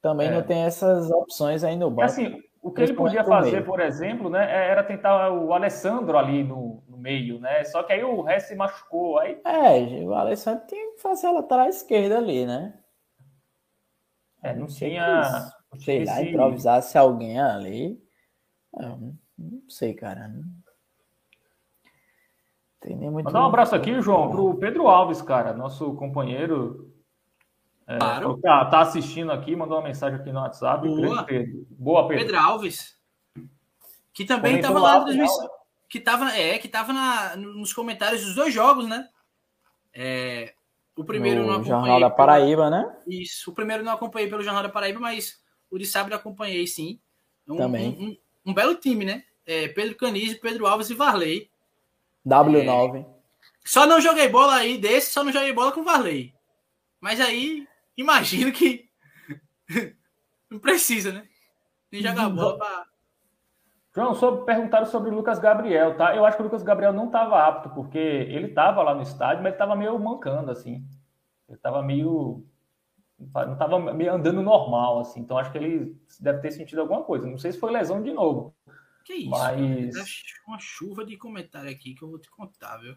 também 0.00 0.28
é. 0.28 0.30
não 0.30 0.42
tem 0.42 0.62
essas 0.62 1.10
opções 1.10 1.64
aí 1.64 1.76
no 1.76 1.90
banco. 1.90 2.02
Assim, 2.02 2.42
o 2.62 2.70
que 2.70 2.82
ele 2.82 2.94
podia 2.94 3.24
fazer, 3.24 3.64
por 3.64 3.80
exemplo, 3.80 4.28
né, 4.28 4.44
é, 4.50 4.70
era 4.70 4.82
tentar 4.82 5.32
o 5.32 5.52
Alessandro 5.52 6.18
ali 6.18 6.44
no, 6.44 6.82
no, 6.88 6.98
meio, 6.98 7.38
né? 7.40 7.64
Só 7.64 7.82
que 7.82 7.92
aí 7.92 8.02
o 8.02 8.20
resto 8.22 8.48
se 8.48 8.54
machucou. 8.56 9.18
Aí... 9.18 9.40
É, 9.44 10.04
o 10.04 10.14
Alessandro 10.14 10.66
tinha 10.66 10.92
que 10.92 11.00
fazer 11.00 11.28
a 11.28 11.32
lateral 11.32 11.68
esquerda 11.68 12.18
ali, 12.18 12.46
né? 12.46 12.74
É, 14.42 14.52
não, 14.52 14.60
não 14.60 14.66
tinha. 14.66 15.50
Sei 15.78 16.04
lá, 16.04 16.20
esse... 16.20 16.30
improvisasse 16.30 16.96
alguém 16.96 17.40
ali. 17.40 18.00
Não, 18.72 19.16
não 19.36 19.68
sei, 19.68 19.94
cara. 19.94 20.30
Tem 22.80 22.96
nem 22.96 23.10
muito. 23.10 23.26
Mandar 23.26 23.42
um 23.42 23.48
abraço 23.48 23.74
aqui, 23.74 24.00
João, 24.00 24.30
pro 24.30 24.54
Pedro 24.54 24.88
Alves, 24.88 25.20
cara, 25.20 25.52
nosso 25.52 25.94
companheiro. 25.94 26.92
É, 27.86 27.98
claro. 27.98 28.38
Tá, 28.38 28.64
tá, 28.66 28.80
assistindo 28.80 29.32
aqui, 29.32 29.56
mandou 29.56 29.78
uma 29.78 29.88
mensagem 29.88 30.20
aqui 30.20 30.30
no 30.30 30.40
WhatsApp. 30.40 30.86
Boa, 30.86 31.24
Pedro. 31.24 31.66
Boa, 31.70 32.06
Pedro. 32.06 32.24
Pedro 32.24 32.38
Alves. 32.38 32.98
Que 34.12 34.24
também 34.24 34.56
estava 34.56 34.78
lá 34.78 34.98
no 35.00 35.06
2005. 35.06 35.48
Que 35.88 35.98
estava 35.98 36.36
é, 36.36 36.58
que 36.58 36.68
tava 36.68 36.92
na, 36.92 37.36
nos 37.36 37.72
comentários 37.72 38.24
dos 38.24 38.34
dois 38.34 38.52
jogos, 38.52 38.86
né? 38.86 39.08
É, 39.94 40.54
o 40.94 41.04
primeiro 41.04 41.42
no 41.42 41.46
não 41.46 41.54
acompanhei. 41.54 41.78
Jornal 41.78 42.00
da 42.00 42.10
Paraíba, 42.10 42.64
pelo, 42.64 42.70
né? 42.70 42.96
Isso. 43.06 43.50
O 43.50 43.54
primeiro 43.54 43.84
não 43.84 43.92
acompanhei 43.92 44.28
pelo 44.28 44.42
Jornal 44.42 44.64
da 44.64 44.68
Paraíba, 44.68 45.00
mas 45.00 45.40
o 45.70 45.78
de 45.78 45.86
sábado 45.86 46.14
acompanhei 46.14 46.66
sim. 46.66 47.00
Um, 47.48 47.56
também. 47.56 47.96
Um, 47.98 48.04
um, 48.04 48.16
um, 48.50 48.54
belo 48.54 48.74
time, 48.74 49.04
né? 49.04 49.22
É, 49.46 49.68
Pedro 49.68 49.96
Canizzi, 49.96 50.38
Pedro 50.40 50.66
Alves 50.66 50.90
e 50.90 50.94
Varley. 50.94 51.50
W9. 52.28 53.00
É, 53.00 53.06
só 53.64 53.86
não 53.86 54.00
joguei 54.00 54.28
bola 54.28 54.54
aí 54.56 54.78
desse, 54.78 55.10
só 55.10 55.24
não 55.24 55.32
joguei 55.32 55.52
bola 55.52 55.72
com 55.72 55.80
o 55.80 55.84
Varley. 55.84 56.34
Mas 57.00 57.20
aí, 57.20 57.66
imagino 57.96 58.52
que 58.52 58.88
não 60.50 60.58
precisa, 60.58 61.12
né? 61.12 61.26
Nem 61.90 62.02
jogar 62.02 62.28
bola 62.28 62.58
pra... 62.58 62.84
João, 63.94 64.14
sobre, 64.14 64.44
perguntaram 64.44 64.86
sobre 64.86 65.10
o 65.10 65.14
Lucas 65.14 65.38
Gabriel, 65.38 65.96
tá? 65.96 66.14
Eu 66.14 66.24
acho 66.24 66.36
que 66.36 66.42
o 66.42 66.44
Lucas 66.44 66.62
Gabriel 66.62 66.92
não 66.92 67.06
estava 67.06 67.42
apto, 67.42 67.70
porque 67.70 67.98
ele 67.98 68.46
estava 68.46 68.82
lá 68.82 68.94
no 68.94 69.02
estádio, 69.02 69.42
mas 69.42 69.46
ele 69.46 69.54
estava 69.54 69.74
meio 69.74 69.98
mancando, 69.98 70.50
assim. 70.50 70.86
Ele 71.48 71.56
estava 71.56 71.82
meio. 71.82 72.44
Não 73.18 73.54
estava 73.54 73.78
meio 73.92 74.14
andando 74.14 74.40
normal, 74.40 75.00
assim. 75.00 75.20
Então 75.20 75.36
acho 75.36 75.50
que 75.50 75.58
ele 75.58 76.00
deve 76.20 76.40
ter 76.40 76.52
sentido 76.52 76.80
alguma 76.80 77.02
coisa. 77.02 77.26
Não 77.26 77.38
sei 77.38 77.50
se 77.50 77.58
foi 77.58 77.72
lesão 77.72 78.00
de 78.00 78.12
novo. 78.12 78.54
Que 79.08 79.14
isso? 79.14 79.30
Mas... 79.30 79.96
Uma 80.46 80.58
chuva 80.60 81.02
de 81.02 81.16
comentário 81.16 81.70
aqui 81.70 81.94
que 81.94 82.04
eu 82.04 82.10
vou 82.10 82.18
te 82.18 82.30
contar, 82.30 82.76
viu? 82.76 82.94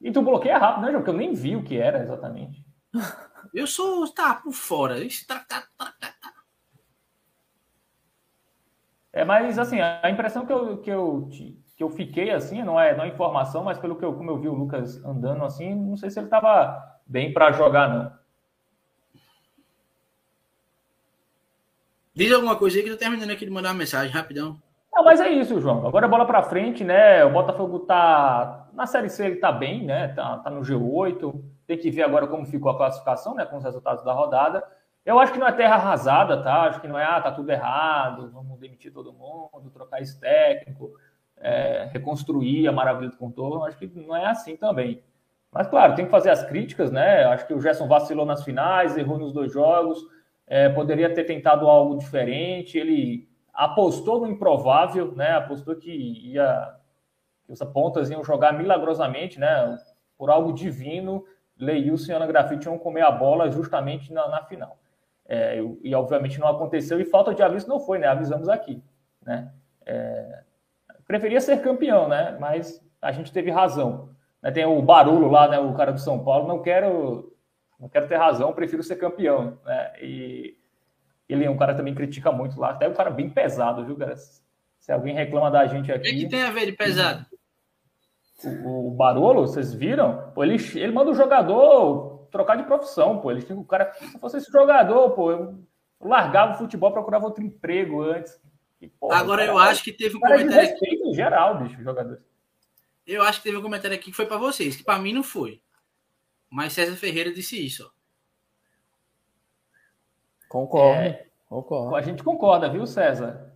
E 0.00 0.12
tu 0.12 0.22
bloqueia 0.22 0.56
rápido, 0.56 0.82
né, 0.82 0.92
João? 0.92 1.02
Porque 1.02 1.10
eu 1.10 1.18
nem 1.18 1.34
vi 1.34 1.56
o 1.56 1.64
que 1.64 1.76
era 1.76 2.00
exatamente. 2.00 2.64
Eu 3.52 3.66
sou. 3.66 4.06
tá 4.12 4.34
por 4.34 4.52
fora. 4.52 4.96
É, 9.12 9.24
mas 9.24 9.58
assim, 9.58 9.80
a 9.80 10.08
impressão 10.10 10.46
que 10.46 10.52
eu, 10.52 10.78
que 10.78 10.90
eu, 10.90 11.28
que 11.74 11.82
eu 11.82 11.90
fiquei 11.90 12.30
assim, 12.30 12.62
não 12.62 12.78
é, 12.78 12.94
não 12.94 13.04
é 13.04 13.08
informação, 13.08 13.64
mas 13.64 13.78
pelo 13.78 13.96
que 13.96 14.04
eu, 14.04 14.14
como 14.14 14.30
eu 14.30 14.38
vi 14.38 14.46
o 14.46 14.54
Lucas 14.54 15.02
andando 15.04 15.42
assim, 15.42 15.74
não 15.74 15.96
sei 15.96 16.10
se 16.10 16.20
ele 16.20 16.26
estava 16.26 17.00
bem 17.06 17.32
para 17.32 17.50
jogar, 17.50 17.88
não. 17.88 18.12
Diz 22.14 22.30
alguma 22.30 22.56
coisa 22.56 22.76
aí 22.76 22.84
que 22.84 22.90
eu 22.90 22.94
tô 22.94 23.00
terminando 23.00 23.30
aqui 23.30 23.46
de 23.46 23.50
mandar 23.50 23.70
uma 23.70 23.78
mensagem, 23.78 24.12
rapidão. 24.12 24.60
Não, 25.00 25.04
mas 25.06 25.18
é 25.18 25.30
isso, 25.30 25.58
João. 25.58 25.86
Agora 25.86 26.06
bola 26.06 26.26
para 26.26 26.42
frente, 26.42 26.84
né? 26.84 27.24
O 27.24 27.32
Botafogo 27.32 27.78
tá 27.78 28.68
na 28.74 28.84
Série 28.84 29.08
C, 29.08 29.24
ele 29.24 29.36
tá 29.36 29.50
bem, 29.50 29.82
né? 29.82 30.08
Tá, 30.08 30.36
tá 30.36 30.50
no 30.50 30.60
G8. 30.60 31.42
Tem 31.66 31.78
que 31.78 31.90
ver 31.90 32.02
agora 32.02 32.26
como 32.26 32.44
ficou 32.44 32.70
a 32.70 32.76
classificação, 32.76 33.34
né? 33.34 33.46
Com 33.46 33.56
os 33.56 33.64
resultados 33.64 34.04
da 34.04 34.12
rodada. 34.12 34.62
Eu 35.06 35.18
acho 35.18 35.32
que 35.32 35.38
não 35.38 35.46
é 35.46 35.52
terra 35.52 35.76
arrasada, 35.76 36.42
tá? 36.42 36.64
Acho 36.64 36.82
que 36.82 36.86
não 36.86 36.98
é, 36.98 37.04
ah, 37.06 37.18
tá 37.18 37.32
tudo 37.32 37.48
errado, 37.50 38.30
vamos 38.30 38.60
demitir 38.60 38.92
todo 38.92 39.10
mundo, 39.10 39.70
trocar 39.72 40.02
esse 40.02 40.20
técnico, 40.20 40.92
é, 41.38 41.88
reconstruir 41.90 42.68
a 42.68 42.72
maravilha 42.72 43.08
do 43.08 43.16
contorno. 43.16 43.64
Acho 43.64 43.78
que 43.78 43.86
não 43.86 44.14
é 44.14 44.26
assim 44.26 44.54
também. 44.54 45.02
Mas, 45.50 45.66
claro, 45.66 45.94
tem 45.94 46.04
que 46.04 46.10
fazer 46.10 46.28
as 46.28 46.44
críticas, 46.44 46.90
né? 46.90 47.24
Acho 47.24 47.46
que 47.46 47.54
o 47.54 47.60
Gerson 47.62 47.88
vacilou 47.88 48.26
nas 48.26 48.44
finais, 48.44 48.98
errou 48.98 49.16
nos 49.16 49.32
dois 49.32 49.50
jogos, 49.50 49.98
é, 50.46 50.68
poderia 50.68 51.08
ter 51.14 51.24
tentado 51.24 51.66
algo 51.66 51.96
diferente. 51.96 52.76
Ele 52.76 53.29
apostou 53.52 54.20
no 54.20 54.26
improvável, 54.26 55.12
né? 55.12 55.32
Apostou 55.32 55.76
que 55.76 55.90
ia 55.90 56.76
que 57.44 57.52
os 57.52 57.60
pontas 57.72 58.10
iam 58.10 58.22
jogar 58.22 58.52
milagrosamente, 58.52 59.38
né? 59.38 59.78
Por 60.16 60.30
algo 60.30 60.52
divino, 60.52 61.24
Leilson 61.58 62.12
e 62.12 62.14
Ana 62.14 62.26
Grafite 62.26 62.66
iam 62.66 62.78
comer 62.78 63.02
a 63.02 63.10
bola 63.10 63.50
justamente 63.50 64.12
na, 64.12 64.28
na 64.28 64.42
final. 64.44 64.78
É, 65.26 65.62
e, 65.82 65.94
obviamente 65.94 66.40
não 66.40 66.48
aconteceu 66.48 67.00
e 67.00 67.04
falta 67.04 67.32
de 67.32 67.42
aviso 67.42 67.68
não 67.68 67.78
foi, 67.78 67.98
né? 67.98 68.08
Avisamos 68.08 68.48
aqui, 68.48 68.82
né? 69.24 69.52
É, 69.86 70.42
preferia 71.06 71.40
ser 71.40 71.62
campeão, 71.62 72.08
né? 72.08 72.36
Mas 72.40 72.84
a 73.00 73.12
gente 73.12 73.32
teve 73.32 73.50
razão. 73.50 74.10
Né? 74.42 74.50
Tem 74.50 74.64
o 74.64 74.82
barulho 74.82 75.28
lá, 75.28 75.48
né? 75.48 75.58
O 75.58 75.74
cara 75.74 75.92
do 75.92 76.00
São 76.00 76.22
Paulo, 76.24 76.48
não 76.48 76.62
quero, 76.62 77.32
não 77.78 77.88
quero 77.88 78.08
ter 78.08 78.16
razão, 78.16 78.52
prefiro 78.52 78.82
ser 78.82 78.96
campeão, 78.96 79.58
né? 79.64 79.92
E 80.00 80.56
ele 81.32 81.44
é 81.44 81.50
um 81.50 81.56
cara 81.56 81.72
que 81.72 81.78
também 81.78 81.94
critica 81.94 82.32
muito 82.32 82.58
lá, 82.58 82.70
até 82.70 82.88
um 82.88 82.94
cara 82.94 83.10
bem 83.10 83.28
pesado, 83.30 83.84
viu, 83.84 83.96
cara? 83.96 84.16
Se 84.78 84.92
alguém 84.92 85.14
reclama 85.14 85.50
da 85.50 85.66
gente 85.66 85.92
aqui. 85.92 86.10
O 86.10 86.18
que, 86.18 86.28
tem 86.28 86.42
a 86.42 86.50
ver 86.50 86.66
de 86.66 86.72
pesado? 86.72 87.26
O, 88.64 88.88
o 88.88 88.90
Barolo, 88.90 89.42
vocês 89.42 89.74
viram? 89.74 90.32
Pô, 90.34 90.42
ele, 90.42 90.56
ele 90.74 90.92
manda 90.92 91.10
o 91.10 91.14
jogador 91.14 92.26
trocar 92.30 92.56
de 92.56 92.64
profissão, 92.64 93.18
pô. 93.18 93.30
Ele 93.30 93.44
o 93.52 93.64
cara. 93.64 93.92
Se 93.92 94.18
fosse 94.18 94.38
esse 94.38 94.50
jogador, 94.50 95.10
pô, 95.10 95.30
eu 95.30 95.62
largava 96.00 96.54
o 96.54 96.58
futebol, 96.58 96.92
procurava 96.92 97.26
outro 97.26 97.44
emprego 97.44 98.02
antes. 98.02 98.40
E, 98.80 98.88
pô, 98.88 99.12
Agora 99.12 99.42
cara, 99.42 99.52
eu 99.52 99.58
acho 99.58 99.84
que 99.84 99.92
teve 99.92 100.16
um 100.16 100.20
comentário 100.20 100.70
aqui. 100.70 101.00
em 101.04 101.14
geral, 101.14 101.58
bicho, 101.58 101.82
jogadores. 101.82 102.22
Eu 103.06 103.22
acho 103.22 103.38
que 103.38 103.44
teve 103.44 103.58
um 103.58 103.62
comentário 103.62 103.94
aqui 103.96 104.10
que 104.10 104.16
foi 104.16 104.26
para 104.26 104.38
vocês, 104.38 104.76
que 104.76 104.84
para 104.84 104.98
mim 104.98 105.12
não 105.12 105.22
foi. 105.22 105.60
Mas 106.48 106.72
César 106.72 106.96
Ferreira 106.96 107.32
disse 107.32 107.64
isso, 107.64 107.84
ó. 107.86 107.99
Concordo. 110.50 111.00
É, 111.00 111.26
concordo. 111.48 111.94
A 111.94 112.02
gente 112.02 112.24
concorda, 112.24 112.68
viu, 112.68 112.84
César? 112.84 113.54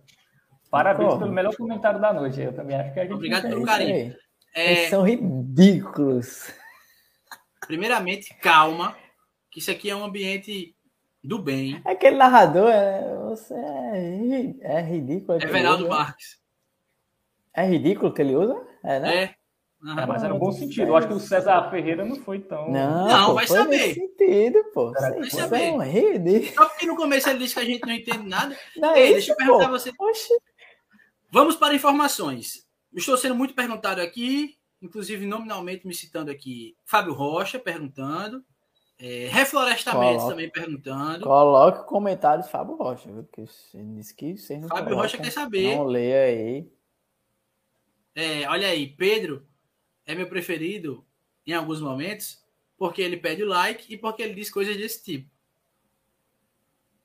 Parabéns 0.71 1.03
concordo. 1.03 1.25
pelo 1.25 1.35
melhor 1.35 1.53
comentário 1.53 1.99
da 1.99 2.13
noite. 2.13 2.39
Eu 2.39 2.53
também 2.53 2.77
acho 2.77 2.93
que 2.93 2.99
a 3.01 3.03
gente. 3.03 3.13
Obrigado 3.13 3.49
pelo 3.49 3.65
carinho. 3.65 4.15
É... 4.55 4.71
Eles 4.71 4.89
são 4.89 5.03
ridículos. 5.03 6.53
Primeiramente, 7.67 8.33
calma, 8.35 8.95
que 9.51 9.59
isso 9.59 9.69
aqui 9.69 9.89
é 9.89 9.95
um 9.95 10.05
ambiente 10.05 10.73
do 11.21 11.37
bem. 11.37 11.81
Aquele 11.83 12.15
narrador, 12.15 12.69
é, 12.69 13.13
você 13.25 13.53
é, 13.53 14.77
é 14.77 14.81
ridículo. 14.81 15.37
É 15.37 15.45
Veraldo 15.45 15.89
Marques. 15.89 16.39
É 17.53 17.65
ridículo 17.65 18.13
que 18.13 18.21
ele 18.21 18.37
usa? 18.37 18.65
É, 18.85 18.99
né? 19.01 19.23
É. 19.23 19.35
É, 19.85 20.05
mas 20.07 20.23
era 20.23 20.33
um 20.33 20.39
bom 20.39 20.51
sentido. 20.51 20.87
Eu 20.87 20.97
acho 20.97 21.07
que 21.07 21.13
o 21.13 21.19
César 21.19 21.69
Ferreira 21.69 22.03
não 22.03 22.15
foi 22.15 22.39
tão. 22.39 22.71
Não, 22.71 23.07
não 23.07 23.25
pô, 23.27 23.33
vai 23.35 23.45
foi 23.45 23.57
saber. 23.57 23.93
sentido, 23.93 24.63
pô. 24.73 24.91
Vai 24.91 25.29
saber. 25.29 26.47
É 26.47 26.53
Só 26.53 26.67
porque 26.67 26.87
no 26.87 26.95
começo 26.95 27.29
ele 27.29 27.39
disse 27.39 27.53
que 27.53 27.59
a 27.59 27.65
gente 27.65 27.85
não 27.85 27.93
entende 27.93 28.27
nada. 28.27 28.57
Não, 28.75 28.95
Ei, 28.95 29.13
deixa 29.13 29.33
eu 29.33 29.35
perguntar 29.35 29.67
a 29.67 29.69
você. 29.69 29.91
Oxi. 29.99 30.33
Vamos 31.29 31.55
para 31.55 31.75
informações. 31.75 32.65
Estou 32.95 33.15
sendo 33.15 33.35
muito 33.35 33.53
perguntado 33.53 34.01
aqui, 34.01 34.57
inclusive 34.81 35.27
nominalmente 35.27 35.85
me 35.85 35.93
citando 35.93 36.31
aqui, 36.31 36.75
Fábio 36.83 37.13
Rocha 37.13 37.59
perguntando. 37.59 38.43
É, 38.97 39.27
Reflorestamentos 39.29 40.23
coloque, 40.23 40.29
também 40.29 40.49
perguntando. 40.49 41.25
Coloque 41.25 41.85
comentários 41.85 42.47
Fábio 42.47 42.75
Rocha, 42.75 43.11
viu? 43.11 43.23
Porque 43.23 43.41
você 43.41 43.83
disse 43.83 44.15
que 44.15 44.37
você 44.37 44.57
não 44.57 44.69
Fábio 44.69 44.95
Rocha 44.95 45.17
quer 45.17 45.31
saber. 45.31 45.75
Não 45.75 45.83
leia 45.83 46.23
aí. 46.23 46.71
É, 48.15 48.47
olha 48.47 48.69
aí, 48.69 48.87
Pedro 48.87 49.45
é 50.05 50.15
meu 50.15 50.27
preferido 50.27 51.03
em 51.45 51.53
alguns 51.53 51.81
momentos, 51.81 52.43
porque 52.77 53.01
ele 53.01 53.17
pede 53.17 53.43
o 53.43 53.47
like 53.47 53.93
e 53.93 53.97
porque 53.97 54.21
ele 54.21 54.33
diz 54.33 54.49
coisas 54.49 54.75
desse 54.75 55.03
tipo. 55.03 55.29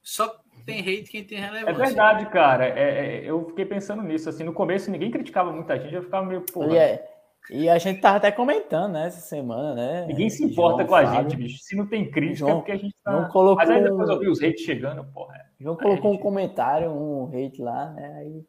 Só 0.02 0.40
tem 0.64 0.80
hate 0.80 1.10
quem 1.10 1.24
tem 1.24 1.38
relevância. 1.38 1.70
É 1.70 1.86
verdade, 1.86 2.26
cara. 2.30 2.66
É, 2.66 3.20
é, 3.20 3.24
eu 3.24 3.46
fiquei 3.48 3.64
pensando 3.64 4.02
nisso. 4.02 4.28
Assim, 4.28 4.44
no 4.44 4.52
começo 4.52 4.90
ninguém 4.90 5.10
criticava 5.10 5.52
muita 5.52 5.78
gente, 5.78 5.94
eu 5.94 6.02
ficava 6.02 6.26
meio 6.26 6.42
porra. 6.42 6.72
E, 6.72 6.76
é, 6.78 7.10
e 7.50 7.68
a 7.68 7.78
gente 7.78 8.00
tava 8.00 8.16
até 8.16 8.32
comentando, 8.32 8.92
né, 8.92 9.06
essa 9.06 9.20
semana, 9.20 9.74
né? 9.74 10.06
Ninguém 10.06 10.30
se 10.30 10.44
importa 10.44 10.78
João, 10.78 10.88
com 10.88 10.94
a 10.94 11.04
Fábio. 11.04 11.22
gente, 11.22 11.36
bicho. 11.36 11.62
Se 11.62 11.76
não 11.76 11.86
tem 11.86 12.10
crítica, 12.10 12.38
João, 12.38 12.52
é 12.52 12.54
porque 12.56 12.72
a 12.72 12.76
gente 12.76 12.94
tá. 13.04 13.12
Não 13.12 13.28
colocou... 13.28 13.56
Mas 13.56 13.70
aí 13.70 13.82
depois 13.82 14.08
eu 14.08 14.18
vi 14.18 14.28
os 14.28 14.42
hates 14.42 14.64
chegando, 14.64 15.04
porra. 15.12 15.38
João 15.58 15.76
colocou 15.76 16.10
gente... 16.12 16.20
um 16.20 16.22
comentário, 16.22 16.90
um 16.90 17.26
hate 17.26 17.60
lá, 17.60 17.90
né? 17.90 18.14
Aí, 18.18 18.46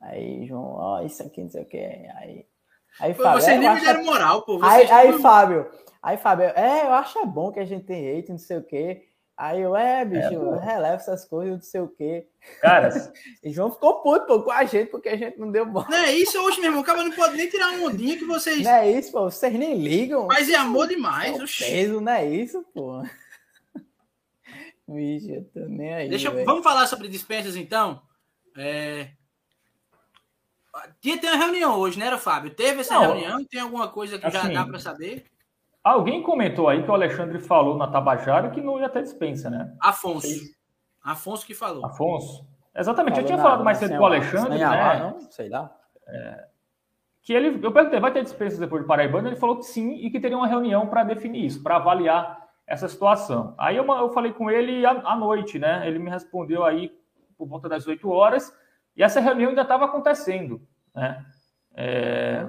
aí 0.00 0.46
João, 0.46 0.74
ó, 0.74 1.00
oh, 1.00 1.06
isso 1.06 1.22
aqui, 1.22 1.42
não 1.42 1.50
sei 1.50 1.62
o 1.62 1.66
que. 1.66 1.78
Aí 1.78 2.46
Aí, 2.98 3.14
Pô, 3.14 3.22
Fábio, 3.22 3.40
Vocês 3.40 3.56
é, 3.56 3.60
nem 3.60 3.74
me 3.74 3.80
deram 3.80 4.04
moral, 4.04 4.42
pô. 4.42 4.58
Aí, 4.62 4.78
Vocês 4.86 4.90
aí, 4.90 5.10
tudo- 5.12 5.22
Fábio, 5.22 5.70
aí, 6.02 6.16
Fábio, 6.16 6.44
é, 6.54 6.82
eu 6.86 6.92
acho 6.92 7.18
é 7.18 7.26
bom 7.26 7.52
que 7.52 7.60
a 7.60 7.64
gente 7.64 7.84
tem 7.86 8.18
hate, 8.18 8.30
não 8.30 8.38
sei 8.38 8.56
o 8.58 8.62
quê. 8.64 9.06
Aí 9.36 9.62
eu, 9.62 9.74
é, 9.74 10.04
bicho, 10.04 10.28
pô. 10.38 10.50
releva 10.58 10.96
essas 10.96 11.24
coisas, 11.24 11.54
não 11.54 11.62
sei 11.62 11.80
o 11.80 11.88
quê. 11.88 12.26
Cara, 12.60 12.90
E 13.42 13.50
João 13.50 13.70
ficou 13.72 14.02
puto 14.02 14.26
pô, 14.26 14.42
com 14.42 14.50
a 14.50 14.64
gente, 14.66 14.90
porque 14.90 15.08
a 15.08 15.16
gente 15.16 15.38
não 15.38 15.50
deu 15.50 15.64
bola. 15.64 15.86
Não 15.88 15.96
é 15.96 16.12
isso 16.12 16.38
hoje, 16.42 16.58
meu 16.60 16.68
irmão. 16.68 16.82
O 16.82 16.84
cara 16.84 17.02
não 17.02 17.12
pode 17.12 17.38
nem 17.38 17.48
tirar 17.48 17.70
uma 17.72 17.88
ondinha 17.88 18.18
que 18.18 18.24
vocês 18.26 18.62
Não 18.62 18.70
é 18.70 18.90
isso, 18.90 19.10
pô, 19.12 19.30
vocês 19.30 19.52
nem 19.54 19.78
ligam. 19.78 20.28
amor 20.58 20.84
É 20.84 20.88
demais. 20.88 21.38
o 21.40 21.42
oxi. 21.44 21.64
peso, 21.64 22.02
não 22.02 22.12
é 22.12 22.26
isso, 22.26 22.62
pô. 22.74 23.00
Bicho, 24.86 25.30
eu 25.30 25.44
tô 25.44 25.60
nem 25.68 25.94
aí. 25.94 26.08
Deixa, 26.10 26.28
eu- 26.28 26.44
vamos 26.44 26.62
falar 26.64 26.86
sobre 26.86 27.08
dispensas, 27.08 27.56
então? 27.56 28.02
É... 28.58 29.08
Tinha 31.00 31.18
ter 31.20 31.26
uma 31.28 31.36
reunião 31.36 31.76
hoje, 31.78 31.98
né, 31.98 32.06
era, 32.06 32.18
Fábio? 32.18 32.54
Teve 32.54 32.80
essa 32.80 32.94
Não, 32.94 33.00
reunião? 33.02 33.44
Tem 33.44 33.60
alguma 33.60 33.88
coisa 33.88 34.18
que 34.18 34.30
já 34.30 34.42
assim, 34.42 34.52
dá 34.52 34.64
para 34.64 34.78
saber? 34.78 35.24
alguém 35.82 36.22
comentou 36.22 36.68
aí 36.68 36.82
que 36.82 36.90
o 36.90 36.94
Alexandre 36.94 37.38
falou 37.40 37.76
na 37.76 37.88
Tabajara 37.88 38.50
que 38.50 38.60
não 38.60 38.78
ia 38.78 38.88
ter 38.88 39.02
dispensa, 39.02 39.48
né? 39.48 39.74
Afonso. 39.80 40.28
Afonso 41.02 41.46
que 41.46 41.54
falou. 41.54 41.84
Afonso. 41.86 42.46
Exatamente, 42.76 43.18
eu 43.18 43.24
Falou 43.24 43.26
tinha 43.26 43.36
na- 43.38 43.42
falado 43.42 43.64
mais 43.64 43.78
cedo 43.78 43.96
com 43.96 44.02
o 44.02 44.06
Alexandre, 44.06 44.52
Senha 44.58 44.70
né? 44.70 44.76
lá, 44.82 44.98
não? 44.98 45.20
Sei 45.30 45.48
lá. 45.48 45.74
que 47.22 47.32
ele, 47.32 47.64
eu 47.64 47.72
perguntei, 47.72 47.98
vai 48.00 48.12
ter 48.12 48.22
dispensas 48.22 48.58
depois 48.58 48.82
de 48.82 48.88
Paraibano? 48.88 49.28
Ele 49.28 49.36
falou 49.36 49.56
que 49.56 49.64
sim 49.64 49.94
e 49.96 50.10
que 50.10 50.20
teria 50.20 50.36
uma 50.36 50.46
reunião 50.46 50.86
para 50.86 51.02
definir 51.04 51.44
isso, 51.44 51.62
para 51.62 51.76
avaliar 51.76 52.38
essa 52.66 52.88
situação. 52.88 53.54
Aí 53.58 53.76
eu, 53.76 53.84
eu 53.86 54.10
falei 54.10 54.32
com 54.32 54.50
ele 54.50 54.86
à, 54.86 54.90
à 54.90 55.16
noite, 55.16 55.58
né? 55.58 55.86
Ele 55.86 55.98
me 55.98 56.08
respondeu 56.10 56.64
aí 56.64 56.92
por 57.36 57.46
volta 57.48 57.68
das 57.68 57.86
8 57.86 58.08
horas 58.08 58.54
e 58.96 59.02
essa 59.02 59.20
reunião 59.20 59.50
ainda 59.50 59.62
estava 59.62 59.84
acontecendo, 59.86 60.60
né? 60.94 61.24
É, 61.74 62.46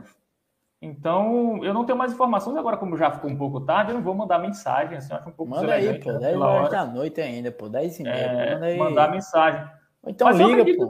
então, 0.81 1.63
eu 1.63 1.73
não 1.73 1.85
tenho 1.85 1.97
mais 1.97 2.11
informações 2.11 2.57
agora, 2.57 2.75
como 2.75 2.97
já 2.97 3.11
ficou 3.11 3.29
um 3.29 3.37
pouco 3.37 3.61
tarde, 3.61 3.91
eu 3.91 3.95
não 3.95 4.01
vou 4.03 4.15
mandar 4.15 4.39
mensagem, 4.39 4.97
assim, 4.97 5.13
acho 5.13 5.29
um 5.29 5.31
pouco 5.31 5.51
Manda 5.51 5.73
aí, 5.75 5.99
pô, 5.99 6.13
né, 6.13 6.19
10 6.19 6.33
pela 6.33 6.47
horas 6.47 6.61
hora. 6.61 6.69
da 6.71 6.85
noite 6.85 7.21
ainda, 7.21 7.51
pô, 7.51 7.69
10 7.69 7.99
e 7.99 8.03
meia. 8.03 8.15
É, 8.15 8.53
manda 8.55 8.65
aí. 8.65 8.77
mandar 8.77 9.11
mensagem. 9.11 9.63
Ou 10.01 10.09
Então 10.09 10.27
Mas 10.27 10.39
liga, 10.39 10.65
pô. 10.75 10.89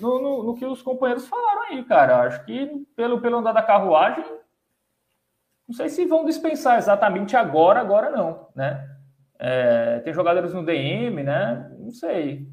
no, 0.00 0.20
no- 0.22 0.42
no 0.44 0.54
que 0.54 0.64
os 0.64 0.80
companheiros 0.80 1.28
falaram 1.28 1.62
aí, 1.64 1.84
cara. 1.84 2.22
Acho 2.22 2.42
que 2.46 2.66
pelo, 2.96 3.20
pelo 3.20 3.36
andar 3.38 3.52
da 3.52 3.62
carruagem, 3.62 4.24
não 5.68 5.74
sei 5.74 5.90
se 5.90 6.06
vão 6.06 6.24
dispensar 6.24 6.78
exatamente 6.78 7.36
agora, 7.36 7.78
agora 7.78 8.08
não, 8.10 8.48
né? 8.56 8.88
É, 9.38 10.00
tem 10.00 10.12
jogadores 10.14 10.54
no 10.54 10.64
DM, 10.64 11.22
né? 11.22 11.70
Não 11.78 11.90
sei. 11.90 12.48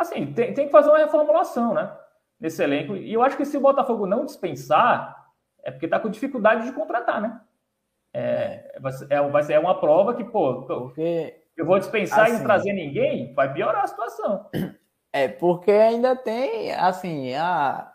Assim, 0.00 0.32
tem, 0.32 0.54
tem 0.54 0.64
que 0.64 0.72
fazer 0.72 0.88
uma 0.88 0.96
reformulação, 0.96 1.74
né? 1.74 1.94
Nesse 2.40 2.62
elenco. 2.62 2.96
E 2.96 3.12
eu 3.12 3.22
acho 3.22 3.36
que 3.36 3.44
se 3.44 3.58
o 3.58 3.60
Botafogo 3.60 4.06
não 4.06 4.24
dispensar, 4.24 5.30
é 5.62 5.70
porque 5.70 5.86
tá 5.86 6.00
com 6.00 6.08
dificuldade 6.08 6.64
de 6.64 6.72
contratar, 6.72 7.20
né? 7.20 7.38
É, 8.14 8.78
vai 8.80 8.92
ser, 8.92 9.06
é, 9.12 9.28
vai 9.28 9.42
ser 9.42 9.60
uma 9.60 9.78
prova 9.78 10.14
que, 10.14 10.24
pô, 10.24 10.62
Porque, 10.62 11.42
eu 11.54 11.66
vou 11.66 11.78
dispensar 11.78 12.20
e 12.20 12.22
Assim. 12.30 12.38
não 12.38 12.44
trazer 12.44 12.72
ninguém, 12.72 13.34
vai 13.34 13.52
piorar 13.52 13.84
a 13.84 13.86
situação. 13.86 14.48
é, 15.12 15.28
porque 15.28 15.70
ainda 15.70 16.16
tem, 16.16 16.72
assim, 16.72 17.34
a, 17.34 17.92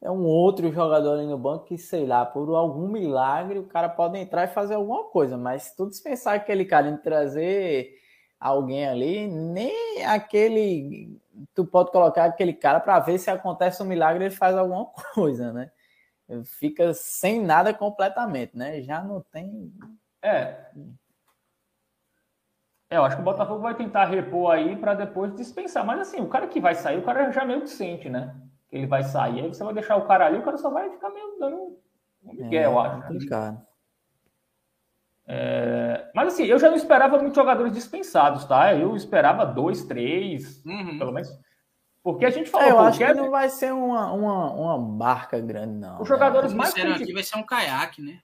é 0.00 0.08
um 0.08 0.24
outro 0.24 0.70
jogador 0.70 1.18
ali 1.18 1.26
no 1.26 1.36
banco 1.36 1.64
que, 1.64 1.76
sei 1.76 2.06
lá, 2.06 2.24
por 2.24 2.48
algum 2.54 2.86
milagre 2.86 3.58
o 3.58 3.66
cara 3.66 3.88
pode 3.88 4.16
entrar 4.16 4.44
e 4.44 4.54
fazer 4.54 4.74
alguma 4.74 5.10
coisa, 5.10 5.36
mas 5.36 5.64
se 5.64 5.76
tu 5.76 5.88
dispensar 5.88 6.34
aquele 6.34 6.64
cara 6.64 6.88
em 6.88 6.96
trazer 6.98 8.00
alguém 8.42 8.86
ali, 8.88 9.26
nem 9.28 10.04
aquele. 10.04 11.20
Tu 11.54 11.64
pode 11.64 11.90
colocar 11.90 12.24
aquele 12.24 12.52
cara 12.52 12.80
para 12.80 12.98
ver 13.00 13.18
se 13.18 13.30
acontece 13.30 13.82
um 13.82 13.86
milagre 13.86 14.24
ele 14.24 14.34
faz 14.34 14.56
alguma 14.56 14.86
coisa, 15.14 15.52
né? 15.52 15.70
Fica 16.44 16.94
sem 16.94 17.42
nada 17.42 17.74
completamente, 17.74 18.56
né? 18.56 18.80
Já 18.82 19.02
não 19.02 19.20
tem. 19.20 19.72
É. 20.22 20.70
É, 22.92 22.96
eu 22.98 23.04
acho 23.04 23.16
que 23.16 23.22
o 23.22 23.24
Botafogo 23.24 23.60
vai 23.60 23.74
tentar 23.74 24.04
repor 24.04 24.52
aí 24.52 24.76
para 24.76 24.94
depois 24.94 25.34
dispensar. 25.34 25.84
Mas 25.84 26.00
assim, 26.00 26.20
o 26.20 26.28
cara 26.28 26.46
que 26.46 26.60
vai 26.60 26.74
sair, 26.74 26.98
o 26.98 27.02
cara 27.02 27.30
já 27.32 27.44
meio 27.44 27.62
que 27.62 27.70
sente, 27.70 28.10
né? 28.10 28.34
Que 28.68 28.76
ele 28.76 28.86
vai 28.86 29.02
sair. 29.02 29.40
Aí 29.40 29.48
você 29.48 29.64
vai 29.64 29.72
deixar 29.72 29.96
o 29.96 30.06
cara 30.06 30.26
ali, 30.26 30.38
o 30.38 30.42
cara 30.42 30.58
só 30.58 30.70
vai 30.70 30.90
ficar 30.90 31.10
meio 31.10 31.38
dando 31.38 31.56
um 32.22 32.34
migué, 32.34 32.66
eu 32.66 32.78
acho. 32.78 32.98
né? 32.98 33.62
É, 35.26 36.10
Mas 36.14 36.34
assim, 36.34 36.44
eu 36.44 36.58
já 36.58 36.68
não 36.68 36.76
esperava 36.76 37.16
muitos 37.18 37.36
jogadores 37.36 37.72
dispensados, 37.72 38.44
tá? 38.44 38.74
Eu 38.74 38.96
esperava 38.96 39.44
dois, 39.46 39.84
três, 39.84 40.62
Uhum. 40.64 40.98
pelo 40.98 41.12
menos. 41.12 41.28
Porque 42.02 42.24
a 42.26 42.30
gente 42.30 42.50
falou, 42.50 42.66
É, 42.66 42.70
eu 42.72 42.78
acho 42.80 42.98
que 42.98 43.14
não 43.14 43.30
vai 43.30 43.48
ser 43.48 43.72
uma, 43.72 44.12
uma, 44.12 44.50
uma 44.50 44.78
barca 44.78 45.38
grande, 45.38 45.74
não. 45.78 45.94
Os 45.94 46.00
né? 46.00 46.06
jogadores 46.16 46.52
mais, 46.52 46.70
Disseram 46.70 46.90
criti- 46.90 47.04
aqui 47.04 47.12
vai 47.14 47.22
ser 47.22 47.38
um 47.38 47.44
caiaque, 47.44 48.02
né? 48.02 48.18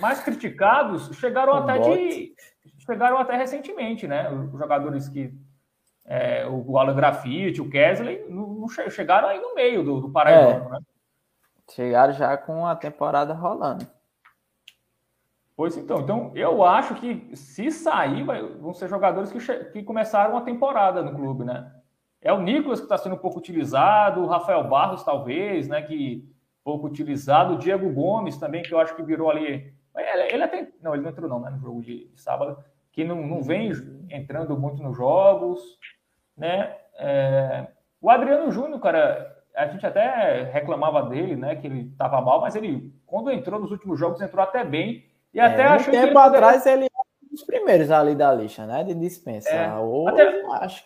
mais 0.00 0.20
criticados 0.20 1.10
chegaram 1.18 1.52
Um 1.54 1.56
até 1.56 1.72
de. 1.78 1.78
bote. 1.88 2.34
Chegaram 2.84 3.18
até 3.18 3.36
recentemente, 3.36 4.06
né? 4.08 4.28
Os 4.30 4.58
jogadores 4.58 5.08
que. 5.08 5.32
é, 6.04 6.46
o 6.46 6.76
Alan 6.78 6.94
Grafite, 6.96 7.60
o 7.60 7.70
Kesley, 7.70 8.26
não, 8.28 8.46
não 8.48 8.68
che- 8.68 8.90
chegaram 8.90 9.28
aí 9.28 9.40
no 9.40 9.54
meio 9.54 9.82
do, 9.84 10.00
do 10.00 10.10
Paraibano, 10.10 10.68
né? 10.70 10.78
Chegaram 11.70 12.12
já 12.12 12.36
com 12.36 12.66
a 12.66 12.74
temporada 12.76 13.32
rolando. 13.32 13.86
Pois 15.56 15.76
então, 15.76 16.00
então 16.00 16.32
eu 16.34 16.64
acho 16.64 16.94
que 16.94 17.36
se 17.36 17.70
sair, 17.70 18.24
vai- 18.24 18.42
vão 18.42 18.72
ser 18.72 18.88
jogadores 18.88 19.30
que, 19.30 19.64
que 19.70 19.82
começaram 19.82 20.36
a 20.36 20.40
temporada 20.40 21.02
no 21.02 21.14
clube, 21.14 21.44
né? 21.44 21.70
É 22.20 22.32
o 22.32 22.40
Nicolas 22.40 22.78
que 22.80 22.86
está 22.86 22.96
sendo 22.96 23.16
pouco 23.18 23.38
utilizado, 23.38 24.22
o 24.22 24.26
Rafael 24.26 24.64
Barros, 24.68 25.02
talvez, 25.04 25.68
né? 25.68 25.82
Que 25.82 26.26
pouco 26.64 26.86
utilizado, 26.86 27.54
o 27.54 27.58
Diego 27.58 27.90
Gomes 27.92 28.38
também, 28.38 28.62
que 28.62 28.72
eu 28.72 28.78
acho 28.80 28.94
que 28.96 29.02
virou 29.02 29.30
ali. 29.30 29.74
Ele, 29.96 30.34
ele 30.34 30.42
até. 30.42 30.68
Não, 30.80 30.94
ele 30.94 31.02
não 31.02 31.10
entrou, 31.10 31.28
não, 31.28 31.40
né? 31.40 31.50
No 31.50 31.58
jogo 31.60 31.82
de, 31.82 32.06
de 32.08 32.20
sábado, 32.20 32.56
que 32.92 33.04
não, 33.04 33.26
não 33.26 33.42
vem 33.42 33.70
entrando 34.10 34.56
muito 34.58 34.82
nos 34.82 34.96
jogos, 34.96 35.60
né? 36.36 36.76
É, 36.98 37.66
o 38.00 38.08
Adriano 38.10 38.50
Júnior, 38.50 38.80
cara, 38.80 39.36
a 39.54 39.66
gente 39.66 39.84
até 39.84 40.44
reclamava 40.44 41.02
dele, 41.08 41.36
né? 41.36 41.56
Que 41.56 41.66
ele 41.66 41.88
estava 41.90 42.20
mal, 42.20 42.40
mas 42.40 42.54
ele, 42.56 42.92
quando 43.06 43.30
entrou 43.30 43.60
nos 43.60 43.70
últimos 43.70 43.98
jogos, 43.98 44.20
entrou 44.22 44.42
até 44.42 44.64
bem. 44.64 45.04
E 45.34 45.40
até 45.40 45.62
é, 45.62 45.68
um 45.68 45.72
achei 45.72 45.84
que 45.86 45.90
tempo 45.92 46.06
ele 46.06 46.12
poderia- 46.14 46.38
atrás 46.38 46.66
ele 46.66 46.84
era 46.84 47.04
um 47.24 47.28
dos 47.30 47.42
primeiros 47.42 47.90
ali 47.90 48.14
da 48.14 48.32
lista, 48.34 48.66
né? 48.66 48.84
De 48.84 48.94
dispensa. 48.94 49.48
É, 49.48 49.74
Hoje, 49.78 50.20
até- 50.20 50.46
acho 50.64 50.84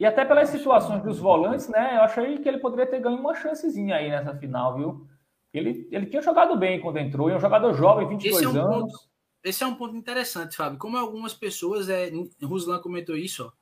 E 0.00 0.06
até 0.06 0.24
pelas 0.24 0.48
situações 0.48 1.02
dos 1.02 1.18
volantes, 1.18 1.68
né? 1.68 1.96
Eu 1.96 2.02
achei 2.02 2.38
que 2.38 2.48
ele 2.48 2.58
poderia 2.58 2.86
ter 2.86 3.00
ganho 3.00 3.18
uma 3.18 3.34
chancezinha 3.34 3.96
aí 3.96 4.08
nessa 4.08 4.32
final, 4.36 4.76
viu? 4.76 5.06
Ele, 5.52 5.88
ele 5.90 6.06
tinha 6.06 6.22
jogado 6.22 6.56
bem 6.56 6.80
quando 6.80 6.98
entrou, 6.98 7.28
e 7.28 7.32
é 7.32 7.36
um 7.36 7.40
jogador 7.40 7.72
jovem, 7.74 8.06
22 8.06 8.36
Esse 8.36 8.44
é 8.44 8.48
um 8.48 8.64
anos. 8.74 9.08
Esse 9.42 9.64
é 9.64 9.66
um 9.66 9.74
ponto 9.74 9.96
interessante, 9.96 10.56
Fábio. 10.56 10.78
Como 10.78 10.96
algumas 10.96 11.34
pessoas, 11.34 11.88
é, 11.88 12.10
Ruslan 12.42 12.80
comentou 12.80 13.16
isso, 13.16 13.46
ó. 13.46 13.52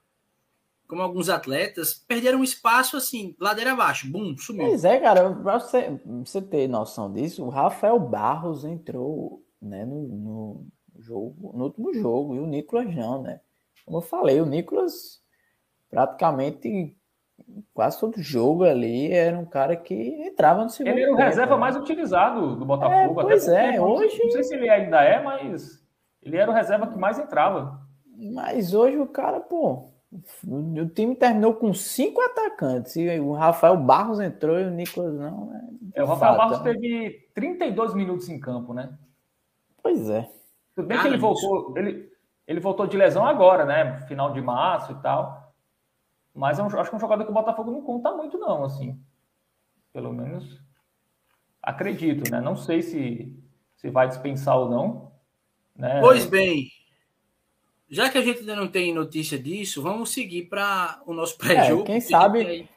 Como 0.88 1.00
alguns 1.02 1.28
atletas 1.28 1.94
perderam 1.94 2.44
espaço 2.44 2.96
assim, 2.96 3.34
ladeira 3.40 3.72
abaixo, 3.72 4.06
bum, 4.10 4.36
sumiu. 4.36 4.66
Pois 4.68 4.84
é, 4.84 4.98
cara, 5.00 5.34
pra 5.34 5.58
você, 5.58 5.82
pra 5.82 5.98
você 6.24 6.42
ter 6.42 6.68
noção 6.68 7.10
disso, 7.12 7.44
o 7.44 7.48
Rafael 7.48 7.98
Barros 7.98 8.64
entrou 8.64 9.42
né, 9.66 9.84
no, 9.84 10.02
no 10.02 10.66
jogo, 10.98 11.52
no 11.56 11.64
último 11.64 11.92
jogo, 11.94 12.34
e 12.34 12.38
o 12.40 12.46
Nicolas 12.46 12.94
não, 12.94 13.22
né? 13.22 13.40
Como 13.84 13.98
eu 13.98 14.02
falei, 14.02 14.40
o 14.40 14.46
Nicolas 14.46 15.20
praticamente 15.90 16.96
quase 17.74 18.00
todo 18.00 18.20
jogo 18.20 18.64
ali 18.64 19.12
era 19.12 19.38
um 19.38 19.44
cara 19.44 19.76
que 19.76 19.94
entrava 19.94 20.62
no 20.64 20.70
segundo 20.70 20.92
Ele 20.94 21.02
era 21.02 21.12
o 21.12 21.16
tempo, 21.16 21.28
reserva 21.28 21.54
né? 21.54 21.60
mais 21.60 21.76
utilizado 21.76 22.56
do 22.56 22.64
Botafogo. 22.64 23.20
É, 23.20 23.24
pois 23.24 23.48
é, 23.48 23.80
hoje- 23.80 24.18
Não 24.24 24.30
sei 24.30 24.42
se 24.42 24.54
ele 24.54 24.68
ainda 24.68 25.02
é, 25.02 25.22
mas 25.22 25.82
ele 26.22 26.36
era 26.36 26.50
o 26.50 26.54
reserva 26.54 26.86
que 26.86 26.98
mais 26.98 27.18
entrava. 27.18 27.80
Mas 28.34 28.72
hoje 28.72 28.96
o 28.98 29.06
cara, 29.06 29.38
pô, 29.40 29.90
o 30.46 30.86
time 30.88 31.14
terminou 31.14 31.54
com 31.54 31.72
cinco 31.74 32.20
atacantes. 32.22 32.96
E 32.96 33.20
o 33.20 33.32
Rafael 33.32 33.76
Barros 33.76 34.18
entrou 34.18 34.58
e 34.58 34.64
o 34.64 34.70
Nicolas 34.70 35.14
não. 35.14 35.46
né? 35.46 35.68
É, 35.94 36.02
o 36.02 36.06
Rafael 36.06 36.34
Fato, 36.36 36.48
Barros 36.50 36.64
né? 36.64 36.72
teve 36.72 37.28
32 37.34 37.94
minutos 37.94 38.28
em 38.30 38.40
campo, 38.40 38.72
né? 38.72 38.96
Pois 39.86 40.10
é. 40.10 40.28
Tudo 40.74 40.88
bem 40.88 40.96
que 40.96 41.02
Cara, 41.04 41.14
ele 41.14 41.20
voltou, 41.20 41.72
ele, 41.78 42.10
ele 42.44 42.58
voltou 42.60 42.86
de 42.88 42.96
lesão 42.96 43.24
agora, 43.24 43.64
né? 43.64 43.98
Final 44.08 44.32
de 44.32 44.40
março 44.40 44.90
e 44.90 44.94
tal. 44.96 45.54
Mas 46.34 46.58
é 46.58 46.62
um- 46.62 46.66
acho 46.66 46.90
que 46.90 46.94
é 46.94 46.98
um 46.98 47.00
jogador 47.00 47.24
que 47.24 47.30
o 47.30 47.34
Botafogo 47.34 47.70
não 47.70 47.80
conta 47.82 48.10
muito, 48.12 48.36
não, 48.36 48.64
assim. 48.64 49.00
Pelo 49.92 50.12
menos 50.12 50.60
acredito, 51.62 52.28
né? 52.30 52.40
Não 52.40 52.56
sei 52.56 52.82
se, 52.82 53.32
se 53.76 53.88
vai 53.90 54.08
dispensar 54.08 54.58
ou 54.58 54.68
não. 54.68 55.12
Né? 55.74 56.00
Pois 56.00 56.26
bem, 56.26 56.66
já 57.88 58.10
que 58.10 58.18
a 58.18 58.22
gente 58.22 58.40
ainda 58.40 58.56
não 58.56 58.66
tem 58.68 58.92
notícia 58.92 59.38
disso, 59.38 59.80
vamos 59.82 60.10
seguir 60.10 60.46
para 60.48 61.00
o 61.06 61.12
nosso 61.14 61.38
pré-jogo. 61.38 61.82
É, 61.82 61.86
quem 61.86 62.00
sabe- 62.00 62.68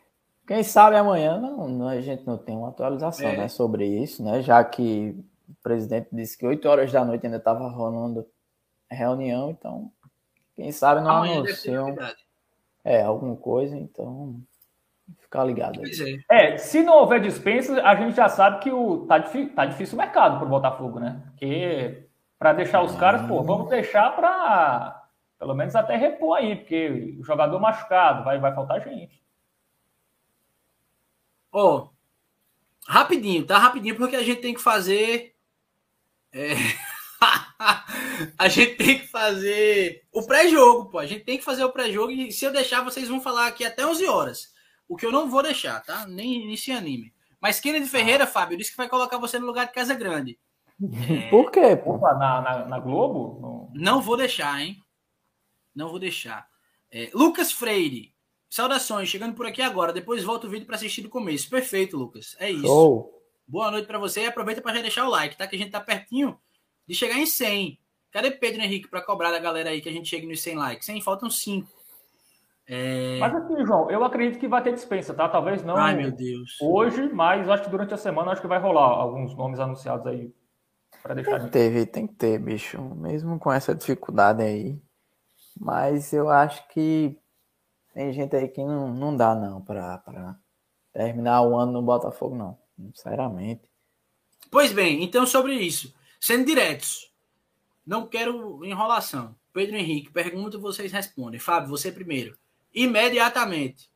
Quem 0.47 0.63
sabe 0.63 0.95
amanhã 0.95 1.37
não, 1.39 1.67
não- 1.67 1.87
a 1.87 2.01
gente 2.01 2.25
não 2.25 2.37
tem 2.37 2.55
uma 2.57 2.69
atualização 2.69 3.27
É. 3.29 3.37
né, 3.37 3.47
sobre 3.47 3.85
isso, 3.85 4.23
né? 4.23 4.41
Já 4.41 4.63
que 4.63 5.15
presidente 5.61 6.09
disse 6.11 6.37
que 6.37 6.45
8 6.45 6.67
horas 6.67 6.91
da 6.91 7.03
noite 7.03 7.25
ainda 7.25 7.37
estava 7.37 7.67
rolando 7.69 8.25
reunião, 8.89 9.51
então 9.51 9.91
quem 10.55 10.71
sabe 10.71 11.01
não 11.01 11.11
Amanhã 11.11 11.39
anunciam 11.39 11.95
é, 12.83 13.01
alguma 13.01 13.35
coisa, 13.35 13.75
então 13.77 14.41
Ficar 15.17 15.43
ligado. 15.43 15.81
Aí. 15.81 16.23
É. 16.29 16.53
é, 16.53 16.57
se 16.57 16.83
não 16.83 16.97
houver 16.97 17.21
dispensa, 17.21 17.81
a 17.83 17.95
gente 17.95 18.15
já 18.15 18.29
sabe 18.29 18.59
que 18.59 18.71
o 18.71 19.05
tá, 19.07 19.19
tá 19.19 19.65
difícil 19.65 19.95
o 19.95 20.01
mercado 20.01 20.37
para 20.37 20.45
o 20.45 20.49
Botafogo, 20.49 20.99
né? 20.99 21.21
Porque 21.27 22.05
para 22.37 22.53
deixar 22.53 22.81
os 22.81 22.95
caras, 22.95 23.27
pô, 23.27 23.43
vamos 23.43 23.69
deixar 23.69 24.15
para 24.15 25.07
pelo 25.37 25.53
menos 25.53 25.75
até 25.75 25.95
repor 25.95 26.37
aí, 26.37 26.55
porque 26.55 27.15
o 27.19 27.23
jogador 27.23 27.59
machucado 27.59 28.23
vai, 28.23 28.39
vai 28.39 28.53
faltar 28.53 28.81
gente. 28.81 29.23
Ó, 31.51 31.77
oh, 31.77 31.89
rapidinho, 32.87 33.45
tá? 33.45 33.57
Rapidinho, 33.57 33.95
porque 33.95 34.15
a 34.15 34.23
gente 34.23 34.41
tem 34.41 34.53
que 34.53 34.61
fazer. 34.61 35.35
É... 36.33 36.53
a 38.37 38.47
gente 38.47 38.75
tem 38.75 38.99
que 38.99 39.07
fazer 39.07 40.03
o 40.11 40.25
pré-jogo, 40.25 40.89
pô. 40.89 40.99
A 40.99 41.05
gente 41.05 41.23
tem 41.23 41.37
que 41.37 41.43
fazer 41.43 41.63
o 41.63 41.71
pré-jogo 41.71 42.11
e 42.11 42.31
se 42.31 42.45
eu 42.45 42.51
deixar, 42.51 42.83
vocês 42.83 43.07
vão 43.07 43.21
falar 43.21 43.47
aqui 43.47 43.65
até 43.65 43.85
11 43.85 44.05
horas. 44.07 44.53
O 44.87 44.95
que 44.95 45.05
eu 45.05 45.11
não 45.11 45.29
vou 45.29 45.43
deixar, 45.43 45.81
tá? 45.83 46.07
Nem, 46.07 46.45
nem 46.45 46.57
se 46.57 46.71
anime. 46.71 47.13
Mas 47.41 47.59
Kennedy 47.59 47.87
Ferreira, 47.87 48.25
Fábio, 48.25 48.57
disse 48.57 48.71
que 48.71 48.77
vai 48.77 48.89
colocar 48.89 49.17
você 49.17 49.39
no 49.39 49.45
lugar 49.45 49.67
de 49.67 49.73
Casa 49.73 49.93
Grande. 49.93 50.37
É... 50.81 51.29
Por 51.29 51.51
quê? 51.51 51.75
Pô? 51.75 51.97
Na, 51.97 52.41
na, 52.41 52.65
na 52.65 52.79
Globo? 52.79 53.69
Não 53.73 54.01
vou 54.01 54.15
deixar, 54.15 54.61
hein? 54.61 54.81
Não 55.75 55.89
vou 55.89 55.99
deixar. 55.99 56.47
É, 56.89 57.09
Lucas 57.13 57.51
Freire, 57.51 58.13
saudações, 58.49 59.09
chegando 59.09 59.35
por 59.35 59.45
aqui 59.45 59.61
agora. 59.61 59.91
Depois 59.91 60.23
volta 60.23 60.47
o 60.47 60.49
vídeo 60.49 60.65
para 60.65 60.77
assistir 60.77 61.01
do 61.01 61.09
começo. 61.09 61.49
Perfeito, 61.49 61.97
Lucas. 61.97 62.33
É 62.39 62.49
isso. 62.49 62.65
Oh. 62.65 63.18
Boa 63.49 63.71
noite 63.71 63.87
para 63.87 63.97
você 63.97 64.21
e 64.21 64.27
aproveita 64.27 64.61
para 64.61 64.75
já 64.75 64.81
deixar 64.83 65.07
o 65.07 65.09
like, 65.09 65.35
tá? 65.35 65.47
Que 65.47 65.55
a 65.55 65.59
gente 65.59 65.71
tá 65.71 65.81
pertinho 65.81 66.37
de 66.87 66.93
chegar 66.93 67.17
em 67.17 67.25
100. 67.25 67.79
Cadê 68.11 68.29
Pedro 68.29 68.61
Henrique 68.61 68.87
para 68.87 69.01
cobrar 69.01 69.31
da 69.31 69.39
galera 69.39 69.71
aí 69.71 69.81
que 69.81 69.89
a 69.89 69.91
gente 69.91 70.07
chegue 70.07 70.27
nos 70.27 70.39
100 70.39 70.55
likes? 70.55 70.85
100, 70.85 71.01
faltam 71.01 71.31
5. 71.31 71.67
É... 72.67 73.17
Mas 73.19 73.33
assim, 73.33 73.65
João, 73.65 73.89
eu 73.89 74.03
acredito 74.03 74.39
que 74.39 74.47
vai 74.47 74.61
ter 74.61 74.73
dispensa, 74.73 75.15
tá? 75.15 75.27
Talvez 75.27 75.63
não 75.63 75.75
Ai, 75.75 75.95
meu 75.95 76.11
Deus. 76.11 76.57
hoje, 76.61 77.11
mas 77.11 77.49
acho 77.49 77.63
que 77.63 77.71
durante 77.71 77.91
a 77.91 77.97
semana 77.97 78.31
acho 78.31 78.41
que 78.41 78.47
vai 78.47 78.59
rolar 78.59 78.85
alguns 78.85 79.35
nomes 79.35 79.59
anunciados 79.59 80.05
aí 80.05 80.31
para 81.01 81.15
deixar. 81.15 81.39
Tem 81.39 81.45
que 81.47 81.51
ter, 81.51 81.85
tem 81.87 82.07
que 82.07 82.13
ter, 82.13 82.37
bicho. 82.37 82.79
Mesmo 82.79 83.39
com 83.39 83.51
essa 83.51 83.73
dificuldade 83.73 84.43
aí. 84.43 84.79
Mas 85.59 86.13
eu 86.13 86.29
acho 86.29 86.67
que 86.67 87.17
tem 87.95 88.13
gente 88.13 88.35
aí 88.35 88.47
que 88.47 88.63
não, 88.63 88.93
não 88.93 89.17
dá, 89.17 89.33
não, 89.33 89.59
para 89.59 90.37
terminar 90.93 91.41
o 91.41 91.57
ano 91.57 91.71
no 91.71 91.81
Botafogo, 91.81 92.35
não. 92.35 92.68
Sinceramente. 92.79 93.61
Pois 94.49 94.71
bem, 94.71 95.03
então 95.03 95.25
sobre 95.25 95.53
isso. 95.53 95.93
Sendo 96.19 96.45
diretos, 96.45 97.11
não 97.85 98.07
quero 98.07 98.63
enrolação. 98.65 99.35
Pedro 99.53 99.75
Henrique, 99.75 100.11
pergunta, 100.11 100.57
vocês 100.57 100.91
respondem. 100.91 101.39
Fábio, 101.39 101.69
você 101.69 101.91
primeiro. 101.91 102.37
Imediatamente. 102.73 103.89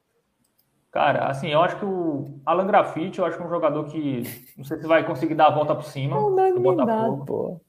Cara, 0.91 1.27
assim, 1.27 1.49
eu 1.49 1.61
acho 1.61 1.77
que 1.79 1.85
o 1.85 2.39
Alan 2.45 2.67
Grafite, 2.67 3.17
eu 3.17 3.25
acho 3.25 3.35
que 3.35 3.43
é 3.43 3.45
um 3.45 3.49
jogador 3.49 3.85
que 3.85 4.23
não 4.55 4.63
sei 4.63 4.77
se 4.77 4.85
vai 4.85 5.03
conseguir 5.05 5.33
dar 5.33 5.47
a 5.47 5.55
volta 5.55 5.73
por 5.73 5.85
cima 5.85 6.15
não, 6.15 6.29
não 6.29 6.53
do 6.53 6.59
Botafogo. 6.59 7.25
pô. 7.25 7.61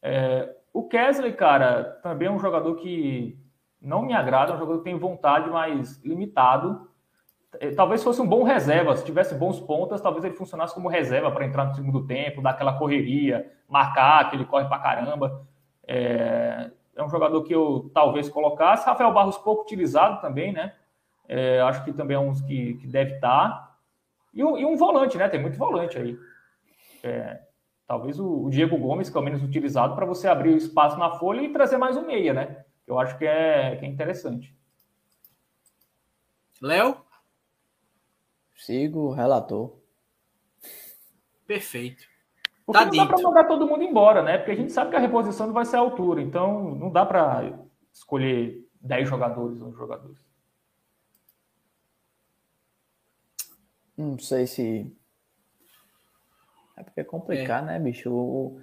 É, 0.00 0.54
o 0.72 0.86
Kesley, 0.86 1.32
cara, 1.32 1.98
também 2.02 2.28
é 2.28 2.30
um 2.30 2.38
jogador 2.38 2.76
que 2.76 3.36
não 3.80 4.02
me 4.02 4.12
agrada, 4.12 4.52
é 4.52 4.54
um 4.54 4.58
jogador 4.58 4.78
que 4.78 4.84
tem 4.84 4.96
vontade, 4.96 5.50
mas 5.50 6.00
limitado. 6.04 6.88
É, 7.60 7.70
talvez 7.70 8.02
fosse 8.02 8.20
um 8.20 8.26
bom 8.26 8.42
reserva, 8.42 8.96
se 8.96 9.04
tivesse 9.04 9.34
bons 9.34 9.60
pontas, 9.60 10.00
talvez 10.00 10.24
ele 10.24 10.34
funcionasse 10.34 10.74
como 10.74 10.88
reserva 10.88 11.30
para 11.30 11.44
entrar 11.44 11.66
no 11.66 11.74
segundo 11.74 12.06
tempo, 12.06 12.40
dar 12.40 12.50
aquela 12.50 12.78
correria, 12.78 13.50
marcar, 13.68 14.28
que 14.30 14.36
ele 14.36 14.44
corre 14.44 14.64
para 14.66 14.78
caramba. 14.78 15.46
É, 15.86 16.70
é, 16.96 17.02
um 17.02 17.08
jogador 17.08 17.42
que 17.42 17.54
eu 17.54 17.90
talvez 17.92 18.28
colocasse. 18.28 18.86
Rafael 18.86 19.12
Barros 19.12 19.38
pouco 19.38 19.62
utilizado 19.62 20.20
também, 20.20 20.52
né? 20.52 20.74
É, 21.28 21.60
acho 21.60 21.84
que 21.84 21.92
também 21.92 22.16
é 22.16 22.20
um 22.20 22.32
que, 22.32 22.74
que 22.74 22.86
deve 22.86 23.14
estar. 23.14 23.76
E 24.32 24.42
um, 24.42 24.56
e 24.56 24.64
um 24.64 24.76
volante, 24.76 25.18
né? 25.18 25.28
Tem 25.28 25.40
muito 25.40 25.58
volante 25.58 25.98
aí. 25.98 26.16
É, 27.02 27.40
talvez 27.86 28.18
o, 28.18 28.44
o, 28.44 28.50
Diego 28.50 28.78
Gomes, 28.78 29.10
que 29.10 29.16
é 29.16 29.20
o 29.20 29.24
menos 29.24 29.42
utilizado, 29.42 29.94
para 29.94 30.06
você 30.06 30.28
abrir 30.28 30.50
o 30.50 30.56
espaço 30.56 30.98
na 30.98 31.10
folha 31.12 31.42
e 31.42 31.52
trazer 31.52 31.76
mais 31.76 31.96
um 31.96 32.06
meia, 32.06 32.32
né? 32.32 32.64
Eu 32.86 32.98
acho 32.98 33.16
que 33.18 33.26
é, 33.26 33.76
que 33.76 33.84
é 33.84 33.88
interessante. 33.88 34.56
Léo? 36.60 36.96
Sigo 38.64 39.08
o 39.08 39.12
relator. 39.12 39.76
Perfeito. 41.46 42.04
Porque 42.64 42.78
tá 42.78 42.84
não 42.84 42.90
dito. 42.92 43.04
dá 43.04 43.12
para 43.12 43.22
mandar 43.22 43.44
todo 43.44 43.66
mundo 43.66 43.82
embora, 43.82 44.22
né? 44.22 44.38
Porque 44.38 44.52
a 44.52 44.56
gente 44.56 44.72
sabe 44.72 44.90
que 44.90 44.96
a 44.96 45.00
reposição 45.00 45.46
não 45.48 45.54
vai 45.54 45.64
ser 45.64 45.76
a 45.76 45.80
altura. 45.80 46.22
Então, 46.22 46.74
não 46.76 46.90
dá 46.90 47.04
para 47.04 47.58
escolher 47.92 48.64
10 48.80 49.08
jogadores, 49.08 49.60
11 49.60 49.76
jogadores. 49.76 50.18
Não 53.96 54.18
sei 54.18 54.46
se 54.46 54.96
é 56.76 56.82
porque 56.82 57.00
é 57.00 57.04
complicado, 57.04 57.64
é. 57.64 57.66
né, 57.66 57.78
bicho? 57.78 58.10
O, 58.10 58.60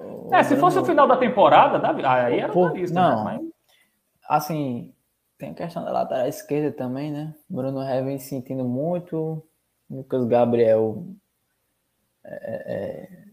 o 0.00 0.34
é, 0.34 0.42
se 0.42 0.56
fosse 0.56 0.78
o 0.78 0.84
final 0.84 1.06
da 1.06 1.16
temporada, 1.16 1.80
aí 2.08 2.40
era 2.40 2.52
Por, 2.52 2.76
lista, 2.76 2.94
né? 2.94 3.00
não, 3.00 3.24
né? 3.24 3.38
Mas... 3.40 3.54
Assim, 4.28 4.93
tem 5.44 5.52
a 5.52 5.54
questão 5.54 5.84
da 5.84 5.92
lateral 5.92 6.26
esquerda 6.26 6.72
também, 6.72 7.12
né? 7.12 7.34
Bruno 7.48 7.80
Ré 7.80 8.02
vem 8.02 8.18
sentindo 8.18 8.64
muito. 8.64 9.46
Lucas 9.90 10.24
Gabriel 10.24 11.06
é, 12.24 12.34
é, 12.34 12.74
é, 12.74 13.24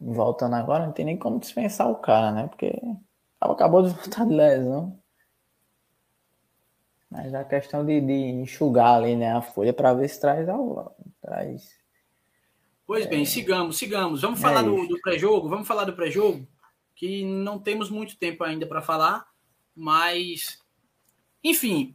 voltando 0.00 0.54
agora, 0.54 0.86
não 0.86 0.92
tem 0.92 1.04
nem 1.04 1.16
como 1.18 1.38
dispensar 1.38 1.90
o 1.90 1.96
cara, 1.96 2.32
né? 2.32 2.48
Porque 2.48 2.72
acabou 3.40 3.82
de 3.82 3.90
voltar 3.90 4.24
de 4.24 4.34
lesão. 4.34 4.98
Mas 7.10 7.34
a 7.34 7.44
questão 7.44 7.84
de, 7.84 8.00
de 8.00 8.12
enxugar 8.12 8.94
ali, 8.94 9.14
né, 9.14 9.32
a 9.32 9.40
folha 9.40 9.72
para 9.72 9.94
ver 9.94 10.08
se 10.08 10.20
traz, 10.20 10.46
traz 11.20 11.76
Pois 12.86 13.04
bem, 13.06 13.22
é. 13.22 13.24
sigamos, 13.24 13.76
sigamos. 13.78 14.22
Vamos 14.22 14.40
falar 14.40 14.60
é 14.60 14.64
do, 14.64 14.86
do 14.86 15.00
pré-jogo, 15.00 15.48
vamos 15.48 15.66
falar 15.66 15.84
do 15.84 15.92
pré-jogo, 15.92 16.46
que 16.94 17.24
não 17.24 17.58
temos 17.58 17.90
muito 17.90 18.16
tempo 18.16 18.44
ainda 18.44 18.64
para 18.64 18.80
falar, 18.80 19.26
mas 19.74 20.60
enfim, 21.50 21.94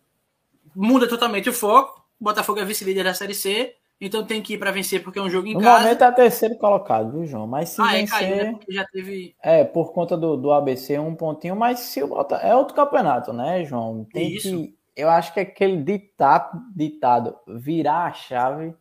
muda 0.76 1.08
totalmente 1.08 1.50
o 1.50 1.54
foco. 1.54 2.02
O 2.20 2.24
Botafogo 2.24 2.60
é 2.60 2.66
vice-líder 2.66 3.04
da 3.04 3.14
Série 3.14 3.34
C, 3.34 3.76
então 4.00 4.26
tem 4.26 4.42
que 4.42 4.54
ir 4.54 4.58
para 4.58 4.72
vencer 4.72 5.04
porque 5.04 5.20
é 5.20 5.22
um 5.22 5.30
jogo 5.30 5.48
em 5.48 5.54
no 5.54 5.60
casa. 5.60 5.80
No 5.80 5.84
momento 5.84 6.04
é 6.04 6.12
terceiro 6.12 6.56
colocado, 6.58 7.12
viu, 7.12 7.26
João? 7.26 7.48
Mas 7.48 7.70
se 7.70 7.82
ah, 7.82 7.86
vencer... 7.86 8.04
é 8.04 8.08
caiu, 8.08 8.36
né? 8.36 8.52
Porque 8.52 8.74
já 8.74 8.86
teve... 8.86 9.36
É, 9.42 9.64
por 9.64 9.92
conta 9.92 10.16
do, 10.16 10.38
do 10.38 10.52
ABC, 10.52 10.98
um 11.00 11.16
pontinho, 11.16 11.56
mas 11.56 11.80
se 11.80 12.02
o 12.02 12.08
Bota... 12.08 12.36
É 12.36 12.56
outro 12.56 12.76
campeonato, 12.76 13.34
né, 13.34 13.66
João? 13.66 14.06
Tem 14.06 14.34
Isso. 14.34 14.50
que... 14.50 14.82
Eu 14.96 15.10
acho 15.10 15.34
que 15.34 15.40
é 15.40 15.44
aquele 15.44 15.78
ditado, 15.78 16.62
ditado 16.76 17.36
virar 17.48 18.08
a 18.08 18.14
chave 18.14 18.76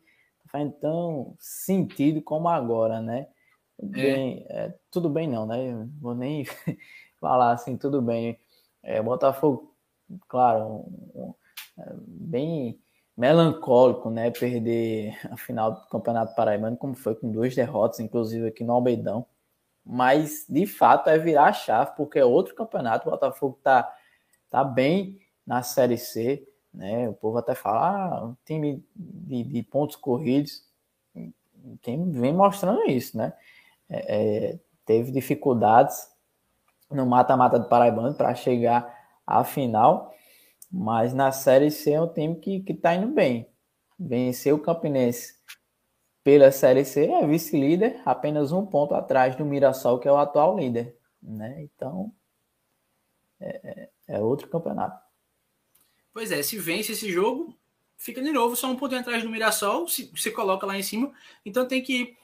faz 0.51 0.69
tão 0.81 1.37
sentido 1.39 2.21
como 2.21 2.49
agora, 2.49 3.01
né? 3.01 3.29
É. 3.81 3.87
Bem, 3.87 4.47
é, 4.49 4.75
tudo 4.91 5.09
bem 5.09 5.29
não, 5.29 5.47
né? 5.47 5.89
Vou 6.01 6.15
nem 6.15 6.45
falar 7.21 7.53
assim, 7.53 7.77
tudo 7.77 8.03
bem. 8.03 8.39
É, 8.83 9.01
Botafogo, 9.01 9.73
claro, 10.29 10.65
um, 10.65 11.11
um, 11.15 11.35
é, 11.79 11.93
bem 12.07 12.81
melancólico, 13.17 14.11
né? 14.11 14.31
Perder 14.31 15.19
a 15.31 15.37
final 15.37 15.73
do 15.73 15.87
Campeonato 15.89 16.35
Paraibano, 16.35 16.77
como 16.77 16.95
foi 16.95 17.15
com 17.15 17.31
duas 17.31 17.55
derrotas, 17.55 18.01
inclusive 18.01 18.49
aqui 18.49 18.65
no 18.65 18.73
Albeidão. 18.73 19.27
Mas, 19.85 20.45
de 20.49 20.67
fato, 20.67 21.09
é 21.11 21.19
virar 21.19 21.47
a 21.47 21.53
chave, 21.53 21.93
porque 21.97 22.19
é 22.19 22.25
outro 22.25 22.55
campeonato. 22.55 23.09
O 23.09 23.11
Botafogo 23.11 23.59
tá, 23.63 23.93
tá 24.49 24.63
bem 24.63 25.19
na 25.47 25.63
Série 25.63 25.99
C. 25.99 26.47
Né? 26.73 27.09
O 27.09 27.15
povo 27.15 27.39
até 27.39 27.55
fala, 27.55 27.81
ah, 27.81 28.25
um 28.27 28.37
time 28.45 28.85
de, 28.95 29.43
de 29.43 29.63
pontos 29.63 29.97
corridos, 29.97 30.63
quem 31.83 32.11
vem 32.11 32.33
mostrando 32.33 32.89
isso, 32.89 33.17
né? 33.17 33.33
É, 33.89 34.17
é, 34.17 34.59
teve 34.87 35.11
dificuldades 35.11 36.09
no 36.91 37.07
mata-mata 37.07 37.59
do 37.59 37.69
Paraibano 37.69 38.15
para 38.15 38.35
chegar 38.35 39.00
à 39.31 39.45
final, 39.45 40.15
mas 40.71 41.15
na 41.15 41.33
Série 41.33 41.71
C 41.71 41.93
é 41.93 42.01
um 42.01 42.13
time 42.13 42.37
que, 42.37 42.61
que 42.61 42.75
tá 42.75 42.95
indo 42.95 43.09
bem. 43.09 43.49
Venceu 43.99 44.57
o 44.57 44.61
Campinense 44.61 45.35
pela 46.23 46.53
Série 46.53 46.85
C, 46.85 47.07
é 47.07 47.27
vice-líder, 47.27 48.01
apenas 48.05 48.53
um 48.53 48.67
ponto 48.67 48.95
atrás 48.95 49.37
do 49.37 49.45
Mirassol, 49.45 49.99
que 49.99 50.07
é 50.07 50.13
o 50.13 50.19
atual 50.19 50.59
líder. 50.59 50.97
Né? 51.23 51.63
Então, 51.63 52.13
é, 53.41 53.89
é, 54.09 54.17
é 54.17 54.21
outro 54.21 54.49
campeonato. 54.49 55.03
Pois 56.13 56.31
é, 56.31 56.43
se 56.43 56.59
vence 56.59 56.93
esse 56.93 57.11
jogo, 57.11 57.57
fica 57.97 58.23
de 58.23 58.33
novo 58.33 58.57
só 58.57 58.69
um 58.69 58.77
ponto 58.77 58.95
atrás 58.95 59.23
do 59.23 59.31
Mirassol, 59.31 59.89
se, 59.89 60.11
se 60.17 60.31
coloca 60.31 60.67
lá 60.67 60.79
em 60.79 60.83
cima. 60.83 61.13
Então 61.45 61.67
tem 61.67 61.83
que, 61.83 62.17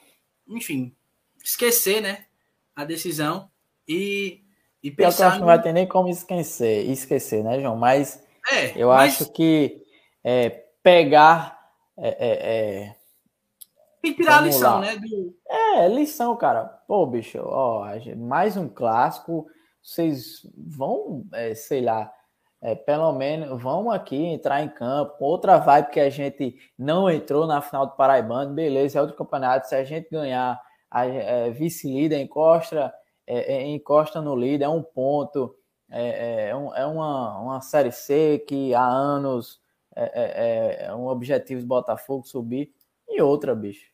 enfim, 0.47 0.95
esquecer, 1.43 2.01
né, 2.01 2.27
a 2.75 2.85
decisão 2.85 3.51
e, 3.89 4.45
e 4.87 4.91
pensar. 4.91 5.25
Eu 5.25 5.29
acho 5.29 5.37
que 5.37 5.41
não 5.41 5.47
vai 5.47 5.63
ter 5.63 5.73
nem 5.73 5.87
como 5.87 6.09
esquecer, 6.09 6.89
esquecer, 6.91 7.43
né, 7.43 7.61
João? 7.61 7.77
Mas 7.77 8.23
é, 8.53 8.73
eu 8.81 8.89
mas... 8.89 9.21
acho 9.21 9.33
que 9.33 9.83
é, 10.23 10.51
pegar. 10.83 11.59
É, 11.99 12.09
é, 12.09 12.87
é 12.89 12.97
tem 14.03 14.15
que 14.15 14.23
tirar 14.23 14.39
a 14.39 14.41
lição, 14.43 14.75
lá. 14.75 14.81
né? 14.81 14.97
Do... 14.97 15.35
É, 15.49 15.89
lição, 15.89 16.37
cara. 16.37 16.65
Pô, 16.87 17.05
bicho, 17.07 17.41
ó, 17.43 17.85
mais 18.17 18.57
um 18.57 18.69
clássico. 18.69 19.47
Vocês 19.83 20.43
vão, 20.57 21.25
é, 21.33 21.55
sei 21.55 21.81
lá, 21.81 22.13
é, 22.63 22.75
pelo 22.75 23.13
menos 23.13 23.61
vamos 23.61 23.95
aqui 23.95 24.17
entrar 24.17 24.63
em 24.63 24.69
campo, 24.69 25.15
outra 25.21 25.59
vibe 25.59 25.91
que 25.91 26.01
a 26.01 26.11
gente 26.11 26.57
não 26.79 27.11
entrou 27.11 27.47
na 27.47 27.61
final 27.61 27.87
do 27.87 27.97
Paraibano, 27.97 28.55
beleza, 28.55 28.99
é 28.99 29.01
outro 29.01 29.17
campeonato, 29.17 29.69
se 29.69 29.75
a 29.75 29.85
gente 29.85 30.09
ganhar, 30.11 30.61
a 30.91 31.07
é, 31.07 31.51
vice-líder 31.51 32.21
encosta, 32.21 32.93
é, 33.27 33.55
é, 33.57 33.67
encosta 33.67 34.21
no 34.21 34.37
líder, 34.37 34.65
é 34.65 34.69
um 34.69 34.83
ponto, 34.83 35.57
é, 35.91 36.49
é, 36.49 36.57
um, 36.57 36.75
é 36.75 36.87
uma, 36.87 37.41
uma 37.41 37.61
Série 37.61 37.93
C 37.93 38.45
que 38.47 38.75
há 38.75 38.87
anos 38.87 39.61
é, 39.95 40.93
um 40.95 41.07
objetivo 41.07 41.61
de 41.61 41.67
Botafogo 41.67 42.27
subir, 42.27 42.73
e 43.09 43.23
outra, 43.23 43.55
bicho, 43.55 43.91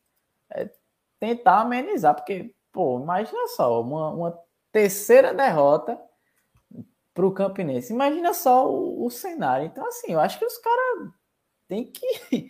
tentar 1.19 1.61
amenizar, 1.61 2.13
porque, 2.15 2.53
pô, 2.71 2.99
imagina 2.99 3.47
só, 3.47 3.81
uma, 3.81 4.09
uma 4.09 4.39
terceira 4.71 5.33
derrota 5.33 5.99
para 7.13 7.25
o 7.25 7.31
Campinense. 7.31 7.93
Imagina 7.93 8.33
só 8.33 8.69
o, 8.69 9.05
o, 9.05 9.09
cenário. 9.09 9.67
Então, 9.67 9.85
assim, 9.85 10.11
eu 10.11 10.19
acho 10.19 10.39
que 10.39 10.45
os 10.45 10.57
caras 10.57 11.11
têm 11.67 11.85
que 11.85 12.49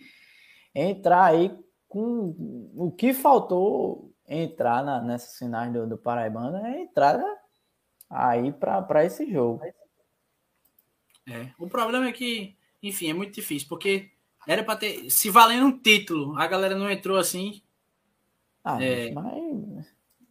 entrar 0.74 1.24
aí 1.24 1.56
com 1.86 2.34
o 2.74 2.90
que 2.90 3.12
faltou 3.12 4.13
entrar 4.28 4.82
na, 4.84 5.00
nessas 5.00 5.38
finais 5.38 5.72
do, 5.72 5.86
do 5.86 5.98
Paraibana 5.98 6.68
é 6.68 6.82
entrar 6.82 7.22
aí 8.08 8.52
para 8.52 9.04
esse 9.04 9.30
jogo. 9.30 9.62
É, 11.26 11.50
o 11.58 11.68
problema 11.68 12.08
é 12.08 12.12
que, 12.12 12.56
enfim, 12.82 13.10
é 13.10 13.14
muito 13.14 13.34
difícil, 13.34 13.68
porque 13.68 14.10
era 14.46 14.62
para 14.62 14.76
ter. 14.76 15.10
Se 15.10 15.30
valendo 15.30 15.66
um 15.66 15.78
título, 15.78 16.38
a 16.38 16.46
galera 16.46 16.76
não 16.76 16.90
entrou 16.90 17.16
assim. 17.16 17.62
Ah, 18.62 18.82
é... 18.82 19.10
mas 19.10 19.86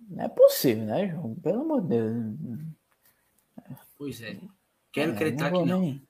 não 0.10 0.24
é 0.24 0.28
possível, 0.28 0.86
né, 0.86 1.10
João? 1.10 1.36
Pelo 1.36 1.62
amor 1.62 1.82
de 1.82 1.88
Deus. 1.90 2.36
Pois 3.98 4.22
é. 4.22 4.38
Quero 4.92 5.12
é, 5.12 5.16
acreditar 5.16 5.52
não 5.52 5.64
que 5.64 5.70
não. 5.70 6.02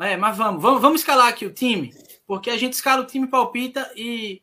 É, 0.00 0.16
mas 0.16 0.36
vamos, 0.36 0.60
vamos, 0.60 0.82
vamos 0.82 1.00
escalar 1.00 1.28
aqui 1.28 1.46
o 1.46 1.52
time, 1.52 1.94
porque 2.26 2.50
a 2.50 2.56
gente 2.56 2.72
escala 2.72 3.02
o 3.02 3.06
time, 3.06 3.28
palpita 3.28 3.92
e 3.94 4.42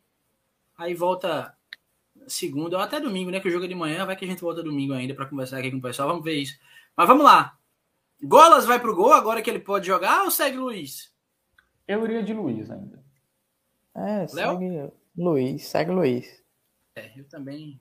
aí 0.78 0.94
volta 0.94 1.54
segunda 2.26 2.76
ou 2.76 2.82
até 2.82 3.00
domingo, 3.00 3.30
né? 3.30 3.40
Que 3.40 3.48
o 3.48 3.50
jogo 3.50 3.64
é 3.64 3.68
de 3.68 3.74
manhã, 3.74 4.04
vai 4.04 4.16
que 4.16 4.24
a 4.24 4.28
gente 4.28 4.42
volta 4.42 4.62
domingo 4.62 4.92
ainda 4.92 5.14
para 5.14 5.26
conversar 5.26 5.58
aqui 5.58 5.70
com 5.70 5.78
o 5.78 5.82
pessoal. 5.82 6.08
Vamos 6.08 6.24
ver 6.24 6.34
isso. 6.34 6.58
Mas 6.96 7.08
vamos 7.08 7.24
lá. 7.24 7.56
Golas 8.22 8.64
vai 8.64 8.78
pro 8.78 8.94
gol 8.94 9.12
agora 9.12 9.42
que 9.42 9.50
ele 9.50 9.58
pode 9.58 9.86
jogar 9.86 10.22
ou 10.24 10.30
segue 10.30 10.56
Luiz? 10.56 11.12
Eu 11.86 12.04
iria 12.04 12.22
de 12.22 12.32
Luiz 12.32 12.70
ainda. 12.70 13.02
É, 13.94 14.26
segue 14.26 14.90
Luiz, 15.16 15.66
segue 15.66 15.90
Luiz. 15.90 16.42
É, 16.94 17.10
eu 17.18 17.24
também 17.28 17.80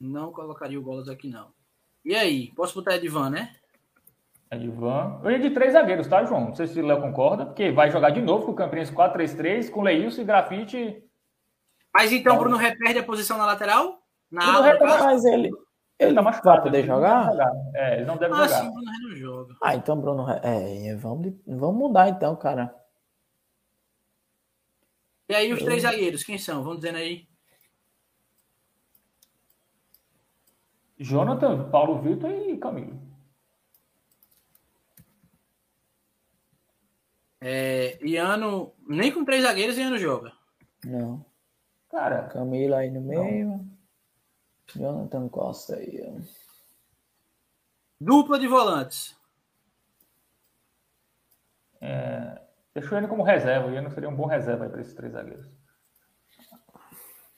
não 0.00 0.32
colocaria 0.32 0.78
o 0.78 0.82
Golas 0.82 1.08
aqui, 1.08 1.28
não. 1.28 1.52
E 2.04 2.14
aí? 2.14 2.52
Posso 2.54 2.74
botar 2.74 2.96
Edvan, 2.96 3.30
né? 3.30 3.54
Edvan. 4.50 5.20
Eu 5.24 5.30
ia 5.30 5.38
de 5.38 5.50
três 5.50 5.72
zagueiros, 5.72 6.06
tá, 6.06 6.24
João? 6.24 6.46
Não 6.46 6.54
sei 6.54 6.66
se 6.66 6.80
o 6.80 6.86
Léo 6.86 7.00
concorda, 7.00 7.46
porque 7.46 7.70
vai 7.70 7.90
jogar 7.90 8.10
de 8.10 8.20
novo 8.20 8.46
com 8.46 8.52
o 8.52 8.56
Campinense 8.56 8.92
4-3-3, 8.92 9.70
com 9.70 9.82
Leilson 9.82 10.22
e 10.22 10.24
Grafite. 10.24 11.02
Mas 11.94 12.10
então 12.10 12.34
o 12.34 12.38
Bruno 12.40 12.56
Ré 12.56 12.74
perde 12.74 12.98
a 12.98 13.04
posição 13.04 13.38
na 13.38 13.46
lateral? 13.46 14.02
Na 14.28 14.60
Bruno 14.60 14.62
Ré 14.62 14.78
mas 14.80 15.24
ele. 15.24 15.50
Ele 15.96 16.12
tá 16.12 16.22
machucado, 16.22 16.56
vai 16.56 16.62
poder 16.64 16.84
jogar? 16.84 17.30
jogar? 17.30 17.52
É, 17.72 17.96
ele 17.96 18.04
não 18.04 18.16
deve 18.16 18.34
ah, 18.34 18.44
jogar. 18.44 18.62
Sim, 18.62 18.72
Bruno 18.72 18.90
Ré 18.90 18.98
não 18.98 19.16
joga. 19.16 19.56
Ah, 19.62 19.74
então 19.76 20.00
Bruno 20.00 20.24
Ré. 20.24 20.40
É, 20.42 20.96
vamos, 20.96 21.32
vamos 21.46 21.76
mudar 21.76 22.08
então, 22.08 22.34
cara. 22.34 22.74
E 25.28 25.34
aí 25.34 25.52
os 25.52 25.60
Eu... 25.60 25.66
três 25.66 25.82
zagueiros, 25.82 26.24
quem 26.24 26.36
são? 26.36 26.64
Vamos 26.64 26.80
dizendo 26.80 26.98
aí. 26.98 27.28
Jonathan, 30.98 31.70
Paulo 31.70 32.02
Vitor 32.02 32.30
e 32.30 32.56
Camilo. 32.58 33.00
É, 37.40 37.98
Iano, 38.04 38.74
nem 38.88 39.12
com 39.12 39.24
três 39.24 39.42
zagueiros 39.42 39.78
Iano 39.78 39.98
joga. 39.98 40.32
Não. 40.84 41.24
Cara. 41.94 42.24
Camilo 42.24 42.74
aí 42.74 42.90
no 42.90 43.00
meio. 43.00 43.46
Não. 43.46 43.70
Jonathan 44.74 45.28
Costa 45.28 45.76
aí. 45.76 46.02
Ó. 46.04 46.20
Dupla 48.00 48.36
de 48.36 48.48
volantes. 48.48 49.16
É, 51.80 52.42
deixou 52.74 52.98
ele 52.98 53.06
como 53.06 53.22
reserva. 53.22 53.68
O 53.68 53.70
Iano 53.70 53.92
seria 53.92 54.08
um 54.08 54.16
bom 54.16 54.26
reserva 54.26 54.68
para 54.68 54.80
esses 54.80 54.94
três 54.94 55.12
zagueiros. 55.12 55.46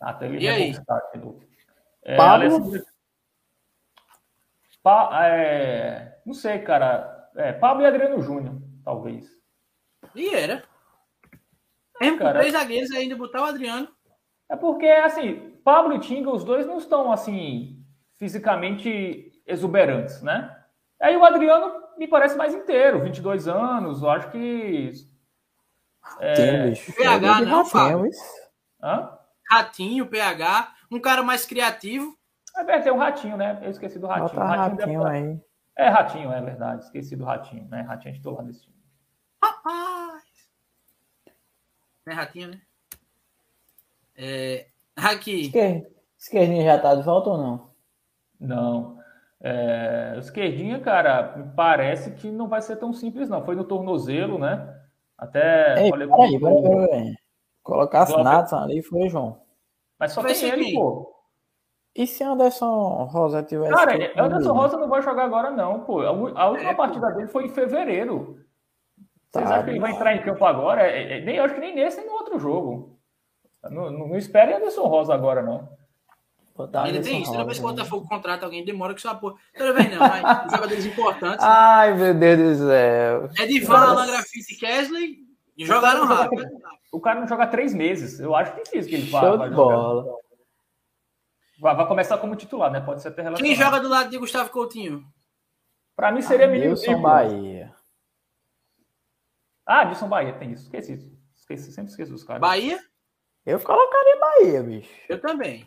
Até 0.00 0.26
ele 0.26 0.42
e 0.42 0.48
aí? 0.48 0.74
É, 2.02 2.16
Pablo? 2.16 2.46
Alessandro... 2.46 2.86
Pa, 4.82 5.26
é, 5.26 6.18
não 6.24 6.32
sei, 6.32 6.60
cara. 6.60 7.30
É, 7.36 7.52
Pablo 7.52 7.82
e 7.82 7.86
Adriano 7.86 8.22
Júnior, 8.22 8.62
talvez. 8.82 9.28
E 10.14 10.34
era. 10.34 10.64
Mesmo 12.00 12.18
cara, 12.18 12.32
com 12.32 12.38
três 12.38 12.52
zagueiros 12.52 12.90
ainda 12.92 13.16
botar 13.16 13.42
o 13.42 13.46
Adriano. 13.46 13.95
É 14.48 14.56
porque, 14.56 14.86
assim, 14.86 15.59
Pablo 15.64 15.94
e 15.94 15.98
Tinga, 15.98 16.31
os 16.31 16.44
dois 16.44 16.66
não 16.66 16.78
estão, 16.78 17.10
assim, 17.10 17.85
fisicamente 18.18 19.32
exuberantes, 19.47 20.23
né? 20.23 20.56
Aí 21.01 21.16
o 21.16 21.24
Adriano 21.24 21.82
me 21.98 22.06
parece 22.06 22.36
mais 22.36 22.55
inteiro, 22.55 23.02
22 23.02 23.48
anos, 23.48 24.02
eu 24.02 24.10
acho 24.10 24.31
que. 24.31 24.93
É... 26.20 26.70
PH, 26.97 27.40
não, 27.43 27.64
Fábio. 27.64 28.10
Hã? 28.82 29.10
Ratinho, 29.51 30.06
PH, 30.06 30.74
um 30.90 31.01
cara 31.01 31.23
mais 31.23 31.44
criativo. 31.44 32.16
É, 32.56 32.81
tem 32.81 32.93
um 32.93 32.98
ratinho, 32.98 33.36
né? 33.36 33.59
Eu 33.62 33.70
esqueci 33.70 33.98
do 33.98 34.06
ratinho. 34.06 34.28
Bota 34.28 34.44
ratinho, 34.44 34.78
ratinho 34.78 35.06
aí. 35.06 35.40
É, 35.77 35.89
ratinho, 35.89 36.32
é 36.32 36.40
verdade. 36.40 36.85
Esqueci 36.85 37.14
do 37.16 37.24
ratinho, 37.24 37.68
né? 37.68 37.82
Ratinho 37.82 38.12
é 38.12 38.16
titular 38.16 38.44
desse 38.44 38.62
time. 38.62 38.77
Rapaz! 39.43 40.24
Não 42.06 42.12
é 42.12 42.16
ratinho, 42.16 42.48
né? 42.48 42.60
É... 44.16 44.66
Aqui. 44.97 45.52
Esquerdinha 46.18 46.64
já 46.64 46.78
tá 46.78 46.94
de 46.94 47.02
volta 47.02 47.30
ou 47.30 47.38
não? 47.38 47.70
Não. 48.40 48.98
É... 49.40 50.14
O 50.16 50.18
esquerdinha, 50.18 50.80
cara, 50.80 51.52
parece 51.55 52.12
que 52.12 52.30
não 52.30 52.48
vai 52.48 52.62
ser 52.62 52.76
tão 52.76 52.93
simples, 52.93 53.28
não. 53.28 53.44
Foi 53.44 53.55
no 53.55 53.64
tornozelo, 53.64 54.38
né? 54.38 54.74
Até. 55.18 55.82
Ei, 55.82 55.90
falei, 55.90 56.09
peraí, 56.09 56.40
peraí, 56.40 56.62
peraí. 56.62 57.14
Colocar 57.62 58.09
Natson 58.22 58.59
ali 58.59 58.82
foi 58.82 59.09
João. 59.09 59.40
Mas 59.98 60.12
só 60.12 60.22
tem 60.22 60.44
ele, 60.44 60.74
pô. 60.74 61.12
E 61.94 62.06
se 62.06 62.22
Anderson 62.22 63.09
Rosa 63.10 63.43
tivesse. 63.43 63.72
Cara, 63.72 64.12
Anderson 64.16 64.52
Rosa 64.52 64.76
não 64.76 64.88
vai 64.88 65.01
jogar 65.01 65.24
agora, 65.24 65.51
não, 65.51 65.80
pô. 65.80 66.01
A 66.02 66.12
última 66.48 66.70
é, 66.70 66.74
partida 66.74 67.10
dele 67.12 67.28
foi 67.28 67.47
em 67.47 67.48
fevereiro. 67.48 68.38
Tá, 69.32 69.40
Vocês 69.40 69.51
acham 69.51 69.64
que 69.64 69.70
ele 69.70 69.80
vai 69.80 69.93
entrar 69.93 70.14
em 70.14 70.22
campo 70.22 70.44
agora? 70.44 70.82
É, 70.82 71.18
é, 71.18 71.20
nem, 71.22 71.36
eu 71.36 71.44
acho 71.44 71.55
que 71.55 71.60
nem 71.60 71.74
nesse 71.74 71.98
nem 71.98 72.06
no 72.06 72.12
outro 72.12 72.38
jogo. 72.38 72.95
Não, 73.70 73.90
não, 73.90 74.09
não 74.09 74.16
espere 74.16 74.55
Anderson 74.55 74.86
Rosa 74.86 75.14
agora, 75.14 75.43
não. 75.43 75.68
Ainda 76.84 77.02
tem 77.02 77.20
isso, 77.20 77.30
toda 77.30 77.44
vez 77.44 77.59
que 77.59 77.64
o 77.64 77.68
Botafogo 77.68 78.09
contrata 78.09 78.47
alguém, 78.47 78.64
demora 78.64 78.94
que 78.94 79.01
só 79.02 79.14
porra. 79.14 79.34
Toda 79.56 79.74
vez 79.74 79.90
não, 79.90 79.98
mas 79.98 80.22
jogadores 80.51 80.86
importantes. 80.86 81.44
Né? 81.44 81.51
Ai, 81.51 81.94
meu 81.94 82.14
Deus 82.14 82.59
do 82.59 82.66
céu. 82.66 83.30
Edivan, 83.38 83.76
Alan 83.76 84.06
Grafite 84.06 84.55
e 84.55 84.56
Kesley 84.56 85.18
jogaram 85.59 86.06
rápido. 86.06 86.44
O 86.90 87.01
cara 87.01 87.20
não 87.20 87.28
joga 87.28 87.47
três 87.47 87.74
meses. 87.74 88.18
Eu 88.18 88.34
acho 88.34 88.56
difícil 88.56 88.88
que 88.88 88.94
ele 88.94 89.10
vá. 89.10 89.20
Show 89.20 89.38
de 89.38 89.55
bola. 89.55 90.16
Vai, 91.60 91.76
vai, 91.76 91.86
começar 91.86 92.16
como 92.18 92.36
titular, 92.36 92.70
né? 92.70 92.80
Pode 92.80 93.02
ser 93.02 93.09
até 93.09 93.22
relacionado. 93.22 93.47
Quem 93.47 93.64
joga 93.64 93.80
do 93.80 93.88
lado 93.88 94.10
de 94.10 94.18
Gustavo 94.18 94.51
Coutinho? 94.51 95.05
Para 95.94 96.12
mim 96.12 96.22
seria 96.22 96.47
menino 96.47 96.70
Wilson 96.70 97.01
Bahia. 97.01 97.74
Ah, 99.64 99.84
Dilson 99.84 100.09
Bahia, 100.09 100.34
tem 100.34 100.52
isso. 100.52 100.64
Esqueci 100.64 100.93
isso. 100.94 101.16
Esqueci, 101.34 101.72
sempre 101.72 101.90
esqueço 101.90 102.14
os 102.14 102.24
caras. 102.24 102.40
Bahia? 102.40 102.78
Eu 103.47 103.60
colocaria 103.60 104.18
Bahia, 104.18 104.62
bicho. 104.62 104.90
Eu 105.09 105.20
também. 105.20 105.66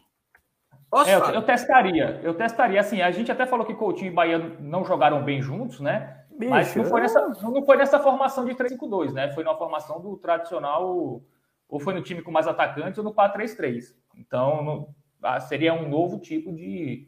É, 1.05 1.15
eu, 1.15 1.19
eu, 1.35 1.41
testaria. 1.43 2.19
Eu 2.21 2.33
testaria. 2.33 2.79
Assim, 2.81 3.01
a 3.01 3.09
gente 3.09 3.31
até 3.31 3.45
falou 3.45 3.65
que 3.65 3.73
Coutinho 3.73 4.11
e 4.11 4.13
Bahia 4.13 4.37
não 4.59 4.83
jogaram 4.83 5.23
bem 5.23 5.41
juntos, 5.41 5.79
né? 5.79 6.25
Bicho, 6.31 6.51
Mas 6.51 6.75
não 6.75 6.85
foi, 6.85 7.01
nessa, 7.01 7.27
não 7.27 7.65
foi 7.65 7.77
nessa 7.77 7.99
formação 7.99 8.45
de 8.45 8.53
3-5-2, 8.55 9.13
né? 9.13 9.31
Foi 9.33 9.43
na 9.43 9.55
formação 9.55 10.01
do 10.01 10.17
tradicional, 10.17 11.21
ou 11.67 11.79
foi 11.79 11.93
no 11.93 12.01
time 12.01 12.21
com 12.21 12.31
mais 12.31 12.47
atacantes 12.47 12.97
ou 12.97 13.03
no 13.03 13.13
4-3-3. 13.13 13.93
Então, 14.15 14.63
no, 14.63 14.95
ah, 15.21 15.39
seria 15.39 15.73
um 15.73 15.87
novo 15.87 16.17
tipo 16.19 16.51
de 16.51 17.07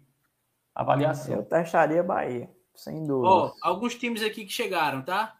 avaliação. 0.75 1.35
Eu 1.35 1.43
testaria 1.43 2.03
Bahia, 2.03 2.49
sem 2.75 3.05
dúvida. 3.05 3.33
Oh, 3.33 3.53
alguns 3.61 3.95
times 3.95 4.21
aqui 4.21 4.45
que 4.45 4.51
chegaram, 4.51 5.01
tá? 5.01 5.35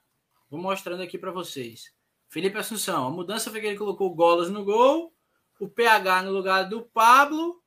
Vou 0.49 0.60
mostrando 0.60 1.03
aqui 1.03 1.18
para 1.18 1.32
vocês. 1.32 1.94
Felipe 2.28 2.58
Assunção, 2.58 3.08
a 3.08 3.12
mudança 3.12 3.52
foi 3.52 3.60
que 3.60 3.68
ele 3.68 3.78
colocou 3.78 4.10
o 4.10 4.16
Golas 4.16 4.49
no 4.49 4.64
gol, 4.64 5.14
o 5.61 5.69
PH 5.69 6.23
no 6.23 6.31
lugar 6.31 6.67
do 6.67 6.81
Pablo, 6.81 7.61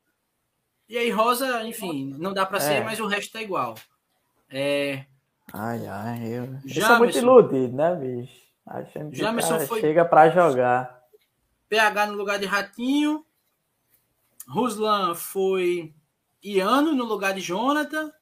e 0.89 0.99
aí 0.99 1.11
Rosa, 1.11 1.63
enfim, 1.63 2.13
não 2.19 2.35
dá 2.35 2.45
para 2.45 2.59
ser, 2.59 2.75
é. 2.75 2.85
mas 2.85 2.99
o 2.99 3.07
resto 3.07 3.33
tá 3.33 3.41
igual. 3.41 3.77
É... 4.51 5.07
Ai, 5.53 5.87
ai, 5.87 6.27
eu. 6.27 6.47
Jamerson, 6.65 6.81
eu 6.81 6.87
sou 6.87 6.99
muito 6.99 7.19
iludido, 7.19 7.77
né, 7.77 7.95
bicho? 7.95 8.45
Achando 8.67 9.11
que 9.11 9.17
Jamerson 9.17 9.61
foi... 9.61 9.81
chega 9.81 10.05
para 10.05 10.29
jogar. 10.31 11.03
PH 11.69 12.07
no 12.07 12.15
lugar 12.15 12.39
de 12.39 12.47
Ratinho, 12.47 13.25
Ruslan 14.49 15.15
foi 15.15 15.95
Iano 16.43 16.93
no 16.93 17.05
lugar 17.05 17.33
de 17.33 17.41
Jonathan. 17.41 18.13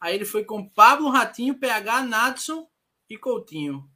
Aí 0.00 0.14
ele 0.14 0.24
foi 0.24 0.44
com 0.44 0.66
Pablo 0.66 1.10
Ratinho, 1.10 1.58
PH, 1.58 2.02
Natson 2.02 2.66
e 3.10 3.18
Coutinho. 3.18 3.88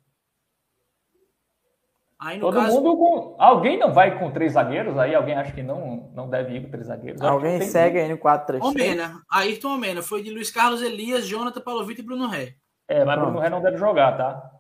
Aí, 2.21 2.39
Todo 2.39 2.55
caso... 2.55 2.75
mundo 2.75 2.99
com. 2.99 3.37
Alguém 3.39 3.79
não 3.79 3.95
vai 3.95 4.19
com 4.19 4.31
três 4.31 4.53
zagueiros? 4.53 4.99
Aí 4.99 5.15
alguém 5.15 5.35
acha 5.35 5.53
que 5.53 5.63
não, 5.63 6.13
não 6.15 6.29
deve 6.29 6.55
ir 6.55 6.63
com 6.63 6.71
três 6.71 6.89
zagueiros? 6.89 7.23
Alguém 7.23 7.63
segue 7.63 7.99
aí 7.99 8.09
no 8.11 8.19
4-3-3. 8.19 8.61
Omena. 8.61 9.23
Ayrton 9.31 9.75
Omena. 9.75 10.03
Foi 10.03 10.23
de 10.23 10.31
Luiz 10.31 10.51
Carlos 10.51 10.83
Elias, 10.83 11.27
Jonathan 11.27 11.63
Paulovito 11.63 12.03
e 12.03 12.05
Bruno 12.05 12.27
Ré. 12.27 12.57
É, 12.87 13.07
mas 13.07 13.15
Pronto. 13.15 13.31
Bruno 13.31 13.41
Ré 13.41 13.49
não 13.49 13.63
deve 13.63 13.79
jogar, 13.79 14.19
tá? 14.19 14.51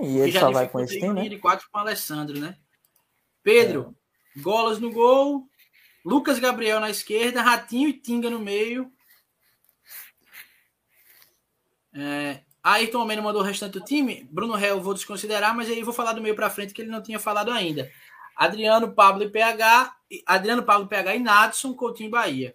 E 0.00 0.18
ele 0.20 0.32
só 0.32 0.50
vai 0.50 0.66
com 0.68 0.80
esse 0.80 0.98
time, 0.98 1.12
né? 1.12 1.28
de 1.28 1.38
4 1.38 1.68
com 1.70 1.76
o 1.78 1.80
Alessandro, 1.82 2.40
né? 2.40 2.56
Pedro, 3.42 3.94
é. 4.36 4.40
Golas 4.40 4.78
no 4.78 4.90
gol. 4.90 5.44
Lucas 6.02 6.38
Gabriel 6.38 6.80
na 6.80 6.88
esquerda, 6.88 7.42
Ratinho 7.42 7.90
e 7.90 7.92
Tinga 7.92 8.30
no 8.30 8.38
meio. 8.38 8.90
É, 11.94 12.40
Ayrton 12.62 13.00
Almeida 13.00 13.22
mandou 13.22 13.42
o 13.42 13.44
restante 13.44 13.78
do 13.78 13.84
time. 13.84 14.28
Bruno 14.30 14.54
Ré 14.54 14.70
eu 14.70 14.80
vou 14.80 14.94
desconsiderar, 14.94 15.54
mas 15.56 15.68
aí 15.68 15.78
eu 15.78 15.84
vou 15.84 15.94
falar 15.94 16.12
do 16.12 16.20
meio 16.20 16.34
para 16.34 16.50
frente 16.50 16.74
que 16.74 16.82
ele 16.82 16.90
não 16.90 17.02
tinha 17.02 17.18
falado 17.18 17.50
ainda. 17.50 17.90
Adriano, 18.36 18.92
Pablo 18.92 19.22
e 19.22 19.30
PH. 19.30 19.94
Adriano, 20.26 20.62
Pablo, 20.62 20.88
PH 20.88 21.14
e 21.14 21.20
Nadson, 21.20 21.74
Coutinho 21.74 22.10
Bahia. 22.10 22.54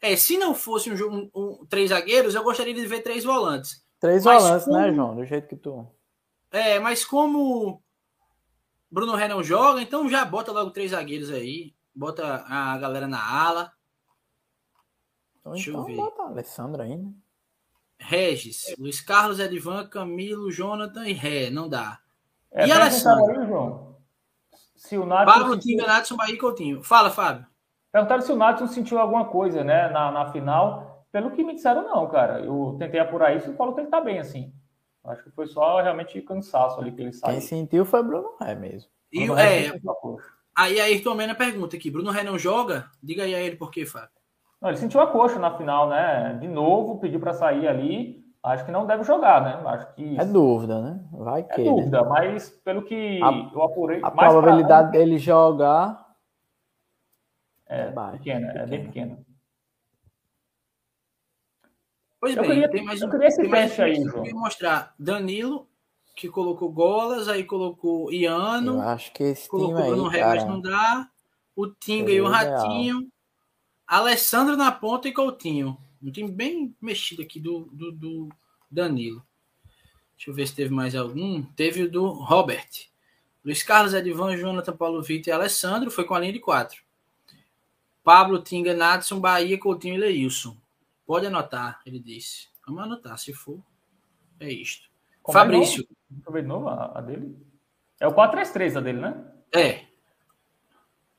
É, 0.00 0.16
se 0.16 0.38
não 0.38 0.54
fosse 0.54 0.90
um, 0.90 0.94
um, 0.94 1.30
um, 1.34 1.66
três 1.66 1.90
zagueiros, 1.90 2.34
eu 2.34 2.42
gostaria 2.42 2.72
de 2.72 2.86
ver 2.86 3.02
três 3.02 3.22
volantes. 3.22 3.84
Três 3.98 4.24
mas 4.24 4.42
volantes, 4.42 4.66
né, 4.66 4.72
como... 4.72 4.86
né, 4.86 4.94
João? 4.94 5.16
Do 5.16 5.24
jeito 5.24 5.48
que 5.48 5.56
tu. 5.56 5.86
É, 6.50 6.78
mas 6.78 7.04
como 7.04 7.82
Bruno 8.90 9.14
Ré 9.14 9.28
não 9.28 9.42
joga, 9.42 9.82
então 9.82 10.08
já 10.08 10.24
bota 10.24 10.52
logo 10.52 10.70
três 10.70 10.92
zagueiros 10.92 11.30
aí. 11.30 11.74
Bota 11.94 12.44
a 12.48 12.78
galera 12.78 13.06
na 13.06 13.22
ala. 13.22 13.72
Então, 15.38 15.52
Deixa 15.52 15.70
então 15.70 15.82
eu 15.82 15.86
ver. 15.86 15.96
bota 15.96 16.22
Alessandro 16.22 16.82
aí, 16.82 16.96
né? 16.96 17.12
Regis, 18.00 18.74
Luiz 18.78 19.00
Carlos, 19.00 19.38
Edivan, 19.38 19.86
Camilo, 19.86 20.50
Jonathan 20.50 21.06
e 21.06 21.12
Ré, 21.12 21.50
não 21.50 21.68
dá. 21.68 21.98
É, 22.50 22.66
e 22.66 22.72
Alessandro? 22.72 23.40
Aí, 23.40 23.46
João, 23.46 23.96
se 24.74 24.96
o 24.96 25.06
Nath 25.06 25.26
Pablo, 25.26 25.54
sentiu... 25.54 25.76
Tinga, 25.76 25.86
Natson, 25.86 26.16
Bahia 26.16 26.34
e 26.34 26.38
Coutinho. 26.38 26.82
Fala, 26.82 27.10
Fábio. 27.10 27.46
Perguntaram 27.92 28.22
se 28.22 28.32
o 28.32 28.36
Natson 28.36 28.66
sentiu 28.66 28.98
alguma 28.98 29.26
coisa, 29.26 29.62
né, 29.62 29.88
na, 29.90 30.10
na 30.10 30.32
final. 30.32 31.06
Pelo 31.12 31.32
que 31.32 31.44
me 31.44 31.54
disseram, 31.54 31.82
não, 31.82 32.08
cara. 32.08 32.40
Eu 32.40 32.76
tentei 32.78 32.98
apurar 32.98 33.36
isso 33.36 33.50
e 33.50 33.56
falo 33.56 33.74
que 33.74 33.80
ele 33.80 33.88
tá 33.88 34.00
bem, 34.00 34.18
assim. 34.18 34.52
Acho 35.04 35.24
que 35.24 35.30
foi 35.30 35.46
só 35.46 35.80
realmente 35.80 36.20
cansaço 36.22 36.80
ali 36.80 36.92
que 36.92 37.02
ele 37.02 37.12
saiu. 37.12 37.32
Quem 37.32 37.40
sentiu 37.40 37.84
foi 37.84 38.02
Bruno 38.02 38.36
Ré 38.40 38.54
mesmo. 38.54 38.90
E, 39.12 39.24
é, 39.32 39.72
aí 40.54 40.80
a 40.80 40.84
Ayrton 40.84 41.14
Mena 41.14 41.34
pergunta 41.34 41.74
aqui, 41.74 41.90
Bruno 41.90 42.10
Ré 42.10 42.22
não 42.22 42.38
joga? 42.38 42.88
Diga 43.02 43.24
aí 43.24 43.34
a 43.34 43.40
ele 43.40 43.56
por 43.56 43.70
quê, 43.70 43.84
Fábio. 43.84 44.19
Não, 44.60 44.68
ele 44.68 44.78
sentiu 44.78 45.00
a 45.00 45.06
coxa 45.06 45.38
na 45.38 45.56
final, 45.56 45.88
né? 45.88 46.34
De 46.40 46.46
novo, 46.46 46.98
pediu 46.98 47.18
para 47.18 47.32
sair 47.32 47.66
ali. 47.66 48.20
Acho 48.42 48.64
que 48.64 48.72
não 48.72 48.86
deve 48.86 49.04
jogar, 49.04 49.42
né? 49.42 49.62
Acho 49.68 49.94
que 49.94 50.18
é 50.18 50.24
dúvida, 50.24 50.80
né? 50.80 51.04
Vai 51.12 51.42
que. 51.42 51.60
É 51.60 51.64
dúvida, 51.64 52.02
né? 52.02 52.08
mas 52.08 52.50
pelo 52.50 52.82
que 52.82 53.20
a, 53.22 53.50
eu 53.54 53.62
apurei. 53.62 54.00
A 54.02 54.10
probabilidade 54.10 54.90
pra... 54.90 54.98
dele 54.98 55.18
jogar 55.18 56.10
é, 57.66 57.82
é 57.82 58.10
pequena, 58.12 58.52
é 58.52 58.66
bem 58.66 58.84
pequena. 58.84 59.18
Pois 62.20 62.36
eu 62.36 62.42
bem, 62.42 62.50
queria, 62.50 62.70
tem 62.70 62.84
mais 62.84 63.00
um. 63.00 63.04
Eu 63.06 63.10
queria 63.12 63.28
esse 63.28 63.48
teste 63.48 63.82
aí, 63.82 64.02
João. 64.02 64.24
mostrar 64.32 64.94
Danilo, 64.98 65.68
que 66.16 66.28
colocou 66.28 66.72
Golas, 66.72 67.28
aí 67.28 67.44
colocou 67.44 68.12
Iano. 68.12 68.74
Eu 68.74 68.80
acho 68.82 69.12
que 69.12 69.22
esse 69.22 69.48
colocou 69.48 69.76
time 69.76 69.88
Bruno 69.88 70.10
aí, 70.10 70.16
Regas 70.16 70.44
não 70.44 70.60
dá. 70.60 71.08
O 71.54 71.68
Tinga 71.68 72.10
e 72.10 72.20
o 72.20 72.28
Ratinho. 72.28 73.08
Alessandro 73.90 74.56
na 74.56 74.70
ponta 74.70 75.08
e 75.08 75.12
Coutinho. 75.12 75.76
Um 76.00 76.12
time 76.12 76.30
bem 76.30 76.72
mexido 76.80 77.22
aqui 77.22 77.40
do, 77.40 77.68
do, 77.72 77.90
do, 77.90 78.28
Danilo. 78.70 79.20
Deixa 80.16 80.30
eu 80.30 80.34
ver 80.34 80.46
se 80.46 80.54
teve 80.54 80.72
mais 80.72 80.94
algum. 80.94 81.42
Teve 81.42 81.82
o 81.82 81.90
do 81.90 82.06
Robert. 82.08 82.68
Luiz 83.44 83.64
Carlos, 83.64 83.92
Edvan, 83.92 84.36
Jonathan, 84.36 84.76
Paulo 84.76 85.02
Vitor 85.02 85.32
e 85.32 85.32
Alessandro. 85.32 85.90
Foi 85.90 86.04
com 86.04 86.14
a 86.14 86.20
linha 86.20 86.32
de 86.32 86.38
quatro. 86.38 86.80
Pablo, 88.04 88.40
Tinga, 88.40 88.74
Nadson, 88.74 89.18
Bahia, 89.18 89.58
Coutinho 89.58 89.96
e 89.96 89.98
Leilson. 89.98 90.56
Pode 91.04 91.26
anotar, 91.26 91.80
ele 91.84 91.98
disse. 91.98 92.48
Vamos 92.64 92.84
anotar, 92.84 93.18
se 93.18 93.32
for. 93.32 93.60
É 94.38 94.48
isto. 94.48 94.88
Como 95.20 95.36
é 95.36 95.42
Fabrício. 95.42 95.84
Deixa 96.08 96.28
eu 96.28 96.32
ver 96.32 96.42
de 96.42 96.48
novo 96.48 96.68
a, 96.68 96.96
a 96.96 97.00
dele. 97.00 97.36
É 97.98 98.06
o 98.06 98.14
4-3-3 98.14 98.76
a 98.76 98.80
dele, 98.80 99.00
né? 99.00 99.24
É. 99.52 99.86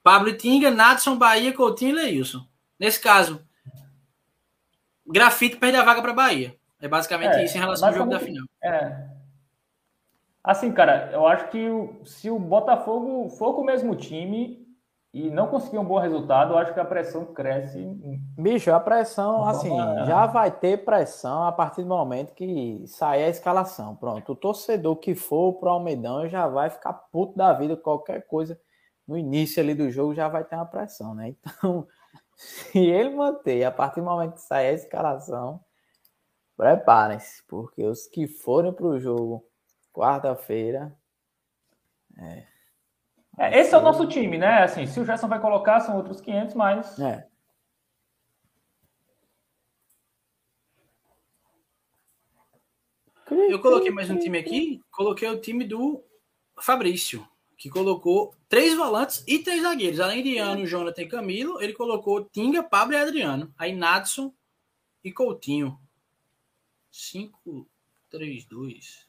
Pablo 0.01 0.31
Tinga, 0.37 0.71
Nadson, 0.71 1.17
Bahia, 1.17 1.51
Coutinho 1.51 1.91
e 1.91 1.95
Leilson. 1.95 2.49
Nesse 2.81 2.99
caso, 2.99 3.39
Grafite 5.05 5.57
perde 5.57 5.77
a 5.77 5.83
vaga 5.83 6.01
para 6.01 6.13
Bahia. 6.13 6.55
É 6.81 6.87
basicamente 6.87 7.35
é, 7.35 7.45
isso 7.45 7.55
em 7.55 7.59
relação 7.59 7.89
ao 7.89 7.93
jogo 7.93 8.09
da 8.09 8.19
final. 8.19 8.43
É. 8.63 9.07
Assim, 10.43 10.71
cara, 10.71 11.11
eu 11.13 11.27
acho 11.27 11.49
que 11.49 11.69
se 12.03 12.31
o 12.31 12.39
Botafogo 12.39 13.29
for 13.29 13.53
com 13.53 13.61
o 13.61 13.65
mesmo 13.65 13.95
time 13.95 14.67
e 15.13 15.29
não 15.29 15.45
conseguir 15.45 15.77
um 15.77 15.85
bom 15.85 15.99
resultado, 15.99 16.53
eu 16.53 16.57
acho 16.57 16.73
que 16.73 16.79
a 16.79 16.85
pressão 16.85 17.23
cresce. 17.23 17.85
Bicho, 18.35 18.73
a 18.73 18.79
pressão, 18.79 19.45
assim, 19.47 19.77
já 20.07 20.25
vai 20.25 20.49
ter 20.49 20.83
pressão 20.83 21.43
a 21.43 21.51
partir 21.51 21.83
do 21.83 21.89
momento 21.89 22.33
que 22.33 22.81
sair 22.87 23.25
a 23.25 23.29
escalação. 23.29 23.95
Pronto, 23.95 24.31
o 24.31 24.35
torcedor 24.35 24.95
que 24.95 25.13
for 25.13 25.53
pro 25.53 25.69
Almedão 25.69 26.27
já 26.27 26.47
vai 26.47 26.71
ficar 26.71 26.93
puto 26.93 27.37
da 27.37 27.53
vida, 27.53 27.77
qualquer 27.77 28.25
coisa 28.25 28.59
no 29.07 29.15
início 29.15 29.61
ali 29.61 29.75
do 29.75 29.91
jogo 29.91 30.15
já 30.15 30.27
vai 30.27 30.43
ter 30.43 30.55
uma 30.55 30.65
pressão, 30.65 31.13
né? 31.13 31.35
Então, 31.61 31.87
se 32.41 32.79
ele 32.89 33.11
manter 33.11 33.63
a 33.63 33.71
partir 33.71 34.01
do 34.01 34.05
momento 34.05 34.33
que 34.33 34.41
sair 34.41 34.69
a 34.69 34.73
escalação, 34.73 35.63
preparem-se, 36.57 37.43
porque 37.47 37.83
os 37.85 38.07
que 38.07 38.27
forem 38.27 38.73
para 38.73 38.87
o 38.87 38.99
jogo 38.99 39.45
quarta-feira. 39.93 40.97
É, 42.17 42.47
é, 43.37 43.59
esse 43.59 43.75
é 43.75 43.77
o 43.77 43.81
nosso 43.81 44.07
time, 44.07 44.39
né? 44.39 44.63
Assim, 44.63 44.87
se 44.87 44.99
o 44.99 45.05
Gerson 45.05 45.27
vai 45.27 45.39
colocar, 45.39 45.79
são 45.81 45.97
outros 45.97 46.19
500, 46.19 46.55
mas. 46.55 46.99
É. 46.99 47.27
Eu 53.29 53.61
coloquei 53.61 53.91
mais 53.91 54.09
um 54.09 54.17
time 54.17 54.37
aqui, 54.37 54.81
coloquei 54.91 55.29
o 55.29 55.39
time 55.39 55.63
do 55.63 56.03
Fabrício 56.59 57.25
que 57.61 57.69
colocou 57.69 58.33
três 58.49 58.75
volantes 58.75 59.23
e 59.27 59.37
três 59.37 59.61
zagueiros. 59.61 59.99
Além 59.99 60.23
de 60.23 60.35
Ano, 60.39 60.65
Jonathan 60.65 61.03
e 61.03 61.07
Camilo, 61.07 61.61
ele 61.61 61.73
colocou 61.73 62.25
Tinga, 62.25 62.63
Pablo 62.63 62.95
e 62.95 62.97
Adriano. 62.97 63.53
Aí 63.55 63.71
Nadson 63.71 64.33
e 65.03 65.11
Coutinho. 65.11 65.77
5, 66.89 67.69
3, 68.09 68.45
2. 68.45 69.07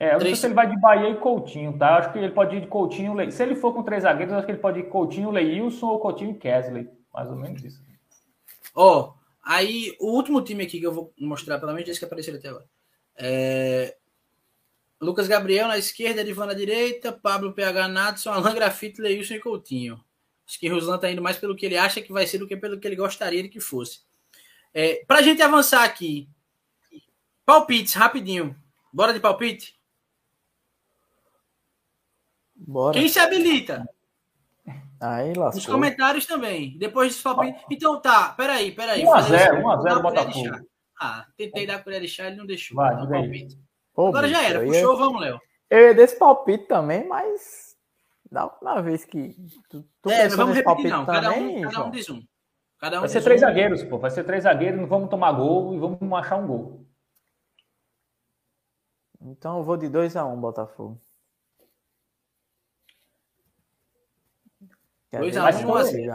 É, 0.00 0.08
eu 0.08 0.12
não 0.14 0.20
sei 0.22 0.34
se 0.34 0.46
ele 0.46 0.54
vai 0.54 0.68
de 0.68 0.76
Bahia 0.80 1.08
e 1.08 1.20
Coutinho, 1.20 1.78
tá? 1.78 1.90
Eu 1.90 1.94
acho 1.94 2.12
que 2.12 2.18
ele 2.18 2.32
pode 2.32 2.56
ir 2.56 2.62
de 2.62 2.66
Coutinho. 2.66 3.30
Se 3.30 3.40
ele 3.44 3.54
for 3.54 3.72
com 3.72 3.84
três 3.84 4.02
zagueiros, 4.02 4.32
eu 4.32 4.38
acho 4.38 4.46
que 4.46 4.52
ele 4.52 4.60
pode 4.60 4.80
ir 4.80 4.88
Coutinho, 4.88 5.30
Leilson 5.30 5.86
ou 5.86 6.00
Coutinho 6.00 6.32
e 6.32 6.38
Kesley. 6.38 6.88
Mais 7.12 7.30
ou 7.30 7.36
menos 7.36 7.62
isso. 7.62 7.80
Ó, 8.74 9.02
oh, 9.02 9.14
aí 9.40 9.96
o 10.00 10.10
último 10.10 10.42
time 10.42 10.64
aqui 10.64 10.80
que 10.80 10.86
eu 10.86 10.92
vou 10.92 11.12
mostrar, 11.16 11.60
pelo 11.60 11.72
menos 11.72 11.88
esse 11.88 12.00
que 12.00 12.06
apareceu 12.06 12.34
até 12.34 12.48
agora. 12.48 12.66
É, 13.14 13.96
Lucas 15.00 15.28
Gabriel 15.28 15.68
na 15.68 15.78
esquerda, 15.78 16.20
Edivan 16.20 16.46
na 16.46 16.54
direita, 16.54 17.12
Pablo 17.12 17.52
PH 17.52 17.88
Nadson, 17.88 18.30
Alan 18.30 18.54
Grafite, 18.54 19.00
Leilson 19.00 19.34
e 19.34 19.40
Coutinho. 19.40 20.02
Acho 20.46 20.58
que 20.58 20.68
Ruslan 20.68 20.96
está 20.96 21.10
indo 21.10 21.22
mais 21.22 21.38
pelo 21.38 21.56
que 21.56 21.66
ele 21.66 21.76
acha 21.76 22.00
que 22.00 22.12
vai 22.12 22.26
ser 22.26 22.38
do 22.38 22.46
que 22.46 22.56
pelo 22.56 22.78
que 22.78 22.86
ele 22.86 22.96
gostaria 22.96 23.42
de 23.42 23.48
que 23.48 23.60
fosse. 23.60 24.00
É, 24.72 25.04
Para 25.06 25.18
a 25.18 25.22
gente 25.22 25.40
avançar 25.40 25.84
aqui, 25.84 26.28
palpites, 27.44 27.94
rapidinho. 27.94 28.56
Bora 28.92 29.12
de 29.12 29.20
palpite? 29.20 29.78
Bora. 32.54 32.98
Quem 32.98 33.08
se 33.08 33.18
habilita? 33.18 33.88
Aí, 35.00 35.34
lascou. 35.34 35.54
Nos 35.54 35.66
comentários 35.66 36.26
também. 36.26 36.78
Depois 36.78 37.12
dos 37.12 37.22
palpites. 37.22 37.62
Então 37.70 38.00
tá, 38.00 38.30
peraí, 38.30 38.72
peraí. 38.72 39.02
1x0, 39.02 39.62
1x0 39.62 40.02
Botafogo. 40.02 40.68
Ah, 40.98 41.26
tentei 41.36 41.66
dar 41.66 41.82
colher 41.82 42.00
de 42.00 42.08
chá, 42.08 42.26
ele 42.26 42.36
não 42.36 42.46
deixou. 42.46 42.76
Vai, 42.76 42.94
palpite. 42.94 43.58
Pô, 43.94 44.08
Agora 44.08 44.26
bicho, 44.26 44.40
já 44.40 44.48
era, 44.48 44.60
puxou, 44.60 44.92
ia... 44.92 44.98
vamos, 44.98 45.20
Léo. 45.20 45.40
Eu 45.70 45.78
ia 45.80 45.94
desse 45.94 46.18
palpite 46.18 46.66
também, 46.66 47.06
mas 47.06 47.76
da 48.30 48.44
última 48.44 48.82
vez 48.82 49.04
que 49.04 49.36
tu, 49.70 49.84
tu 50.02 50.10
é, 50.10 50.28
vamos 50.28 50.56
repetir 50.56 50.90
não, 50.90 51.06
cada, 51.06 51.32
também, 51.32 51.64
um, 51.64 51.70
cada 51.70 51.84
um 51.84 51.90
diz 51.90 52.10
um. 52.10 52.22
Cada 52.78 52.96
um 52.98 53.00
vai 53.00 53.08
ser 53.08 53.22
três 53.22 53.40
um. 53.40 53.46
zagueiros, 53.46 53.84
pô, 53.84 53.98
vai 53.98 54.10
ser 54.10 54.24
três 54.24 54.42
zagueiros, 54.42 54.80
não 54.80 54.88
vamos 54.88 55.08
tomar 55.08 55.32
gol 55.32 55.74
e 55.74 55.78
vamos 55.78 56.12
achar 56.12 56.36
um 56.36 56.46
gol. 56.46 56.86
Então 59.20 59.58
eu 59.58 59.64
vou 59.64 59.76
de 59.76 59.86
2x1, 59.86 60.26
um, 60.26 60.40
Botafogo. 60.40 61.00
2x1 65.12 65.66
um, 65.66 65.74
assim. 65.76 66.08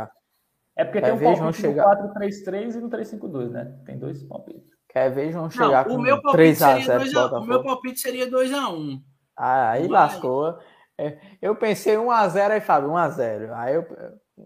É 0.75 0.85
porque 0.85 1.01
Quer 1.01 1.17
tem 1.17 1.29
um 1.29 1.35
palpite 1.35 1.67
no 1.67 1.73
4-3-3 1.73 2.75
e 2.75 2.79
no 2.79 2.89
3-5-2, 2.89 3.49
né? 3.49 3.81
Tem 3.85 3.97
dois 3.97 4.23
palpites. 4.23 4.78
Quer 4.89 5.13
ver 5.13 5.31
João 5.31 5.49
chegar 5.49 5.87
não, 5.87 5.97
com 5.97 6.31
3x0 6.31 7.41
O 7.41 7.45
meu 7.45 7.63
palpite 7.63 7.99
seria 7.99 8.29
2x1. 8.29 9.01
Ah, 9.37 9.71
aí 9.71 9.87
Mas... 9.87 9.91
lascou. 9.91 10.57
É, 10.97 11.17
eu 11.41 11.55
pensei 11.55 11.95
1x0 11.95 12.51
aí, 12.51 12.59
Fábio, 12.59 12.89
1x0. 12.89 13.53
Aí 13.53 13.75
eu 13.75 13.85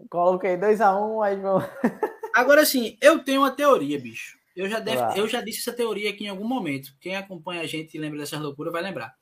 coloquei 0.08 0.56
2x1, 0.56 1.24
aí 1.24 1.40
João. 1.40 1.58
Agora 2.34 2.64
sim, 2.64 2.96
eu 3.00 3.24
tenho 3.24 3.40
uma 3.40 3.50
teoria, 3.50 3.98
bicho. 3.98 4.36
Eu 4.54 4.68
já, 4.68 4.78
deve, 4.78 5.18
eu 5.18 5.26
já 5.26 5.40
disse 5.40 5.60
essa 5.60 5.72
teoria 5.72 6.10
aqui 6.10 6.24
em 6.24 6.28
algum 6.28 6.46
momento. 6.46 6.90
Quem 7.00 7.16
acompanha 7.16 7.62
a 7.62 7.66
gente 7.66 7.96
e 7.96 8.00
lembra 8.00 8.20
dessas 8.20 8.40
loucuras 8.40 8.72
vai 8.72 8.82
lembrar. 8.82 9.12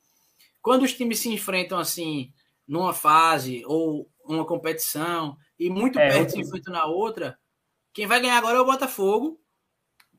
Quando 0.61 0.83
os 0.83 0.93
times 0.93 1.19
se 1.19 1.29
enfrentam 1.29 1.79
assim, 1.79 2.31
numa 2.67 2.93
fase 2.93 3.63
ou 3.65 4.07
uma 4.25 4.45
competição, 4.45 5.35
e 5.57 5.69
muito 5.69 5.97
é, 5.97 6.09
perto 6.09 6.31
se 6.31 6.39
enfrentam 6.39 6.73
na 6.73 6.85
outra, 6.85 7.37
quem 7.93 8.05
vai 8.05 8.19
ganhar 8.19 8.37
agora 8.37 8.57
é 8.57 8.61
o 8.61 8.65
Botafogo. 8.65 9.39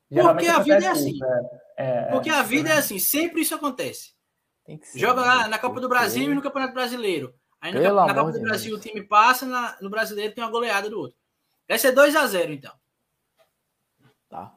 Porque 0.08 0.46
a 0.46 0.58
vida 0.58 0.84
é 0.84 0.88
assim. 0.88 1.18
É, 1.76 1.86
é, 1.86 2.02
porque 2.10 2.30
a 2.30 2.42
vida 2.42 2.70
é 2.70 2.78
assim, 2.78 2.98
sempre 2.98 3.40
isso 3.40 3.54
acontece. 3.54 4.14
Joga 4.94 5.20
lá 5.20 5.48
na 5.48 5.58
Copa 5.58 5.80
do 5.80 5.88
Brasil 5.88 6.30
e 6.30 6.34
no 6.34 6.42
Campeonato 6.42 6.72
Brasileiro. 6.72 7.34
Aí 7.60 7.72
no, 7.72 7.80
na 7.80 8.14
Copa 8.14 8.32
do 8.32 8.40
Brasil 8.40 8.70
Deus. 8.70 8.80
o 8.80 8.88
time 8.88 9.02
passa, 9.06 9.46
na, 9.46 9.76
no 9.80 9.90
Brasileiro 9.90 10.34
tem 10.34 10.44
uma 10.44 10.50
goleada 10.50 10.88
do 10.88 10.98
outro. 10.98 11.16
Vai 11.68 11.78
ser 11.78 11.92
2 11.92 12.14
a 12.16 12.26
0 12.26 12.52
então. 12.52 12.72
Tá. 14.28 14.54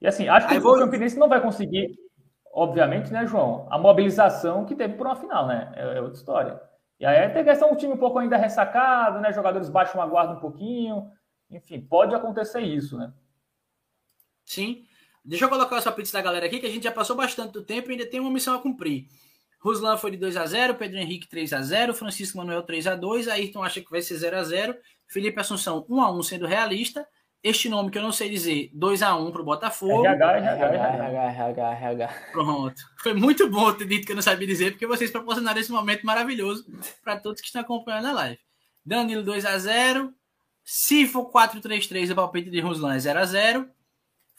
E 0.00 0.06
assim, 0.06 0.28
acho 0.28 0.46
que 0.46 0.54
Aí 0.54 0.58
o 0.58 0.62
vou... 0.62 0.78
Campinense 0.78 1.18
não 1.18 1.28
vai 1.28 1.40
conseguir, 1.40 1.96
obviamente, 2.52 3.12
né, 3.12 3.26
João? 3.26 3.66
A 3.70 3.78
mobilização 3.78 4.64
que 4.64 4.74
teve 4.74 4.94
por 4.94 5.06
uma 5.06 5.16
final, 5.16 5.46
né? 5.46 5.72
É, 5.74 5.98
é 5.98 6.00
outra 6.00 6.16
história. 6.16 6.60
E 6.98 7.04
aí 7.04 7.28
tem 7.30 7.44
questão 7.44 7.70
um 7.70 7.76
time 7.76 7.92
um 7.92 7.98
pouco 7.98 8.18
ainda 8.18 8.36
ressacado, 8.36 9.20
né? 9.20 9.32
Jogadores 9.32 9.68
baixam 9.68 10.00
a 10.00 10.06
guarda 10.06 10.34
um 10.34 10.40
pouquinho. 10.40 11.10
Enfim, 11.50 11.80
pode 11.80 12.14
acontecer 12.14 12.60
isso, 12.60 12.96
né? 12.96 13.12
Sim. 14.46 14.86
Deixa 15.24 15.44
eu 15.44 15.48
colocar 15.48 15.76
essa 15.76 15.90
pizza 15.90 16.12
da 16.12 16.22
galera 16.22 16.46
aqui, 16.46 16.60
que 16.60 16.66
a 16.66 16.70
gente 16.70 16.84
já 16.84 16.92
passou 16.92 17.16
bastante 17.16 17.52
do 17.52 17.62
tempo 17.62 17.90
e 17.90 17.92
ainda 17.92 18.06
tem 18.06 18.20
uma 18.20 18.30
missão 18.30 18.54
a 18.54 18.62
cumprir. 18.62 19.08
Ruslan 19.58 19.96
foi 19.96 20.12
de 20.12 20.16
2 20.18 20.36
a 20.36 20.46
0 20.46 20.76
Pedro 20.76 20.98
Henrique 20.98 21.28
3 21.28 21.52
a 21.52 21.62
0 21.62 21.94
Francisco 21.94 22.38
Manuel 22.38 22.62
3 22.62 22.86
a 22.86 22.94
2 22.94 23.26
Ayrton 23.26 23.64
acha 23.64 23.80
que 23.80 23.90
vai 23.90 24.00
ser 24.00 24.16
0 24.16 24.36
a 24.36 24.44
0 24.44 24.76
Felipe 25.08 25.40
Assunção 25.40 25.84
1 25.88 26.00
a 26.00 26.12
1 26.12 26.22
sendo 26.22 26.46
realista. 26.46 27.06
Este 27.42 27.68
nome 27.68 27.90
que 27.90 27.98
eu 27.98 28.02
não 28.02 28.12
sei 28.12 28.28
dizer, 28.28 28.70
2 28.72 29.02
a 29.02 29.16
1 29.16 29.32
para 29.32 29.42
o 29.42 29.44
Botafogo. 29.44 30.06
RH, 30.06 30.32
RH, 30.36 30.66
RH, 30.66 31.22
RH, 31.22 31.72
RH. 31.72 32.08
Pronto. 32.32 32.82
Foi 32.98 33.14
muito 33.14 33.48
bom 33.48 33.72
ter 33.72 33.86
dito 33.86 34.06
que 34.06 34.12
eu 34.12 34.16
não 34.16 34.22
sabia 34.22 34.46
dizer, 34.46 34.72
porque 34.72 34.86
vocês 34.86 35.10
proporcionaram 35.10 35.60
esse 35.60 35.70
momento 35.70 36.04
maravilhoso 36.04 36.64
para 37.02 37.18
todos 37.18 37.40
que 37.40 37.46
estão 37.46 37.62
acompanhando 37.62 38.06
a 38.06 38.12
live. 38.12 38.38
Danilo 38.84 39.22
2 39.24 39.44
a 39.44 39.58
0 39.58 40.12
Sifo 40.64 41.30
4-3-3, 41.30 42.10
o 42.10 42.14
palpite 42.16 42.50
de 42.50 42.60
Ruslan 42.60 42.96
é 42.96 42.98
0 42.98 43.18
a 43.18 43.24
0 43.24 43.70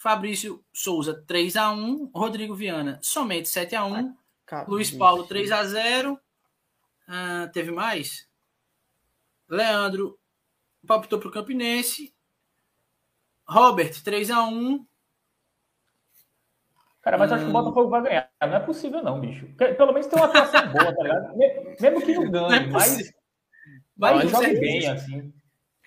Fabrício 0.07 0.63
Souza 0.71 1.21
3 1.27 1.57
a 1.57 1.69
1 1.69 2.11
Rodrigo 2.15 2.55
Viana 2.55 2.97
somente 3.01 3.49
7 3.49 3.75
a 3.75 3.85
1 3.85 4.15
Luiz 4.65 4.89
Paulo 4.89 5.25
3 5.25 5.51
a 5.51 5.65
0 5.65 6.17
ah, 7.09 7.49
Teve 7.51 7.71
mais? 7.71 8.25
Leandro 9.49 10.17
palpitou 10.87 11.19
para 11.19 11.27
o 11.27 11.31
Campinense. 11.31 12.15
Robert 13.45 14.01
3 14.01 14.31
a 14.31 14.43
1 14.43 14.87
Cara, 17.01 17.17
mas 17.17 17.29
hum. 17.29 17.35
acho 17.35 17.43
que 17.43 17.49
o 17.49 17.53
Botafogo 17.53 17.89
vai 17.89 18.01
ganhar. 18.03 18.31
Não 18.41 18.55
é 18.55 18.59
possível, 18.61 19.03
não, 19.03 19.19
bicho. 19.19 19.45
Pelo 19.57 19.91
menos 19.91 20.07
tem 20.07 20.19
uma 20.19 20.27
atuação 20.27 20.67
boa, 20.71 20.95
tá 20.95 21.03
ligado? 21.03 21.37
Mesmo 21.81 22.01
que 22.01 22.13
não 22.13 22.31
ganhe, 22.31 22.31
não 22.31 22.53
é 22.53 22.67
mas. 22.67 23.13
Mas 23.97 24.31
jogue 24.31 24.57
bem, 24.57 24.87
assim. 24.87 25.33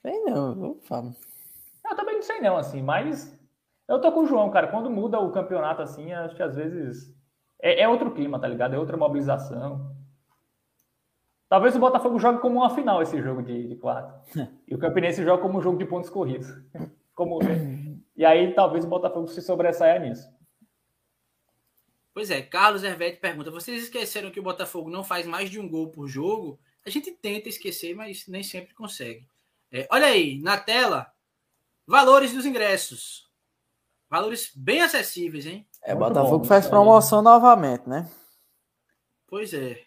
Sei 0.02 0.20
não, 0.24 0.78
Fábio. 0.82 1.16
Eu 1.88 1.97
também 1.97 2.16
não 2.16 2.22
sei, 2.22 2.40
não, 2.42 2.59
assim, 2.59 2.82
mas. 2.82 3.40
Eu 3.91 4.01
tô 4.01 4.12
com 4.12 4.21
o 4.21 4.27
João, 4.27 4.49
cara. 4.53 4.69
Quando 4.69 4.89
muda 4.89 5.19
o 5.19 5.33
campeonato 5.33 5.83
assim, 5.83 6.12
acho 6.12 6.37
que 6.37 6.43
às 6.45 6.55
vezes 6.55 7.12
é, 7.61 7.83
é, 7.83 7.89
outro 7.89 8.12
clima, 8.12 8.39
tá 8.39 8.47
ligado? 8.47 8.73
É 8.73 8.79
outra 8.79 8.97
mobilização. 8.97 9.97
Talvez 11.49 11.75
o 11.75 11.81
Botafogo 11.81 12.17
jogue 12.21 12.41
como 12.41 12.61
uma 12.61 12.73
final 12.73 13.03
esse 13.03 13.21
jogo 13.21 13.43
de, 13.43 13.67
de 13.67 13.75
quarto. 13.75 14.15
e 14.69 14.73
o 14.77 14.79
Campinense 14.79 15.25
joga 15.25 15.43
como 15.43 15.59
um 15.59 15.61
jogo 15.61 15.77
de 15.77 15.85
pontos 15.85 16.09
corridos. 16.09 16.47
como, 17.12 17.41
e 18.17 18.25
aí 18.25 18.55
talvez 18.55 18.85
o 18.85 18.89
Botafogo 18.89 19.27
se 19.27 19.43
sobressaia 19.43 19.99
nisso. 19.99 20.33
Pois 22.15 22.31
é, 22.31 22.41
Carlos 22.43 22.85
Hervete 22.85 23.19
pergunta: 23.19 23.51
vocês 23.51 23.83
esqueceram 23.83 24.31
que 24.31 24.39
o 24.39 24.45
Botafogo 24.45 24.89
não 24.89 25.03
faz 25.03 25.27
mais 25.27 25.51
de 25.51 25.59
um 25.59 25.69
gol 25.69 25.91
por 25.91 26.07
jogo? 26.07 26.61
A 26.87 26.91
gente 26.91 27.11
tenta 27.11 27.49
esquecer, 27.49 27.97
mas 27.97 28.29
nem 28.29 28.45
sempre 28.45 28.73
consegue. 28.73 29.27
É, 29.73 29.89
olha 29.91 30.07
aí, 30.07 30.41
na 30.41 30.57
tela, 30.57 31.12
valores 31.85 32.33
dos 32.33 32.47
ingressos. 32.47 33.30
Valores 34.11 34.51
bem 34.57 34.82
acessíveis, 34.82 35.47
hein? 35.47 35.65
É, 35.85 35.95
Muito 35.95 36.09
Botafogo 36.09 36.39
bom, 36.41 36.45
faz 36.45 36.66
promoção 36.66 37.23
novamente, 37.23 37.89
né? 37.89 38.11
Pois 39.28 39.55
é. 39.55 39.85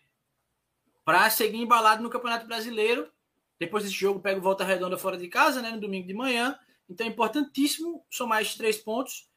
Para 1.04 1.30
seguir 1.30 1.58
embalado 1.58 2.02
no 2.02 2.10
Campeonato 2.10 2.48
Brasileiro, 2.48 3.12
depois 3.60 3.84
desse 3.84 3.96
jogo 3.96 4.22
pega 4.22 4.40
o 4.40 4.42
Volta 4.42 4.64
Redonda 4.64 4.98
fora 4.98 5.18
de 5.18 5.28
casa, 5.28 5.62
né? 5.62 5.72
No 5.72 5.82
domingo 5.82 6.08
de 6.08 6.14
manhã. 6.14 6.58
Então 6.90 7.06
é 7.06 7.10
importantíssimo 7.10 8.06
somar 8.10 8.42
esses 8.42 8.56
três 8.56 8.78
pontos. 8.78 9.28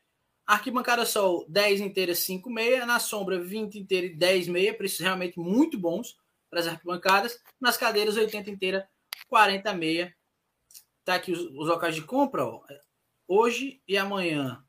Arquibancada 0.47 1.05
Sol, 1.05 1.45
10 1.49 1.81
inteiras, 1.81 2.21
5 2.21 2.49
meia. 2.49 2.87
Na 2.87 3.01
sombra, 3.01 3.41
20 3.41 3.81
inteiras 3.81 4.13
e 4.13 4.15
10 4.15 4.47
meia. 4.47 4.73
Preços 4.73 5.01
realmente 5.01 5.37
muito 5.37 5.77
bons 5.77 6.17
para 6.49 6.61
as 6.61 6.69
arquibancadas. 6.69 7.43
Nas 7.61 7.77
cadeiras, 7.77 8.17
80 8.17 8.51
inteira, 8.51 8.89
40 9.29 9.75
meia. 9.75 10.15
Tá 11.05 11.17
aqui 11.17 11.33
os, 11.33 11.41
os 11.41 11.69
locais 11.69 11.97
de 11.97 12.03
compra, 12.03 12.47
ó. 12.47 12.63
Hoje 13.27 13.83
e 13.89 13.99
amanhã, 13.99 14.65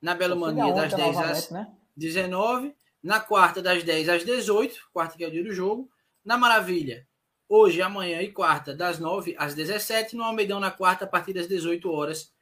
na 0.00 0.14
Belo 0.14 0.36
Mania, 0.36 0.72
das 0.72 0.92
10 0.94 1.18
às 1.18 1.50
né? 1.50 1.70
19. 1.96 2.74
Na 3.02 3.20
quarta, 3.20 3.62
das 3.62 3.82
10 3.82 4.08
às 4.08 4.24
18. 4.24 4.88
Quarta 4.92 5.16
que 5.16 5.24
é 5.24 5.28
o 5.28 5.30
dia 5.30 5.42
do 5.42 5.52
jogo. 5.52 5.90
Na 6.24 6.36
Maravilha, 6.36 7.06
hoje, 7.48 7.80
amanhã 7.82 8.20
e 8.22 8.32
quarta, 8.32 8.74
das 8.74 8.98
9 8.98 9.34
às 9.38 9.54
17. 9.54 10.16
No 10.16 10.24
Almeidão, 10.24 10.60
na 10.60 10.70
quarta, 10.70 11.04
a 11.04 11.08
partir 11.08 11.32
das 11.32 11.48
18 11.48 11.90
horas. 11.90 12.32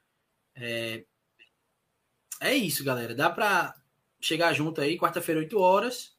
É, 0.55 1.05
é 2.41 2.55
isso, 2.55 2.85
galera. 2.85 3.15
Dá 3.15 3.31
para 3.31 3.75
chegar 4.21 4.53
junto 4.53 4.81
aí, 4.81 4.99
quarta-feira, 4.99 5.41
8 5.41 5.59
horas. 5.59 6.17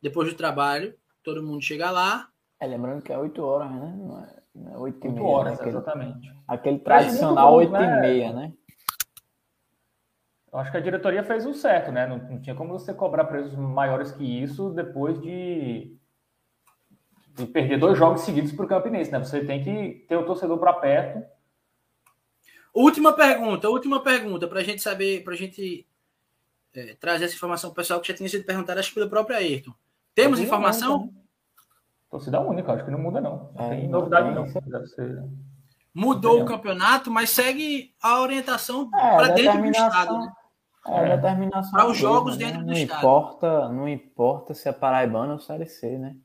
Depois 0.00 0.28
do 0.28 0.36
trabalho, 0.36 0.94
todo 1.22 1.42
mundo 1.42 1.62
chega 1.62 1.90
lá. 1.90 2.28
É, 2.60 2.66
lembrando 2.66 3.02
que 3.02 3.12
é 3.12 3.18
8 3.18 3.42
horas, 3.42 3.70
né? 3.70 3.94
Não 3.96 4.24
é, 4.24 4.42
não 4.54 4.72
é 4.74 4.78
8 4.78 5.06
e 5.06 5.10
meia. 5.10 5.26
horas, 5.26 5.52
né? 5.52 5.54
aquele, 5.54 5.70
exatamente. 5.70 6.34
Aquele 6.46 6.78
tradicional 6.78 7.54
8 7.54 7.68
e 7.68 7.72
né? 7.72 8.00
meia, 8.00 8.32
né? 8.32 8.52
Acho 10.58 10.72
que 10.72 10.76
a 10.76 10.80
diretoria 10.80 11.22
fez 11.22 11.46
o 11.46 11.54
certo, 11.54 11.92
né? 11.92 12.06
Não, 12.06 12.18
não, 12.18 12.40
tinha 12.40 12.54
como 12.54 12.72
você 12.72 12.92
cobrar 12.92 13.24
preços 13.24 13.54
maiores 13.54 14.10
que 14.10 14.24
isso 14.24 14.70
depois 14.70 15.20
de, 15.20 15.96
de 17.34 17.46
perder 17.46 17.78
dois 17.78 17.96
jogos 17.96 18.22
seguidos 18.22 18.52
para 18.52 18.64
o 18.64 18.68
Campinense, 18.68 19.12
né? 19.12 19.18
Você 19.20 19.44
tem 19.44 19.62
que 19.62 20.04
ter 20.08 20.16
o 20.16 20.26
torcedor 20.26 20.58
para 20.58 20.72
perto. 20.72 21.24
Última 22.74 23.12
pergunta, 23.12 23.68
última 23.68 24.02
pergunta, 24.02 24.48
para 24.48 24.60
a 24.60 24.64
gente 24.64 24.82
saber, 24.82 25.22
para 25.22 25.34
a 25.34 25.36
gente 25.36 25.86
é, 26.74 26.94
trazer 26.94 27.26
essa 27.26 27.34
informação 27.34 27.70
para 27.70 27.74
o 27.74 27.82
pessoal 27.82 28.00
que 28.00 28.08
já 28.08 28.14
tinha 28.14 28.28
sido 28.28 28.44
perguntado, 28.44 28.80
acho 28.80 28.88
que 28.88 28.94
pelo 28.96 29.10
próprio 29.10 29.36
Ayrton. 29.36 29.72
Temos 30.14 30.40
informação? 30.40 31.06
Né? 31.06 31.12
Torcida 32.10 32.40
única, 32.40 32.72
acho 32.72 32.84
que 32.84 32.90
não 32.90 32.98
muda, 32.98 33.20
não. 33.20 33.52
Não 33.54 33.64
é, 33.64 33.68
tem 33.70 33.88
novidade, 33.88 34.34
não. 34.34 34.46
não. 34.46 35.38
Mudou 35.94 36.42
o 36.42 36.44
campeonato, 36.44 37.10
mas 37.10 37.30
segue 37.30 37.94
a 38.00 38.20
orientação 38.20 38.90
é, 38.94 39.16
para 39.16 39.28
dentro 39.28 39.60
do 39.60 39.66
estado. 39.66 40.18
Né? 40.18 40.32
É, 40.88 41.04
é. 41.04 41.16
determinação. 41.16 41.70
Para 41.70 41.88
os 41.88 41.96
jogos 41.96 42.36
né? 42.36 42.46
dentro 42.46 42.60
do 42.60 42.66
não 42.66 42.72
estado. 42.72 42.98
Importa, 42.98 43.68
não 43.68 43.88
importa 43.88 44.54
se 44.54 44.68
é 44.68 44.72
paraibano 44.72 45.34
ou 45.34 45.38
Série 45.38 45.66
C, 45.66 45.98
né? 45.98 46.16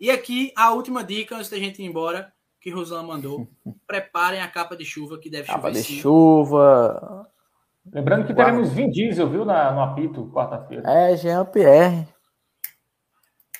E 0.00 0.10
aqui 0.10 0.52
a 0.56 0.72
última 0.72 1.02
dica 1.02 1.36
antes 1.36 1.50
da 1.50 1.56
gente 1.56 1.82
ir 1.82 1.86
embora, 1.86 2.32
que 2.60 2.70
Roslan 2.70 3.02
mandou. 3.02 3.48
Preparem 3.86 4.40
a 4.40 4.48
capa 4.48 4.76
de 4.76 4.84
chuva 4.84 5.18
que 5.18 5.28
deve 5.28 5.46
capa 5.46 5.68
chover. 5.68 5.80
Capa 5.80 5.86
de 5.86 6.00
chuva. 6.00 7.28
Lembrando 7.92 8.26
que 8.26 8.34
teremos 8.34 8.70
Vin 8.70 8.90
Diesel, 8.90 9.28
viu, 9.30 9.44
na, 9.44 9.72
no 9.72 9.80
apito, 9.80 10.30
quarta-feira. 10.30 10.88
É, 10.88 11.16
Jean-Pierre. 11.16 12.06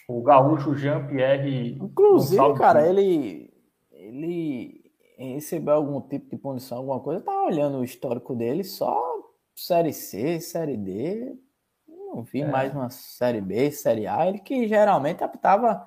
O 0.07 0.23
gaúcho 0.23 0.75
Jean-Pierre. 0.75 1.79
Inclusive, 1.81 2.55
cara, 2.55 2.87
ele, 2.87 3.51
ele 3.91 4.78
recebeu 5.19 5.75
algum 5.75 6.01
tipo 6.01 6.31
de 6.31 6.37
punição, 6.37 6.79
alguma 6.79 7.01
coisa, 7.01 7.21
tá 7.21 7.45
olhando 7.45 7.79
o 7.79 7.85
histórico 7.85 8.35
dele, 8.37 8.63
só 8.63 8.97
Série 9.55 9.93
C, 9.93 10.41
Série 10.41 10.77
D, 10.77 11.37
não 11.89 12.23
vi 12.23 12.43
é. 12.43 12.47
mais 12.47 12.73
uma 12.73 12.89
Série 12.91 13.41
B, 13.41 13.71
Série 13.73 14.07
A, 14.07 14.27
ele 14.27 14.39
que 14.39 14.69
geralmente 14.69 15.25
apitava, 15.25 15.87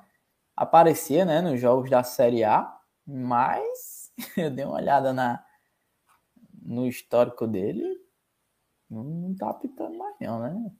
aparecia, 0.56 1.24
né, 1.24 1.42
nos 1.42 1.60
jogos 1.60 1.90
da 1.90 2.04
Série 2.04 2.44
A, 2.44 2.78
mas 3.08 4.12
eu 4.36 4.52
dei 4.52 4.66
uma 4.66 4.76
olhada 4.76 5.14
na, 5.14 5.44
no 6.62 6.86
histórico 6.86 7.48
dele, 7.48 8.00
não 8.90 9.34
tá 9.36 9.50
apitando 9.50 9.98
mais 9.98 10.16
não, 10.20 10.40
né? 10.40 10.72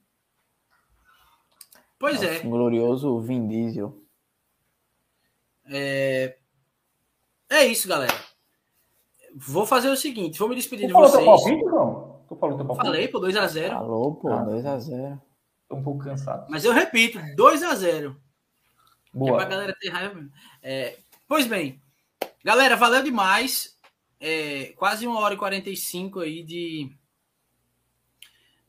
Pois 1.98 2.20
Nosso 2.20 2.28
é. 2.28 2.40
glorioso 2.40 3.20
Vin 3.20 3.48
Diesel. 3.48 4.02
É... 5.66 6.36
é 7.48 7.64
isso, 7.66 7.88
galera. 7.88 8.12
Vou 9.34 9.64
fazer 9.66 9.88
o 9.88 9.96
seguinte, 9.96 10.38
vou 10.38 10.48
me 10.48 10.54
despedir 10.54 10.88
tu 10.88 10.88
de 10.88 10.92
vocês. 10.92 11.24
Palpite, 11.24 11.64
não? 11.64 12.20
Tu 12.28 12.36
falou 12.36 12.56
teu 12.56 12.66
palpite? 12.66 12.86
Falei, 12.86 13.08
pô, 13.08 13.20
2x0. 13.20 13.68
Falou, 13.70 14.14
pô, 14.16 14.28
2x0. 14.28 15.12
Ah. 15.12 15.20
Tô 15.68 15.76
um 15.76 15.82
pouco 15.82 16.04
cansado. 16.04 16.46
Mas 16.50 16.64
eu 16.64 16.72
repito, 16.72 17.18
2x0. 17.36 18.14
Boa. 19.12 19.30
Que 19.30 19.34
é 19.34 19.36
pra 19.36 19.48
galera 19.48 19.76
ter 19.78 19.88
raiva. 19.88 20.24
É, 20.62 20.98
pois 21.26 21.46
bem, 21.46 21.80
galera, 22.44 22.76
valeu 22.76 23.02
demais. 23.02 23.76
É, 24.20 24.72
quase 24.76 25.06
uma 25.06 25.18
hora 25.20 25.34
e 25.34 25.38
45 25.38 26.20
aí 26.20 26.42
de, 26.42 26.94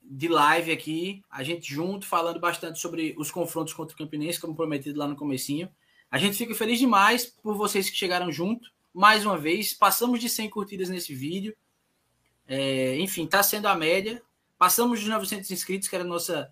de 0.02 0.27
live 0.27 0.72
aqui, 0.72 1.23
a 1.30 1.44
gente 1.44 1.72
junto, 1.72 2.07
falando 2.07 2.40
bastante 2.40 2.80
sobre 2.80 3.14
os 3.18 3.30
confrontos 3.30 3.73
contra 3.73 3.94
o 3.94 3.98
Campinense, 3.98 4.40
como 4.40 4.56
prometido 4.56 4.98
lá 4.98 5.07
no 5.07 5.15
comecinho. 5.15 5.69
A 6.10 6.18
gente 6.18 6.38
fica 6.38 6.56
feliz 6.56 6.80
demais 6.80 7.26
por 7.26 7.56
vocês 7.56 7.90
que 7.90 7.95
chegaram 7.95 8.31
junto. 8.31 8.69
Mais 8.93 9.25
uma 9.25 9.37
vez, 9.37 9.73
passamos 9.73 10.19
de 10.19 10.29
100 10.29 10.49
curtidas 10.49 10.89
nesse 10.89 11.15
vídeo. 11.15 11.55
É, 12.47 12.97
enfim, 12.97 13.25
está 13.25 13.41
sendo 13.41 13.67
a 13.67 13.75
média. 13.75 14.21
Passamos 14.57 14.99
de 14.99 15.09
900 15.09 15.49
inscritos, 15.49 15.87
que 15.87 15.95
era 15.95 16.03
nossa, 16.03 16.51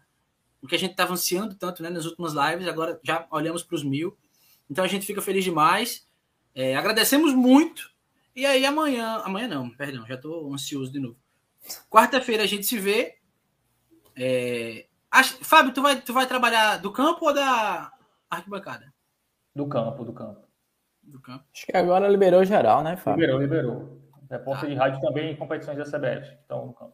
o 0.61 0.67
que 0.67 0.75
a 0.75 0.79
gente 0.79 0.91
estava 0.91 1.13
ansiando 1.13 1.55
tanto 1.55 1.83
né, 1.83 1.89
nas 1.89 2.05
últimas 2.05 2.33
lives. 2.33 2.67
Agora 2.67 2.99
já 3.03 3.27
olhamos 3.29 3.63
para 3.63 3.75
os 3.75 3.83
mil. 3.83 4.17
Então 4.69 4.83
a 4.83 4.87
gente 4.87 5.05
fica 5.05 5.21
feliz 5.21 5.43
demais. 5.43 6.07
É, 6.55 6.75
agradecemos 6.75 7.33
muito. 7.33 7.91
E 8.35 8.45
aí 8.45 8.65
amanhã, 8.65 9.21
amanhã 9.23 9.47
não, 9.47 9.69
perdão, 9.69 10.07
já 10.07 10.15
estou 10.15 10.53
ansioso 10.53 10.91
de 10.91 10.99
novo. 10.99 11.17
Quarta-feira 11.89 12.43
a 12.43 12.47
gente 12.47 12.65
se 12.65 12.77
vê. 12.77 13.17
É, 14.15 14.87
acho, 15.09 15.43
Fábio, 15.43 15.73
tu 15.73 15.81
vai, 15.81 16.01
tu 16.01 16.13
vai 16.13 16.27
trabalhar 16.27 16.77
do 16.77 16.91
campo 16.91 17.25
ou 17.25 17.33
da 17.33 17.91
arquibancada? 18.29 18.93
Do 19.53 19.67
campo, 19.67 20.03
do 20.05 20.13
campo. 20.13 20.40
Do 21.11 21.19
campo. 21.19 21.43
Acho 21.53 21.65
que 21.65 21.75
agora 21.75 22.07
liberou 22.07 22.43
geral, 22.45 22.81
né, 22.81 22.95
Fábio? 22.95 23.21
Liberou, 23.21 23.41
liberou. 23.41 24.01
Repórter 24.29 24.65
ah. 24.65 24.69
de 24.69 24.75
rádio 24.75 25.01
também 25.01 25.33
em 25.33 25.35
competições 25.35 25.77
da 25.77 25.83
CBF. 25.83 26.37
Então, 26.45 26.65
no 26.65 26.73
campo. 26.73 26.93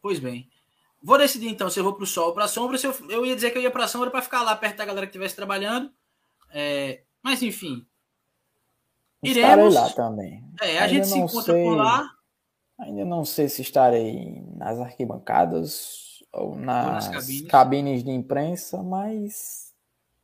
Pois 0.00 0.20
bem. 0.20 0.48
Vou 1.02 1.18
decidir 1.18 1.48
então 1.48 1.68
se 1.68 1.80
eu 1.80 1.84
vou 1.84 1.94
para 1.94 2.04
o 2.04 2.06
sol 2.06 2.28
ou 2.28 2.34
para 2.34 2.44
a 2.44 2.48
sombra. 2.48 2.78
Se 2.78 2.86
eu, 2.86 2.94
eu 3.10 3.26
ia 3.26 3.34
dizer 3.34 3.50
que 3.50 3.58
eu 3.58 3.62
ia 3.62 3.70
para 3.70 3.84
a 3.84 3.88
sombra 3.88 4.10
para 4.10 4.22
ficar 4.22 4.42
lá 4.42 4.54
perto 4.54 4.76
da 4.76 4.84
galera 4.84 5.06
que 5.06 5.10
estivesse 5.10 5.34
trabalhando. 5.34 5.90
É, 6.50 7.02
mas 7.22 7.42
enfim. 7.42 7.84
Iremos. 9.22 9.74
Estarei 9.74 9.88
lá 9.88 9.90
também. 9.90 10.44
É, 10.60 10.78
a 10.78 10.84
Ainda 10.84 10.88
gente 10.88 11.06
se 11.08 11.18
encontra 11.18 11.52
sei... 11.54 11.64
por 11.64 11.76
lá. 11.76 12.08
Ainda 12.78 13.04
não 13.04 13.24
sei 13.24 13.48
se 13.48 13.62
estarei 13.62 14.44
nas 14.54 14.78
arquibancadas 14.78 16.22
ou 16.32 16.54
nas, 16.54 17.06
ou 17.06 17.12
cabines. 17.12 17.50
cabines. 17.50 18.04
de 18.04 18.10
imprensa, 18.12 18.80
mas 18.80 19.74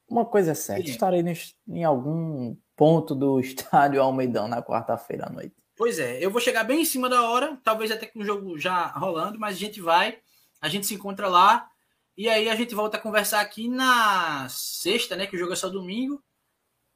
uma 0.08 0.24
coisa 0.24 0.52
é 0.52 0.54
certa, 0.54 0.84
Sim. 0.84 0.90
estarei 0.90 1.24
em 1.66 1.82
algum 1.82 2.56
ponto 2.76 3.14
do 3.14 3.38
estádio 3.40 4.02
Almeidão 4.02 4.48
na 4.48 4.62
quarta-feira 4.62 5.26
à 5.26 5.30
noite. 5.30 5.54
Pois 5.76 5.98
é, 5.98 6.24
eu 6.24 6.30
vou 6.30 6.40
chegar 6.40 6.64
bem 6.64 6.82
em 6.82 6.84
cima 6.84 7.08
da 7.08 7.28
hora, 7.28 7.58
talvez 7.64 7.90
até 7.90 8.06
com 8.06 8.20
o 8.20 8.24
jogo 8.24 8.56
já 8.58 8.86
rolando, 8.86 9.38
mas 9.38 9.56
a 9.56 9.58
gente 9.58 9.80
vai, 9.80 10.18
a 10.60 10.68
gente 10.68 10.86
se 10.86 10.94
encontra 10.94 11.28
lá 11.28 11.68
e 12.16 12.28
aí 12.28 12.48
a 12.48 12.54
gente 12.54 12.74
volta 12.74 12.96
a 12.96 13.00
conversar 13.00 13.40
aqui 13.40 13.68
na 13.68 14.46
sexta, 14.48 15.16
né? 15.16 15.26
Que 15.26 15.34
o 15.34 15.38
jogo 15.38 15.52
é 15.52 15.56
só 15.56 15.68
domingo. 15.68 16.22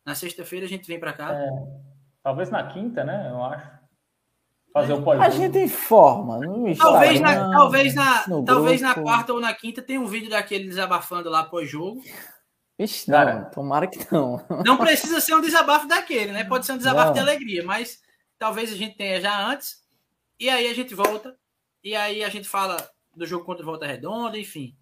Na 0.06 0.14
sexta-feira 0.14 0.64
a 0.64 0.68
gente 0.68 0.86
vem 0.86 1.00
para 1.00 1.12
cá. 1.12 1.34
É, 1.34 1.48
talvez 2.22 2.50
na 2.50 2.68
quinta, 2.68 3.02
né? 3.02 3.28
Eu 3.28 3.42
acho 3.42 3.78
fazer 4.72 4.92
o 4.92 5.02
pós 5.02 5.20
A 5.20 5.28
gente 5.30 5.59
informa. 5.59 6.40
talvez 6.78 7.20
na, 7.20 7.50
talvez, 7.50 7.94
na, 7.94 8.24
talvez 8.44 8.80
na 8.80 8.94
quarta 8.94 9.32
ou 9.32 9.40
na 9.40 9.52
quinta 9.52 9.82
tenha 9.82 10.00
um 10.00 10.06
vídeo 10.06 10.30
daquele 10.30 10.68
desabafando 10.68 11.28
lá 11.28 11.44
pós-jogo. 11.44 12.02
Ixi, 12.78 13.10
Cara, 13.10 13.34
não, 13.34 13.50
tomara 13.50 13.86
que 13.88 13.98
não. 14.12 14.40
Não 14.64 14.76
precisa 14.76 15.20
ser 15.20 15.34
um 15.34 15.40
desabafo 15.40 15.88
daquele, 15.88 16.30
né? 16.30 16.44
Pode 16.44 16.64
ser 16.64 16.72
um 16.72 16.78
desabafo 16.78 17.09
não. 17.09 17.14
de 17.14 17.20
alegria, 17.20 17.64
mas 17.64 18.00
talvez 18.38 18.72
a 18.72 18.76
gente 18.76 18.96
tenha 18.96 19.20
já 19.20 19.46
antes. 19.48 19.82
E 20.38 20.48
aí 20.48 20.68
a 20.68 20.74
gente 20.74 20.94
volta. 20.94 21.36
E 21.82 21.96
aí 21.96 22.22
a 22.22 22.28
gente 22.28 22.48
fala 22.48 22.76
do 23.16 23.26
jogo 23.26 23.44
contra 23.44 23.64
o 23.64 23.66
Volta 23.66 23.84
Redonda, 23.84 24.38
enfim. 24.38 24.76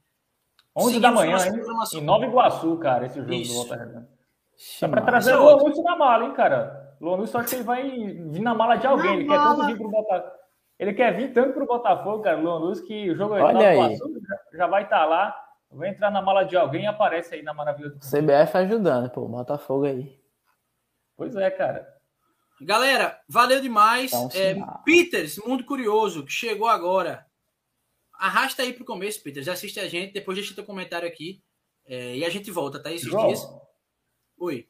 11 0.77 1.01
da 1.01 1.11
manhã, 1.11 1.39
hein? 1.39 1.53
Em 1.95 2.03
Nova 2.03 2.27
Iguaçu, 2.27 2.77
cara, 2.77 3.07
esse 3.07 3.19
jogo 3.19 3.33
Isso. 3.33 3.53
do 3.53 3.57
Volta 3.61 3.77
Redonda. 3.77 4.09
Dá 4.81 4.89
pra 4.89 5.03
trazer 5.03 5.35
o 5.35 5.57
Lúcio 5.57 5.83
na 5.83 5.97
mala, 5.97 6.25
hein, 6.25 6.35
cara? 6.35 6.97
Luan 7.01 7.25
só 7.27 7.39
acho 7.39 7.51
que 7.51 7.57
ele 7.57 7.63
vai 7.63 7.83
vir 7.83 8.41
na 8.41 8.55
mala 8.55 8.77
de 8.77 8.87
alguém. 8.87 9.11
Na 9.11 9.15
ele 9.17 9.27
mala. 9.27 9.43
quer 9.43 9.57
tanto 9.57 9.67
vir 9.67 9.79
pro 9.79 9.91
Botafogo. 9.91 10.37
Ele 10.79 10.93
quer 10.93 11.17
vir 11.17 11.33
tanto 11.33 11.53
pro 11.55 11.67
Botafogo, 11.67 12.23
cara, 12.23 12.37
Luan 12.37 12.59
Luz, 12.59 12.81
que 12.81 13.11
o 13.11 13.17
jogo 13.17 13.35
Olha 13.35 13.69
aí. 13.69 13.99
já 14.53 14.67
vai 14.67 14.85
estar 14.85 15.01
tá 15.01 15.05
lá. 15.07 15.46
Vai 15.71 15.91
entrar 15.91 16.11
na 16.11 16.23
mala 16.23 16.45
de 16.45 16.57
alguém 16.57 16.85
e 16.85 16.87
aparece 16.87 17.35
aí 17.35 17.43
na 17.43 17.53
maravilha 17.53 17.91
do 17.91 17.99
CBF 17.99 18.57
ajudando, 18.57 19.11
pô, 19.11 19.27
Botafogo 19.29 19.85
aí. 19.85 20.19
Pois 21.17 21.35
é, 21.37 21.51
cara. 21.51 21.87
Galera, 22.61 23.21
valeu 23.29 23.61
demais. 23.61 24.13
Então, 24.13 24.31
é, 24.35 24.55
Peters, 24.85 25.37
Mundo 25.39 25.65
Curioso, 25.65 26.25
que 26.25 26.33
chegou 26.33 26.69
agora. 26.69 27.27
Arrasta 28.15 28.63
aí 28.63 28.73
pro 28.73 28.85
começo, 28.85 29.23
Peters. 29.23 29.49
Assiste 29.49 29.79
a 29.79 29.89
gente, 29.89 30.15
depois 30.15 30.39
deixa 30.39 30.55
teu 30.55 30.65
comentário 30.65 31.07
aqui. 31.07 31.43
É, 31.87 32.17
e 32.17 32.25
a 32.25 32.31
gente 32.31 32.51
volta, 32.51 32.83
tá? 32.83 32.91
Esses 32.91 33.09
João, 33.09 33.27
dias. 33.27 33.47
Oi 34.39 34.67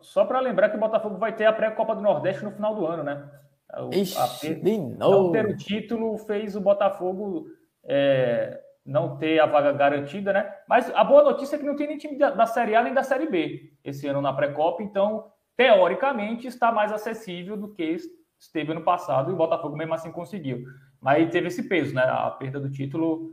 só 0.00 0.24
para 0.24 0.40
lembrar 0.40 0.70
que 0.70 0.76
o 0.76 0.80
Botafogo 0.80 1.16
vai 1.18 1.34
ter 1.34 1.44
a 1.44 1.52
pré-Copa 1.52 1.94
do 1.94 2.02
Nordeste 2.02 2.44
no 2.44 2.52
final 2.52 2.74
do 2.74 2.86
ano, 2.86 3.02
né? 3.02 3.30
O, 3.78 3.94
Ixi, 3.94 4.18
a, 4.18 4.26
de 4.54 4.78
novo. 4.78 5.24
Não 5.24 5.32
ter 5.32 5.46
o 5.46 5.56
título 5.56 6.18
fez 6.18 6.56
o 6.56 6.60
Botafogo 6.60 7.46
é, 7.84 8.60
não 8.90 9.16
ter 9.16 9.38
a 9.38 9.46
vaga 9.46 9.72
garantida, 9.72 10.32
né? 10.32 10.52
Mas 10.68 10.92
a 10.96 11.04
boa 11.04 11.22
notícia 11.22 11.54
é 11.54 11.58
que 11.58 11.64
não 11.64 11.76
tem 11.76 11.86
nem 11.86 11.96
time 11.96 12.18
da, 12.18 12.30
da 12.30 12.44
Série 12.44 12.74
A 12.74 12.82
nem 12.82 12.92
da 12.92 13.04
Série 13.04 13.28
B 13.28 13.72
esse 13.84 14.08
ano 14.08 14.20
na 14.20 14.32
pré-Copa, 14.32 14.82
então, 14.82 15.30
teoricamente, 15.56 16.48
está 16.48 16.72
mais 16.72 16.92
acessível 16.92 17.56
do 17.56 17.72
que 17.72 17.96
esteve 18.36 18.72
ano 18.72 18.82
passado 18.82 19.30
e 19.30 19.32
o 19.32 19.36
Botafogo 19.36 19.76
mesmo 19.76 19.94
assim 19.94 20.10
conseguiu. 20.10 20.64
Mas 21.00 21.30
teve 21.30 21.46
esse 21.46 21.68
peso, 21.68 21.94
né? 21.94 22.02
A 22.02 22.30
perda 22.32 22.58
do 22.58 22.68
título 22.68 23.30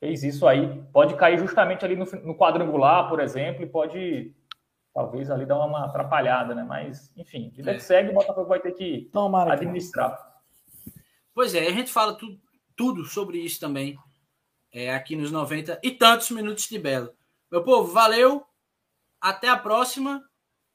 fez 0.00 0.24
isso 0.24 0.46
aí. 0.46 0.82
Pode 0.92 1.14
cair 1.14 1.38
justamente 1.38 1.84
ali 1.84 1.94
no, 1.94 2.06
no 2.24 2.34
quadrangular, 2.34 3.06
por 3.10 3.20
exemplo, 3.20 3.62
e 3.62 3.66
pode 3.66 4.34
talvez 4.94 5.30
ali 5.30 5.44
dá 5.44 5.62
uma 5.62 5.84
atrapalhada, 5.84 6.54
né? 6.54 6.64
Mas, 6.66 7.14
enfim, 7.18 7.50
vida 7.54 7.72
é. 7.72 7.74
que 7.74 7.82
segue, 7.82 8.10
o 8.10 8.14
Botafogo 8.14 8.48
vai 8.48 8.60
ter 8.60 8.72
que 8.72 9.10
Tomara 9.12 9.52
administrar. 9.52 10.18
Pois 11.34 11.54
é, 11.54 11.66
a 11.66 11.72
gente 11.72 11.92
fala 11.92 12.14
tu, 12.14 12.38
tudo 12.74 13.04
sobre 13.04 13.36
isso 13.36 13.60
também 13.60 13.98
é, 14.72 14.94
aqui 14.94 15.16
nos 15.16 15.30
90 15.30 15.80
e 15.82 15.90
tantos 15.90 16.30
minutos 16.30 16.68
de 16.68 16.78
Belo. 16.78 17.14
Meu 17.50 17.62
povo, 17.62 17.92
valeu, 17.92 18.44
até 19.20 19.48
a 19.48 19.56
próxima. 19.56 20.24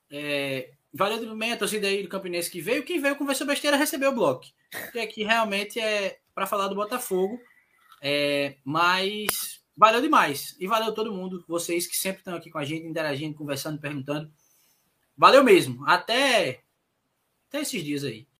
É, 0.09 0.72
valeu 0.93 1.19
também 1.19 1.53
a 1.53 1.57
torcida 1.57 1.88
aí 1.88 2.03
do 2.03 2.09
Campinense 2.09 2.49
que 2.49 2.61
veio. 2.61 2.84
Quem 2.84 2.99
veio 2.99 3.15
conversou 3.15 3.47
besteira 3.47 3.77
recebeu 3.77 4.11
o 4.11 4.15
bloco. 4.15 4.45
Que 4.91 4.99
aqui 4.99 5.23
realmente 5.23 5.80
é 5.80 6.19
para 6.34 6.47
falar 6.47 6.68
do 6.68 6.76
Botafogo. 6.76 7.39
É, 8.01 8.55
mas 8.63 9.61
Valeu 9.81 9.99
demais. 9.99 10.55
E 10.59 10.68
valeu 10.68 10.93
todo 10.93 11.11
mundo, 11.11 11.43
vocês 11.47 11.88
que 11.88 11.97
sempre 11.97 12.19
estão 12.19 12.35
aqui 12.35 12.51
com 12.51 12.59
a 12.59 12.63
gente, 12.63 12.85
interagindo, 12.85 13.35
conversando, 13.35 13.80
perguntando. 13.80 14.31
Valeu 15.18 15.43
mesmo. 15.43 15.84
Até, 15.88 16.63
até 17.47 17.61
esses 17.61 17.84
dias 17.84 18.03
aí. 18.03 18.27